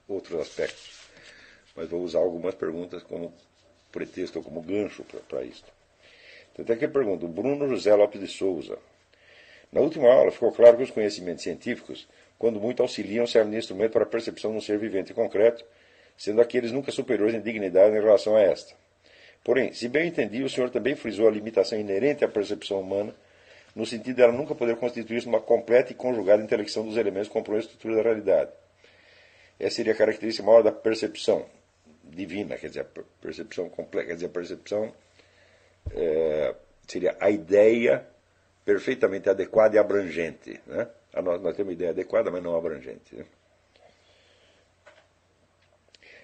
outros 0.08 0.40
aspectos. 0.40 1.10
Mas 1.76 1.90
vou 1.90 2.02
usar 2.02 2.20
algumas 2.20 2.54
perguntas 2.54 3.02
como 3.04 3.34
pretexto 3.92 4.40
ou 4.40 4.44
como 4.44 4.62
gancho 4.62 5.04
para 5.28 5.44
isso. 5.44 5.64
Então, 6.52 6.64
tem 6.64 6.76
aqui 6.76 6.86
a 6.86 6.90
pergunta, 6.90 7.26
Bruno 7.28 7.68
José 7.68 7.96
Lopes 7.96 8.22
de 8.22 8.28
Souza. 8.28 8.78
Na 9.72 9.82
última 9.82 10.08
aula 10.08 10.32
ficou 10.32 10.52
claro 10.52 10.78
que 10.78 10.84
os 10.84 10.92
conhecimentos 10.92 11.44
científicos 11.44 12.08
quando 12.44 12.60
muito 12.60 12.82
auxiliam, 12.82 13.26
servem 13.26 13.54
de 13.54 13.58
instrumento 13.60 13.94
para 13.94 14.04
a 14.04 14.06
percepção 14.06 14.52
de 14.52 14.58
um 14.58 14.62
ser 14.62 14.78
vivente 14.78 15.14
concreto, 15.14 15.64
sendo 16.18 16.42
aqueles 16.42 16.74
nunca 16.74 16.92
superiores 16.92 17.34
em 17.34 17.40
dignidade 17.40 17.96
em 17.96 18.02
relação 18.02 18.36
a 18.36 18.42
esta. 18.42 18.76
Porém, 19.46 19.72
se 19.72 19.88
bem 19.88 20.10
entendi, 20.10 20.44
o 20.44 20.50
senhor 20.50 20.70
também 20.70 20.94
frisou 20.94 21.30
a 21.30 21.32
limitação 21.32 21.80
inerente 21.80 22.26
à 22.26 22.28
percepção 22.28 22.82
humana, 22.82 23.16
no 23.76 23.86
sentido 23.86 24.16
de 24.16 24.22
ela 24.22 24.32
nunca 24.32 24.54
poder 24.54 24.76
constituir-se 24.78 25.28
uma 25.28 25.42
completa 25.42 25.92
e 25.92 25.96
conjugada 25.96 26.44
intelecção 26.44 26.86
dos 26.86 26.98
elementos 26.98 27.28
que 27.28 27.34
compõem 27.34 27.58
a 27.58 27.60
estrutura 27.60 27.96
da 27.96 28.02
realidade. 28.04 28.52
Essa 29.60 29.78
seria 29.78 29.94
a 29.94 29.96
característica 29.96 30.46
maior 30.46 30.62
da 30.62 30.72
percepção 30.72 31.46
divina, 32.04 32.58
quer 32.58 32.68
dizer, 32.68 32.82
a 32.82 33.04
percepção 33.22 33.70
completa, 33.70 34.08
quer 34.08 34.14
dizer, 34.16 34.26
a 34.28 34.30
percepção 34.30 34.94
é, 35.92 36.56
seria 36.88 37.16
a 37.20 37.30
ideia 37.30 38.06
perfeitamente 38.66 39.30
adequada 39.30 39.76
e 39.76 39.80
abrangente. 39.80 40.60
Né? 40.66 40.88
Nós, 41.16 41.42
nós 41.42 41.56
temos 41.56 41.70
uma 41.70 41.74
ideia 41.74 41.92
adequada, 41.92 42.30
mas 42.32 42.44
não 42.44 42.56
abrangente. 42.56 43.16
Né? 43.16 43.26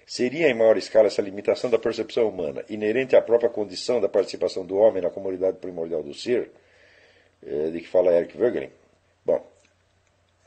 Seria 0.06 0.48
em 0.48 0.54
maior 0.54 0.76
escala 0.76 1.06
essa 1.06 1.22
limitação 1.22 1.70
da 1.70 1.78
percepção 1.78 2.28
humana, 2.28 2.64
inerente 2.68 3.14
à 3.14 3.22
própria 3.22 3.48
condição 3.48 4.00
da 4.00 4.08
participação 4.08 4.66
do 4.66 4.76
homem 4.76 5.00
na 5.00 5.10
comunidade 5.10 5.58
primordial 5.58 6.02
do 6.02 6.12
ser, 6.12 6.50
de 7.42 7.80
que 7.80 7.88
fala 7.88 8.12
Eric 8.12 8.36
Wegelin? 8.36 8.70
Bom, 9.24 9.50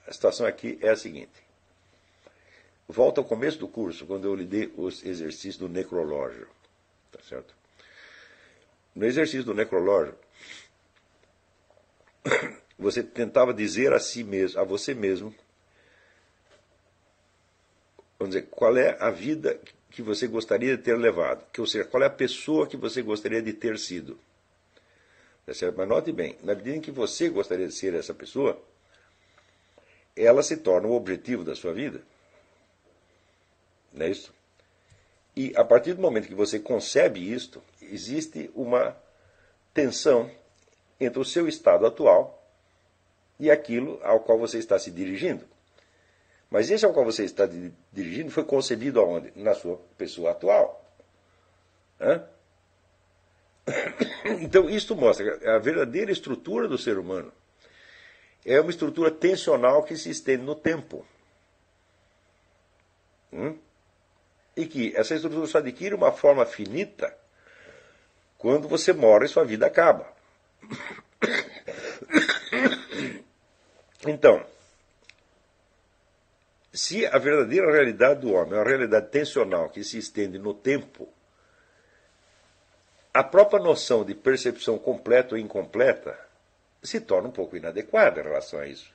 a 0.07 0.11
situação 0.11 0.45
aqui 0.45 0.77
é 0.81 0.89
a 0.89 0.95
seguinte. 0.95 1.43
Volta 2.87 3.21
ao 3.21 3.25
começo 3.25 3.57
do 3.57 3.67
curso, 3.67 4.05
quando 4.05 4.25
eu 4.25 4.35
lhe 4.35 4.45
dei 4.45 4.71
os 4.77 5.03
exercícios 5.03 5.57
do 5.57 5.69
necrológio. 5.69 6.47
Tá 7.11 7.19
certo? 7.27 7.55
No 8.93 9.05
exercício 9.05 9.43
do 9.43 9.53
necrológio, 9.53 10.15
você 12.77 13.01
tentava 13.01 13.53
dizer 13.53 13.93
a 13.93 13.99
si 13.99 14.23
mesmo, 14.23 14.59
a 14.59 14.63
você 14.63 14.93
mesmo, 14.93 15.33
vamos 18.19 18.35
dizer, 18.35 18.47
qual 18.49 18.77
é 18.77 18.97
a 18.99 19.09
vida 19.09 19.59
que 19.89 20.01
você 20.01 20.27
gostaria 20.27 20.75
de 20.75 20.83
ter 20.83 20.97
levado, 20.97 21.45
que, 21.51 21.61
ou 21.61 21.67
seja, 21.67 21.85
qual 21.85 22.03
é 22.03 22.07
a 22.07 22.09
pessoa 22.09 22.67
que 22.67 22.75
você 22.75 23.01
gostaria 23.01 23.41
de 23.41 23.53
ter 23.53 23.77
sido. 23.77 24.19
Tá 25.45 25.53
certo? 25.53 25.77
Mas 25.77 25.87
note 25.87 26.11
bem, 26.11 26.37
na 26.41 26.55
medida 26.55 26.77
em 26.77 26.81
que 26.81 26.91
você 26.91 27.29
gostaria 27.29 27.67
de 27.67 27.73
ser 27.73 27.93
essa 27.93 28.13
pessoa, 28.13 28.61
ela 30.15 30.41
se 30.41 30.57
torna 30.57 30.87
o 30.87 30.93
objetivo 30.93 31.43
da 31.43 31.55
sua 31.55 31.73
vida. 31.73 32.01
Não 33.91 34.05
é 34.05 34.09
isso? 34.09 34.33
E 35.35 35.53
a 35.55 35.65
partir 35.65 35.93
do 35.93 36.01
momento 36.01 36.27
que 36.27 36.35
você 36.35 36.59
concebe 36.59 37.19
isto, 37.19 37.61
existe 37.81 38.49
uma 38.55 38.95
tensão 39.73 40.29
entre 40.99 41.19
o 41.19 41.25
seu 41.25 41.47
estado 41.47 41.85
atual 41.85 42.39
e 43.39 43.49
aquilo 43.49 43.99
ao 44.03 44.19
qual 44.19 44.37
você 44.37 44.59
está 44.59 44.77
se 44.77 44.91
dirigindo. 44.91 45.45
Mas 46.49 46.69
esse 46.69 46.85
ao 46.85 46.93
qual 46.93 47.03
você 47.03 47.25
está 47.25 47.49
dirigindo 47.91 48.29
foi 48.29 48.43
concebido 48.43 48.99
aonde? 48.99 49.33
Na 49.35 49.55
sua 49.55 49.77
pessoa 49.97 50.31
atual. 50.31 50.85
Hã? 51.99 52.23
Então, 54.41 54.69
isto 54.69 54.95
mostra 54.95 55.55
a 55.55 55.59
verdadeira 55.59 56.11
estrutura 56.11 56.67
do 56.67 56.77
ser 56.77 56.97
humano 56.97 57.31
é 58.45 58.59
uma 58.59 58.69
estrutura 58.69 59.09
tensional 59.09 59.83
que 59.83 59.95
se 59.95 60.09
estende 60.09 60.43
no 60.43 60.55
tempo. 60.55 61.05
Hum? 63.31 63.57
E 64.55 64.65
que 64.65 64.95
essa 64.95 65.15
estrutura 65.15 65.47
só 65.47 65.57
adquire 65.59 65.95
uma 65.95 66.11
forma 66.11 66.45
finita 66.45 67.15
quando 68.37 68.67
você 68.67 68.93
mora 68.93 69.25
e 69.25 69.29
sua 69.29 69.45
vida 69.45 69.65
acaba. 69.65 70.11
Então, 74.05 74.45
se 76.73 77.05
a 77.05 77.17
verdadeira 77.17 77.71
realidade 77.71 78.19
do 78.19 78.33
homem 78.33 78.53
é 78.53 78.57
uma 78.57 78.67
realidade 78.67 79.09
tensional 79.09 79.69
que 79.69 79.81
se 79.81 79.97
estende 79.97 80.37
no 80.37 80.53
tempo, 80.53 81.07
a 83.13 83.23
própria 83.23 83.61
noção 83.61 84.03
de 84.03 84.15
percepção 84.15 84.77
completa 84.79 85.35
ou 85.35 85.39
incompleta 85.39 86.17
se 86.81 86.99
torna 86.99 87.29
um 87.29 87.31
pouco 87.31 87.55
inadequada 87.55 88.19
em 88.19 88.23
relação 88.23 88.59
a 88.59 88.67
isso. 88.67 88.91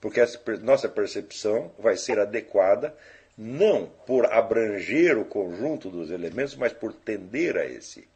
Porque 0.00 0.20
a 0.20 0.26
nossa 0.62 0.88
percepção 0.88 1.70
vai 1.78 1.96
ser 1.96 2.18
adequada 2.18 2.96
não 3.36 3.86
por 4.06 4.32
abranger 4.32 5.18
o 5.18 5.26
conjunto 5.26 5.90
dos 5.90 6.10
elementos, 6.10 6.56
mas 6.56 6.72
por 6.72 6.94
tender 6.94 7.58
a 7.58 7.66
esse, 7.66 8.08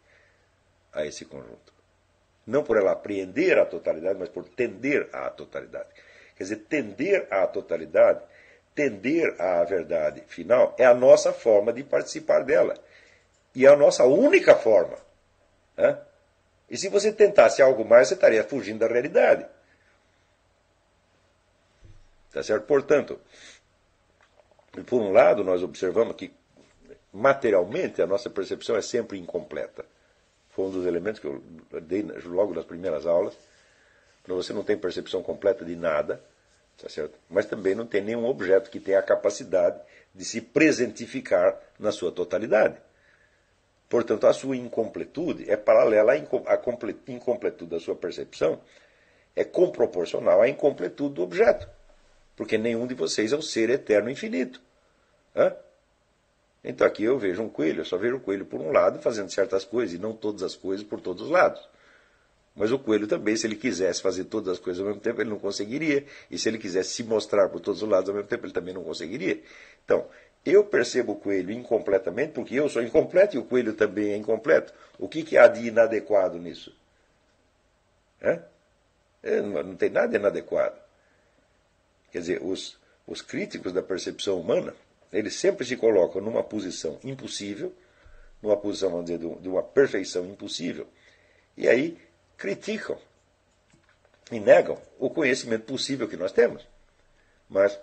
a 0.93 1.05
esse 1.05 1.27
conjunto. 1.27 1.71
Não 2.47 2.65
por 2.65 2.79
ela 2.79 2.93
apreender 2.93 3.59
a 3.59 3.67
totalidade, 3.67 4.19
mas 4.19 4.31
por 4.31 4.45
tender 4.49 5.09
à 5.13 5.29
totalidade. 5.29 5.89
Quer 6.35 6.45
dizer, 6.45 6.57
tender 6.69 7.29
à 7.31 7.47
totalidade, 7.47 8.23
tender 8.75 9.39
à 9.39 9.63
verdade 9.65 10.23
final, 10.27 10.75
é 10.79 10.87
a 10.87 10.95
nossa 10.95 11.35
forma 11.35 11.71
de 11.71 11.85
participar 11.85 12.43
dela. 12.43 12.75
E 13.55 13.67
é 13.67 13.69
a 13.69 13.77
nossa 13.77 14.05
única 14.05 14.55
forma. 14.55 15.10
Né? 15.77 15.99
E 16.69 16.77
se 16.77 16.89
você 16.89 17.13
tentasse 17.13 17.61
algo 17.61 17.85
mais, 17.85 18.09
você 18.09 18.15
estaria 18.15 18.45
fugindo 18.45 18.79
da 18.79 18.87
realidade. 18.87 19.47
Tá 22.33 22.43
certo? 22.43 22.65
Portanto, 22.65 23.21
por 24.87 25.03
um 25.03 25.11
lado, 25.11 25.43
nós 25.43 25.63
observamos 25.63 26.15
que 26.15 26.33
materialmente 27.13 28.01
a 28.01 28.07
nossa 28.07 28.31
percepção 28.31 28.77
é 28.77 28.83
sempre 28.83 29.19
incompleta. 29.19 29.85
Foi 30.51 30.67
um 30.67 30.71
dos 30.71 30.87
elementos 30.87 31.21
que 31.21 31.27
eu 31.27 31.43
dei 31.83 32.03
logo 32.25 32.55
nas 32.55 32.65
primeiras 32.65 33.05
aulas. 33.07 33.35
Você 34.27 34.53
não 34.53 34.63
tem 34.63 34.77
percepção 34.77 35.23
completa 35.23 35.65
de 35.65 35.75
nada, 35.75 36.23
tá 36.79 36.89
certo? 36.89 37.19
mas 37.29 37.47
também 37.47 37.75
não 37.75 37.85
tem 37.85 38.01
nenhum 38.01 38.27
objeto 38.27 38.71
que 38.71 38.79
tenha 38.79 39.01
a 39.01 39.03
capacidade 39.03 39.81
de 40.15 40.25
se 40.25 40.41
presentificar 40.41 41.59
na 41.79 41.91
sua 41.91 42.13
totalidade. 42.13 42.77
Portanto, 43.91 44.29
a 44.29 44.33
sua 44.33 44.57
incompletude 44.57 45.51
é 45.51 45.57
paralela 45.57 46.13
à 46.13 46.17
incompletude 46.17 47.71
da 47.73 47.81
sua 47.81 47.97
percepção, 47.97 48.61
é 49.35 49.43
comproporcional 49.45 50.41
à 50.41 50.49
incompletude 50.49 51.17
do 51.17 51.23
objeto. 51.23 51.69
porque 52.37 52.57
nenhum 52.57 52.87
de 52.87 52.95
vocês 52.95 53.33
é 53.35 53.37
o 53.37 53.43
ser 53.43 53.69
eterno 53.69 54.09
infinito. 54.09 54.63
Hã? 55.37 55.55
Então 56.65 56.87
aqui 56.87 57.05
eu 57.05 57.19
vejo 57.19 57.43
um 57.43 57.51
coelho, 57.51 57.81
eu 57.81 57.85
só 57.85 57.99
vejo 57.99 58.17
o 58.17 58.21
coelho 58.21 58.47
por 58.47 58.61
um 58.61 58.73
lado 58.73 58.99
fazendo 59.01 59.31
certas 59.31 59.63
coisas 59.63 59.95
e 59.95 59.99
não 59.99 60.15
todas 60.15 60.43
as 60.43 60.55
coisas 60.57 60.87
por 60.87 61.03
todos 61.03 61.25
os 61.25 61.31
lados. 61.31 61.61
Mas 62.57 62.73
o 62.73 62.79
coelho 62.79 63.07
também, 63.07 63.37
se 63.37 63.47
ele 63.47 63.57
quisesse 63.57 64.01
fazer 64.01 64.25
todas 64.25 64.55
as 64.55 64.59
coisas 64.59 64.81
ao 64.81 64.87
mesmo 64.87 65.03
tempo, 65.03 65.21
ele 65.21 65.29
não 65.29 65.39
conseguiria. 65.39 66.07
E 66.31 66.39
se 66.39 66.49
ele 66.49 66.59
quisesse 66.59 66.91
se 66.91 67.03
mostrar 67.05 67.49
por 67.49 67.61
todos 67.61 67.83
os 67.83 67.89
lados 67.89 68.09
ao 68.09 68.15
mesmo 68.15 68.29
tempo, 68.29 68.47
ele 68.47 68.53
também 68.53 68.73
não 68.73 68.85
conseguiria. 68.85 69.43
Então, 69.85 70.07
eu 70.45 70.65
percebo 70.65 71.13
o 71.13 71.17
coelho 71.17 71.53
incompletamente 71.53 72.33
porque 72.33 72.55
eu 72.55 72.69
sou 72.69 72.83
incompleto 72.83 73.37
e 73.37 73.39
o 73.39 73.45
coelho 73.45 73.75
também 73.75 74.13
é 74.13 74.17
incompleto. 74.17 74.73
O 74.99 75.09
que, 75.09 75.23
que 75.23 75.37
há 75.37 75.47
de 75.47 75.67
inadequado 75.67 76.39
nisso? 76.39 76.75
É? 78.21 78.41
Não 79.43 79.77
tem 79.77 79.91
nada 79.91 80.17
inadequado. 80.17 80.79
Quer 82.11 82.21
dizer, 82.21 82.43
os, 82.43 82.79
os 83.07 83.23
críticos 83.23 83.73
da 83.73 83.83
percepção 83.83 84.41
humana, 84.41 84.75
eles 85.13 85.35
sempre 85.35 85.65
se 85.67 85.77
colocam 85.77 86.21
numa 86.21 86.43
posição 86.43 86.99
impossível, 87.05 87.73
numa 88.43 88.57
posição, 88.57 88.91
vamos 88.91 89.07
dizer, 89.07 89.19
de 89.19 89.49
uma 89.49 89.63
perfeição 89.63 90.25
impossível, 90.27 90.87
e 91.57 91.69
aí 91.69 91.99
criticam 92.37 92.99
e 94.33 94.41
negam 94.41 94.81
o 94.99 95.11
conhecimento 95.11 95.65
possível 95.65 96.09
que 96.09 96.17
nós 96.17 96.33
temos. 96.33 96.67
Mas 97.49 97.79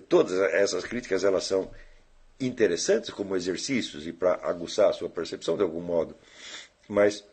todas 0.00 0.38
essas 0.52 0.84
críticas 0.84 1.24
elas 1.24 1.44
são 1.44 1.70
interessantes 2.38 3.10
como 3.10 3.36
exercícios 3.36 4.06
e 4.06 4.12
para 4.12 4.34
aguçar 4.46 4.90
a 4.90 4.92
sua 4.92 5.08
percepção 5.08 5.56
de 5.56 5.62
algum 5.62 5.80
modo, 5.80 6.16
mas 6.88 7.24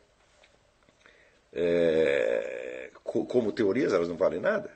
é, 1.52 2.90
como 3.04 3.52
teorias 3.52 3.94
elas 3.94 4.08
não 4.08 4.16
valem 4.16 4.40
nada. 4.40 4.70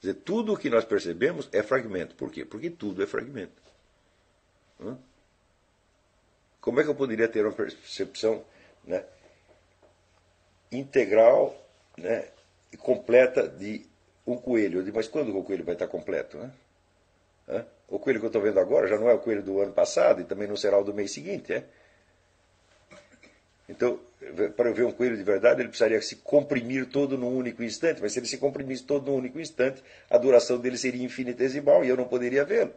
Quer 0.00 0.12
dizer, 0.12 0.14
tudo 0.24 0.52
o 0.52 0.56
que 0.56 0.68
nós 0.68 0.84
percebemos 0.84 1.48
é 1.52 1.62
fragmento. 1.62 2.14
Por 2.14 2.30
quê? 2.30 2.44
Porque 2.44 2.70
tudo 2.70 3.02
é 3.02 3.06
fragmento. 3.06 3.62
Como 6.60 6.80
é 6.80 6.84
que 6.84 6.90
eu 6.90 6.94
poderia 6.94 7.28
ter 7.28 7.46
uma 7.46 7.54
percepção 7.54 8.44
né, 8.84 9.04
integral 10.70 11.56
né, 11.96 12.28
e 12.72 12.76
completa 12.76 13.48
de 13.48 13.86
um 14.26 14.36
coelho? 14.36 14.80
Eu 14.80 14.82
digo, 14.82 14.96
mas 14.96 15.08
quando 15.08 15.36
o 15.36 15.42
coelho 15.42 15.64
vai 15.64 15.74
estar 15.74 15.86
completo? 15.86 16.38
Né? 17.46 17.64
O 17.88 17.98
coelho 17.98 18.18
que 18.18 18.26
eu 18.26 18.28
estou 18.28 18.42
vendo 18.42 18.58
agora 18.58 18.88
já 18.88 18.98
não 18.98 19.08
é 19.08 19.14
o 19.14 19.18
coelho 19.18 19.42
do 19.42 19.60
ano 19.60 19.72
passado 19.72 20.20
e 20.20 20.24
também 20.24 20.48
não 20.48 20.56
será 20.56 20.78
o 20.78 20.84
do 20.84 20.92
mês 20.92 21.12
seguinte. 21.12 21.52
É? 21.52 21.64
Então, 23.68 24.00
para 24.56 24.68
eu 24.68 24.74
ver 24.74 24.84
um 24.84 24.92
coelho 24.92 25.16
de 25.16 25.22
verdade, 25.22 25.60
ele 25.60 25.68
precisaria 25.68 26.00
se 26.00 26.16
comprimir 26.16 26.86
todo 26.86 27.16
num 27.16 27.36
único 27.36 27.62
instante, 27.62 28.00
mas 28.00 28.12
se 28.12 28.18
ele 28.18 28.26
se 28.26 28.38
comprimisse 28.38 28.82
todo 28.82 29.10
num 29.10 29.16
único 29.16 29.40
instante, 29.40 29.82
a 30.10 30.18
duração 30.18 30.58
dele 30.58 30.76
seria 30.76 31.04
infinitesimal 31.04 31.84
e 31.84 31.88
eu 31.88 31.96
não 31.96 32.06
poderia 32.06 32.44
vê-lo. 32.44 32.72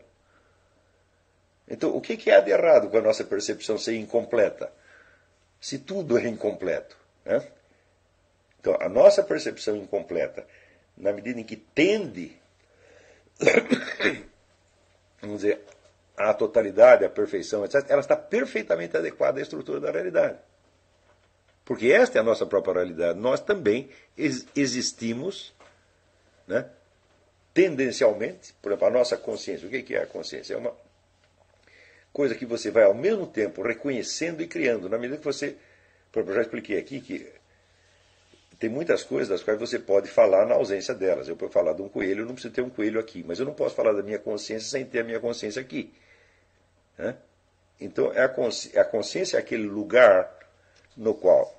Então, 1.67 1.95
o 1.95 2.01
que, 2.01 2.31
há 2.31 2.39
de 2.39 2.49
errado 2.49 2.89
com 2.89 2.97
a 2.97 3.01
nossa 3.01 3.23
percepção 3.23 3.77
ser 3.77 3.95
incompleta? 3.95 4.71
Se 5.61 5.77
tudo 5.77 6.17
é 6.17 6.27
incompleto. 6.27 6.97
Né? 7.23 7.45
Então, 8.59 8.75
a 8.79 8.89
nossa 8.89 9.21
percepção 9.21 9.75
incompleta, 9.75 10.45
na 10.99 11.13
medida 11.13 11.39
em 11.39 11.43
que 11.43 11.55
tende, 11.55 12.37
vamos 15.21 15.37
dizer, 15.37 15.61
à 16.17 16.33
totalidade, 16.33 17.05
à 17.05 17.09
perfeição, 17.09 17.63
etc., 17.63 17.85
ela 17.87 18.01
está 18.01 18.17
perfeitamente 18.17 18.97
adequada 18.97 19.39
à 19.39 19.41
estrutura 19.41 19.79
da 19.79 19.89
realidade. 19.89 20.37
Porque 21.63 21.87
esta 21.91 22.17
é 22.17 22.21
a 22.21 22.23
nossa 22.23 22.45
própria 22.45 22.73
realidade. 22.73 23.17
Nós 23.17 23.39
também 23.39 23.89
existimos, 24.55 25.53
né, 26.45 26.69
tendencialmente, 27.53 28.53
por 28.61 28.71
exemplo, 28.71 28.87
a 28.87 28.91
nossa 28.91 29.15
consciência. 29.15 29.67
O 29.67 29.71
que 29.71 29.95
é 29.95 30.03
a 30.03 30.07
consciência? 30.07 30.55
É 30.55 30.57
uma 30.57 30.73
coisa 32.11 32.35
que 32.35 32.45
você 32.45 32.71
vai 32.71 32.83
ao 32.83 32.93
mesmo 32.93 33.25
tempo 33.27 33.61
reconhecendo 33.61 34.41
e 34.41 34.47
criando. 34.47 34.89
Na 34.89 34.97
medida 34.97 35.19
que 35.19 35.25
você. 35.25 35.55
Por 36.11 36.19
exemplo, 36.21 36.35
já 36.35 36.41
expliquei 36.41 36.79
aqui 36.79 36.99
que 36.99 37.38
tem 38.59 38.69
muitas 38.69 39.03
coisas 39.03 39.29
das 39.29 39.41
quais 39.41 39.57
você 39.57 39.79
pode 39.79 40.09
falar 40.09 40.45
na 40.45 40.55
ausência 40.55 40.93
delas. 40.93 41.29
Eu 41.29 41.37
posso 41.37 41.53
falar 41.53 41.73
de 41.73 41.81
um 41.81 41.87
coelho, 41.87 42.21
eu 42.23 42.25
não 42.25 42.33
preciso 42.33 42.53
ter 42.53 42.61
um 42.61 42.69
coelho 42.69 42.99
aqui, 42.99 43.23
mas 43.25 43.39
eu 43.39 43.45
não 43.45 43.53
posso 43.53 43.73
falar 43.73 43.93
da 43.93 44.03
minha 44.03 44.19
consciência 44.19 44.69
sem 44.69 44.85
ter 44.85 44.99
a 44.99 45.03
minha 45.03 45.19
consciência 45.19 45.61
aqui. 45.61 45.93
Né? 46.97 47.15
Então, 47.79 48.11
é 48.11 48.23
a, 48.23 48.27
consci... 48.27 48.77
a 48.77 48.83
consciência 48.83 49.37
é 49.37 49.39
aquele 49.39 49.65
lugar 49.65 50.29
no 50.97 51.13
qual 51.13 51.57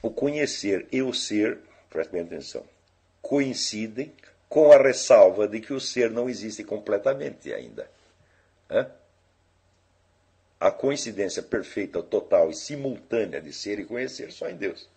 o 0.00 0.10
conhecer 0.10 0.86
e 0.92 1.02
o 1.02 1.12
ser, 1.12 1.58
preste 1.90 2.12
bem 2.12 2.22
atenção, 2.22 2.64
coincidem 3.20 4.14
com 4.48 4.70
a 4.70 4.80
ressalva 4.80 5.48
de 5.48 5.60
que 5.60 5.72
o 5.72 5.80
ser 5.80 6.10
não 6.10 6.28
existe 6.28 6.62
completamente 6.62 7.52
ainda. 7.52 7.90
A 10.58 10.70
coincidência 10.70 11.42
perfeita, 11.42 12.02
total 12.02 12.50
e 12.50 12.54
simultânea 12.54 13.40
de 13.40 13.52
ser 13.52 13.78
e 13.78 13.84
conhecer 13.84 14.32
só 14.32 14.48
em 14.48 14.56
Deus. 14.56 14.88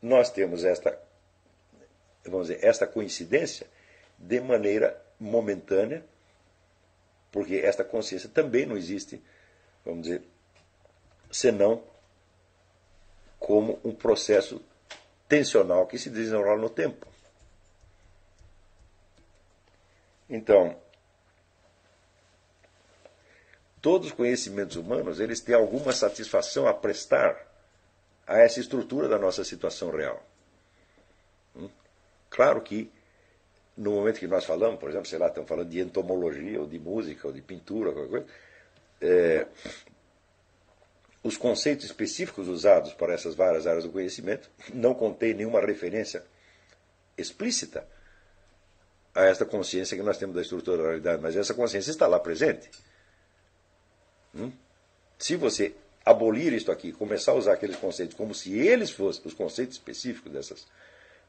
Nós 0.00 0.30
temos 0.30 0.64
esta, 0.64 0.98
vamos 2.24 2.48
dizer, 2.48 2.64
esta 2.64 2.86
coincidência 2.86 3.66
de 4.18 4.40
maneira 4.40 5.00
momentânea, 5.18 6.04
porque 7.32 7.56
esta 7.56 7.84
consciência 7.84 8.28
também 8.28 8.64
não 8.64 8.76
existe, 8.76 9.22
vamos 9.84 10.02
dizer, 10.02 10.22
senão 11.30 11.82
como 13.38 13.78
um 13.84 13.94
processo 13.94 14.62
tensional 15.28 15.86
que 15.86 15.98
se 15.98 16.10
desenrola 16.10 16.60
no 16.60 16.70
tempo. 16.70 17.06
Então, 20.28 20.76
todos 23.80 24.08
os 24.08 24.12
conhecimentos 24.12 24.76
humanos, 24.76 25.20
eles 25.20 25.40
têm 25.40 25.54
alguma 25.54 25.92
satisfação 25.92 26.66
a 26.66 26.74
prestar 26.74 27.46
a 28.26 28.38
essa 28.38 28.60
estrutura 28.60 29.08
da 29.08 29.18
nossa 29.18 29.42
situação 29.42 29.90
real. 29.90 30.24
Hum? 31.56 31.68
Claro 32.28 32.60
que, 32.60 32.90
no 33.76 33.92
momento 33.92 34.20
que 34.20 34.26
nós 34.26 34.44
falamos, 34.44 34.78
por 34.78 34.88
exemplo, 34.88 35.08
sei 35.08 35.18
lá, 35.18 35.28
estamos 35.28 35.48
falando 35.48 35.68
de 35.68 35.80
entomologia, 35.80 36.60
ou 36.60 36.66
de 36.66 36.78
música, 36.78 37.26
ou 37.26 37.32
de 37.32 37.40
pintura, 37.40 37.92
qualquer 37.92 38.10
coisa, 38.10 38.26
é, 39.00 39.46
os 41.22 41.36
conceitos 41.36 41.84
específicos 41.86 42.48
usados 42.48 42.92
para 42.94 43.12
essas 43.12 43.34
várias 43.34 43.66
áreas 43.66 43.84
do 43.84 43.90
conhecimento 43.90 44.50
não 44.72 44.94
contêm 44.94 45.34
nenhuma 45.34 45.60
referência 45.60 46.22
explícita 47.16 47.86
a 49.14 49.24
esta 49.24 49.44
consciência 49.44 49.96
que 49.96 50.02
nós 50.02 50.18
temos 50.18 50.34
da 50.34 50.42
estrutura 50.42 50.78
da 50.78 50.82
realidade, 50.84 51.20
mas 51.20 51.36
essa 51.36 51.52
consciência 51.52 51.90
está 51.90 52.06
lá 52.06 52.18
presente. 52.20 52.70
Hum? 54.34 54.52
Se 55.18 55.36
você 55.36 55.74
abolir 56.04 56.52
isto 56.52 56.72
aqui, 56.72 56.92
começar 56.92 57.32
a 57.32 57.36
usar 57.36 57.52
aqueles 57.52 57.76
conceitos 57.76 58.16
como 58.16 58.34
se 58.34 58.56
eles 58.58 58.90
fossem 58.90 59.22
os 59.26 59.34
conceitos 59.34 59.76
específicos 59.76 60.32
dessas 60.32 60.66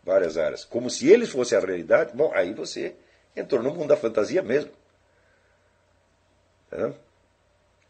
várias 0.04 0.38
áreas, 0.38 0.66
como 0.66 0.90
se 0.90 1.10
eles 1.10 1.30
fossem 1.30 1.58
a 1.58 1.62
realidade, 1.62 2.16
bom, 2.16 2.32
aí 2.34 2.54
você 2.54 2.96
entrou 3.36 3.62
no 3.62 3.74
mundo 3.74 3.90
da 3.90 3.98
fantasia 3.98 4.42
mesmo. 4.42 4.72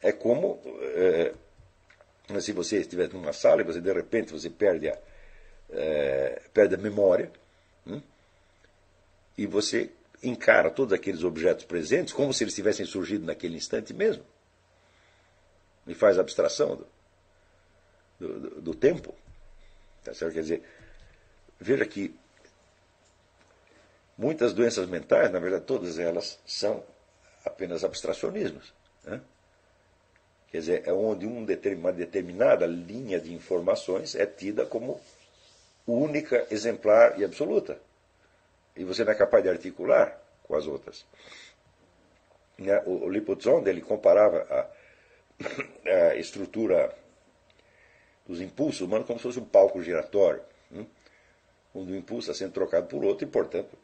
É 0.02 0.12
como 0.12 0.60
é, 0.82 1.34
se 2.40 2.52
você 2.52 2.80
estiver 2.80 3.10
numa 3.10 3.32
sala 3.32 3.62
e 3.62 3.64
você 3.64 3.80
de 3.80 3.94
repente 3.94 4.34
você 4.34 4.50
perde 4.50 4.90
a, 4.90 4.98
é, 5.70 6.42
perde 6.52 6.74
a 6.74 6.78
memória 6.78 7.32
hum, 7.86 8.02
e 9.38 9.46
você 9.46 9.92
encara 10.24 10.72
todos 10.72 10.94
aqueles 10.94 11.24
objetos 11.24 11.66
presentes 11.66 12.12
como 12.12 12.34
se 12.34 12.44
eles 12.44 12.56
tivessem 12.56 12.86
surgido 12.86 13.26
naquele 13.26 13.56
instante 13.56 13.94
mesmo 13.94 14.24
e 15.88 15.94
faz 15.94 16.18
abstração 16.20 16.86
do, 18.20 18.40
do, 18.40 18.62
do, 18.62 18.76
tempo. 18.76 19.14
Tá 20.04 20.14
certo? 20.14 20.34
Quer 20.34 20.42
dizer, 20.42 20.64
veja 21.60 21.86
que 21.86 22.16
muitas 24.18 24.54
doenças 24.54 24.88
mentais, 24.88 25.32
na 25.32 25.40
verdade 25.40 25.66
todas 25.66 25.98
elas, 25.98 26.40
são 26.46 26.84
apenas 27.46 27.84
abstracionismos. 27.84 28.74
Né? 29.04 29.22
Quer 30.50 30.60
dizer, 30.60 30.88
é 30.88 30.94
onde 30.94 31.26
uma 31.26 31.92
determinada 31.94 32.66
linha 32.66 33.20
de 33.20 33.34
informações 33.34 34.16
é 34.16 34.26
tida 34.26 34.66
como 34.66 35.00
única, 35.88 36.46
exemplar 36.52 37.20
e 37.20 37.24
absoluta. 37.24 37.80
E 38.76 38.84
você 38.84 39.04
não 39.04 39.12
é 39.12 39.16
capaz 39.16 39.44
de 39.44 39.50
articular 39.50 40.22
com 40.44 40.56
as 40.56 40.68
outras. 40.68 41.06
Né, 42.58 42.82
o 42.86 43.10
Lipozon, 43.10 43.66
ele 43.66 43.82
comparava 43.82 44.70
a, 45.86 45.90
a 46.12 46.16
estrutura 46.16 46.96
dos 48.28 48.42
impulsos 48.42 48.82
humanos 48.82 49.08
como 49.08 49.20
se 49.20 49.24
fosse 49.24 49.40
um 49.40 49.46
palco 49.46 49.82
giratório, 49.82 50.42
hum? 50.72 50.86
onde 51.74 51.94
o 51.94 51.96
impulso 51.96 52.32
está 52.32 52.46
sendo 52.46 52.54
trocado 52.54 52.88
por 52.88 53.04
outro 53.04 53.28
e, 53.28 53.30
portanto, 53.30 53.78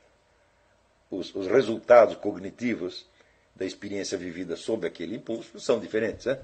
os, 1.09 1.33
os 1.35 1.47
resultados 1.47 2.15
cognitivos 2.15 3.07
da 3.55 3.65
experiência 3.65 4.17
vivida 4.17 4.55
sob 4.55 4.85
aquele 4.85 5.15
impulso 5.15 5.59
são 5.59 5.79
diferentes. 5.79 6.25
Né? 6.25 6.39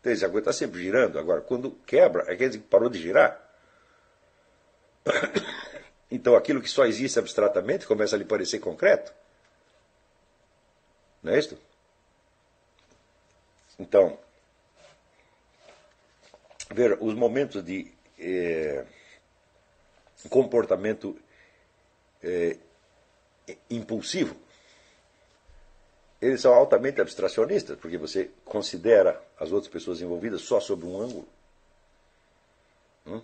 Então, 0.00 0.12
essa 0.12 0.28
coisa 0.28 0.50
está 0.50 0.52
sempre 0.52 0.82
girando. 0.82 1.18
Agora, 1.18 1.40
quando 1.40 1.70
quebra, 1.86 2.24
é 2.30 2.36
quer 2.36 2.48
dizer 2.48 2.60
que 2.60 2.68
parou 2.68 2.88
de 2.88 3.00
girar. 3.00 3.42
Então, 6.08 6.36
aquilo 6.36 6.62
que 6.62 6.70
só 6.70 6.86
existe 6.86 7.18
abstratamente 7.18 7.84
começa 7.84 8.14
a 8.14 8.18
lhe 8.18 8.24
parecer 8.24 8.60
concreto. 8.60 9.12
Não 11.20 11.32
é 11.32 11.38
isso? 11.40 11.58
Então, 13.76 14.16
ver 16.70 16.98
os 17.00 17.14
momentos 17.14 17.64
de 17.64 17.92
eh, 18.18 18.84
comportamento 20.28 21.16
eh, 22.22 22.56
impulsivo, 23.70 24.36
eles 26.20 26.40
são 26.40 26.52
altamente 26.52 27.00
abstracionistas, 27.00 27.78
porque 27.78 27.98
você 27.98 28.30
considera 28.44 29.22
as 29.38 29.52
outras 29.52 29.72
pessoas 29.72 30.00
envolvidas 30.00 30.40
só 30.42 30.58
sob 30.58 30.84
um 30.86 31.00
ângulo. 31.00 31.28
Hum? 33.06 33.22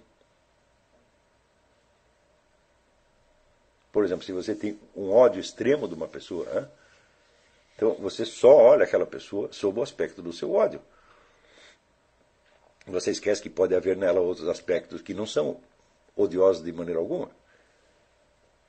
Por 3.90 4.04
exemplo, 4.04 4.24
se 4.24 4.32
você 4.32 4.54
tem 4.54 4.78
um 4.94 5.10
ódio 5.10 5.40
extremo 5.40 5.88
de 5.88 5.94
uma 5.94 6.08
pessoa, 6.08 6.46
hein? 6.54 6.68
então 7.74 7.94
você 7.94 8.24
só 8.24 8.54
olha 8.54 8.84
aquela 8.84 9.06
pessoa 9.06 9.52
sob 9.52 9.80
o 9.80 9.82
aspecto 9.82 10.22
do 10.22 10.32
seu 10.32 10.52
ódio. 10.52 10.80
Você 12.86 13.10
esquece 13.10 13.40
que 13.40 13.50
pode 13.50 13.74
haver 13.74 13.96
nela 13.96 14.20
outros 14.20 14.48
aspectos 14.48 15.02
que 15.02 15.14
não 15.14 15.26
são 15.26 15.60
odiosos 16.16 16.64
de 16.64 16.72
maneira 16.72 16.98
alguma, 16.98 17.30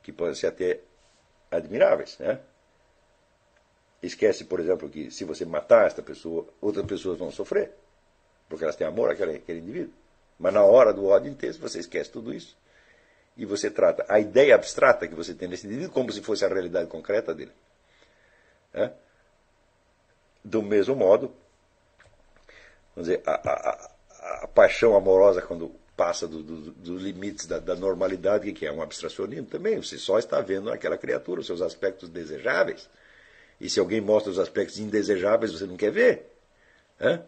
que 0.01 0.11
podem 0.11 0.35
ser 0.35 0.47
até 0.47 0.79
admiráveis. 1.49 2.17
Né? 2.19 2.39
Esquece, 4.01 4.45
por 4.45 4.59
exemplo, 4.59 4.89
que 4.89 5.09
se 5.09 5.23
você 5.23 5.45
matar 5.45 5.87
esta 5.87 6.01
pessoa, 6.01 6.47
outras 6.61 6.85
pessoas 6.85 7.17
vão 7.17 7.31
sofrer, 7.31 7.71
porque 8.47 8.63
elas 8.63 8.75
têm 8.75 8.85
amor 8.85 9.11
àquele, 9.11 9.37
àquele 9.37 9.59
indivíduo. 9.59 9.93
Mas 10.37 10.53
na 10.53 10.63
hora 10.63 10.93
do 10.93 11.05
ódio 11.05 11.31
intenso, 11.31 11.59
você 11.59 11.79
esquece 11.79 12.11
tudo 12.11 12.33
isso. 12.33 12.57
E 13.35 13.45
você 13.45 13.69
trata 13.71 14.05
a 14.07 14.19
ideia 14.19 14.53
abstrata 14.53 15.07
que 15.07 15.15
você 15.15 15.33
tem 15.33 15.47
nesse 15.47 15.65
indivíduo 15.65 15.91
como 15.91 16.11
se 16.11 16.21
fosse 16.21 16.45
a 16.45 16.47
realidade 16.47 16.87
concreta 16.87 17.33
dele. 17.33 17.51
É? 18.73 18.91
Do 20.43 20.61
mesmo 20.61 20.95
modo, 20.95 21.33
vamos 22.95 23.09
dizer, 23.09 23.23
a, 23.25 23.31
a, 23.31 23.91
a 24.41 24.47
paixão 24.47 24.95
amorosa, 24.95 25.41
quando 25.41 25.75
passa 25.95 26.27
dos 26.27 26.43
do, 26.43 26.71
do 26.71 26.97
limites 26.97 27.45
da, 27.45 27.59
da 27.59 27.75
normalidade, 27.75 28.51
que 28.53 28.65
é 28.65 28.71
um 28.71 28.81
abstracionismo 28.81 29.47
também. 29.47 29.77
Você 29.77 29.97
só 29.97 30.17
está 30.17 30.41
vendo 30.41 30.69
naquela 30.69 30.97
criatura 30.97 31.41
os 31.41 31.45
seus 31.45 31.61
aspectos 31.61 32.09
desejáveis. 32.09 32.89
E 33.59 33.69
se 33.69 33.79
alguém 33.79 34.01
mostra 34.01 34.31
os 34.31 34.39
aspectos 34.39 34.79
indesejáveis, 34.79 35.51
você 35.51 35.65
não 35.65 35.77
quer 35.77 35.91
ver. 35.91 36.25
Hã? 36.99 37.23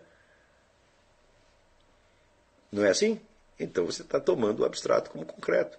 Não 2.72 2.84
é 2.84 2.89
assim? 2.89 3.22
Então 3.59 3.85
você 3.85 4.01
está 4.01 4.19
tomando 4.19 4.61
o 4.61 4.65
abstrato 4.65 5.09
como 5.11 5.26
concreto. 5.26 5.77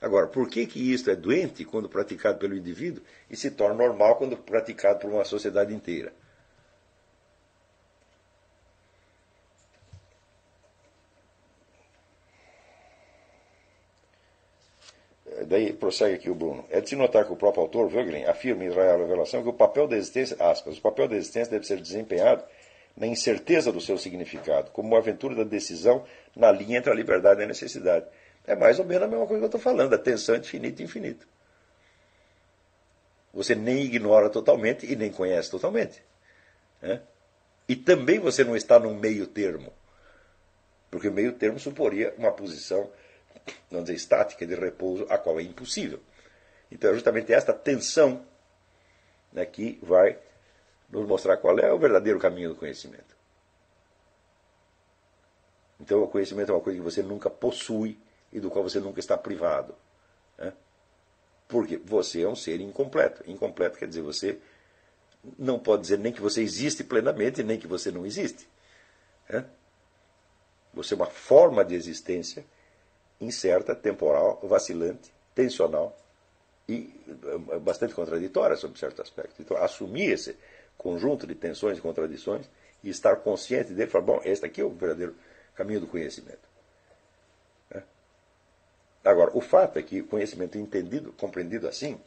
Agora, 0.00 0.26
por 0.26 0.48
que, 0.48 0.66
que 0.66 0.92
isso 0.92 1.10
é 1.10 1.16
doente 1.16 1.64
quando 1.64 1.88
praticado 1.88 2.38
pelo 2.38 2.56
indivíduo 2.56 3.02
e 3.30 3.36
se 3.36 3.50
torna 3.50 3.74
normal 3.74 4.16
quando 4.16 4.36
praticado 4.36 5.00
por 5.00 5.10
uma 5.10 5.24
sociedade 5.24 5.74
inteira? 5.74 6.12
Daí 15.46 15.72
prossegue 15.72 16.14
aqui 16.14 16.30
o 16.30 16.34
Bruno. 16.34 16.64
É 16.70 16.80
de 16.80 16.88
se 16.88 16.96
notar 16.96 17.24
que 17.24 17.32
o 17.32 17.36
próprio 17.36 17.62
autor, 17.62 17.88
Vogelin, 17.88 18.24
afirma 18.24 18.64
em 18.64 18.68
Israel 18.68 18.96
a 18.96 18.98
Revelação 18.98 19.42
que 19.42 19.48
o 19.48 19.52
papel 19.52 19.86
da 19.86 19.96
existência, 19.96 20.36
aspas, 20.40 20.78
o 20.78 20.80
papel 20.82 21.08
da 21.08 21.16
existência 21.16 21.50
deve 21.50 21.66
ser 21.66 21.80
desempenhado 21.80 22.44
na 22.96 23.06
incerteza 23.06 23.70
do 23.70 23.80
seu 23.80 23.98
significado, 23.98 24.70
como 24.70 24.88
uma 24.88 24.98
aventura 24.98 25.34
da 25.34 25.44
decisão 25.44 26.04
na 26.34 26.50
linha 26.50 26.78
entre 26.78 26.90
a 26.90 26.94
liberdade 26.94 27.40
e 27.40 27.44
a 27.44 27.46
necessidade. 27.46 28.06
É 28.46 28.54
mais 28.54 28.78
ou 28.78 28.84
menos 28.84 29.04
a 29.04 29.08
mesma 29.08 29.26
coisa 29.26 29.40
que 29.40 29.44
eu 29.44 29.58
estou 29.58 29.60
falando, 29.60 29.94
a 29.94 29.98
tensão 29.98 30.34
entre 30.34 30.48
infinito 30.48 30.80
e 30.80 30.84
infinito. 30.84 31.28
Você 33.34 33.54
nem 33.54 33.82
ignora 33.82 34.30
totalmente 34.30 34.90
e 34.90 34.96
nem 34.96 35.10
conhece 35.10 35.50
totalmente. 35.50 36.02
Né? 36.80 37.02
E 37.68 37.76
também 37.76 38.18
você 38.18 38.44
não 38.44 38.56
está 38.56 38.78
num 38.78 38.94
meio 38.94 39.26
termo. 39.26 39.72
Porque 40.90 41.08
o 41.08 41.12
meio 41.12 41.32
termo 41.32 41.58
suporia 41.58 42.14
uma 42.16 42.32
posição 42.32 42.90
não 43.70 43.82
dizer 43.82 43.94
estática, 43.94 44.46
de 44.46 44.54
repouso, 44.54 45.06
a 45.08 45.18
qual 45.18 45.38
é 45.38 45.42
impossível. 45.42 46.00
Então 46.70 46.90
é 46.90 46.94
justamente 46.94 47.32
esta 47.32 47.52
tensão 47.52 48.24
né, 49.32 49.44
que 49.46 49.78
vai 49.82 50.18
nos 50.88 51.06
mostrar 51.06 51.36
qual 51.36 51.58
é 51.58 51.72
o 51.72 51.78
verdadeiro 51.78 52.18
caminho 52.18 52.50
do 52.50 52.56
conhecimento. 52.56 53.16
Então 55.80 56.02
o 56.02 56.08
conhecimento 56.08 56.50
é 56.50 56.54
uma 56.54 56.60
coisa 56.60 56.78
que 56.78 56.84
você 56.84 57.02
nunca 57.02 57.28
possui 57.28 57.98
e 58.32 58.40
do 58.40 58.50
qual 58.50 58.64
você 58.64 58.80
nunca 58.80 58.98
está 58.98 59.16
privado. 59.16 59.74
Né? 60.38 60.52
Porque 61.46 61.76
você 61.76 62.22
é 62.22 62.28
um 62.28 62.36
ser 62.36 62.60
incompleto. 62.60 63.28
Incompleto 63.30 63.78
quer 63.78 63.86
dizer 63.86 64.02
você 64.02 64.38
não 65.38 65.58
pode 65.58 65.82
dizer 65.82 65.98
nem 65.98 66.12
que 66.12 66.20
você 66.20 66.40
existe 66.40 66.84
plenamente, 66.84 67.42
nem 67.42 67.58
que 67.58 67.66
você 67.66 67.90
não 67.90 68.06
existe. 68.06 68.48
Né? 69.28 69.44
Você 70.72 70.94
é 70.94 70.96
uma 70.96 71.06
forma 71.06 71.64
de 71.64 71.74
existência 71.74 72.44
incerta, 73.20 73.74
temporal, 73.74 74.40
vacilante, 74.42 75.12
tensional 75.34 75.96
e 76.68 76.92
eh, 77.08 77.58
bastante 77.58 77.94
contraditória 77.94 78.56
sob 78.56 78.78
certo 78.78 79.02
aspecto. 79.02 79.40
Então, 79.40 79.56
assumir 79.56 80.10
esse 80.10 80.36
conjunto 80.76 81.26
de 81.26 81.34
tensões 81.34 81.78
e 81.78 81.80
contradições 81.80 82.48
e 82.82 82.90
estar 82.90 83.16
consciente 83.16 83.72
dele, 83.72 83.90
falar, 83.90 84.04
bom, 84.04 84.20
este 84.24 84.46
aqui 84.46 84.60
é 84.60 84.64
o 84.64 84.70
verdadeiro 84.70 85.14
caminho 85.54 85.80
do 85.80 85.86
conhecimento. 85.86 86.46
Né? 87.70 87.82
Agora, 89.04 89.30
o 89.34 89.40
fato 89.40 89.78
é 89.78 89.82
que 89.82 90.00
o 90.00 90.06
conhecimento 90.06 90.58
entendido, 90.58 91.12
compreendido 91.12 91.66
assim, 91.66 92.00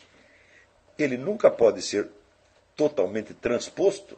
ele 0.98 1.18
nunca 1.18 1.50
pode 1.50 1.82
ser 1.82 2.10
totalmente 2.76 3.34
transposto 3.34 4.18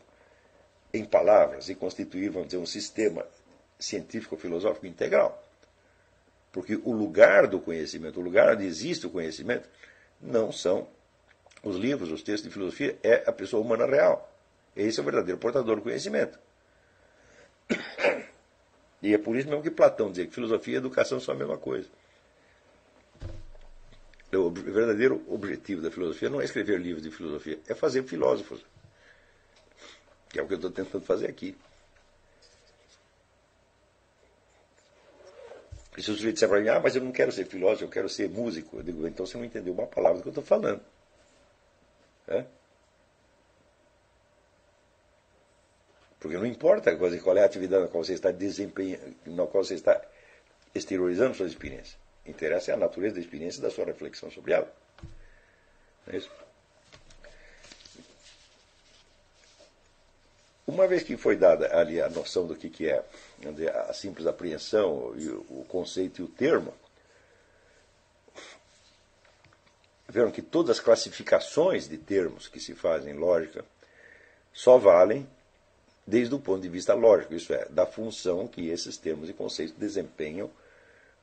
em 0.93 1.05
palavras 1.05 1.69
e 1.69 1.75
constituir, 1.75 2.29
vamos 2.29 2.49
dizer, 2.49 2.57
um 2.57 2.65
sistema 2.65 3.25
científico-filosófico 3.79 4.85
integral. 4.85 5.41
Porque 6.51 6.79
o 6.83 6.91
lugar 6.91 7.47
do 7.47 7.59
conhecimento, 7.59 8.19
o 8.19 8.23
lugar 8.23 8.53
onde 8.53 8.65
existe 8.65 9.07
o 9.07 9.09
conhecimento, 9.09 9.69
não 10.21 10.51
são 10.51 10.87
os 11.63 11.75
livros, 11.77 12.11
os 12.11 12.21
textos 12.21 12.49
de 12.49 12.53
filosofia, 12.53 12.97
é 13.01 13.23
a 13.27 13.31
pessoa 13.31 13.63
humana 13.63 13.85
real. 13.85 14.29
Esse 14.75 14.99
é 14.99 15.01
o 15.01 15.05
verdadeiro 15.05 15.39
portador 15.39 15.77
do 15.77 15.81
conhecimento. 15.81 16.37
E 19.01 19.13
é 19.13 19.17
por 19.17 19.35
isso 19.35 19.47
mesmo 19.47 19.63
que 19.63 19.71
Platão 19.71 20.09
dizia 20.09 20.27
que 20.27 20.33
filosofia 20.33 20.75
e 20.75 20.77
educação 20.77 21.19
são 21.19 21.33
a 21.33 21.37
mesma 21.37 21.57
coisa. 21.57 21.87
O 24.33 24.49
verdadeiro 24.49 25.23
objetivo 25.27 25.81
da 25.81 25.91
filosofia 25.91 26.29
não 26.29 26.39
é 26.39 26.45
escrever 26.45 26.79
livros 26.79 27.03
de 27.03 27.11
filosofia, 27.11 27.59
é 27.67 27.73
fazer 27.73 28.03
filósofos. 28.03 28.63
Que 30.29 30.39
é 30.39 30.43
o 30.43 30.47
que 30.47 30.53
eu 30.53 30.57
estou 30.57 30.71
tentando 30.71 31.03
fazer 31.03 31.27
aqui. 31.27 31.57
E 35.97 36.01
se 36.01 36.09
o 36.09 36.15
sujeito 36.15 36.35
disser 36.35 36.47
para 36.47 36.61
mim, 36.61 36.69
ah, 36.69 36.79
mas 36.79 36.95
eu 36.95 37.03
não 37.03 37.11
quero 37.11 37.31
ser 37.31 37.45
filósofo, 37.45 37.85
eu 37.85 37.89
quero 37.89 38.07
ser 38.07 38.29
músico, 38.29 38.77
eu 38.77 38.83
digo, 38.83 39.07
então 39.07 39.25
você 39.25 39.37
não 39.37 39.43
entendeu 39.43 39.73
uma 39.73 39.87
palavra 39.87 40.19
do 40.19 40.21
que 40.21 40.29
eu 40.29 40.31
estou 40.31 40.43
falando. 40.43 40.81
É? 42.27 42.45
Porque 46.19 46.37
não 46.37 46.45
importa 46.45 46.95
qual 46.95 47.37
é 47.37 47.41
a 47.41 47.45
atividade 47.45 47.83
na 47.83 47.89
qual 47.89 48.03
você 48.03 48.13
está 48.13 48.31
desempenhando, 48.31 49.15
na 49.25 49.47
qual 49.47 49.63
você 49.63 49.73
está 49.73 49.99
exteriorizando 50.73 51.35
suas 51.35 51.51
experiências. 51.51 51.97
Interessa 52.25 52.71
é 52.71 52.73
a 52.75 52.77
natureza 52.77 53.15
da 53.15 53.21
experiência 53.21 53.59
e 53.59 53.63
da 53.63 53.71
sua 53.71 53.85
reflexão 53.85 54.29
sobre 54.29 54.53
ela. 54.53 54.71
É 56.07 56.15
isso? 56.15 56.29
Uma 60.67 60.87
vez 60.87 61.03
que 61.03 61.17
foi 61.17 61.35
dada 61.35 61.75
ali 61.75 61.99
a 61.99 62.07
noção 62.07 62.45
do 62.45 62.55
que, 62.55 62.69
que 62.69 62.87
é 62.87 63.03
a 63.87 63.93
simples 63.93 64.27
apreensão, 64.27 65.13
e 65.17 65.27
o 65.29 65.65
conceito 65.67 66.21
e 66.21 66.25
o 66.25 66.27
termo, 66.27 66.73
viram 70.07 70.31
que 70.31 70.41
todas 70.41 70.77
as 70.77 70.83
classificações 70.83 71.87
de 71.87 71.97
termos 71.97 72.47
que 72.47 72.59
se 72.59 72.75
fazem 72.75 73.13
em 73.13 73.17
lógica 73.17 73.63
só 74.53 74.77
valem 74.77 75.27
desde 76.05 76.35
o 76.35 76.39
ponto 76.39 76.61
de 76.61 76.69
vista 76.69 76.93
lógico, 76.93 77.33
isso 77.33 77.53
é, 77.53 77.65
da 77.69 77.85
função 77.85 78.47
que 78.47 78.69
esses 78.69 78.97
termos 78.97 79.29
e 79.29 79.33
conceitos 79.33 79.73
desempenham 79.77 80.51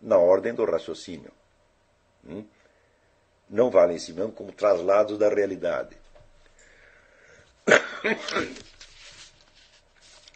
na 0.01 0.17
ordem 0.17 0.55
do 0.55 0.65
raciocínio. 0.65 1.31
Hum? 2.27 2.45
Não 3.51 3.71
valem 3.71 3.97
em 3.97 3.99
si 3.99 4.13
mesmo 4.13 4.33
como 4.33 4.53
traslados 4.53 5.19
da 5.19 5.29
realidade. 5.29 5.97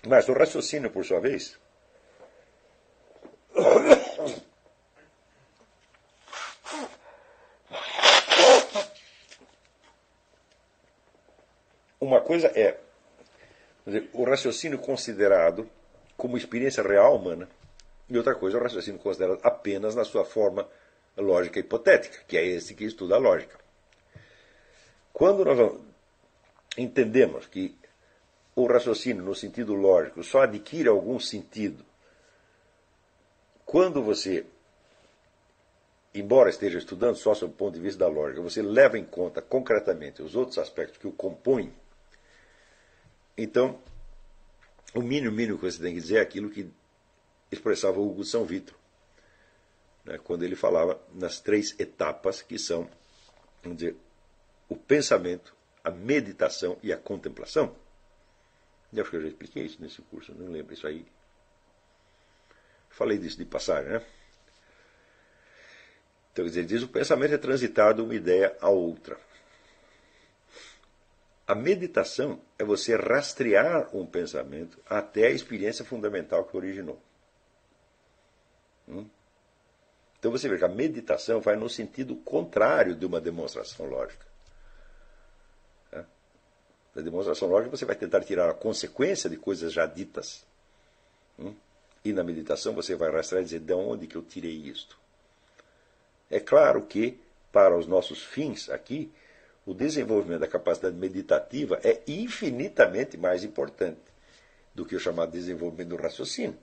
Mas 0.06 0.28
o 0.28 0.32
raciocínio, 0.32 0.90
por 0.90 1.04
sua 1.04 1.20
vez, 1.20 1.56
uma 12.00 12.20
coisa 12.20 12.48
é 12.48 12.78
dizer, 13.86 14.10
o 14.12 14.24
raciocínio 14.24 14.78
considerado 14.78 15.68
como 16.16 16.36
experiência 16.36 16.82
real 16.82 17.16
humana, 17.16 17.48
e 18.08 18.16
outra 18.16 18.34
coisa 18.34 18.56
é 18.56 18.60
o 18.60 18.62
raciocínio 18.62 19.00
considerado 19.00 19.40
apenas 19.42 19.94
na 19.94 20.04
sua 20.04 20.24
forma 20.24 20.68
lógica 21.16 21.58
hipotética, 21.58 22.22
que 22.26 22.36
é 22.36 22.44
esse 22.44 22.74
que 22.74 22.84
estuda 22.84 23.16
a 23.16 23.18
lógica. 23.18 23.58
Quando 25.12 25.44
nós 25.44 25.80
entendemos 26.76 27.46
que 27.46 27.76
o 28.54 28.66
raciocínio 28.66 29.22
no 29.22 29.34
sentido 29.34 29.74
lógico 29.74 30.22
só 30.22 30.42
adquire 30.42 30.88
algum 30.88 31.18
sentido 31.18 31.84
quando 33.72 34.02
você, 34.02 34.44
embora 36.14 36.50
esteja 36.50 36.76
estudando 36.76 37.16
só 37.16 37.34
sob 37.34 37.54
o 37.54 37.56
ponto 37.56 37.72
de 37.72 37.80
vista 37.80 38.00
da 38.00 38.06
lógica, 38.06 38.42
você 38.42 38.60
leva 38.60 38.98
em 38.98 39.04
conta 39.04 39.40
concretamente 39.40 40.20
os 40.20 40.36
outros 40.36 40.58
aspectos 40.58 40.98
que 40.98 41.06
o 41.06 41.12
compõem, 41.12 41.72
então 43.34 43.80
o 44.94 45.00
mínimo, 45.00 45.34
mínimo 45.34 45.58
que 45.58 45.64
você 45.64 45.82
tem 45.82 45.94
que 45.94 46.02
dizer 46.02 46.16
é 46.16 46.20
aquilo 46.20 46.50
que 46.50 46.70
expressava 47.50 47.98
o 47.98 48.06
Hugo 48.06 48.26
São 48.26 48.44
Vito, 48.44 48.78
né, 50.04 50.18
quando 50.18 50.42
ele 50.42 50.54
falava 50.54 51.00
nas 51.14 51.40
três 51.40 51.74
etapas 51.80 52.42
que 52.42 52.58
são, 52.58 52.86
vamos 53.62 53.78
dizer, 53.78 53.96
o 54.68 54.76
pensamento, 54.76 55.56
a 55.82 55.90
meditação 55.90 56.76
e 56.82 56.92
a 56.92 56.98
contemplação. 56.98 57.74
Eu 58.92 59.00
acho 59.00 59.10
que 59.10 59.16
eu 59.16 59.22
já 59.22 59.28
expliquei 59.28 59.64
isso 59.64 59.80
nesse 59.80 60.02
curso, 60.02 60.34
não 60.34 60.52
lembro 60.52 60.74
isso 60.74 60.86
aí. 60.86 61.06
Falei 62.92 63.18
disso 63.18 63.38
de 63.38 63.44
passagem, 63.44 63.90
né? 63.90 64.02
Então, 66.32 66.44
dizer, 66.44 66.64
diz 66.64 66.82
o 66.82 66.88
pensamento 66.88 67.34
é 67.34 67.38
transitar 67.38 67.94
de 67.94 68.00
uma 68.00 68.14
ideia 68.14 68.56
a 68.60 68.70
outra. 68.70 69.18
A 71.46 71.54
meditação 71.54 72.40
é 72.58 72.64
você 72.64 72.96
rastrear 72.96 73.94
um 73.94 74.06
pensamento 74.06 74.78
até 74.88 75.26
a 75.26 75.30
experiência 75.30 75.84
fundamental 75.84 76.44
que 76.44 76.56
originou. 76.56 77.02
Hum? 78.88 79.06
Então 80.18 80.30
você 80.30 80.48
vê 80.48 80.56
que 80.56 80.64
a 80.64 80.68
meditação 80.68 81.40
vai 81.40 81.56
no 81.56 81.68
sentido 81.68 82.14
contrário 82.16 82.94
de 82.94 83.04
uma 83.04 83.20
demonstração 83.20 83.86
lógica. 83.86 84.24
É? 85.90 86.04
Na 86.94 87.02
demonstração 87.02 87.48
lógica 87.48 87.76
você 87.76 87.84
vai 87.84 87.96
tentar 87.96 88.22
tirar 88.22 88.48
a 88.48 88.54
consequência 88.54 89.28
de 89.28 89.36
coisas 89.36 89.72
já 89.72 89.84
ditas. 89.84 90.46
Hum? 91.38 91.54
E 92.04 92.12
na 92.12 92.24
meditação 92.24 92.74
você 92.74 92.94
vai 92.94 93.10
rastrear 93.10 93.42
e 93.42 93.44
dizer 93.44 93.60
de 93.60 93.72
onde 93.72 94.06
que 94.06 94.16
eu 94.16 94.22
tirei 94.22 94.54
isto. 94.54 94.98
É 96.30 96.40
claro 96.40 96.82
que, 96.82 97.20
para 97.52 97.76
os 97.76 97.86
nossos 97.86 98.22
fins 98.22 98.70
aqui, 98.70 99.12
o 99.64 99.74
desenvolvimento 99.74 100.40
da 100.40 100.48
capacidade 100.48 100.96
meditativa 100.96 101.78
é 101.84 102.02
infinitamente 102.06 103.16
mais 103.16 103.44
importante 103.44 104.00
do 104.74 104.84
que 104.84 104.96
o 104.96 105.00
chamado 105.00 105.30
desenvolvimento 105.30 105.90
do 105.90 105.96
raciocínio. 105.96 106.58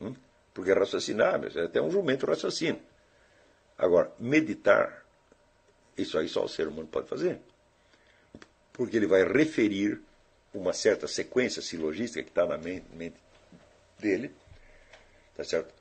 Hum? 0.00 0.14
Porque 0.54 0.72
raciocinar, 0.72 1.40
é 1.56 1.64
até 1.64 1.80
um 1.80 1.90
jumento 1.90 2.26
raciocínio. 2.26 2.80
Agora, 3.76 4.12
meditar, 4.18 5.04
isso 5.96 6.18
aí 6.18 6.28
só 6.28 6.44
o 6.44 6.48
ser 6.48 6.68
humano 6.68 6.88
pode 6.88 7.08
fazer. 7.08 7.40
Porque 8.72 8.96
ele 8.96 9.06
vai 9.06 9.24
referir 9.24 10.00
uma 10.54 10.72
certa 10.72 11.06
sequência 11.06 11.60
silogística 11.60 12.22
que 12.22 12.30
está 12.30 12.46
na 12.46 12.58
mente 12.58 13.16
dele, 14.02 14.34
tá 15.34 15.44
certo? 15.44 15.72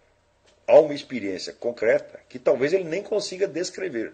a 0.71 0.79
uma 0.79 0.93
experiência 0.93 1.51
concreta 1.53 2.21
que 2.29 2.39
talvez 2.39 2.71
ele 2.71 2.85
nem 2.85 3.03
consiga 3.03 3.47
descrever. 3.47 4.13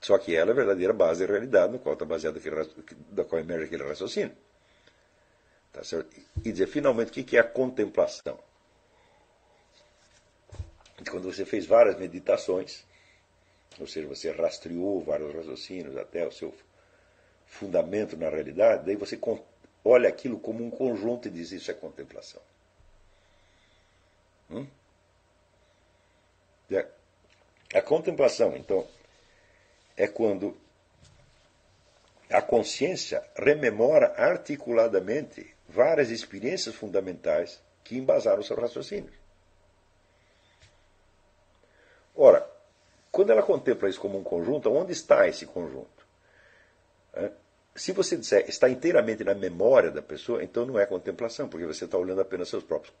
Só 0.00 0.16
que 0.18 0.34
ela 0.34 0.50
é 0.50 0.52
a 0.52 0.56
verdadeira 0.56 0.92
base 0.92 1.24
da 1.24 1.32
realidade 1.32 1.72
no 1.72 1.78
qual 1.78 1.92
está 1.92 2.04
baseado 2.04 2.38
aquele, 2.38 2.56
da 3.10 3.24
qual 3.24 3.40
emerge 3.40 3.66
aquele 3.66 3.84
raciocínio. 3.84 4.34
Tá 5.72 5.84
certo? 5.84 6.10
E 6.44 6.50
dizer, 6.50 6.66
finalmente, 6.66 7.20
o 7.20 7.24
que 7.24 7.36
é 7.36 7.40
a 7.40 7.44
contemplação? 7.44 8.38
Quando 11.10 11.32
você 11.32 11.44
fez 11.44 11.66
várias 11.66 11.98
meditações, 11.98 12.84
ou 13.78 13.86
seja, 13.86 14.06
você 14.06 14.30
rastreou 14.30 15.02
vários 15.02 15.34
raciocínios 15.34 15.96
até 15.96 16.26
o 16.26 16.32
seu 16.32 16.54
fundamento 17.46 18.16
na 18.16 18.28
realidade, 18.28 18.86
daí 18.86 18.96
você 18.96 19.16
olha 19.84 20.08
aquilo 20.08 20.38
como 20.38 20.64
um 20.64 20.70
conjunto 20.70 21.28
e 21.28 21.30
diz 21.30 21.52
isso 21.52 21.70
é 21.70 21.74
contemplação. 21.74 22.40
Hum? 24.50 24.66
A 27.74 27.80
contemplação, 27.80 28.54
então, 28.56 28.86
é 29.96 30.06
quando 30.06 30.56
a 32.30 32.40
consciência 32.40 33.22
rememora 33.34 34.14
articuladamente 34.16 35.54
várias 35.68 36.10
experiências 36.10 36.74
fundamentais 36.74 37.62
que 37.82 37.96
embasaram 37.96 38.40
o 38.40 38.44
seu 38.44 38.56
raciocínio. 38.56 39.12
Ora, 42.14 42.46
quando 43.10 43.30
ela 43.30 43.42
contempla 43.42 43.88
isso 43.88 44.00
como 44.00 44.18
um 44.18 44.22
conjunto, 44.22 44.70
onde 44.70 44.92
está 44.92 45.26
esse 45.26 45.46
conjunto? 45.46 46.01
Se 47.74 47.92
você 47.92 48.16
disser 48.16 48.48
está 48.48 48.68
inteiramente 48.68 49.24
na 49.24 49.34
memória 49.34 49.90
da 49.90 50.02
pessoa, 50.02 50.44
então 50.44 50.66
não 50.66 50.78
é 50.78 50.84
contemplação, 50.84 51.48
porque 51.48 51.66
você 51.66 51.86
está 51.86 51.96
olhando 51.96 52.20
apenas 52.20 52.48
seus 52.48 52.62
próprios 52.62 52.94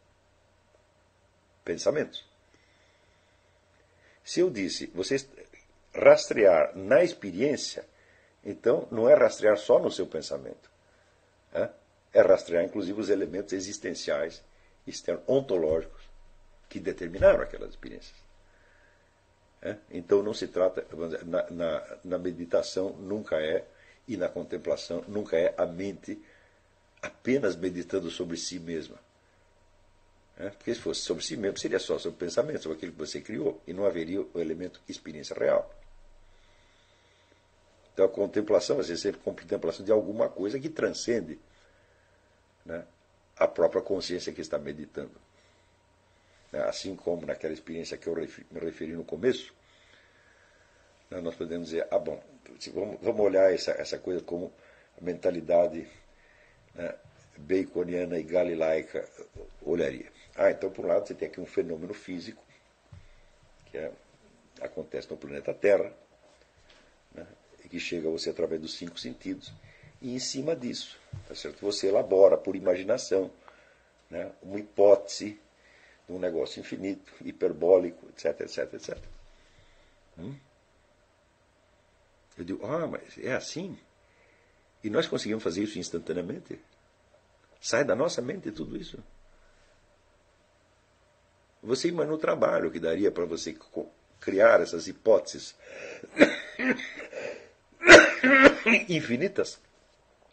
pensamentos. 1.64 2.24
Se 4.24 4.40
eu 4.40 4.50
disse, 4.50 4.86
você 4.94 5.16
rastrear 5.94 6.76
na 6.76 7.04
experiência, 7.04 7.84
então 8.44 8.88
não 8.90 9.08
é 9.08 9.14
rastrear 9.14 9.58
só 9.58 9.78
no 9.78 9.90
seu 9.90 10.06
pensamento. 10.06 10.70
É, 11.52 11.68
rastrear, 12.22 12.64
inclusive, 12.64 12.98
os 12.98 13.10
elementos 13.10 13.52
existenciais, 13.52 14.42
externos, 14.86 15.24
ontológicos, 15.28 16.02
que 16.68 16.80
determinaram 16.80 17.42
aquelas 17.42 17.70
experiências. 17.70 18.22
Então 19.90 20.22
não 20.22 20.34
se 20.34 20.48
trata, 20.48 20.84
na, 21.24 21.50
na, 21.50 21.96
na 22.02 22.18
meditação 22.18 22.90
nunca 22.94 23.36
é, 23.36 23.64
e 24.06 24.16
na 24.16 24.28
contemplação 24.28 25.04
nunca 25.06 25.36
é 25.36 25.54
a 25.56 25.66
mente 25.66 26.20
apenas 27.00 27.56
meditando 27.56 28.10
sobre 28.10 28.36
si 28.36 28.58
mesma. 28.58 28.98
É? 30.36 30.50
Porque 30.50 30.74
se 30.74 30.80
fosse 30.80 31.00
sobre 31.00 31.24
si 31.24 31.36
mesmo, 31.36 31.58
seria 31.58 31.78
só 31.78 31.98
sobre 31.98 32.16
o 32.16 32.18
pensamento, 32.18 32.62
sobre 32.62 32.76
aquilo 32.76 32.92
que 32.92 32.98
você 32.98 33.20
criou, 33.20 33.60
e 33.66 33.72
não 33.72 33.84
haveria 33.84 34.22
o 34.22 34.40
elemento 34.40 34.80
experiência 34.88 35.36
real. 35.36 35.72
Então 37.92 38.06
a 38.06 38.08
contemplação 38.08 38.76
vai 38.76 38.84
ser 38.84 38.96
sempre 38.96 39.20
contemplação 39.20 39.84
de 39.84 39.92
alguma 39.92 40.28
coisa 40.28 40.58
que 40.58 40.68
transcende 40.68 41.38
né, 42.64 42.84
a 43.36 43.46
própria 43.46 43.82
consciência 43.82 44.32
que 44.32 44.40
está 44.40 44.58
meditando. 44.58 45.20
Né, 46.50 46.62
assim 46.64 46.96
como 46.96 47.26
naquela 47.26 47.52
experiência 47.52 47.96
que 47.96 48.06
eu 48.06 48.14
me 48.14 48.60
referi 48.60 48.92
no 48.92 49.04
começo, 49.04 49.52
né, 51.10 51.20
nós 51.20 51.34
podemos 51.34 51.68
dizer, 51.68 51.86
ah 51.90 51.98
bom, 51.98 52.22
vamos, 52.72 52.98
vamos 53.00 53.20
olhar 53.20 53.52
essa, 53.52 53.72
essa 53.72 53.98
coisa 53.98 54.22
como 54.22 54.52
a 55.00 55.04
mentalidade 55.04 55.88
né, 56.74 56.94
baconiana 57.36 58.18
e 58.18 58.22
galilaica 58.22 59.08
olharia. 59.62 60.10
Ah, 60.34 60.50
então 60.50 60.70
por 60.70 60.84
um 60.84 60.88
lado 60.88 61.06
você 61.06 61.14
tem 61.14 61.28
aqui 61.28 61.40
um 61.40 61.46
fenômeno 61.46 61.94
físico, 61.94 62.42
que 63.70 63.78
é, 63.78 63.92
acontece 64.60 65.10
no 65.10 65.16
planeta 65.16 65.52
Terra, 65.52 65.92
né, 67.14 67.26
que 67.68 67.78
chega 67.78 68.08
a 68.08 68.10
você 68.10 68.30
através 68.30 68.60
dos 68.60 68.74
cinco 68.74 68.98
sentidos, 68.98 69.52
e 70.00 70.14
em 70.14 70.18
cima 70.18 70.56
disso, 70.56 70.98
tá 71.28 71.34
certo? 71.34 71.60
você 71.60 71.88
elabora 71.88 72.36
por 72.36 72.56
imaginação 72.56 73.30
né, 74.10 74.30
uma 74.42 74.58
hipótese 74.58 75.38
de 76.06 76.12
um 76.12 76.18
negócio 76.18 76.60
infinito, 76.60 77.12
hiperbólico, 77.24 78.08
etc, 78.08 78.40
etc, 78.40 78.74
etc. 78.74 78.98
Hum? 80.18 80.34
Eu 82.36 82.44
digo, 82.44 82.66
ah, 82.66 82.86
mas 82.86 83.18
é 83.18 83.34
assim? 83.34 83.78
E 84.82 84.90
nós 84.90 85.06
conseguimos 85.06 85.42
fazer 85.42 85.62
isso 85.62 85.78
instantaneamente? 85.78 86.58
Sai 87.60 87.84
da 87.84 87.94
nossa 87.94 88.20
mente 88.20 88.50
tudo 88.50 88.76
isso? 88.76 89.02
Você 91.62 91.88
imagina 91.88 92.14
o 92.14 92.18
trabalho 92.18 92.70
que 92.70 92.80
daria 92.80 93.12
para 93.12 93.24
você 93.24 93.56
criar 94.18 94.60
essas 94.60 94.88
hipóteses 94.88 95.54
infinitas 98.88 99.60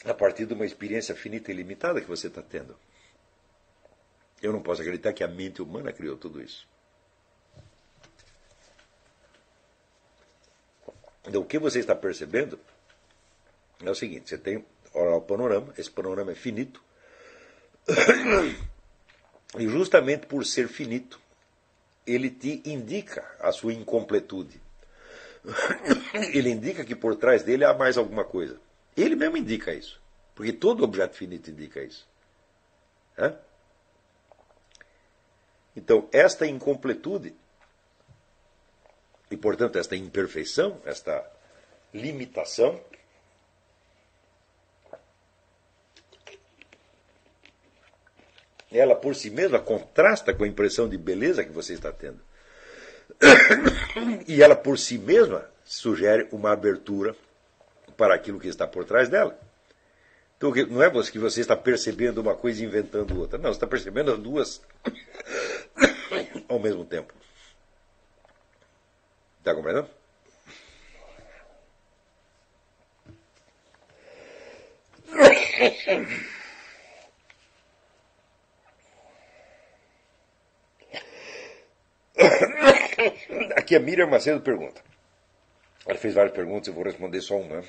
a 0.06 0.14
partir 0.14 0.46
de 0.46 0.54
uma 0.54 0.66
experiência 0.66 1.16
finita 1.16 1.52
e 1.52 1.56
limitada 1.56 2.02
que 2.02 2.08
você 2.08 2.28
está 2.28 2.42
tendo. 2.42 2.76
Eu 4.42 4.54
não 4.54 4.62
posso 4.62 4.82
acreditar 4.82 5.14
que 5.14 5.24
a 5.24 5.28
mente 5.28 5.62
humana 5.62 5.92
criou 5.92 6.18
tudo 6.18 6.42
isso. 6.42 6.68
Então, 11.30 11.42
o 11.44 11.46
que 11.46 11.60
você 11.60 11.78
está 11.78 11.94
percebendo 11.94 12.60
é 13.86 13.92
o 13.92 13.94
seguinte: 13.94 14.30
você 14.30 14.38
tem 14.38 14.66
o 14.92 15.22
panorama, 15.22 15.72
esse 15.78 15.90
panorama 15.90 16.32
é 16.32 16.36
finito, 16.36 16.84
e 19.56 19.68
justamente 19.68 20.26
por 20.26 20.44
ser 20.44 20.68
finito, 20.68 21.20
ele 22.06 22.32
te 22.32 22.64
indica 22.66 23.24
a 23.40 23.52
sua 23.52 23.72
incompletude. 23.74 24.60
ele 26.34 26.50
indica 26.50 26.84
que 26.84 26.96
por 26.96 27.16
trás 27.16 27.44
dele 27.44 27.64
há 27.64 27.76
mais 27.76 27.96
alguma 27.96 28.26
coisa. 28.26 28.60
Ele 28.98 29.16
mesmo 29.16 29.38
indica 29.38 29.72
isso. 29.72 30.02
Porque 30.34 30.52
todo 30.52 30.84
objeto 30.84 31.16
finito 31.16 31.52
indica 31.52 31.84
isso. 31.84 32.08
Então, 35.76 36.10
esta 36.12 36.48
incompletude, 36.48 37.36
e 39.32 39.38
portanto 39.38 39.78
esta 39.78 39.96
imperfeição, 39.96 40.82
esta 40.86 41.26
limitação, 41.94 42.80
ela 48.72 48.96
por 48.96 49.16
si 49.16 49.30
mesma 49.30 49.60
contrasta 49.60 50.34
com 50.34 50.44
a 50.44 50.48
impressão 50.48 50.88
de 50.88 50.98
beleza 50.98 51.44
que 51.44 51.52
você 51.52 51.74
está 51.74 51.92
tendo. 51.92 52.20
E 54.28 54.42
ela 54.42 54.56
por 54.56 54.78
si 54.78 54.98
mesma 54.98 55.50
sugere 55.64 56.28
uma 56.32 56.52
abertura 56.52 57.16
para 57.98 58.16
aquilo 58.16 58.40
que 58.40 58.48
está 58.48 58.66
por 58.66 58.86
trás 58.86 59.10
dela. 59.10 59.38
Então, 60.38 60.52
não 60.70 60.82
é 60.82 60.90
que 61.12 61.20
você 61.20 61.42
está 61.42 61.56
percebendo 61.56 62.22
uma 62.22 62.34
coisa 62.34 62.64
e 62.64 62.66
inventando 62.66 63.20
outra. 63.20 63.38
Não, 63.38 63.50
você 63.50 63.58
está 63.58 63.68
percebendo 63.68 64.14
as 64.14 64.20
duas 64.20 64.62
ao 66.48 66.60
mesmo 66.60 66.86
tempo. 66.86 67.14
Compreendendo? 69.56 69.90
Aqui 83.56 83.76
a 83.76 83.80
Miriam 83.80 84.08
Macedo 84.08 84.42
pergunta. 84.42 84.82
Ela 85.86 85.98
fez 85.98 86.14
várias 86.14 86.34
perguntas, 86.34 86.68
eu 86.68 86.74
vou 86.74 86.84
responder 86.84 87.22
só 87.22 87.38
uma. 87.38 87.64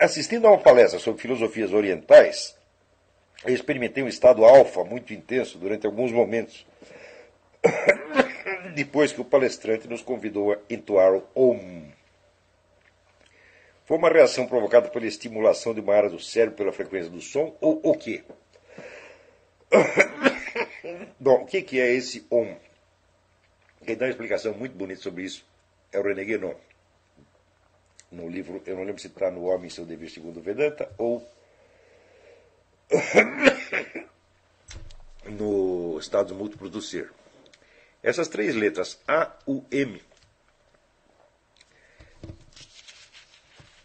Assistindo 0.00 0.46
a 0.46 0.50
uma 0.50 0.62
palestra 0.62 0.98
sobre 0.98 1.22
filosofias 1.22 1.72
orientais, 1.72 2.57
eu 3.44 3.54
experimentei 3.54 4.02
um 4.02 4.08
estado 4.08 4.44
alfa 4.44 4.84
muito 4.84 5.12
intenso 5.14 5.58
durante 5.58 5.86
alguns 5.86 6.10
momentos, 6.10 6.66
depois 8.74 9.12
que 9.12 9.20
o 9.20 9.24
palestrante 9.24 9.88
nos 9.88 10.02
convidou 10.02 10.52
a 10.52 10.58
entoar 10.68 11.14
o 11.14 11.24
Om. 11.34 11.88
Foi 13.86 13.96
uma 13.96 14.10
reação 14.10 14.46
provocada 14.46 14.88
pela 14.88 15.06
estimulação 15.06 15.72
de 15.72 15.80
uma 15.80 15.94
área 15.94 16.10
do 16.10 16.20
cérebro 16.20 16.56
pela 16.56 16.72
frequência 16.72 17.10
do 17.10 17.20
som, 17.20 17.56
ou 17.60 17.80
o 17.82 17.94
quê? 17.94 18.22
Bom, 21.18 21.42
o 21.42 21.46
que 21.46 21.80
é 21.80 21.92
esse 21.92 22.26
Om? 22.30 22.54
Quem 23.86 23.96
dá 23.96 24.04
uma 24.06 24.10
explicação 24.10 24.52
muito 24.52 24.74
bonita 24.74 25.00
sobre 25.00 25.24
isso 25.24 25.46
é 25.92 25.98
o 25.98 26.02
René 26.02 26.24
Guénon. 26.24 26.54
No 28.10 28.28
livro, 28.28 28.62
eu 28.66 28.76
não 28.76 28.84
lembro 28.84 29.00
se 29.00 29.06
está 29.06 29.30
no 29.30 29.44
Homem 29.44 29.68
e 29.68 29.70
seu 29.70 29.86
Dever 29.86 30.10
segundo 30.10 30.40
Vedanta 30.40 30.90
ou 30.98 31.26
no 35.24 35.98
Estados 35.98 36.32
Múltiplos 36.32 36.70
do 36.70 36.80
Ser. 36.80 37.10
Essas 38.02 38.28
três 38.28 38.54
letras, 38.54 38.98
A, 39.06 39.36
U, 39.46 39.64
M, 39.70 40.00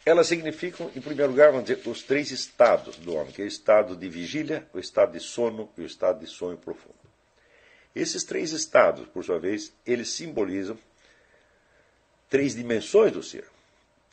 elas 0.06 0.28
significam, 0.28 0.92
em 0.96 1.02
primeiro 1.02 1.32
lugar, 1.32 1.52
vamos 1.52 1.66
dizer, 1.68 1.88
os 1.88 2.04
três 2.04 2.30
estados 2.32 2.98
do 2.98 3.16
homem, 3.16 3.32
que 3.32 3.42
é 3.42 3.46
o 3.46 3.48
estado 3.48 3.96
de 3.96 4.10
vigília, 4.10 4.68
o 4.74 4.80
estado 4.80 5.14
de 5.14 5.20
sono 5.20 5.70
e 5.78 5.82
o 5.82 5.86
estado 5.86 6.20
de 6.20 6.28
sonho 6.28 6.58
profundo. 6.58 6.94
Esses 7.96 8.24
três 8.24 8.52
estados, 8.52 9.08
por 9.08 9.24
sua 9.24 9.40
vez, 9.40 9.74
eles 9.86 10.10
simbolizam 10.10 10.78
três 12.30 12.56
dimensões 12.56 13.14
do 13.14 13.24
ser, 13.24 13.46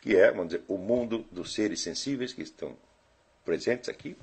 que 0.01 0.15
é, 0.15 0.31
vamos 0.31 0.49
dizer, 0.49 0.63
o 0.69 0.77
mundo 0.77 1.27
dos 1.31 1.55
seres 1.55 1.81
sensíveis 1.81 2.33
que 2.33 2.43
estão 2.43 2.77
presentes 3.45 3.89
aqui. 3.89 4.17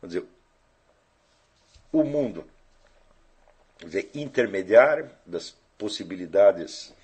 Vamos 0.00 0.14
dizer, 0.14 0.26
o 1.92 2.04
mundo 2.04 2.44
dizer, 3.78 4.10
intermediário 4.14 5.10
das 5.24 5.56
possibilidades 5.78 6.94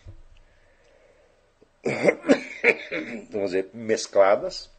vamos 3.30 3.50
dizer, 3.50 3.70
mescladas, 3.74 4.70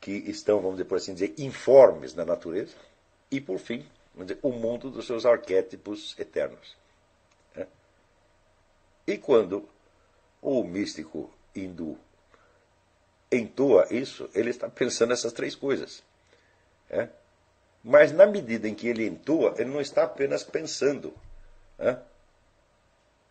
que 0.00 0.12
estão, 0.12 0.56
vamos 0.60 0.76
dizer, 0.76 0.84
por 0.84 0.98
assim 0.98 1.14
dizer, 1.14 1.34
informes 1.38 2.14
na 2.14 2.24
natureza. 2.24 2.74
E, 3.30 3.40
por 3.40 3.58
fim, 3.58 3.86
dizer, 4.16 4.38
o 4.42 4.50
mundo 4.50 4.90
dos 4.90 5.06
seus 5.06 5.24
arquétipos 5.24 6.18
eternos. 6.18 6.76
Né? 7.54 7.66
E 9.06 9.16
quando 9.16 9.68
o 10.42 10.62
místico 10.62 11.32
hindu 11.54 11.98
entoa 13.36 13.86
isso, 13.90 14.28
ele 14.34 14.50
está 14.50 14.68
pensando 14.68 15.10
nessas 15.10 15.32
três 15.32 15.54
coisas. 15.54 16.02
Né? 16.90 17.08
Mas 17.82 18.12
na 18.12 18.26
medida 18.26 18.68
em 18.68 18.74
que 18.74 18.88
ele 18.88 19.06
entoa, 19.06 19.54
ele 19.58 19.70
não 19.70 19.80
está 19.80 20.04
apenas 20.04 20.42
pensando. 20.42 21.14
Né? 21.78 22.00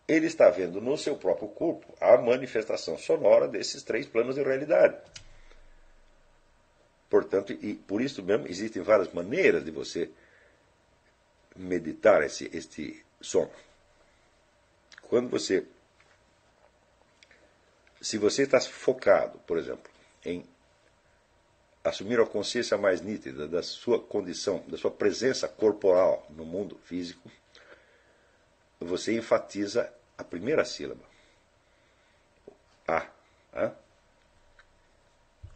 Ele 0.06 0.26
está 0.26 0.50
vendo 0.50 0.80
no 0.80 0.96
seu 0.96 1.16
próprio 1.16 1.48
corpo 1.48 1.92
a 2.00 2.16
manifestação 2.18 2.96
sonora 2.98 3.48
desses 3.48 3.82
três 3.82 4.06
planos 4.06 4.34
de 4.34 4.42
realidade. 4.42 4.96
Portanto, 7.08 7.52
e 7.52 7.74
por 7.74 8.00
isso 8.00 8.22
mesmo 8.22 8.46
existem 8.48 8.82
várias 8.82 9.12
maneiras 9.12 9.64
de 9.64 9.70
você 9.70 10.10
meditar 11.54 12.22
esse, 12.22 12.50
este 12.52 13.04
som. 13.20 13.48
Quando 15.02 15.28
você. 15.28 15.64
Se 18.00 18.18
você 18.18 18.42
está 18.42 18.60
focado, 18.60 19.38
por 19.46 19.56
exemplo, 19.56 19.90
em 20.24 20.44
assumir 21.82 22.18
a 22.18 22.26
consciência 22.26 22.78
mais 22.78 23.00
nítida 23.00 23.46
da 23.46 23.62
sua 23.62 24.00
condição, 24.00 24.64
da 24.66 24.76
sua 24.76 24.90
presença 24.90 25.46
corporal 25.46 26.26
no 26.30 26.44
mundo 26.44 26.78
físico, 26.84 27.30
você 28.80 29.16
enfatiza 29.16 29.92
a 30.16 30.24
primeira 30.24 30.64
sílaba. 30.64 31.04
A. 32.88 33.06
A. 33.52 33.72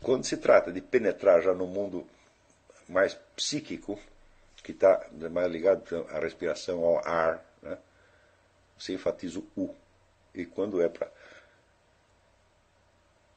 Quando 0.03 0.25
se 0.25 0.37
trata 0.37 0.73
de 0.73 0.81
penetrar 0.81 1.43
já 1.43 1.53
no 1.53 1.67
mundo 1.67 2.07
mais 2.89 3.15
psíquico, 3.35 3.99
que 4.63 4.73
está 4.73 5.09
mais 5.31 5.51
ligado 5.51 6.07
à 6.11 6.19
respiração, 6.19 6.85
ao 6.85 6.99
ar, 7.07 7.45
né? 7.63 7.79
você 8.79 8.93
enfatiza 8.93 9.39
o 9.39 9.49
U. 9.57 9.75
E 10.35 10.45
quando 10.45 10.81
é 10.81 10.89
para, 10.89 11.11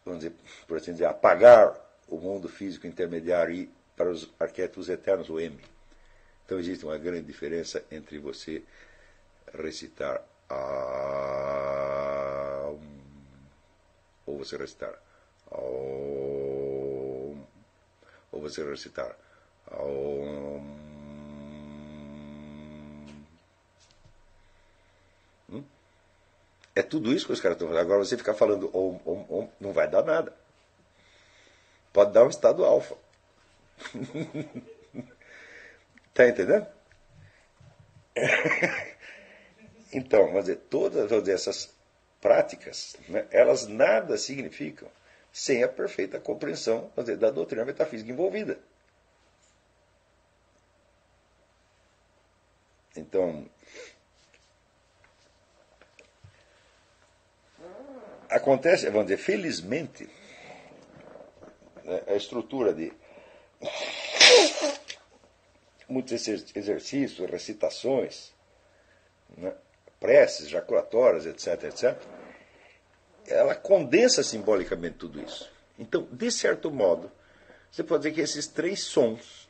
vamos 0.06 0.22
dizer, 0.22 0.36
por 0.68 0.78
assim 0.78 0.94
dizer, 0.94 1.06
apagar 1.06 1.76
o 2.08 2.18
mundo 2.18 2.50
físico 2.50 2.88
intermediário 2.88 3.54
e 3.54 3.70
para 3.96 4.10
os 4.10 4.30
arquétipos 4.40 4.90
eternos, 4.90 5.30
o 5.30 5.40
M. 5.40 5.60
Então 6.46 6.60
existe 6.60 6.84
uma 6.86 6.98
grande 6.98 7.28
diferença 7.28 7.84
entre 7.92 8.18
você 8.18 8.64
recitar 9.54 10.22
a 10.50 11.32
ou 14.26 14.38
você 14.38 14.58
recitar 14.58 14.94
ou 15.50 17.38
você 18.32 18.64
recitar 18.64 19.16
hum? 19.72 20.91
É 26.76 26.82
tudo 26.82 27.12
isso 27.12 27.26
que 27.26 27.34
os 27.34 27.42
caras 27.42 27.56
estão 27.56 27.68
fazendo. 27.68 27.84
Agora 27.84 28.00
você 28.00 28.18
ficar 28.18 28.34
falando 28.34 28.70
om, 28.76 29.00
om, 29.06 29.26
om, 29.30 29.50
não 29.60 29.74
vai 29.74 29.88
dar 29.90 30.04
nada. 30.04 30.34
Pode 31.92 32.14
dar 32.14 32.24
um 32.24 32.30
estado 32.30 32.64
alfa. 32.64 32.96
tá 36.14 36.28
entendendo? 36.28 36.68
então, 39.92 40.28
vamos 40.28 40.42
dizer, 40.42 40.58
todas 40.70 41.28
essas 41.28 41.74
práticas, 42.22 42.96
né, 43.10 43.26
elas 43.32 43.68
nada 43.68 44.18
significam 44.18 44.90
sem 45.34 45.64
a 45.64 45.68
perfeita 45.68 46.20
compreensão 46.20 46.92
dizer, 46.98 47.18
da 47.18 47.32
doutrina 47.32 47.66
metafísica 47.66 48.12
envolvida. 48.12 48.60
Então, 52.96 53.50
acontece, 58.32 58.90
vamos 58.90 59.08
dizer, 59.08 59.18
felizmente, 59.18 60.10
né, 61.84 62.02
a 62.08 62.16
estrutura 62.16 62.74
de 62.74 62.92
muitos 65.88 66.28
exercícios, 66.56 67.30
recitações, 67.30 68.34
né, 69.38 69.54
preces, 70.00 70.50
jaculatórias, 70.50 71.26
etc., 71.26 71.66
etc., 71.66 71.98
ela 73.28 73.54
condensa 73.54 74.24
simbolicamente 74.24 74.98
tudo 74.98 75.22
isso. 75.22 75.52
Então, 75.78 76.08
de 76.12 76.32
certo 76.32 76.72
modo, 76.72 77.12
você 77.72 77.84
pode 77.84 78.04
dizer 78.04 78.16
que 78.16 78.22
esses 78.22 78.48
três 78.48 78.82
sons, 78.82 79.48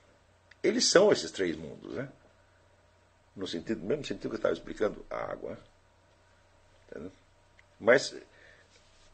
eles 0.62 0.86
são 0.86 1.12
esses 1.12 1.32
três 1.32 1.56
mundos, 1.56 1.94
né? 1.94 2.10
no 3.36 3.48
sentido, 3.48 3.82
mesmo 3.82 4.04
sentido 4.06 4.30
que 4.30 4.36
eu 4.36 4.38
estava 4.38 4.54
explicando 4.54 5.06
a 5.10 5.32
água. 5.32 5.58
Entendeu? 6.90 7.12
Mas 7.80 8.14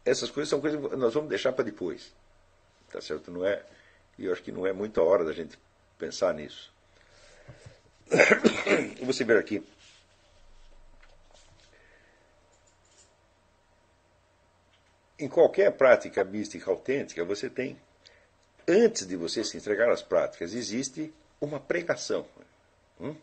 essas 0.08 0.32
coisas 0.32 0.50
são 0.50 0.62
coisas 0.62 0.80
que 0.80 0.96
nós 0.96 1.14
vamos 1.14 1.30
deixar 1.30 1.52
para 1.52 1.66
depois. 1.66 2.14
Tá 2.90 3.02
certo? 3.02 3.30
Não 3.30 3.46
é, 3.46 3.64
e 4.18 4.26
eu 4.26 4.32
acho 4.32 4.42
que 4.42 4.52
não 4.52 4.66
é 4.66 4.72
muito 4.72 5.00
a 5.02 5.04
hora 5.04 5.26
da 5.26 5.34
gente 5.34 5.60
pensar 5.98 6.34
nisso. 6.34 6.72
Você 9.04 9.26
ver 9.26 9.38
aqui. 9.38 9.62
Em 15.20 15.28
qualquer 15.28 15.72
prática 15.72 16.24
mística 16.24 16.70
autêntica, 16.70 17.26
você 17.26 17.50
tem, 17.50 17.76
antes 18.68 19.08
de 19.08 19.16
você 19.16 19.44
se 19.44 19.58
entregar 19.58 19.90
às 19.90 20.04
práticas, 20.04 20.54
existe 20.54 21.12
uma 21.42 21.60
pregação. 21.60 22.28
Hum? 23.02 23.16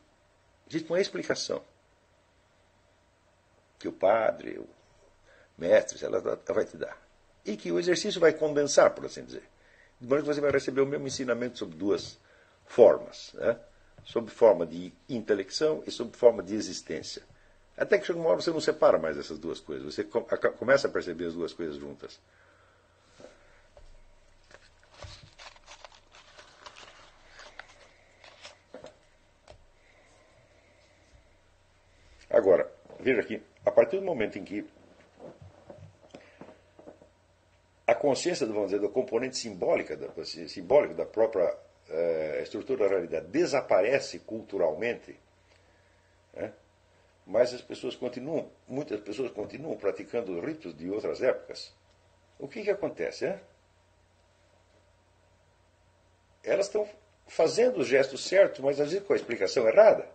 Existe 0.69 0.91
uma 0.91 1.01
explicação. 1.01 1.63
Que 3.79 3.87
o 3.87 3.93
padre, 3.93 4.59
o 4.59 4.67
mestre, 5.57 6.05
ela 6.05 6.21
vai 6.21 6.65
te 6.65 6.77
dar. 6.77 6.97
E 7.45 7.57
que 7.57 7.71
o 7.71 7.79
exercício 7.79 8.21
vai 8.21 8.33
condensar, 8.33 8.95
por 8.95 9.07
assim 9.07 9.25
dizer. 9.25 9.43
De 10.01 10.09
modo 10.09 10.23
que 10.23 10.29
você 10.29 10.41
vai 10.41 10.51
receber 10.51 10.81
o 10.81 10.87
mesmo 10.87 11.07
ensinamento 11.07 11.59
sob 11.59 11.75
duas 11.75 12.19
formas. 12.65 13.33
Né? 13.35 13.59
Sob 14.05 14.31
forma 14.31 14.67
de 14.67 14.93
intelecção 15.09 15.83
e 15.87 15.91
sob 15.91 16.17
forma 16.17 16.43
de 16.43 16.55
existência. 16.55 17.23
Até 17.77 17.99
que 17.99 18.07
chega 18.07 18.19
uma 18.19 18.29
hora 18.29 18.41
você 18.41 18.51
não 18.51 18.61
separa 18.61 18.99
mais 18.99 19.19
essas 19.19 19.39
duas 19.39 19.61
coisas. 19.61 19.95
Você 19.95 20.05
começa 20.05 20.89
a 20.89 20.91
perceber 20.91 21.27
as 21.27 21.35
duas 21.35 21.53
coisas 21.53 21.77
juntas. 21.77 22.21
Agora, 32.31 32.69
veja 32.99 33.21
aqui, 33.21 33.41
a 33.65 33.71
partir 33.71 33.99
do 33.99 34.03
momento 34.03 34.39
em 34.39 34.45
que 34.45 34.67
a 37.87 37.95
consciência, 37.95 38.47
vamos 38.47 38.67
dizer, 38.67 38.81
do 38.81 38.89
componente 38.89 39.37
simbólica 39.37 39.97
da, 39.97 40.09
simbólico 40.25 40.95
da 40.95 41.05
própria 41.05 41.55
eh, 41.89 42.41
estrutura 42.43 42.85
da 42.85 42.91
realidade 42.91 43.27
desaparece 43.27 44.21
culturalmente, 44.21 45.19
né? 46.33 46.53
mas 47.27 47.53
as 47.53 47.61
pessoas 47.61 47.95
continuam, 47.95 48.51
muitas 48.67 49.01
pessoas 49.01 49.31
continuam 49.31 49.77
praticando 49.77 50.41
ritos 50.41 50.77
de 50.77 50.91
outras 50.91 51.23
épocas. 51.23 51.75
O 52.39 52.49
que, 52.49 52.63
que 52.63 52.71
acontece? 52.71 53.27
Né? 53.27 53.41
Elas 56.43 56.67
estão 56.67 56.89
fazendo 57.27 57.81
o 57.81 57.85
gesto 57.85 58.19
certo, 58.19 58.63
mas 58.63 58.81
às 58.81 58.93
vezes 58.93 59.07
com 59.07 59.13
a 59.13 59.17
explicação 59.17 59.67
errada. 59.69 60.09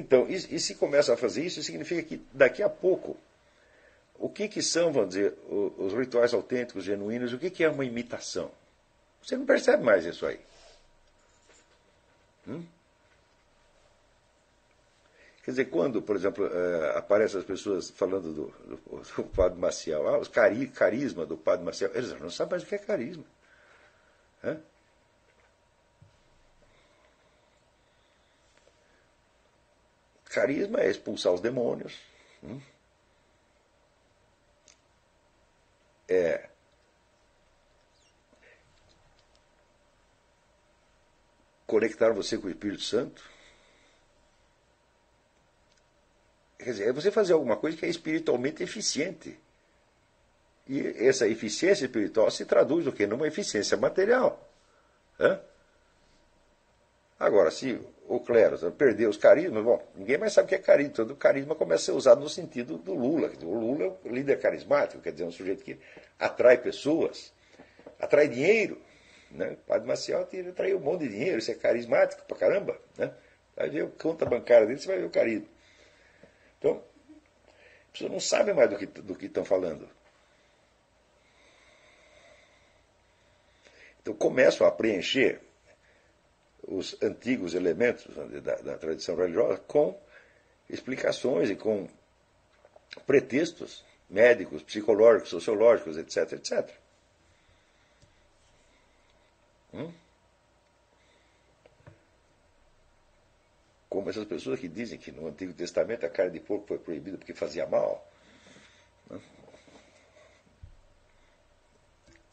Então, 0.00 0.26
e, 0.30 0.34
e, 0.34 0.58
se 0.58 0.76
começa 0.76 1.12
a 1.12 1.16
fazer 1.16 1.44
isso, 1.44 1.62
significa 1.62 2.02
que 2.02 2.24
daqui 2.32 2.62
a 2.62 2.70
pouco, 2.70 3.18
o 4.18 4.30
que, 4.30 4.48
que 4.48 4.62
são, 4.62 4.90
vamos 4.90 5.10
dizer, 5.10 5.36
os, 5.46 5.92
rituais 5.92 6.32
autênticos, 6.32 6.84
genuínos, 6.84 7.34
o 7.34 7.38
que, 7.38 7.50
que 7.50 7.62
é 7.62 7.68
uma 7.68 7.84
imitação? 7.84 8.50
Você 9.22 9.36
não 9.36 9.44
percebe 9.44 9.82
mais 9.82 10.06
isso 10.06 10.24
aí. 10.24 10.40
Hum? 12.48 12.64
Quer 15.44 15.50
dizer, 15.50 15.64
quando, 15.66 16.00
por 16.00 16.16
exemplo, 16.16 16.46
uh, 16.46 16.96
aparecem 16.96 17.38
as 17.38 17.44
pessoas 17.44 17.90
falando 17.90 18.32
do, 18.32 18.46
do, 18.66 19.02
do 19.02 19.24
Padre 19.24 19.58
Maciel, 19.58 20.08
ah, 20.08 20.18
os 20.18 20.28
cari, 20.28 20.66
carisma 20.68 21.26
do 21.26 21.36
Padre 21.36 21.66
Maciel, 21.66 21.90
eles 21.94 22.18
não 22.18 22.30
sabem 22.30 22.52
mais 22.52 22.62
o 22.62 22.66
que 22.66 22.74
é 22.74 22.78
carisma. 22.78 23.24
Hã? 24.42 24.58
Carisma 30.30 30.80
é 30.80 30.90
expulsar 30.90 31.32
os 31.32 31.40
demônios. 31.40 31.98
Hum? 32.42 32.60
É 36.08 36.48
conectar 41.66 42.12
você 42.12 42.36
com 42.36 42.48
o 42.48 42.50
Espírito 42.50 42.82
Santo. 42.82 43.22
Quer 46.58 46.72
dizer, 46.72 46.88
é 46.88 46.92
você 46.92 47.12
fazer 47.12 47.32
alguma 47.32 47.56
coisa 47.56 47.76
que 47.76 47.86
é 47.86 47.88
espiritualmente 47.88 48.62
eficiente. 48.62 49.38
E 50.68 50.80
essa 51.06 51.28
eficiência 51.28 51.84
espiritual 51.84 52.30
se 52.30 52.44
traduz 52.44 52.86
o 52.86 52.92
quê? 52.92 53.06
Numa 53.06 53.26
eficiência 53.26 53.76
material. 53.76 54.48
Hã? 55.18 55.40
Agora, 57.18 57.50
se 57.50 57.80
o 58.10 58.18
clero 58.18 58.72
perder 58.72 59.08
os 59.08 59.16
carismas, 59.16 59.62
bom, 59.62 59.80
ninguém 59.94 60.18
mais 60.18 60.32
sabe 60.32 60.46
o 60.46 60.48
que 60.48 60.56
é 60.56 60.58
carisma. 60.58 60.92
Todo 60.92 61.14
carisma 61.14 61.54
começa 61.54 61.82
a 61.82 61.86
ser 61.86 61.92
usado 61.92 62.20
no 62.20 62.28
sentido 62.28 62.76
do 62.76 62.92
Lula. 62.92 63.30
O 63.40 63.54
Lula 63.54 63.84
é 63.84 64.08
o 64.08 64.12
líder 64.12 64.40
carismático, 64.40 65.00
quer 65.00 65.12
dizer, 65.12 65.24
um 65.24 65.30
sujeito 65.30 65.62
que 65.62 65.78
atrai 66.18 66.58
pessoas, 66.58 67.32
atrai 68.00 68.26
dinheiro. 68.26 68.82
Né? 69.30 69.52
O 69.52 69.56
padre 69.58 69.86
Maciel 69.86 70.26
atraiu 70.48 70.78
um 70.78 70.80
monte 70.80 71.02
de 71.02 71.10
dinheiro, 71.10 71.38
isso 71.38 71.52
é 71.52 71.54
carismático 71.54 72.24
pra 72.24 72.36
caramba. 72.36 72.76
Né? 72.98 73.14
Vai 73.54 73.70
ver 73.70 73.84
a 73.84 73.88
conta 74.02 74.26
bancária 74.26 74.66
dele, 74.66 74.80
você 74.80 74.88
vai 74.88 74.98
ver 74.98 75.04
o 75.04 75.10
carisma. 75.10 75.46
Então, 76.58 76.82
as 77.86 77.92
pessoas 77.92 78.10
não 78.10 78.20
sabem 78.20 78.52
mais 78.52 78.68
do 78.68 78.76
que, 78.76 78.86
do 78.86 79.24
estão 79.24 79.44
falando. 79.44 79.88
Então 84.02 84.14
começam 84.14 84.66
a 84.66 84.72
preencher 84.72 85.40
os 86.70 86.96
antigos 87.02 87.54
elementos 87.54 88.06
da, 88.42 88.54
da 88.56 88.78
tradição 88.78 89.16
religiosa 89.16 89.58
com 89.58 90.00
explicações 90.68 91.50
e 91.50 91.56
com 91.56 91.88
pretextos 93.06 93.84
médicos, 94.08 94.62
psicológicos, 94.62 95.30
sociológicos, 95.30 95.98
etc, 95.98 96.32
etc. 96.34 96.70
Hum? 99.74 99.92
Como 103.88 104.08
essas 104.08 104.24
pessoas 104.24 104.60
que 104.60 104.68
dizem 104.68 104.96
que 104.98 105.10
no 105.10 105.26
Antigo 105.26 105.52
Testamento 105.52 106.06
a 106.06 106.08
carne 106.08 106.38
de 106.38 106.40
porco 106.40 106.68
foi 106.68 106.78
proibida 106.78 107.18
porque 107.18 107.34
fazia 107.34 107.66
mal. 107.66 108.08
Hum? 109.10 109.20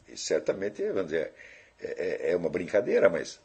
E 0.06 0.16
certamente, 0.16 0.86
vamos 0.86 1.10
dizer, 1.10 1.34
é, 1.80 2.28
é, 2.28 2.30
é 2.32 2.36
uma 2.36 2.48
brincadeira, 2.48 3.08
mas 3.08 3.40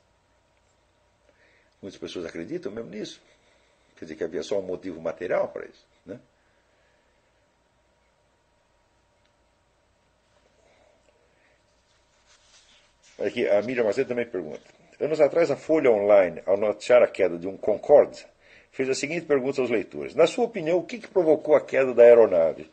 muitas 1.83 1.99
pessoas 1.99 2.25
acreditam 2.25 2.71
mesmo 2.71 2.89
nisso. 2.89 3.21
Quer 3.95 4.05
dizer 4.05 4.15
que 4.15 4.23
havia 4.23 4.41
só 4.41 4.57
um 4.57 4.63
motivo 4.63 4.99
material 4.99 5.49
para 5.49 5.65
isso. 5.65 5.85
Né? 6.05 6.19
Aqui, 13.19 13.47
a 13.47 13.61
Miriam 13.61 13.83
Macedo 13.83 14.07
também 14.07 14.25
pergunta. 14.25 14.61
Anos 14.99 15.19
atrás, 15.19 15.51
a 15.51 15.57
Folha 15.57 15.91
Online, 15.91 16.41
ao 16.45 16.57
noticiar 16.57 17.03
a 17.03 17.07
queda 17.07 17.37
de 17.37 17.47
um 17.47 17.57
Concorde, 17.57 18.25
fez 18.71 18.89
a 18.89 18.95
seguinte 18.95 19.25
pergunta 19.25 19.61
aos 19.61 19.69
leitores. 19.69 20.15
Na 20.15 20.25
sua 20.25 20.45
opinião, 20.45 20.77
o 20.77 20.83
que, 20.83 20.97
que 20.97 21.07
provocou 21.07 21.55
a 21.55 21.61
queda 21.61 21.93
da 21.93 22.03
aeronave? 22.03 22.71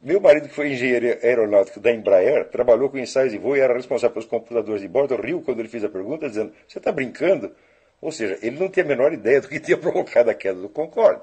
Meu 0.00 0.18
marido, 0.18 0.48
que 0.48 0.54
foi 0.54 0.72
engenheiro 0.72 1.18
aeronáutico 1.22 1.78
da 1.78 1.92
Embraer, 1.92 2.48
trabalhou 2.48 2.88
com 2.88 2.96
ensaios 2.96 3.32
de 3.32 3.38
voo 3.38 3.54
e 3.54 3.60
era 3.60 3.74
responsável 3.74 4.14
pelos 4.14 4.28
computadores 4.28 4.80
de 4.80 4.88
bordo, 4.88 5.14
riu 5.16 5.42
quando 5.42 5.60
ele 5.60 5.68
fez 5.68 5.84
a 5.84 5.90
pergunta, 5.90 6.26
dizendo, 6.26 6.54
você 6.66 6.78
está 6.78 6.90
brincando? 6.90 7.54
Ou 8.00 8.10
seja, 8.10 8.38
ele 8.42 8.58
não 8.58 8.68
tinha 8.68 8.84
a 8.84 8.88
menor 8.88 9.12
ideia 9.12 9.40
do 9.40 9.48
que 9.48 9.60
tinha 9.60 9.76
provocado 9.76 10.30
a 10.30 10.34
queda 10.34 10.60
do 10.60 10.68
Concorde. 10.68 11.20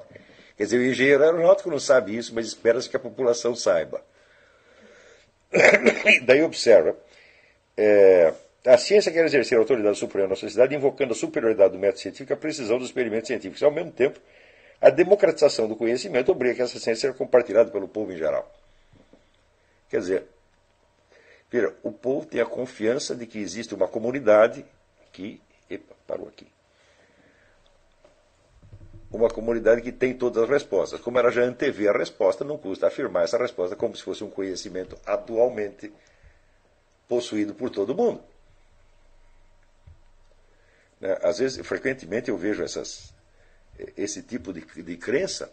Quer 0.55 0.63
dizer, 0.63 0.77
o 0.77 0.85
engenheiro 0.85 1.23
aeronáutico 1.23 1.69
não 1.69 1.79
sabe 1.79 2.15
isso, 2.15 2.33
mas 2.33 2.47
espera-se 2.47 2.89
que 2.89 2.95
a 2.95 2.99
população 2.99 3.55
saiba. 3.55 4.01
Daí 6.25 6.41
observa 6.43 6.95
é, 7.77 8.33
a 8.65 8.77
ciência 8.77 9.11
quer 9.11 9.23
exercer 9.23 9.57
a 9.57 9.61
autoridade 9.61 9.97
suprema 9.97 10.29
na 10.29 10.35
sociedade, 10.35 10.75
invocando 10.75 11.13
a 11.13 11.15
superioridade 11.15 11.73
do 11.73 11.79
método 11.79 11.99
científico 11.99 12.31
e 12.31 12.33
a 12.33 12.37
precisão 12.37 12.77
dos 12.77 12.87
experimentos 12.87 13.27
científicos. 13.27 13.61
Ao 13.61 13.71
mesmo 13.71 13.91
tempo, 13.91 14.19
a 14.81 14.89
democratização 14.89 15.67
do 15.67 15.75
conhecimento 15.75 16.31
obriga 16.31 16.55
que 16.55 16.61
essa 16.63 16.79
ciência 16.79 17.07
seja 17.07 17.13
compartilhada 17.13 17.71
pelo 17.71 17.87
povo 17.87 18.11
em 18.11 18.17
geral. 18.17 18.51
Quer 19.89 19.99
dizer, 19.99 20.23
vira, 21.49 21.73
o 21.83 21.91
povo 21.91 22.25
tem 22.25 22.41
a 22.41 22.45
confiança 22.45 23.15
de 23.15 23.25
que 23.25 23.39
existe 23.39 23.73
uma 23.73 23.87
comunidade 23.87 24.65
que. 25.13 25.39
Epa, 25.69 25.95
parou 26.05 26.27
aqui. 26.27 26.47
Uma 29.09 29.29
comunidade 29.29 29.81
que 29.81 29.91
tem 29.91 30.13
todas 30.13 30.43
as 30.43 30.49
respostas. 30.49 30.99
Como 30.99 31.17
ela 31.17 31.31
já 31.31 31.41
antevê 31.43 31.87
a 31.87 31.93
resposta, 31.93 32.43
não 32.43 32.57
custa 32.57 32.87
afirmar 32.87 33.23
essa 33.23 33.37
resposta 33.37 33.75
como 33.75 33.95
se 33.95 34.03
fosse 34.03 34.23
um 34.23 34.29
conhecimento 34.29 34.97
atualmente 35.05 35.93
possuído 37.07 37.55
por 37.55 37.69
todo 37.69 37.95
mundo. 37.95 38.21
Né? 40.99 41.17
Às 41.21 41.39
vezes, 41.39 41.65
frequentemente, 41.65 42.29
eu 42.29 42.37
vejo 42.37 42.63
essas, 42.63 43.13
esse 43.95 44.21
tipo 44.21 44.51
de, 44.51 44.61
de 44.83 44.97
crença, 44.97 45.51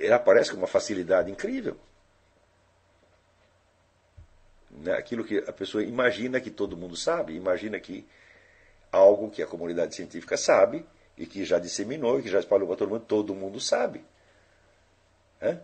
ela 0.00 0.16
aparece 0.16 0.50
com 0.52 0.58
uma 0.58 0.66
facilidade 0.68 1.30
incrível. 1.30 1.76
Né? 4.70 4.92
Aquilo 4.92 5.24
que 5.24 5.38
a 5.38 5.52
pessoa 5.52 5.82
imagina 5.82 6.40
que 6.40 6.50
todo 6.50 6.76
mundo 6.76 6.96
sabe, 6.96 7.34
imagina 7.34 7.80
que 7.80 8.06
algo 8.92 9.30
que 9.30 9.42
a 9.42 9.46
comunidade 9.46 9.94
científica 9.94 10.36
sabe 10.36 10.86
e 11.16 11.26
que 11.26 11.44
já 11.44 11.58
disseminou, 11.58 12.18
e 12.18 12.22
que 12.22 12.28
já 12.28 12.38
espalhou 12.38 12.68
para 12.68 12.76
todo 12.76 12.90
mundo, 12.90 13.04
todo 13.04 13.34
mundo 13.34 13.60
sabe. 13.60 14.04
É? 15.40 15.58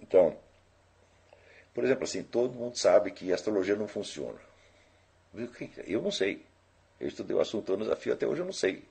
Então, 0.00 0.36
por 1.74 1.84
exemplo, 1.84 2.04
assim, 2.04 2.22
todo 2.22 2.54
mundo 2.54 2.78
sabe 2.78 3.10
que 3.10 3.32
a 3.32 3.34
astrologia 3.34 3.76
não 3.76 3.88
funciona. 3.88 4.38
Eu 5.86 6.00
não 6.00 6.10
sei. 6.10 6.44
Eu 6.98 7.08
estudei 7.08 7.36
o 7.36 7.40
assunto 7.40 7.72
anos 7.74 7.90
a 7.90 7.96
fio, 7.96 8.14
até 8.14 8.26
hoje 8.26 8.40
eu 8.40 8.46
não 8.46 8.52
sei. 8.52 8.82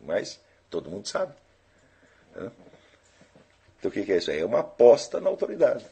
Mas 0.00 0.38
todo 0.68 0.90
mundo 0.90 1.08
sabe. 1.08 1.34
É? 2.36 2.50
Então 3.78 3.90
o 3.90 3.90
que 3.90 4.12
é 4.12 4.16
isso? 4.18 4.30
É 4.30 4.44
uma 4.44 4.60
aposta 4.60 5.20
na 5.20 5.28
autoridade. 5.28 5.84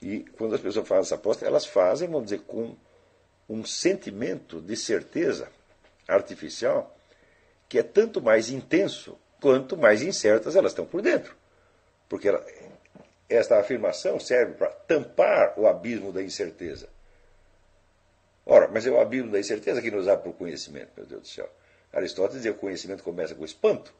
E 0.00 0.20
quando 0.36 0.54
as 0.54 0.60
pessoas 0.60 0.88
fazem 0.88 1.02
essa 1.02 1.14
aposta, 1.14 1.46
elas 1.46 1.66
fazem, 1.66 2.08
vamos 2.08 2.30
dizer, 2.30 2.40
com 2.40 2.74
um 3.48 3.64
sentimento 3.64 4.60
de 4.60 4.76
certeza 4.76 5.48
artificial 6.06 6.94
que 7.68 7.78
é 7.78 7.82
tanto 7.82 8.20
mais 8.20 8.50
intenso 8.50 9.18
quanto 9.40 9.76
mais 9.76 10.02
incertas 10.02 10.56
elas 10.56 10.72
estão 10.72 10.86
por 10.86 11.02
dentro. 11.02 11.36
Porque 12.08 12.28
ela, 12.28 12.44
esta 13.28 13.58
afirmação 13.58 14.18
serve 14.18 14.54
para 14.54 14.70
tampar 14.70 15.58
o 15.58 15.66
abismo 15.66 16.12
da 16.12 16.22
incerteza. 16.22 16.88
Ora, 18.46 18.68
mas 18.68 18.86
é 18.86 18.90
o 18.90 18.98
abismo 18.98 19.30
da 19.30 19.38
incerteza 19.38 19.82
que 19.82 19.90
nos 19.90 20.08
abre 20.08 20.22
para 20.22 20.30
o 20.30 20.34
conhecimento, 20.34 20.90
meu 20.96 21.04
Deus 21.04 21.22
do 21.22 21.28
céu. 21.28 21.48
Aristóteles 21.92 22.36
dizia 22.36 22.52
que 22.52 22.58
o 22.58 22.60
conhecimento 22.60 23.02
começa 23.02 23.34
com 23.34 23.44
espanto. 23.44 23.92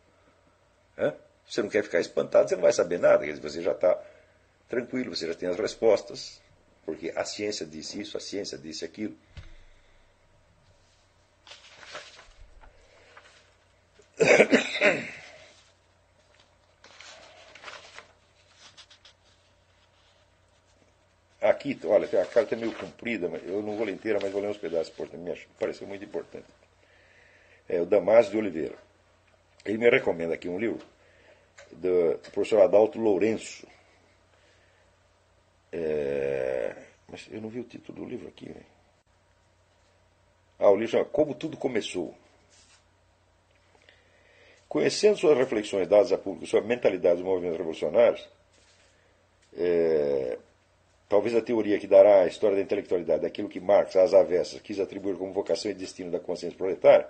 Hã? 0.97 1.15
Você 1.47 1.63
não 1.63 1.69
quer 1.69 1.83
ficar 1.83 2.01
espantado, 2.01 2.49
você 2.49 2.55
não 2.55 2.63
vai 2.63 2.73
saber 2.73 2.99
nada, 2.99 3.25
quer 3.25 3.33
dizer, 3.33 3.43
você 3.43 3.63
já 3.63 3.73
está 3.73 3.99
tranquilo, 4.69 5.15
você 5.15 5.27
já 5.27 5.35
tem 5.35 5.49
as 5.49 5.57
respostas, 5.57 6.41
porque 6.89 7.13
a 7.15 7.23
ciência 7.23 7.67
disse 7.67 8.01
isso, 8.01 8.17
a 8.17 8.21
ciência 8.21 8.57
disse 8.57 8.83
aquilo. 8.83 9.15
Aqui, 21.43 21.79
olha, 21.85 22.07
a 22.23 22.25
carta 22.25 22.55
é 22.55 22.59
meio 22.59 22.73
comprida, 22.75 23.27
eu 23.45 23.63
não 23.63 23.77
vou 23.77 23.85
ler 23.85 23.93
inteira, 23.93 24.19
mas 24.23 24.33
vou 24.33 24.41
ler 24.41 24.49
uns 24.49 24.57
pedaços 24.57 24.89
importantes, 24.89 25.47
me 25.47 25.55
pareceu 25.61 25.87
muito 25.87 26.07
importante. 26.07 26.47
É 27.69 27.83
o 27.83 27.85
Damásio 27.85 28.31
de 28.31 28.39
Oliveira. 28.39 28.79
Ele 29.63 29.77
me 29.77 29.91
recomenda 29.91 30.33
aqui 30.33 30.49
um 30.49 30.59
livro 30.59 30.87
do 31.71 32.19
professor 32.33 32.63
Adalto 32.63 32.99
Lourenço, 32.99 33.67
é, 35.71 36.48
mas 37.09 37.27
eu 37.31 37.41
não 37.41 37.49
vi 37.49 37.61
o 37.61 37.65
título 37.65 38.01
do 38.01 38.05
livro 38.05 38.29
aqui. 38.29 38.55
Ah, 40.59 40.71
o 40.71 40.77
livro 40.77 40.93
chama 40.93 41.05
Como 41.07 41.35
Tudo 41.35 41.57
Começou. 41.57 42.15
Conhecendo 44.69 45.17
suas 45.17 45.39
reflexões 45.39 45.89
dadas 45.89 46.13
a 46.13 46.19
público 46.19 46.47
sobre 46.47 46.67
a 46.67 46.69
mentalidade 46.69 47.17
dos 47.17 47.25
movimentos 47.25 47.57
revolucionários, 47.57 48.29
é, 49.57 50.39
talvez 51.09 51.35
a 51.35 51.41
teoria 51.41 51.79
que 51.79 51.87
dará 51.87 52.23
à 52.23 52.27
história 52.27 52.57
da 52.57 52.63
intelectualidade 52.63 53.25
aquilo 53.25 53.49
que 53.49 53.61
Marx, 53.61 53.97
às 53.97 54.13
avessas, 54.13 54.61
quis 54.61 54.79
atribuir 54.79 55.17
como 55.17 55.33
vocação 55.33 55.71
e 55.71 55.75
destino 55.75 56.11
da 56.11 56.21
consciência 56.21 56.59
proletária, 56.59 57.09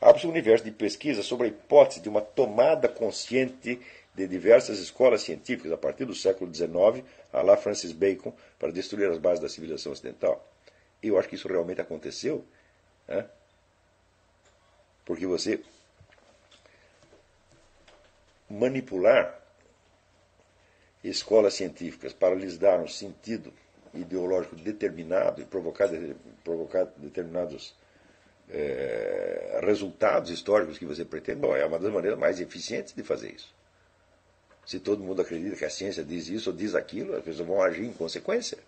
abre-se 0.00 0.26
um 0.26 0.30
universo 0.30 0.64
de 0.64 0.72
pesquisa 0.72 1.22
sobre 1.22 1.46
a 1.46 1.50
hipótese 1.50 2.00
de 2.00 2.08
uma 2.08 2.20
tomada 2.20 2.88
consciente 2.88 3.80
de 4.14 4.26
diversas 4.26 4.80
escolas 4.80 5.22
científicas 5.22 5.70
a 5.70 5.76
partir 5.76 6.04
do 6.04 6.14
século 6.14 6.52
XIX, 6.52 7.04
a 7.32 7.42
lá 7.42 7.56
Francis 7.56 7.92
Bacon, 7.92 8.32
para 8.58 8.72
destruir 8.72 9.10
as 9.10 9.18
bases 9.18 9.40
da 9.40 9.48
civilização 9.48 9.92
ocidental. 9.92 10.46
Eu 11.02 11.18
acho 11.18 11.28
que 11.28 11.34
isso 11.34 11.48
realmente 11.48 11.80
aconteceu, 11.80 12.44
né? 13.08 13.26
porque 15.04 15.26
você 15.26 15.62
manipular 18.48 19.40
escolas 21.02 21.54
científicas 21.54 22.12
para 22.12 22.34
lhes 22.34 22.58
dar 22.58 22.78
um 22.80 22.88
sentido 22.88 23.52
ideológico 23.94 24.56
determinado 24.56 25.40
e 25.40 25.44
provocar, 25.44 25.88
provocar 26.44 26.84
determinados 26.96 27.74
é, 28.48 29.60
resultados 29.62 30.30
históricos 30.30 30.78
que 30.78 30.84
você 30.84 31.04
pretende, 31.04 31.40
bom, 31.40 31.56
é 31.56 31.64
uma 31.64 31.78
das 31.78 31.92
maneiras 31.92 32.18
mais 32.18 32.40
eficientes 32.40 32.92
de 32.92 33.02
fazer 33.02 33.32
isso. 33.32 33.54
Se 34.64 34.78
todo 34.78 35.02
mundo 35.02 35.22
acredita 35.22 35.56
que 35.56 35.64
a 35.64 35.70
ciência 35.70 36.04
diz 36.04 36.28
isso 36.28 36.50
ou 36.50 36.56
diz 36.56 36.74
aquilo, 36.74 37.16
as 37.16 37.24
pessoas 37.24 37.48
vão 37.48 37.62
agir 37.62 37.84
em 37.84 37.92
consequência. 37.92 38.58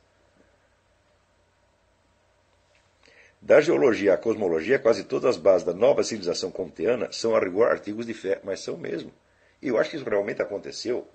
Da 3.41 3.61
geologia 3.61 4.15
à 4.15 4.17
cosmologia, 4.17 4.79
quase 4.79 5.03
todas 5.03 5.31
as 5.31 5.37
bases 5.37 5.67
da 5.67 5.75
nova 5.75 6.05
civilização 6.05 6.51
comteana 6.51 7.11
são 7.11 7.35
a 7.35 7.41
rigor 7.41 7.69
artigos 7.69 8.07
de 8.07 8.15
fé, 8.15 8.41
mas 8.45 8.61
são 8.61 8.77
mesmo. 8.77 9.13
E 9.61 9.69
eu 9.69 9.79
acho 9.79 9.91
que 9.91 9.97
isso 9.97 10.09
realmente 10.09 10.41
aconteceu. 10.41 11.09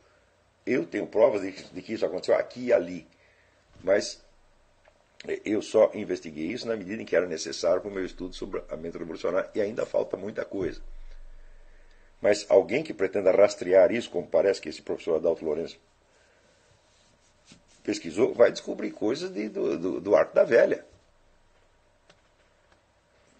Eu 0.66 0.86
tenho 0.86 1.08
provas 1.08 1.42
de, 1.42 1.82
que 1.82 1.94
isso 1.94 2.06
aconteceu 2.06 2.36
aqui 2.36 2.66
e 2.66 2.74
ali. 2.74 3.08
Mas 3.82 4.22
eu 5.46 5.62
só 5.62 5.90
investiguei 5.94 6.48
isso 6.48 6.68
na 6.68 6.76
medida 6.76 7.02
em 7.02 7.06
que 7.06 7.16
era 7.16 7.26
necessário 7.26 7.82
para 7.82 7.90
o 7.90 7.94
meu 7.94 8.06
estudo 8.06 8.36
sobre 8.36 8.62
a 8.70 8.76
mente 8.76 8.98
revolucionária 8.98 9.50
e 9.56 9.62
ainda 9.62 9.86
falta 9.86 10.18
muita 10.18 10.44
coisa. 10.44 10.82
Mas 12.22 12.46
alguém 12.50 12.84
que 12.84 12.94
pretenda 12.94 13.32
rastrear 13.32 13.92
isso, 13.92 14.10
como 14.10 14.28
parece 14.28 14.60
que 14.60 14.70
esse 14.70 14.82
professor 14.82 15.16
Adalto 15.16 15.46
Lourenço 15.46 15.80
pesquisou, 17.84 18.34
vai 18.34 18.52
descobrir 18.52 18.92
coisas 18.92 19.32
de, 19.32 19.48
do, 19.48 19.78
do, 19.78 20.02
do 20.02 20.16
arco 20.16 20.36
da 20.36 20.44
velha. 20.44 20.84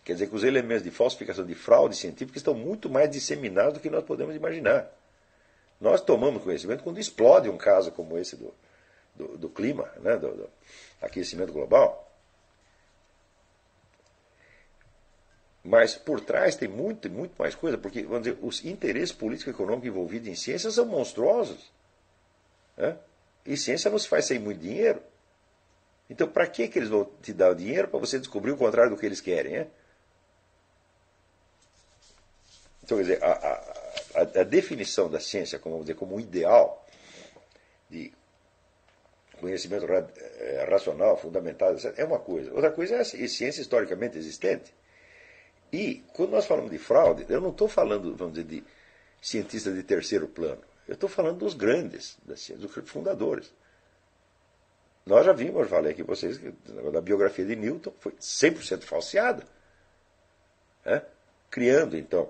Quer 0.06 0.14
dizer 0.14 0.30
que 0.30 0.36
os 0.36 0.44
elementos 0.44 0.84
de 0.84 0.92
falsificação, 0.92 1.46
de 1.46 1.54
fraude 1.54 1.98
científica 1.98 2.38
estão 2.38 2.54
muito 2.54 2.90
mais 2.90 3.10
disseminados 3.10 3.74
do 3.74 3.80
que 3.82 3.90
nós 3.90 4.06
podemos 4.06 4.34
imaginar. 4.36 4.90
Nós 5.82 6.00
tomamos 6.00 6.44
conhecimento 6.44 6.82
quando 6.82 6.98
explode 6.98 7.50
um 7.50 7.58
caso 7.58 7.92
como 7.92 8.18
esse 8.18 8.38
do, 8.38 8.54
do, 9.14 9.38
do 9.38 9.50
clima, 9.50 9.92
né, 9.98 10.16
do, 10.16 10.34
do 10.34 10.50
aquecimento 11.02 11.52
global. 11.52 12.07
Mas 15.68 15.96
por 15.96 16.22
trás 16.22 16.56
tem 16.56 16.70
muito, 16.70 17.10
muito 17.10 17.34
mais 17.38 17.54
coisa, 17.54 17.78
porque, 17.78 18.02
vamos 18.04 18.24
dizer, 18.24 18.38
os 18.42 18.64
interesses 18.64 19.12
políticos 19.12 19.52
e 19.52 19.56
econômicos 19.56 19.90
envolvidos 19.90 20.30
em 20.30 20.34
ciência 20.34 20.72
são 20.72 20.86
monstruosos. 20.86 21.74
Né? 22.78 22.98
E 23.46 23.58
ciência 23.58 23.92
não 23.92 24.00
se 24.00 24.08
faz 24.08 24.24
sem 24.24 24.40
muito 24.40 24.62
dinheiro. 24.62 25.02
Então, 26.10 26.26
para 26.26 26.48
que, 26.48 26.72
eles 26.74 26.88
vão 26.88 27.04
te 27.22 27.34
dar 27.34 27.52
o 27.52 27.56
dinheiro 27.56 27.90
para 27.90 28.00
você 28.00 28.18
descobrir 28.18 28.52
o 28.52 28.58
contrário 28.58 28.92
do 28.92 28.98
que 28.98 29.06
eles 29.06 29.20
querem? 29.20 29.58
Né? 29.58 29.68
Então, 32.82 32.98
quer 32.98 33.04
dizer, 33.04 33.22
a, 33.22 33.34
a, 34.16 34.22
a, 34.22 34.44
definição 34.46 35.10
da 35.10 35.20
ciência 35.20 35.60
como, 35.60 35.82
dizer, 35.82 35.96
como 35.96 36.16
um 36.16 36.20
ideal 36.22 36.88
de 37.90 38.14
conhecimento 39.42 39.86
eh, 39.86 40.66
racional, 40.70 41.18
fundamentado, 41.18 41.78
é 41.98 42.06
uma 42.06 42.20
coisa. 42.20 42.54
Outra 42.54 42.72
coisa 42.72 42.96
é 42.96 43.00
a 43.02 43.04
ciência 43.04 43.60
historicamente 43.60 44.18
existente. 44.18 44.74
E, 45.72 46.04
quando 46.14 46.32
nós 46.32 46.46
falamos 46.46 46.72
de 46.72 46.78
fraude, 46.78 47.26
eu 47.30 47.42
não 47.42 47.50
estou 47.50 47.68
falando, 47.68 48.16
vamos 48.16 48.36
dizer, 48.36 48.48
de 48.48 48.64
cientistas 49.22 49.76
de 49.76 49.84
terceiro 49.84 50.28
plano. 50.28 50.62
Eu 50.88 50.94
estou 50.94 51.10
falando 51.10 51.40
dos 51.40 51.54
grandes 51.54 52.18
da 52.26 52.36
ciência, 52.36 52.66
dos 52.66 52.90
fundadores. 52.90 53.54
Nós 55.06 55.26
já 55.26 55.34
vimos, 55.34 55.70
falei 55.70 55.92
aqui 55.92 56.04
para 56.04 56.16
vocês, 56.16 56.38
que 56.38 56.54
a 56.96 57.02
biografia 57.02 57.46
de 57.46 57.56
Newton 57.56 57.94
foi 58.00 58.14
100% 58.14 58.84
falseada. 58.84 59.44
Né? 60.86 61.02
Criando, 61.50 61.98
então, 61.98 62.30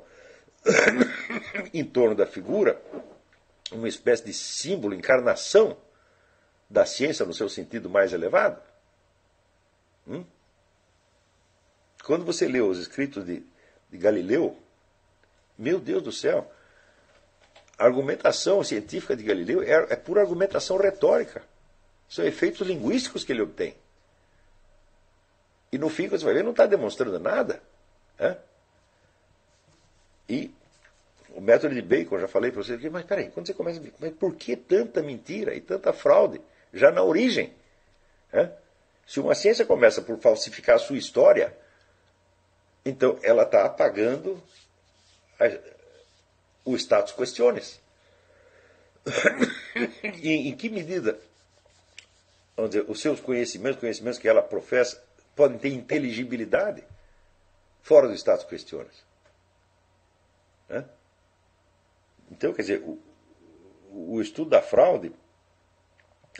em 1.73 1.83
torno 1.83 2.15
da 2.15 2.25
figura, 2.25 2.81
uma 3.71 3.87
espécie 3.87 4.25
de 4.25 4.33
símbolo, 4.33 4.93
encarnação 4.93 5.77
da 6.69 6.85
ciência 6.85 7.25
no 7.25 7.33
seu 7.33 7.49
sentido 7.49 7.89
mais 7.89 8.13
elevado. 8.13 8.61
Hum? 10.07 10.23
Quando 12.07 12.23
você 12.23 12.47
lê 12.47 12.61
os 12.61 12.79
escritos 12.79 13.25
de, 13.25 13.43
de 13.89 13.97
Galileu, 13.97 14.57
meu 15.57 15.77
Deus 15.77 16.01
do 16.01 16.11
céu, 16.13 16.49
a 17.77 17.83
argumentação 17.83 18.63
científica 18.63 19.13
de 19.13 19.23
Galileu 19.23 19.61
é, 19.61 19.87
é 19.91 19.95
pura 19.97 20.21
argumentação 20.21 20.77
retórica. 20.77 21.43
São 22.07 22.23
efeitos 22.23 22.65
linguísticos 22.65 23.25
que 23.25 23.33
ele 23.33 23.41
obtém. 23.41 23.75
E 25.69 25.77
no 25.77 25.89
fim, 25.89 26.07
você 26.07 26.23
vai 26.23 26.33
ver, 26.33 26.45
não 26.45 26.51
está 26.51 26.65
demonstrando 26.65 27.19
nada. 27.19 27.61
Né? 28.17 28.37
E 30.29 30.55
o 31.31 31.41
método 31.41 31.75
de 31.75 31.81
Bacon, 31.81 32.19
já 32.19 32.27
falei 32.29 32.51
para 32.53 32.63
você, 32.63 32.89
mas 32.89 33.05
peraí, 33.05 33.29
quando 33.31 33.47
você 33.47 33.53
começa 33.53 33.81
a 33.81 33.83
mas 33.99 34.13
por 34.13 34.33
que 34.33 34.55
tanta 34.55 35.03
mentira 35.03 35.53
e 35.53 35.59
tanta 35.59 35.91
fraude? 35.91 36.39
Já 36.73 36.89
na 36.89 37.03
origem. 37.03 37.53
Né? 38.31 38.49
Se 39.05 39.19
uma 39.19 39.35
ciência 39.35 39.65
começa 39.65 40.01
por 40.01 40.17
falsificar 40.19 40.77
a 40.77 40.79
sua 40.79 40.97
história, 40.97 41.53
então 42.89 43.19
ela 43.21 43.43
está 43.43 43.65
apagando 43.65 44.41
a, 45.39 45.45
o 46.65 46.75
status 46.75 47.13
questiones. 47.13 47.79
em, 50.23 50.49
em 50.49 50.55
que 50.55 50.69
medida 50.69 51.19
vamos 52.57 52.71
dizer, 52.71 52.89
os 52.89 52.99
seus 52.99 53.19
conhecimentos, 53.21 53.79
conhecimentos 53.79 54.19
que 54.19 54.27
ela 54.27 54.41
professa, 54.41 55.01
podem 55.35 55.59
ter 55.59 55.69
inteligibilidade 55.69 56.83
fora 57.83 58.07
do 58.07 58.15
status 58.15 58.45
questiones. 58.45 59.05
Né? 60.67 60.83
Então, 62.31 62.51
quer 62.51 62.63
dizer, 62.63 62.81
o, 62.81 62.99
o 63.91 64.19
estudo 64.19 64.49
da 64.49 64.61
fraude 64.61 65.13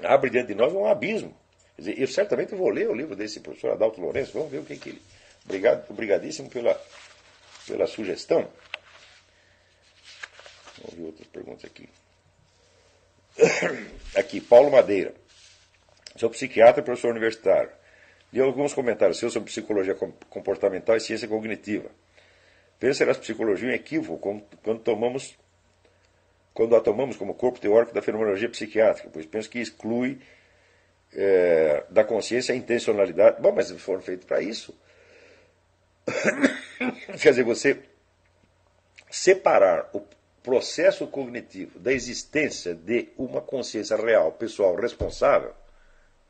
abre 0.03 0.31
diante 0.31 0.47
de 0.47 0.55
nós 0.55 0.73
um 0.73 0.87
abismo. 0.87 1.37
Quer 1.75 1.81
dizer, 1.81 2.01
eu 2.01 2.07
certamente 2.07 2.55
vou 2.55 2.69
ler 2.69 2.89
o 2.89 2.93
livro 2.93 3.15
desse 3.15 3.39
professor 3.39 3.71
Adalto 3.71 4.01
Lourenço, 4.01 4.33
vamos 4.33 4.51
ver 4.51 4.57
o 4.57 4.65
que, 4.65 4.75
que 4.75 4.89
ele. 4.89 5.01
Obrigado, 5.47 5.89
obrigadíssimo 5.89 6.49
pela, 6.49 6.79
pela 7.65 7.87
sugestão. 7.87 8.47
Vamos 10.79 10.95
ver 10.95 11.05
outras 11.05 11.27
perguntas 11.29 11.65
aqui. 11.65 11.89
Aqui, 14.15 14.41
Paulo 14.41 14.71
Madeira. 14.71 15.13
Sou 16.17 16.29
psiquiatra 16.29 16.81
e 16.81 16.83
professor 16.83 17.11
universitário. 17.11 17.69
Li 18.33 18.41
alguns 18.41 18.73
comentários 18.73 19.19
seus 19.19 19.31
sobre 19.31 19.49
psicologia 19.49 19.95
comportamental 20.29 20.97
e 20.97 20.99
ciência 20.99 21.27
cognitiva. 21.27 21.89
Penso 22.79 22.97
ser 22.97 23.09
a 23.09 23.15
psicologia 23.15 23.69
um 23.69 23.71
equívoco 23.71 24.43
quando 24.63 24.79
tomamos 24.81 25.35
quando 26.53 26.75
a 26.75 26.81
tomamos 26.81 27.15
como 27.15 27.35
corpo 27.35 27.59
teórico 27.59 27.93
da 27.93 28.01
fenomenologia 28.01 28.49
psiquiátrica, 28.49 29.11
pois 29.13 29.27
penso 29.27 29.47
que 29.47 29.59
exclui 29.59 30.19
é, 31.13 31.83
da 31.87 32.03
consciência 32.03 32.51
a 32.51 32.57
intencionalidade. 32.57 33.39
Bom, 33.39 33.51
mas 33.51 33.69
foram 33.73 34.01
feitos 34.01 34.25
para 34.25 34.41
isso. 34.41 34.75
Quer 37.21 37.29
dizer, 37.31 37.43
você 37.43 37.84
separar 39.09 39.89
o 39.93 40.01
processo 40.41 41.05
cognitivo 41.07 41.77
da 41.79 41.91
existência 41.91 42.73
de 42.73 43.09
uma 43.17 43.41
consciência 43.41 43.97
real, 43.97 44.31
pessoal, 44.31 44.75
responsável, 44.75 45.53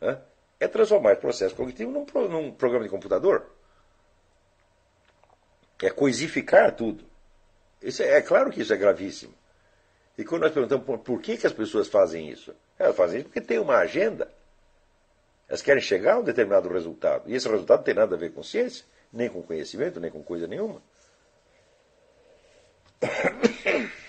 né, 0.02 0.20
é 0.60 0.68
transformar 0.68 1.12
esse 1.12 1.22
processo 1.22 1.56
cognitivo 1.56 1.91
num, 1.91 2.28
num 2.28 2.52
programa 2.52 2.84
de 2.84 2.90
computador. 2.90 3.45
É 5.80 5.91
coisificar 5.91 6.76
tudo. 6.76 7.06
Isso 7.80 8.02
é, 8.02 8.18
é, 8.18 8.22
claro 8.22 8.49
que 8.49 8.62
isso 8.62 8.74
é 8.74 8.78
gravíssimo. 8.78 9.34
E 10.18 10.26
quando 10.26 10.41
nós 10.41 10.52
perguntamos 10.52 11.02
por, 11.02 11.22
que, 11.22 11.38
que 11.38 11.45
as 11.45 11.54
pessoas 11.54 11.88
fazem 11.88 12.28
isso, 12.28 12.56
elas 12.80 12.95
fazem 12.95 13.20
isso 13.20 13.30
porque 13.30 13.41
tem 13.41 13.60
uma 13.60 13.78
agenda. 13.78 14.32
Elas 15.48 15.62
querem 15.62 15.82
chegar 15.82 16.16
a 16.16 16.20
um 16.20 16.24
determinado 16.24 16.68
resultado. 16.70 17.30
E 17.30 17.36
esse 17.36 17.48
resultado 17.48 17.84
tem 17.84 17.94
nada 17.94 18.16
a 18.16 18.18
ver 18.18 18.34
com 18.34 18.41
ciência, 18.41 18.84
nem 19.12 19.30
com 19.30 19.42
conhecimento, 19.42 20.00
nem 20.00 20.12
com 20.12 20.24
coisa 20.24 20.48
nenhuma. 20.48 20.82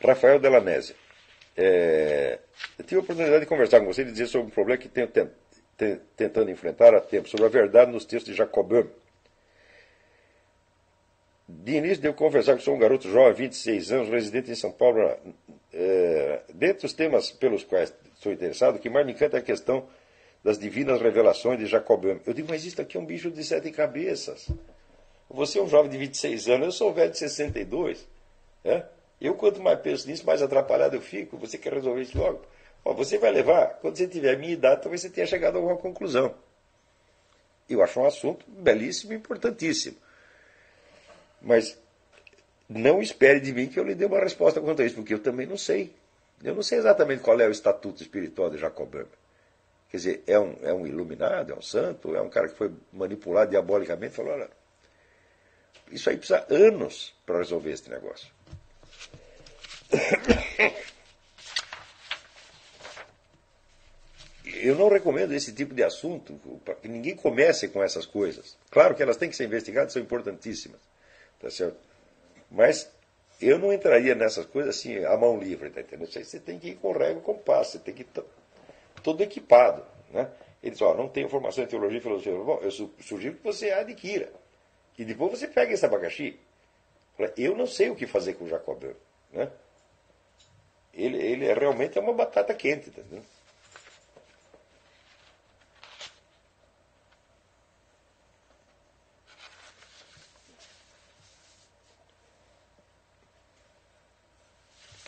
Rafael 0.00 0.38
Delanese. 0.38 0.94
É, 1.56 2.38
eu 2.78 2.84
tive 2.84 3.00
a 3.00 3.02
oportunidade 3.02 3.40
de 3.40 3.46
conversar 3.46 3.80
com 3.80 3.86
você 3.86 4.02
e 4.02 4.04
dizer 4.06 4.26
sobre 4.26 4.46
um 4.46 4.50
problema 4.50 4.80
que 4.80 4.88
tenho 4.88 5.08
tentando 6.16 6.50
enfrentar 6.50 6.94
há 6.94 7.00
tempo, 7.00 7.28
sobre 7.28 7.46
a 7.46 7.48
verdade 7.48 7.90
nos 7.92 8.04
textos 8.04 8.32
de 8.32 8.38
Jacobin. 8.38 8.88
De 11.48 11.76
início, 11.76 12.02
devo 12.02 12.14
conversar 12.14 12.56
que 12.56 12.62
sou 12.62 12.74
um 12.74 12.78
garoto 12.78 13.08
jovem, 13.08 13.32
26 13.32 13.92
anos, 13.92 14.08
residente 14.08 14.50
em 14.50 14.54
São 14.54 14.70
Paulo. 14.70 15.00
É, 15.72 16.42
dentre 16.52 16.84
os 16.84 16.92
temas 16.92 17.30
pelos 17.30 17.64
quais 17.64 17.94
sou 18.16 18.32
interessado, 18.32 18.76
o 18.76 18.78
que 18.78 18.90
mais 18.90 19.06
me 19.06 19.12
encanta 19.12 19.36
é 19.36 19.40
a 19.40 19.42
questão 19.42 19.88
das 20.42 20.58
divinas 20.58 21.00
revelações 21.00 21.58
de 21.58 21.66
Jacobin. 21.66 22.20
Eu 22.26 22.32
digo, 22.32 22.48
mas 22.48 22.64
isso 22.64 22.80
aqui 22.80 22.96
é 22.96 23.00
um 23.00 23.04
bicho 23.04 23.30
de 23.30 23.42
sete 23.44 23.70
cabeças. 23.70 24.48
Você 25.30 25.58
é 25.58 25.62
um 25.62 25.68
jovem 25.68 25.90
de 25.90 25.98
26 25.98 26.48
anos, 26.48 26.66
eu 26.66 26.72
sou 26.72 26.92
velho 26.92 27.10
de 27.10 27.18
62. 27.18 28.06
É? 28.64 28.84
Eu, 29.20 29.34
quanto 29.34 29.60
mais 29.60 29.80
penso 29.80 30.08
nisso, 30.08 30.24
mais 30.24 30.40
atrapalhado 30.40 30.96
eu 30.96 31.02
fico. 31.02 31.36
Você 31.38 31.58
quer 31.58 31.72
resolver 31.72 32.02
isso 32.02 32.16
logo? 32.16 32.40
Ó, 32.84 32.94
você 32.94 33.18
vai 33.18 33.30
levar, 33.30 33.78
quando 33.80 33.96
você 33.96 34.06
tiver 34.06 34.34
a 34.34 34.38
minha 34.38 34.52
idade, 34.52 34.82
talvez 34.82 35.02
você 35.02 35.10
tenha 35.10 35.26
chegado 35.26 35.56
a 35.56 35.58
alguma 35.58 35.76
conclusão. 35.76 36.34
Eu 37.68 37.82
acho 37.82 38.00
um 38.00 38.06
assunto 38.06 38.46
belíssimo 38.48 39.12
e 39.12 39.16
importantíssimo. 39.16 39.96
Mas 41.42 41.78
não 42.68 43.02
espere 43.02 43.40
de 43.40 43.52
mim 43.52 43.66
que 43.66 43.78
eu 43.78 43.84
lhe 43.84 43.94
dê 43.94 44.06
uma 44.06 44.20
resposta 44.20 44.60
quanto 44.60 44.82
a 44.82 44.84
isso, 44.84 44.94
porque 44.94 45.12
eu 45.12 45.18
também 45.18 45.46
não 45.46 45.56
sei. 45.56 45.92
Eu 46.42 46.54
não 46.54 46.62
sei 46.62 46.78
exatamente 46.78 47.22
qual 47.22 47.38
é 47.40 47.46
o 47.46 47.50
estatuto 47.50 48.02
espiritual 48.02 48.48
de 48.48 48.58
Jacob 48.58 48.88
Böhmer. 48.88 49.17
Quer 49.90 49.96
dizer, 49.96 50.22
é 50.26 50.38
um, 50.38 50.56
é 50.62 50.72
um 50.72 50.86
iluminado, 50.86 51.52
é 51.52 51.56
um 51.56 51.62
santo, 51.62 52.14
é 52.14 52.20
um 52.20 52.28
cara 52.28 52.48
que 52.48 52.56
foi 52.56 52.70
manipulado 52.92 53.50
diabolicamente. 53.50 54.14
Falou: 54.14 54.32
olha, 54.32 54.50
isso 55.90 56.10
aí 56.10 56.16
precisa 56.16 56.46
anos 56.50 57.14
para 57.24 57.38
resolver 57.38 57.72
esse 57.72 57.88
negócio. 57.88 58.28
Eu 64.60 64.74
não 64.74 64.88
recomendo 64.88 65.32
esse 65.32 65.52
tipo 65.52 65.74
de 65.74 65.82
assunto, 65.84 66.38
que 66.82 66.88
ninguém 66.88 67.14
comece 67.14 67.68
com 67.68 67.82
essas 67.82 68.04
coisas. 68.04 68.56
Claro 68.70 68.94
que 68.94 69.02
elas 69.02 69.16
têm 69.16 69.30
que 69.30 69.36
ser 69.36 69.44
investigadas, 69.44 69.92
são 69.92 70.02
importantíssimas. 70.02 70.80
Tá 71.40 71.48
certo? 71.50 71.78
Mas 72.50 72.90
eu 73.40 73.58
não 73.58 73.72
entraria 73.72 74.14
nessas 74.14 74.46
coisas 74.46 74.76
assim, 74.76 75.04
a 75.04 75.16
mão 75.16 75.38
livre, 75.38 75.70
tá 75.70 75.80
entendendo? 75.80 76.10
Você 76.10 76.40
tem 76.40 76.58
que 76.58 76.70
ir 76.70 76.74
com 76.76 76.92
régua 76.92 77.20
e 77.20 77.24
compasso, 77.24 77.72
você 77.72 77.78
tem 77.78 77.94
que 77.94 78.04
todo 79.02 79.22
equipado. 79.22 79.84
Né? 80.10 80.30
Ele 80.62 80.72
diz, 80.72 80.82
ó, 80.82 80.94
não 80.94 81.08
tenho 81.08 81.28
formação 81.28 81.64
em 81.64 81.66
teologia 81.66 81.98
e 81.98 82.02
filosofia. 82.02 82.32
Bom, 82.32 82.58
eu 82.62 82.70
sugiro 82.70 83.36
que 83.36 83.44
você 83.44 83.70
adquira. 83.70 84.32
E 84.98 85.04
depois 85.04 85.32
você 85.32 85.46
pega 85.46 85.72
esse 85.72 85.84
abacaxi. 85.84 86.38
Eu 87.36 87.56
não 87.56 87.66
sei 87.66 87.90
o 87.90 87.96
que 87.96 88.06
fazer 88.06 88.34
com 88.34 88.44
o 88.44 88.48
Jacobão. 88.48 88.94
Né? 89.32 89.50
Ele, 90.92 91.16
ele 91.16 91.46
é 91.46 91.54
realmente 91.54 91.98
é 91.98 92.00
uma 92.00 92.12
batata 92.12 92.54
quente. 92.54 92.90
Tá? 92.90 93.02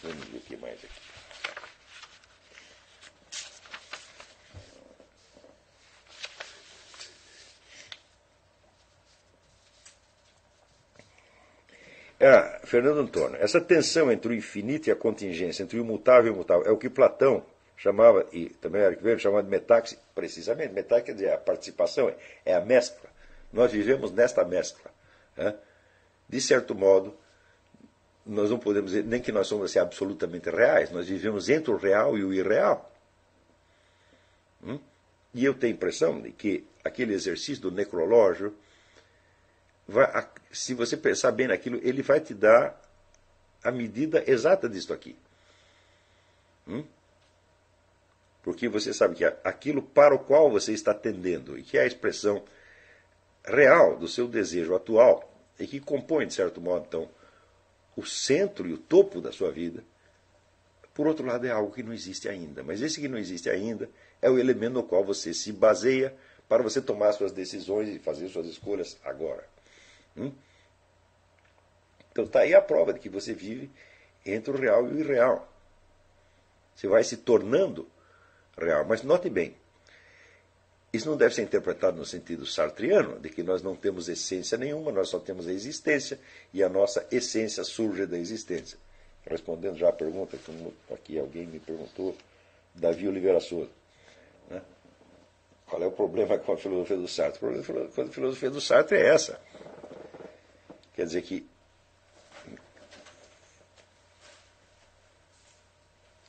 Vamos 0.03 0.25
ver 0.29 0.39
o 0.39 0.41
que 0.41 0.57
mais 0.57 0.79
aqui. 0.85 1.11
Ah, 12.23 12.60
Fernando 12.71 13.01
Antônio, 13.01 13.37
essa 13.43 13.61
tensão 13.61 14.13
entre 14.13 14.31
o 14.31 14.33
infinito 14.33 14.89
e 14.89 14.93
a 14.93 14.95
contingência, 14.95 15.65
entre 15.65 15.77
o 15.77 15.81
imutável 15.81 16.29
e 16.29 16.31
o 16.31 16.35
imutável, 16.35 16.67
é 16.69 16.71
o 16.71 16.79
que 16.79 16.89
Platão 16.89 17.45
chamava, 17.77 18.25
e 18.33 18.49
também 18.49 18.81
Eric 18.81 19.19
chamava 19.19 19.43
de 19.43 19.49
metáxi, 19.49 19.99
precisamente. 20.15 20.73
Metáxi 20.73 21.07
quer 21.07 21.15
dizer 21.15 21.33
a 21.33 21.37
participação, 21.37 22.15
é 22.45 22.55
a 22.55 22.61
mescla. 22.61 23.11
Nós 23.53 23.73
vivemos 23.73 24.13
nesta 24.13 24.45
mescla. 24.45 24.89
Né? 25.37 25.53
De 26.29 26.41
certo 26.41 26.73
modo, 26.73 27.13
nós 28.25 28.51
não 28.51 28.59
podemos 28.61 28.93
dizer 28.93 29.05
nem 29.05 29.21
que 29.21 29.33
nós 29.33 29.49
somos 29.49 29.65
assim, 29.65 29.81
absolutamente 29.81 30.49
reais, 30.49 30.93
nós 30.93 31.09
vivemos 31.09 31.49
entre 31.49 31.73
o 31.73 31.77
real 31.77 32.17
e 32.17 32.23
o 32.23 32.33
irreal. 32.33 32.89
Hum? 34.63 34.79
E 35.35 35.45
eu 35.45 35.55
tenho 35.55 35.73
a 35.73 35.77
impressão 35.77 36.21
de 36.21 36.31
que 36.31 36.65
aquele 36.85 37.15
exercício 37.15 37.63
do 37.63 37.73
necrológio, 37.73 38.55
vai, 39.91 40.27
se 40.53 40.73
você 40.73 40.97
pensar 40.97 41.33
bem 41.33 41.49
naquilo, 41.49 41.81
ele 41.83 42.03
vai 42.03 42.21
te 42.21 42.33
dar 42.33 42.81
a 43.63 43.71
medida 43.71 44.23
exata 44.27 44.69
disso 44.69 44.93
aqui. 44.93 45.17
Hum? 46.67 46.85
Porque 48.43 48.69
você 48.69 48.95
sabe 48.95 49.17
que 49.17 49.25
aquilo 49.25 49.83
para 49.83 50.15
o 50.15 50.19
qual 50.19 50.51
você 50.51 50.73
está 50.73 50.95
tendendo, 50.95 51.59
e 51.59 51.63
que 51.63 51.77
é 51.77 51.83
a 51.83 51.87
expressão 51.87 52.43
real 53.45 53.99
do 53.99 54.09
seu 54.09 54.27
desejo 54.27 54.75
atual, 54.75 55.31
e 55.59 55.67
que 55.67 55.81
compõe, 55.81 56.27
de 56.27 56.35
certo 56.35 56.61
modo, 56.61 56.87
então, 56.89 57.11
o 57.97 58.07
centro 58.07 58.67
e 58.67 58.73
o 58.73 58.79
topo 58.79 59.21
da 59.21 59.33
sua 59.33 59.51
vida, 59.51 59.85
por 60.95 61.07
outro 61.07 61.27
lado, 61.27 61.47
é 61.47 61.51
algo 61.51 61.73
que 61.73 61.83
não 61.83 61.93
existe 61.93 62.29
ainda. 62.29 62.63
Mas 62.63 62.81
esse 62.81 63.01
que 63.01 63.09
não 63.09 63.19
existe 63.19 63.51
ainda 63.51 63.91
é 64.23 64.31
o 64.31 64.39
elemento 64.39 64.75
no 64.75 64.83
qual 64.83 65.05
você 65.05 65.35
se 65.35 65.53
baseia 65.53 66.15
para 66.49 66.63
você 66.63 66.81
tomar 66.81 67.13
suas 67.13 67.33
decisões 67.33 67.89
e 67.89 67.99
fazer 67.99 68.29
suas 68.29 68.47
escolhas 68.47 68.99
agora. 69.05 69.47
Hum? 70.17 70.33
Então 72.11 72.25
está 72.25 72.41
aí 72.41 72.55
a 72.55 72.63
prova 72.63 72.93
de 72.93 72.99
que 72.99 73.09
você 73.09 73.33
vive 73.33 73.71
entre 74.27 74.51
o 74.51 74.57
real 74.57 74.89
e 74.89 74.95
o 74.95 75.01
irreal. 75.01 75.49
Você 76.75 76.89
vai 76.89 77.05
se 77.05 77.19
tornando 77.19 77.89
real. 78.57 78.85
Mas 78.85 79.03
note 79.03 79.31
bem, 79.31 79.55
isso 80.93 81.09
não 81.09 81.17
deve 81.17 81.35
ser 81.35 81.43
interpretado 81.43 81.97
no 81.97 82.05
sentido 82.05 82.45
sartriano, 82.45 83.21
de 83.21 83.29
que 83.29 83.43
nós 83.43 83.63
não 83.63 83.77
temos 83.77 84.09
essência 84.09 84.59
nenhuma, 84.59 84.91
nós 84.91 85.09
só 85.09 85.19
temos 85.19 85.47
a 85.47 85.53
existência 85.53 86.19
e 86.53 86.63
a 86.63 86.69
nossa 86.69 87.07
essência 87.13 87.63
surge 87.63 88.07
da 88.07 88.19
existência. 88.19 88.79
Respondendo 89.25 89.79
já 89.79 89.91
a 89.91 89.93
pergunta 89.93 90.37
que 90.37 90.93
aqui 90.93 91.19
alguém 91.19 91.47
me 91.47 91.61
perguntou, 91.61 92.17
Davi 92.75 93.07
Oliveira 93.07 93.41
Souza. 93.41 93.71
Né? 94.49 94.61
Qual 95.67 95.81
é 95.83 95.87
o 95.87 95.93
problema 95.93 96.39
com 96.39 96.53
a 96.53 96.57
filosofia 96.57 96.97
do 96.97 97.07
Sartre? 97.07 97.37
O 97.37 97.63
problema 97.63 97.89
com 97.89 98.03
a 98.03 98.07
filosofia 98.09 98.51
do 98.51 98.61
Sartre 98.61 98.97
é 98.99 99.07
essa. 99.07 99.41
Quer 100.95 101.05
dizer 101.07 101.23
que 101.23 101.49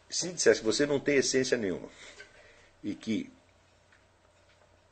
se 0.10 0.32
dissesse 0.32 0.60
que 0.60 0.66
você 0.66 0.86
não 0.86 1.00
tem 1.00 1.16
essência 1.16 1.58
nenhuma 1.58 1.90
e 2.84 2.94
que 2.94 3.32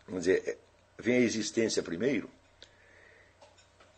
vamos 0.08 0.26
dizer, 0.26 0.44
é, 0.48 0.58
vem 0.98 1.18
a 1.18 1.22
existência 1.22 1.84
primeiro. 1.84 2.30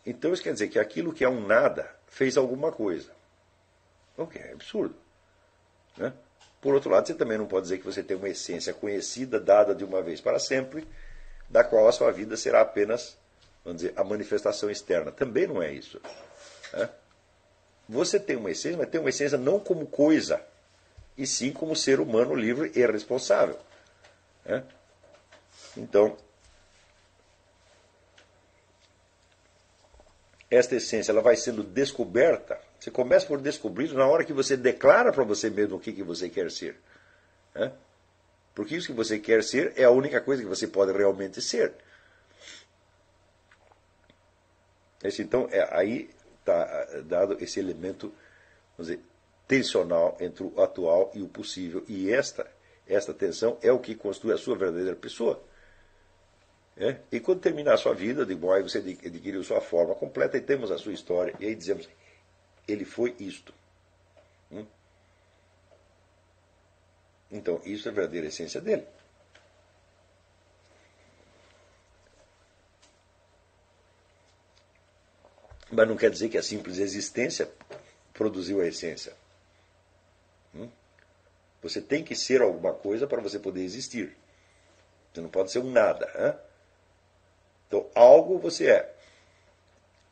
Então 0.04 0.32
isso 0.32 0.42
quer 0.42 0.52
dizer 0.52 0.68
que 0.68 0.78
aquilo 0.78 1.12
que 1.12 1.24
é 1.24 1.28
um 1.28 1.46
nada 1.46 1.94
fez 2.06 2.36
alguma 2.36 2.72
coisa. 2.72 3.10
O 4.16 4.26
que 4.26 4.38
é 4.38 4.52
absurdo. 4.52 4.94
Né? 5.96 6.12
Por 6.60 6.74
outro 6.74 6.90
lado, 6.90 7.06
você 7.06 7.14
também 7.14 7.38
não 7.38 7.46
pode 7.46 7.64
dizer 7.64 7.78
que 7.78 7.84
você 7.84 8.02
tem 8.02 8.16
uma 8.16 8.28
essência 8.28 8.74
conhecida, 8.74 9.40
dada 9.40 9.74
de 9.74 9.84
uma 9.84 10.02
vez 10.02 10.20
para 10.20 10.38
sempre, 10.38 10.86
da 11.48 11.64
qual 11.64 11.88
a 11.88 11.92
sua 11.92 12.10
vida 12.12 12.36
será 12.36 12.60
apenas, 12.60 13.16
vamos 13.64 13.82
dizer, 13.82 13.94
a 13.96 14.04
manifestação 14.04 14.70
externa. 14.70 15.12
Também 15.12 15.46
não 15.46 15.62
é 15.62 15.72
isso. 15.72 16.00
Né? 16.72 16.88
Você 17.88 18.18
tem 18.18 18.36
uma 18.36 18.50
essência, 18.50 18.78
mas 18.78 18.88
tem 18.88 19.00
uma 19.00 19.10
essência 19.10 19.38
não 19.38 19.58
como 19.58 19.86
coisa, 19.86 20.40
e 21.16 21.26
sim 21.26 21.52
como 21.52 21.76
ser 21.76 22.00
humano 22.00 22.34
livre 22.34 22.72
e 22.74 22.86
responsável. 22.86 23.58
Né? 24.44 24.64
Então, 25.76 26.16
esta 30.50 30.76
essência 30.76 31.12
ela 31.12 31.22
vai 31.22 31.36
sendo 31.36 31.62
descoberta. 31.62 32.58
Você 32.78 32.90
começa 32.90 33.26
por 33.26 33.40
descobrir 33.40 33.92
na 33.92 34.06
hora 34.06 34.24
que 34.24 34.32
você 34.32 34.56
declara 34.56 35.12
para 35.12 35.24
você 35.24 35.48
mesmo 35.48 35.76
o 35.76 35.80
que, 35.80 35.92
que 35.92 36.02
você 36.02 36.28
quer 36.28 36.50
ser. 36.50 36.76
Né? 37.54 37.72
Porque 38.54 38.76
isso 38.76 38.88
que 38.88 38.92
você 38.92 39.18
quer 39.18 39.42
ser 39.42 39.72
é 39.76 39.84
a 39.84 39.90
única 39.90 40.20
coisa 40.20 40.42
que 40.42 40.48
você 40.48 40.66
pode 40.66 40.92
realmente 40.92 41.40
ser. 41.40 41.72
Esse, 45.02 45.22
então, 45.22 45.48
é, 45.50 45.68
aí 45.76 46.10
está 46.40 46.86
dado 47.04 47.36
esse 47.42 47.58
elemento 47.60 48.12
dizer, 48.78 49.00
tensional 49.46 50.16
entre 50.20 50.44
o 50.44 50.60
atual 50.60 51.10
e 51.14 51.22
o 51.22 51.28
possível. 51.28 51.84
E 51.88 52.10
esta, 52.10 52.48
esta 52.86 53.12
tensão 53.12 53.58
é 53.62 53.72
o 53.72 53.78
que 53.78 53.94
constitui 53.94 54.32
a 54.32 54.38
sua 54.38 54.56
verdadeira 54.56 54.96
pessoa. 54.96 55.42
É? 56.76 56.96
E 57.10 57.20
quando 57.20 57.40
terminar 57.40 57.74
a 57.74 57.76
sua 57.76 57.94
vida, 57.94 58.24
de 58.24 58.34
boy, 58.34 58.62
você 58.62 58.78
adquiriu 58.78 59.44
sua 59.44 59.60
forma 59.60 59.94
completa 59.94 60.36
e 60.36 60.40
temos 60.40 60.70
a 60.70 60.78
sua 60.78 60.92
história. 60.92 61.34
E 61.38 61.46
aí 61.46 61.54
dizemos, 61.54 61.88
ele 62.66 62.84
foi 62.84 63.14
isto. 63.18 63.52
Hum? 64.50 64.66
Então, 67.30 67.60
isso 67.64 67.88
é 67.88 67.90
a 67.90 67.94
verdadeira 67.94 68.26
essência 68.28 68.60
dele. 68.60 68.86
Mas 75.72 75.88
não 75.88 75.96
quer 75.96 76.10
dizer 76.10 76.28
que 76.28 76.36
a 76.36 76.42
simples 76.42 76.78
existência 76.78 77.50
produziu 78.12 78.60
a 78.60 78.66
essência. 78.66 79.14
Hum? 80.54 80.68
Você 81.62 81.80
tem 81.80 82.04
que 82.04 82.14
ser 82.14 82.42
alguma 82.42 82.74
coisa 82.74 83.06
para 83.06 83.22
você 83.22 83.38
poder 83.38 83.62
existir. 83.62 84.14
Você 85.12 85.22
não 85.22 85.30
pode 85.30 85.50
ser 85.50 85.60
um 85.60 85.70
nada. 85.70 86.10
Hein? 86.14 86.38
Então, 87.66 87.88
algo 87.94 88.38
você 88.38 88.70
é. 88.70 88.94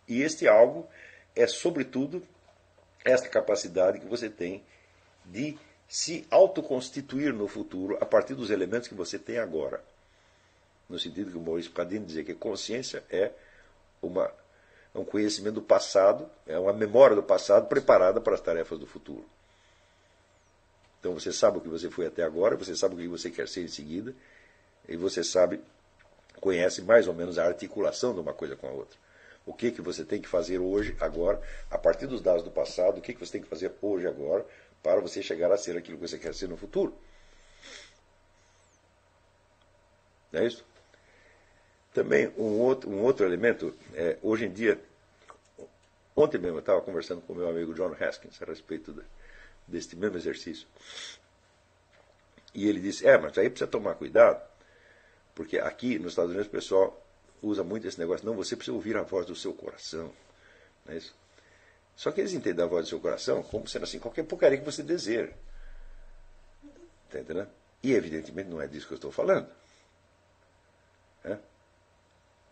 E 0.09 0.23
este 0.23 0.49
algo 0.49 0.89
é, 1.37 1.47
sobretudo, 1.47 2.27
esta 3.05 3.29
capacidade 3.29 4.01
que 4.01 4.07
você 4.07 4.31
tem 4.31 4.65
de 5.27 5.59
se 5.87 6.27
autoconstituir 6.31 7.35
no 7.35 7.47
futuro 7.47 7.99
a 8.01 8.07
partir 8.07 8.35
dos 8.35 8.49
elementos 8.49 8.89
que 8.89 8.95
você 8.95 9.19
tem 9.19 9.39
agora. 9.39 9.85
No 10.89 10.99
sentido 10.99 11.31
que 11.31 11.37
o 11.37 11.41
Maurício 11.41 11.73
Cadinho 11.73 12.07
dizia 12.07 12.25
que 12.25 12.35
consciência 12.35 13.05
é 13.11 13.31
uma, 14.01 14.33
é 14.95 14.99
um 14.99 15.05
conhecimento 15.05 15.55
do 15.55 15.63
passado, 15.63 16.29
é 16.47 16.59
uma 16.59 16.73
memória 16.73 17.15
do 17.15 17.23
passado 17.23 17.69
preparada 17.69 18.21
para 18.21 18.35
as 18.35 18.41
tarefas 18.41 18.79
do 18.79 18.87
futuro. 18.87 19.25
Então 20.99 21.15
você 21.15 21.33
sabe 21.33 21.59
o 21.59 21.61
que 21.61 21.69
você 21.69 21.91
foi 21.91 22.07
até 22.07 22.23
agora, 22.23 22.57
você 22.57 22.77
sabe 22.77 22.95
o 22.95 22.99
que 22.99 23.09
você 23.09 23.31
quer 23.31 23.49
ser 23.49 23.65
em 23.65 23.69
seguida, 23.69 24.15
e 24.89 24.97
você 24.97 25.25
sabe 25.25 25.61
conhece 26.41 26.83
mais 26.83 27.07
ou 27.07 27.15
menos 27.15 27.39
a 27.39 27.45
articulação 27.45 28.15
de 28.15 28.21
uma 28.21 28.33
coisa 28.33 28.57
com 28.57 28.67
a 28.67 28.71
outra. 28.71 28.99
O 29.45 29.55
que, 29.55 29.71
que 29.71 29.83
você 29.83 30.05
tem 30.05 30.21
que 30.21 30.29
fazer 30.29 30.59
hoje, 30.59 30.97
agora, 31.01 31.41
a 31.71 31.79
partir 31.79 32.07
dos 32.07 32.21
dados 32.21 32.43
do 32.43 32.51
passado, 32.51 32.99
o 32.99 33.01
que, 33.01 33.13
que 33.13 33.21
você 33.21 33.33
tem 33.33 33.43
que 33.43 33.49
fazer 33.49 33.73
hoje, 33.81 34.07
agora, 34.07 34.45
para 34.83 35.01
você 35.01 35.23
chegar 35.23 35.51
a 35.53 35.57
ser 35.57 35.77
aquilo 35.77 35.99
que 35.99 36.09
você 36.09 36.19
quer 36.19 36.35
ser 36.35 36.49
no 36.49 36.57
futuro. 36.57 36.95
Não 40.33 40.41
é 40.41 40.47
isso? 40.47 40.65
Também 41.93 42.29
um 42.39 42.59
outro, 42.61 42.89
um 42.89 43.03
outro 43.03 43.27
elemento, 43.27 43.75
é, 43.95 44.17
hoje 44.23 44.47
em 44.47 44.53
dia, 44.53 44.81
ontem 46.15 46.39
mesmo 46.39 46.57
eu 46.57 46.61
estava 46.61 46.81
conversando 46.81 47.21
com 47.23 47.35
meu 47.35 47.49
amigo 47.49 47.75
John 47.75 47.95
Haskins 47.99 48.41
a 48.41 48.45
respeito 48.45 48.93
de, 48.93 49.03
deste 49.67 49.97
mesmo 49.97 50.17
exercício. 50.17 50.69
E 52.55 52.69
ele 52.69 52.81
disse, 52.81 53.07
é, 53.07 53.19
mas 53.19 53.37
aí 53.39 53.49
precisa 53.49 53.71
tomar 53.71 53.95
cuidado, 53.95 54.41
porque 55.35 55.59
aqui 55.59 55.99
nos 55.99 56.13
Estados 56.13 56.31
Unidos 56.31 56.49
o 56.49 56.51
pessoal 56.51 57.07
usa 57.43 57.65
muito 57.65 57.87
esse 57.87 57.99
negócio, 57.99 58.27
não, 58.27 58.35
você 58.35 58.55
precisa 58.55 58.75
ouvir 58.75 58.97
a 58.97 59.03
voz 59.03 59.27
do 59.27 59.35
seu 59.35 59.53
coração. 59.53 60.13
Não 60.85 60.95
é 60.95 60.99
isso? 60.99 61.15
Só 61.97 62.11
que 62.11 62.21
eles 62.21 62.33
entendem 62.33 62.65
a 62.65 62.69
voz 62.69 62.87
do 62.87 62.89
seu 62.89 63.01
coração 63.01 63.43
como 63.43 63.69
sendo 63.69 63.85
assim, 63.85 63.99
qualquer 63.99 64.25
porcaria 64.25 64.59
que 64.59 64.65
você 64.65 64.83
deseja. 64.83 65.33
Está 67.07 67.21
entendendo? 67.21 67.51
E 67.83 67.93
evidentemente 67.93 68.49
não 68.49 68.61
é 68.61 68.67
disso 68.67 68.87
que 68.87 68.93
eu 68.93 68.97
estou 68.97 69.11
falando. 69.11 69.49
É? 71.25 71.39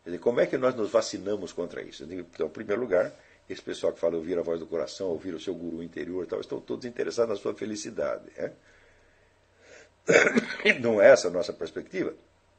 Dizer, 0.09 0.21
como 0.21 0.41
é 0.41 0.47
que 0.47 0.57
nós 0.57 0.75
nos 0.75 0.91
vacinamos 0.91 1.53
contra 1.53 1.83
isso? 1.83 2.03
Então, 2.03 2.47
em 2.47 2.51
primeiro 2.51 2.81
lugar, 2.81 3.13
esse 3.47 3.61
pessoal 3.61 3.93
que 3.93 4.01
fala 4.01 4.17
ouvir 4.17 4.39
a 4.39 4.43
voz 4.43 4.59
do 4.59 4.67
coração, 4.67 5.09
ouvir 5.09 5.35
o 5.35 5.41
seu 5.41 5.55
guru 5.55 5.83
interior, 5.83 6.27
tal, 6.27 6.41
estão 6.41 6.59
todos 6.63 6.87
interessados 6.87 7.37
na 7.37 7.37
sua 7.37 7.53
felicidade. 7.53 8.25
É? 8.35 8.53
Não 10.81 10.99
é 10.99 11.11
essa 11.11 11.29
a 11.29 11.31
nossa 11.31 11.53
perspectiva. 11.53 12.15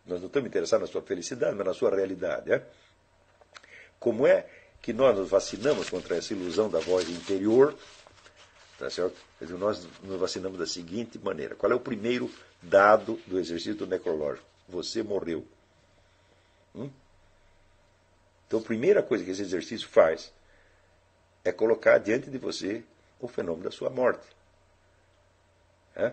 Nós 0.06 0.20
não 0.20 0.28
estamos 0.28 0.48
interessados 0.48 0.88
na 0.88 0.92
sua 0.92 1.02
felicidade, 1.02 1.56
mas 1.56 1.66
na 1.66 1.74
sua 1.74 1.90
realidade. 1.90 2.52
É? 2.52 2.64
Como 4.00 4.28
é 4.28 4.46
que 4.80 4.94
nós 4.94 5.18
nos 5.18 5.28
vacinamos 5.28 5.90
contra 5.90 6.18
essa 6.18 6.34
ilusão 6.34 6.70
da 6.70 6.80
voz 6.80 7.10
interior? 7.10 7.76
Tá 8.78 8.92
certo? 8.92 9.18
Dizer, 9.42 9.58
nós 9.58 9.88
nos 10.04 10.20
vacinamos 10.20 10.60
da 10.60 10.68
seguinte 10.68 11.18
maneira: 11.18 11.56
qual 11.56 11.72
é 11.72 11.76
o 11.76 11.80
primeiro 11.80 12.32
dado 12.62 13.20
do 13.26 13.40
exercício 13.40 13.88
necrológico? 13.88 14.46
Você 14.68 15.02
morreu. 15.02 15.44
Hum? 16.76 16.92
Então, 18.50 18.60
a 18.60 18.64
primeira 18.64 19.04
coisa 19.04 19.24
que 19.24 19.30
esse 19.30 19.44
exercício 19.44 19.88
faz 19.88 20.34
é 21.46 21.52
colocar 21.52 22.00
diante 22.00 22.32
de 22.32 22.40
você 22.40 22.84
o 23.20 23.28
fenômeno 23.28 23.66
da 23.66 23.72
sua 23.72 23.92
morte. 23.92 24.26
É? 25.96 26.12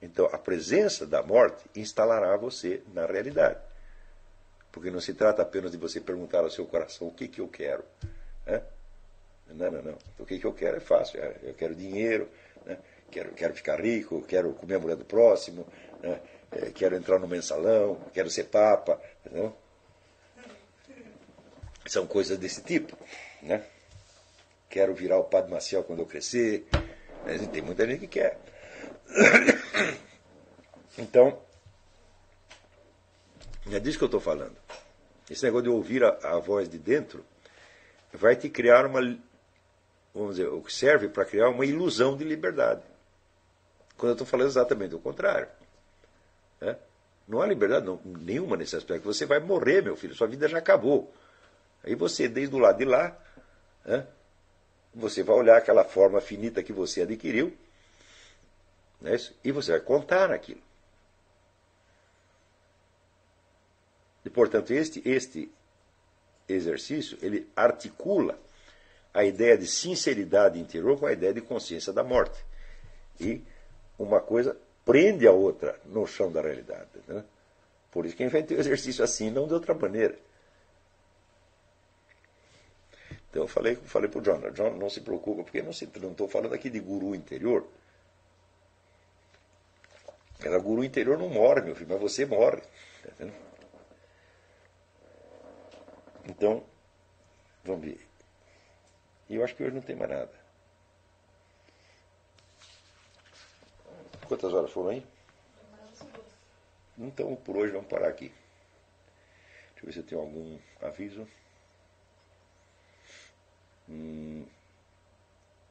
Então, 0.00 0.26
a 0.26 0.38
presença 0.38 1.04
da 1.04 1.24
morte 1.24 1.64
instalará 1.74 2.36
você 2.36 2.84
na 2.94 3.04
realidade. 3.04 3.58
Porque 4.70 4.92
não 4.92 5.00
se 5.00 5.12
trata 5.12 5.42
apenas 5.42 5.72
de 5.72 5.76
você 5.76 6.00
perguntar 6.00 6.38
ao 6.44 6.50
seu 6.50 6.64
coração 6.66 7.08
o 7.08 7.12
que, 7.12 7.26
que 7.26 7.40
eu 7.40 7.48
quero. 7.48 7.82
Né? 8.46 8.62
Não, 9.48 9.68
não, 9.68 9.82
não. 9.82 9.98
O 10.20 10.24
que, 10.24 10.38
que 10.38 10.46
eu 10.46 10.52
quero 10.52 10.76
é 10.76 10.80
fácil. 10.80 11.20
É, 11.20 11.34
eu 11.42 11.54
quero 11.54 11.74
dinheiro, 11.74 12.28
né? 12.64 12.78
quero, 13.10 13.32
quero 13.32 13.54
ficar 13.54 13.80
rico, 13.80 14.22
quero 14.22 14.52
comer 14.52 14.76
a 14.76 14.78
mulher 14.78 14.96
do 14.96 15.04
próximo, 15.04 15.66
né? 16.00 16.20
É, 16.52 16.70
quero 16.70 16.94
entrar 16.94 17.18
no 17.18 17.26
mensalão, 17.26 17.98
quero 18.12 18.30
ser 18.30 18.44
papa. 18.44 19.00
Entendeu? 19.26 19.56
São 21.86 22.06
coisas 22.06 22.38
desse 22.38 22.62
tipo. 22.62 22.96
Né? 23.42 23.64
Quero 24.68 24.94
virar 24.94 25.18
o 25.18 25.24
Padre 25.24 25.50
Maciel 25.50 25.84
quando 25.84 26.00
eu 26.00 26.06
crescer. 26.06 26.66
Tem 27.52 27.62
muita 27.62 27.86
gente 27.86 28.00
que 28.00 28.08
quer. 28.08 28.38
Então, 30.98 31.38
é 33.70 33.80
disso 33.80 33.96
que 33.96 34.04
eu 34.04 34.06
estou 34.06 34.20
falando. 34.20 34.56
Esse 35.30 35.44
negócio 35.44 35.64
de 35.64 35.70
ouvir 35.70 36.04
a, 36.04 36.18
a, 36.22 36.38
voz 36.38 36.68
de 36.68 36.78
dentro 36.78 37.24
vai 38.12 38.36
te 38.36 38.48
criar 38.50 38.84
uma. 38.86 39.00
Vamos 40.14 40.36
dizer, 40.36 40.48
o 40.48 40.60
que 40.60 40.72
serve 40.72 41.08
para 41.08 41.24
criar 41.24 41.48
uma 41.48 41.64
ilusão 41.64 42.16
de 42.16 42.24
liberdade. 42.24 42.82
Quando 43.96 44.10
eu 44.10 44.14
estou 44.14 44.26
falando 44.26 44.48
exatamente 44.48 44.94
o 44.94 44.98
contrário. 44.98 45.48
Né? 46.60 46.76
Não 47.26 47.40
há 47.40 47.46
liberdade 47.46 47.86
não, 47.86 47.98
nenhuma 48.04 48.56
nesse 48.56 48.76
aspecto. 48.76 49.04
Você 49.04 49.24
vai 49.24 49.38
morrer, 49.40 49.82
meu 49.82 49.96
filho, 49.96 50.14
sua 50.14 50.26
vida 50.26 50.48
já 50.48 50.58
acabou. 50.58 51.14
Aí 51.84 51.94
você, 51.94 52.28
desde 52.28 52.54
o 52.54 52.58
lado 52.58 52.78
de 52.78 52.84
lá, 52.84 53.16
né, 53.84 54.06
você 54.94 55.22
vai 55.22 55.36
olhar 55.36 55.56
aquela 55.56 55.84
forma 55.84 56.20
finita 56.20 56.62
que 56.62 56.72
você 56.72 57.02
adquiriu 57.02 57.56
né, 59.00 59.16
e 59.42 59.50
você 59.50 59.72
vai 59.72 59.80
contar 59.80 60.30
aquilo. 60.30 60.60
E, 64.24 64.30
portanto, 64.30 64.72
este, 64.72 65.02
este 65.04 65.50
exercício 66.48 67.18
ele 67.20 67.48
articula 67.56 68.38
a 69.12 69.24
ideia 69.24 69.58
de 69.58 69.66
sinceridade 69.66 70.58
interior 70.58 70.98
com 70.98 71.06
a 71.06 71.12
ideia 71.12 71.34
de 71.34 71.40
consciência 71.40 71.92
da 71.92 72.02
morte. 72.04 72.44
E 73.20 73.42
uma 73.98 74.20
coisa 74.20 74.56
prende 74.84 75.26
a 75.26 75.32
outra 75.32 75.78
no 75.86 76.06
chão 76.06 76.30
da 76.30 76.40
realidade. 76.40 76.88
Né? 77.06 77.22
Por 77.90 78.06
isso 78.06 78.16
que 78.16 78.24
inventei 78.24 78.56
o 78.56 78.60
exercício 78.60 79.04
assim, 79.04 79.30
não 79.30 79.46
de 79.46 79.54
outra 79.54 79.74
maneira. 79.74 80.16
Então 83.32 83.44
eu 83.44 83.48
falei, 83.48 83.76
falei 83.76 84.10
para 84.10 84.18
o 84.18 84.22
John, 84.22 84.50
John, 84.50 84.76
não 84.76 84.90
se 84.90 85.00
preocupa, 85.00 85.42
porque 85.42 85.62
não 85.62 85.70
estou 85.70 86.28
falando 86.28 86.52
aqui 86.52 86.68
de 86.68 86.78
guru 86.78 87.14
interior. 87.14 87.66
Era 90.38 90.58
guru 90.58 90.84
interior 90.84 91.16
não 91.16 91.30
morre, 91.30 91.62
meu 91.62 91.74
filho, 91.74 91.88
mas 91.88 91.98
você 91.98 92.26
morre. 92.26 92.60
Tá 92.60 93.26
Então, 96.26 96.62
vamos 97.64 97.86
ver. 97.86 98.06
E 99.30 99.36
eu 99.36 99.42
acho 99.42 99.56
que 99.56 99.62
hoje 99.62 99.74
não 99.74 99.80
tem 99.80 99.96
mais 99.96 100.10
nada. 100.10 100.32
Quantas 104.28 104.52
horas 104.52 104.70
foram 104.70 104.90
aí? 104.90 105.06
Então, 106.98 107.34
por 107.36 107.56
hoje, 107.56 107.72
vamos 107.72 107.88
parar 107.88 108.08
aqui. 108.08 108.28
Deixa 109.70 109.80
eu 109.80 109.86
ver 109.86 109.92
se 109.94 109.98
eu 110.00 110.06
tenho 110.06 110.20
algum 110.20 110.58
aviso. 110.82 111.26
Hum, 113.92 114.44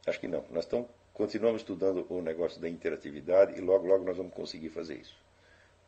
acho 0.06 0.19
que 0.19 0.27
não. 0.27 0.45
Nós 0.52 0.65
estamos, 0.65 0.88
continuamos 1.14 1.61
estudando 1.61 2.06
o 2.10 2.22
negócio 2.22 2.61
da 2.61 2.69
interatividade 2.69 3.57
e 3.57 3.61
logo, 3.61 3.88
logo 3.88 4.03
nós 4.03 4.15
vamos 4.15 4.34
conseguir 4.34 4.69
fazer 4.69 4.95
isso. 4.95 5.18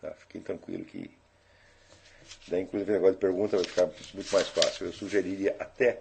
Tá? 0.01 0.11
Fiquem 0.15 0.41
tranquilos 0.41 0.87
que. 0.87 1.11
Daí, 2.47 2.63
inclusive, 2.63 2.89
o 2.91 2.93
negócio 2.93 3.15
de 3.15 3.19
pergunta 3.19 3.57
vai 3.57 3.65
ficar 3.65 3.89
muito 4.13 4.33
mais 4.33 4.47
fácil. 4.47 4.87
Eu 4.87 4.93
sugeriria 4.93 5.55
até, 5.59 5.99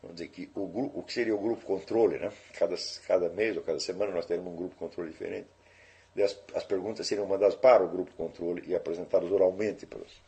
vamos 0.00 0.16
dizer 0.16 0.28
que 0.28 0.48
o, 0.54 0.66
grupo, 0.66 1.00
o 1.00 1.02
que 1.02 1.12
seria 1.12 1.34
o 1.34 1.38
grupo 1.38 1.66
controle, 1.66 2.18
né? 2.18 2.32
Cada, 2.56 2.76
cada 3.06 3.28
mês 3.28 3.56
ou 3.56 3.62
cada 3.62 3.80
semana 3.80 4.12
nós 4.12 4.26
teremos 4.26 4.52
um 4.52 4.56
grupo 4.56 4.76
controle 4.76 5.10
diferente. 5.10 5.48
As, 6.16 6.38
as, 6.54 6.64
perguntas 6.64 7.06
seriam 7.08 7.26
mandadas 7.26 7.56
para 7.56 7.82
o 7.84 7.88
grupo 7.88 8.12
controle 8.12 8.62
e 8.66 8.74
apresentadas 8.74 9.30
oralmente 9.30 9.84
para 9.84 9.98
os. 9.98 10.22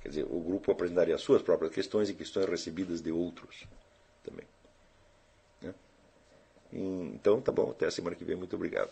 Quer 0.00 0.08
dizer, 0.08 0.24
o 0.24 0.40
grupo 0.40 0.72
apresentaria 0.72 1.14
as 1.14 1.20
suas 1.20 1.42
próprias 1.42 1.72
questões 1.72 2.08
e 2.08 2.14
questões 2.14 2.46
recebidas 2.46 3.02
de 3.02 3.12
outros 3.12 3.66
também. 4.22 4.46
Né? 5.60 5.74
Então, 6.72 7.40
tá 7.40 7.52
bom, 7.52 7.70
até 7.70 7.86
a 7.86 7.90
semana 7.90 8.16
que 8.16 8.24
vem. 8.24 8.36
Muito 8.36 8.56
obrigado. 8.56 8.90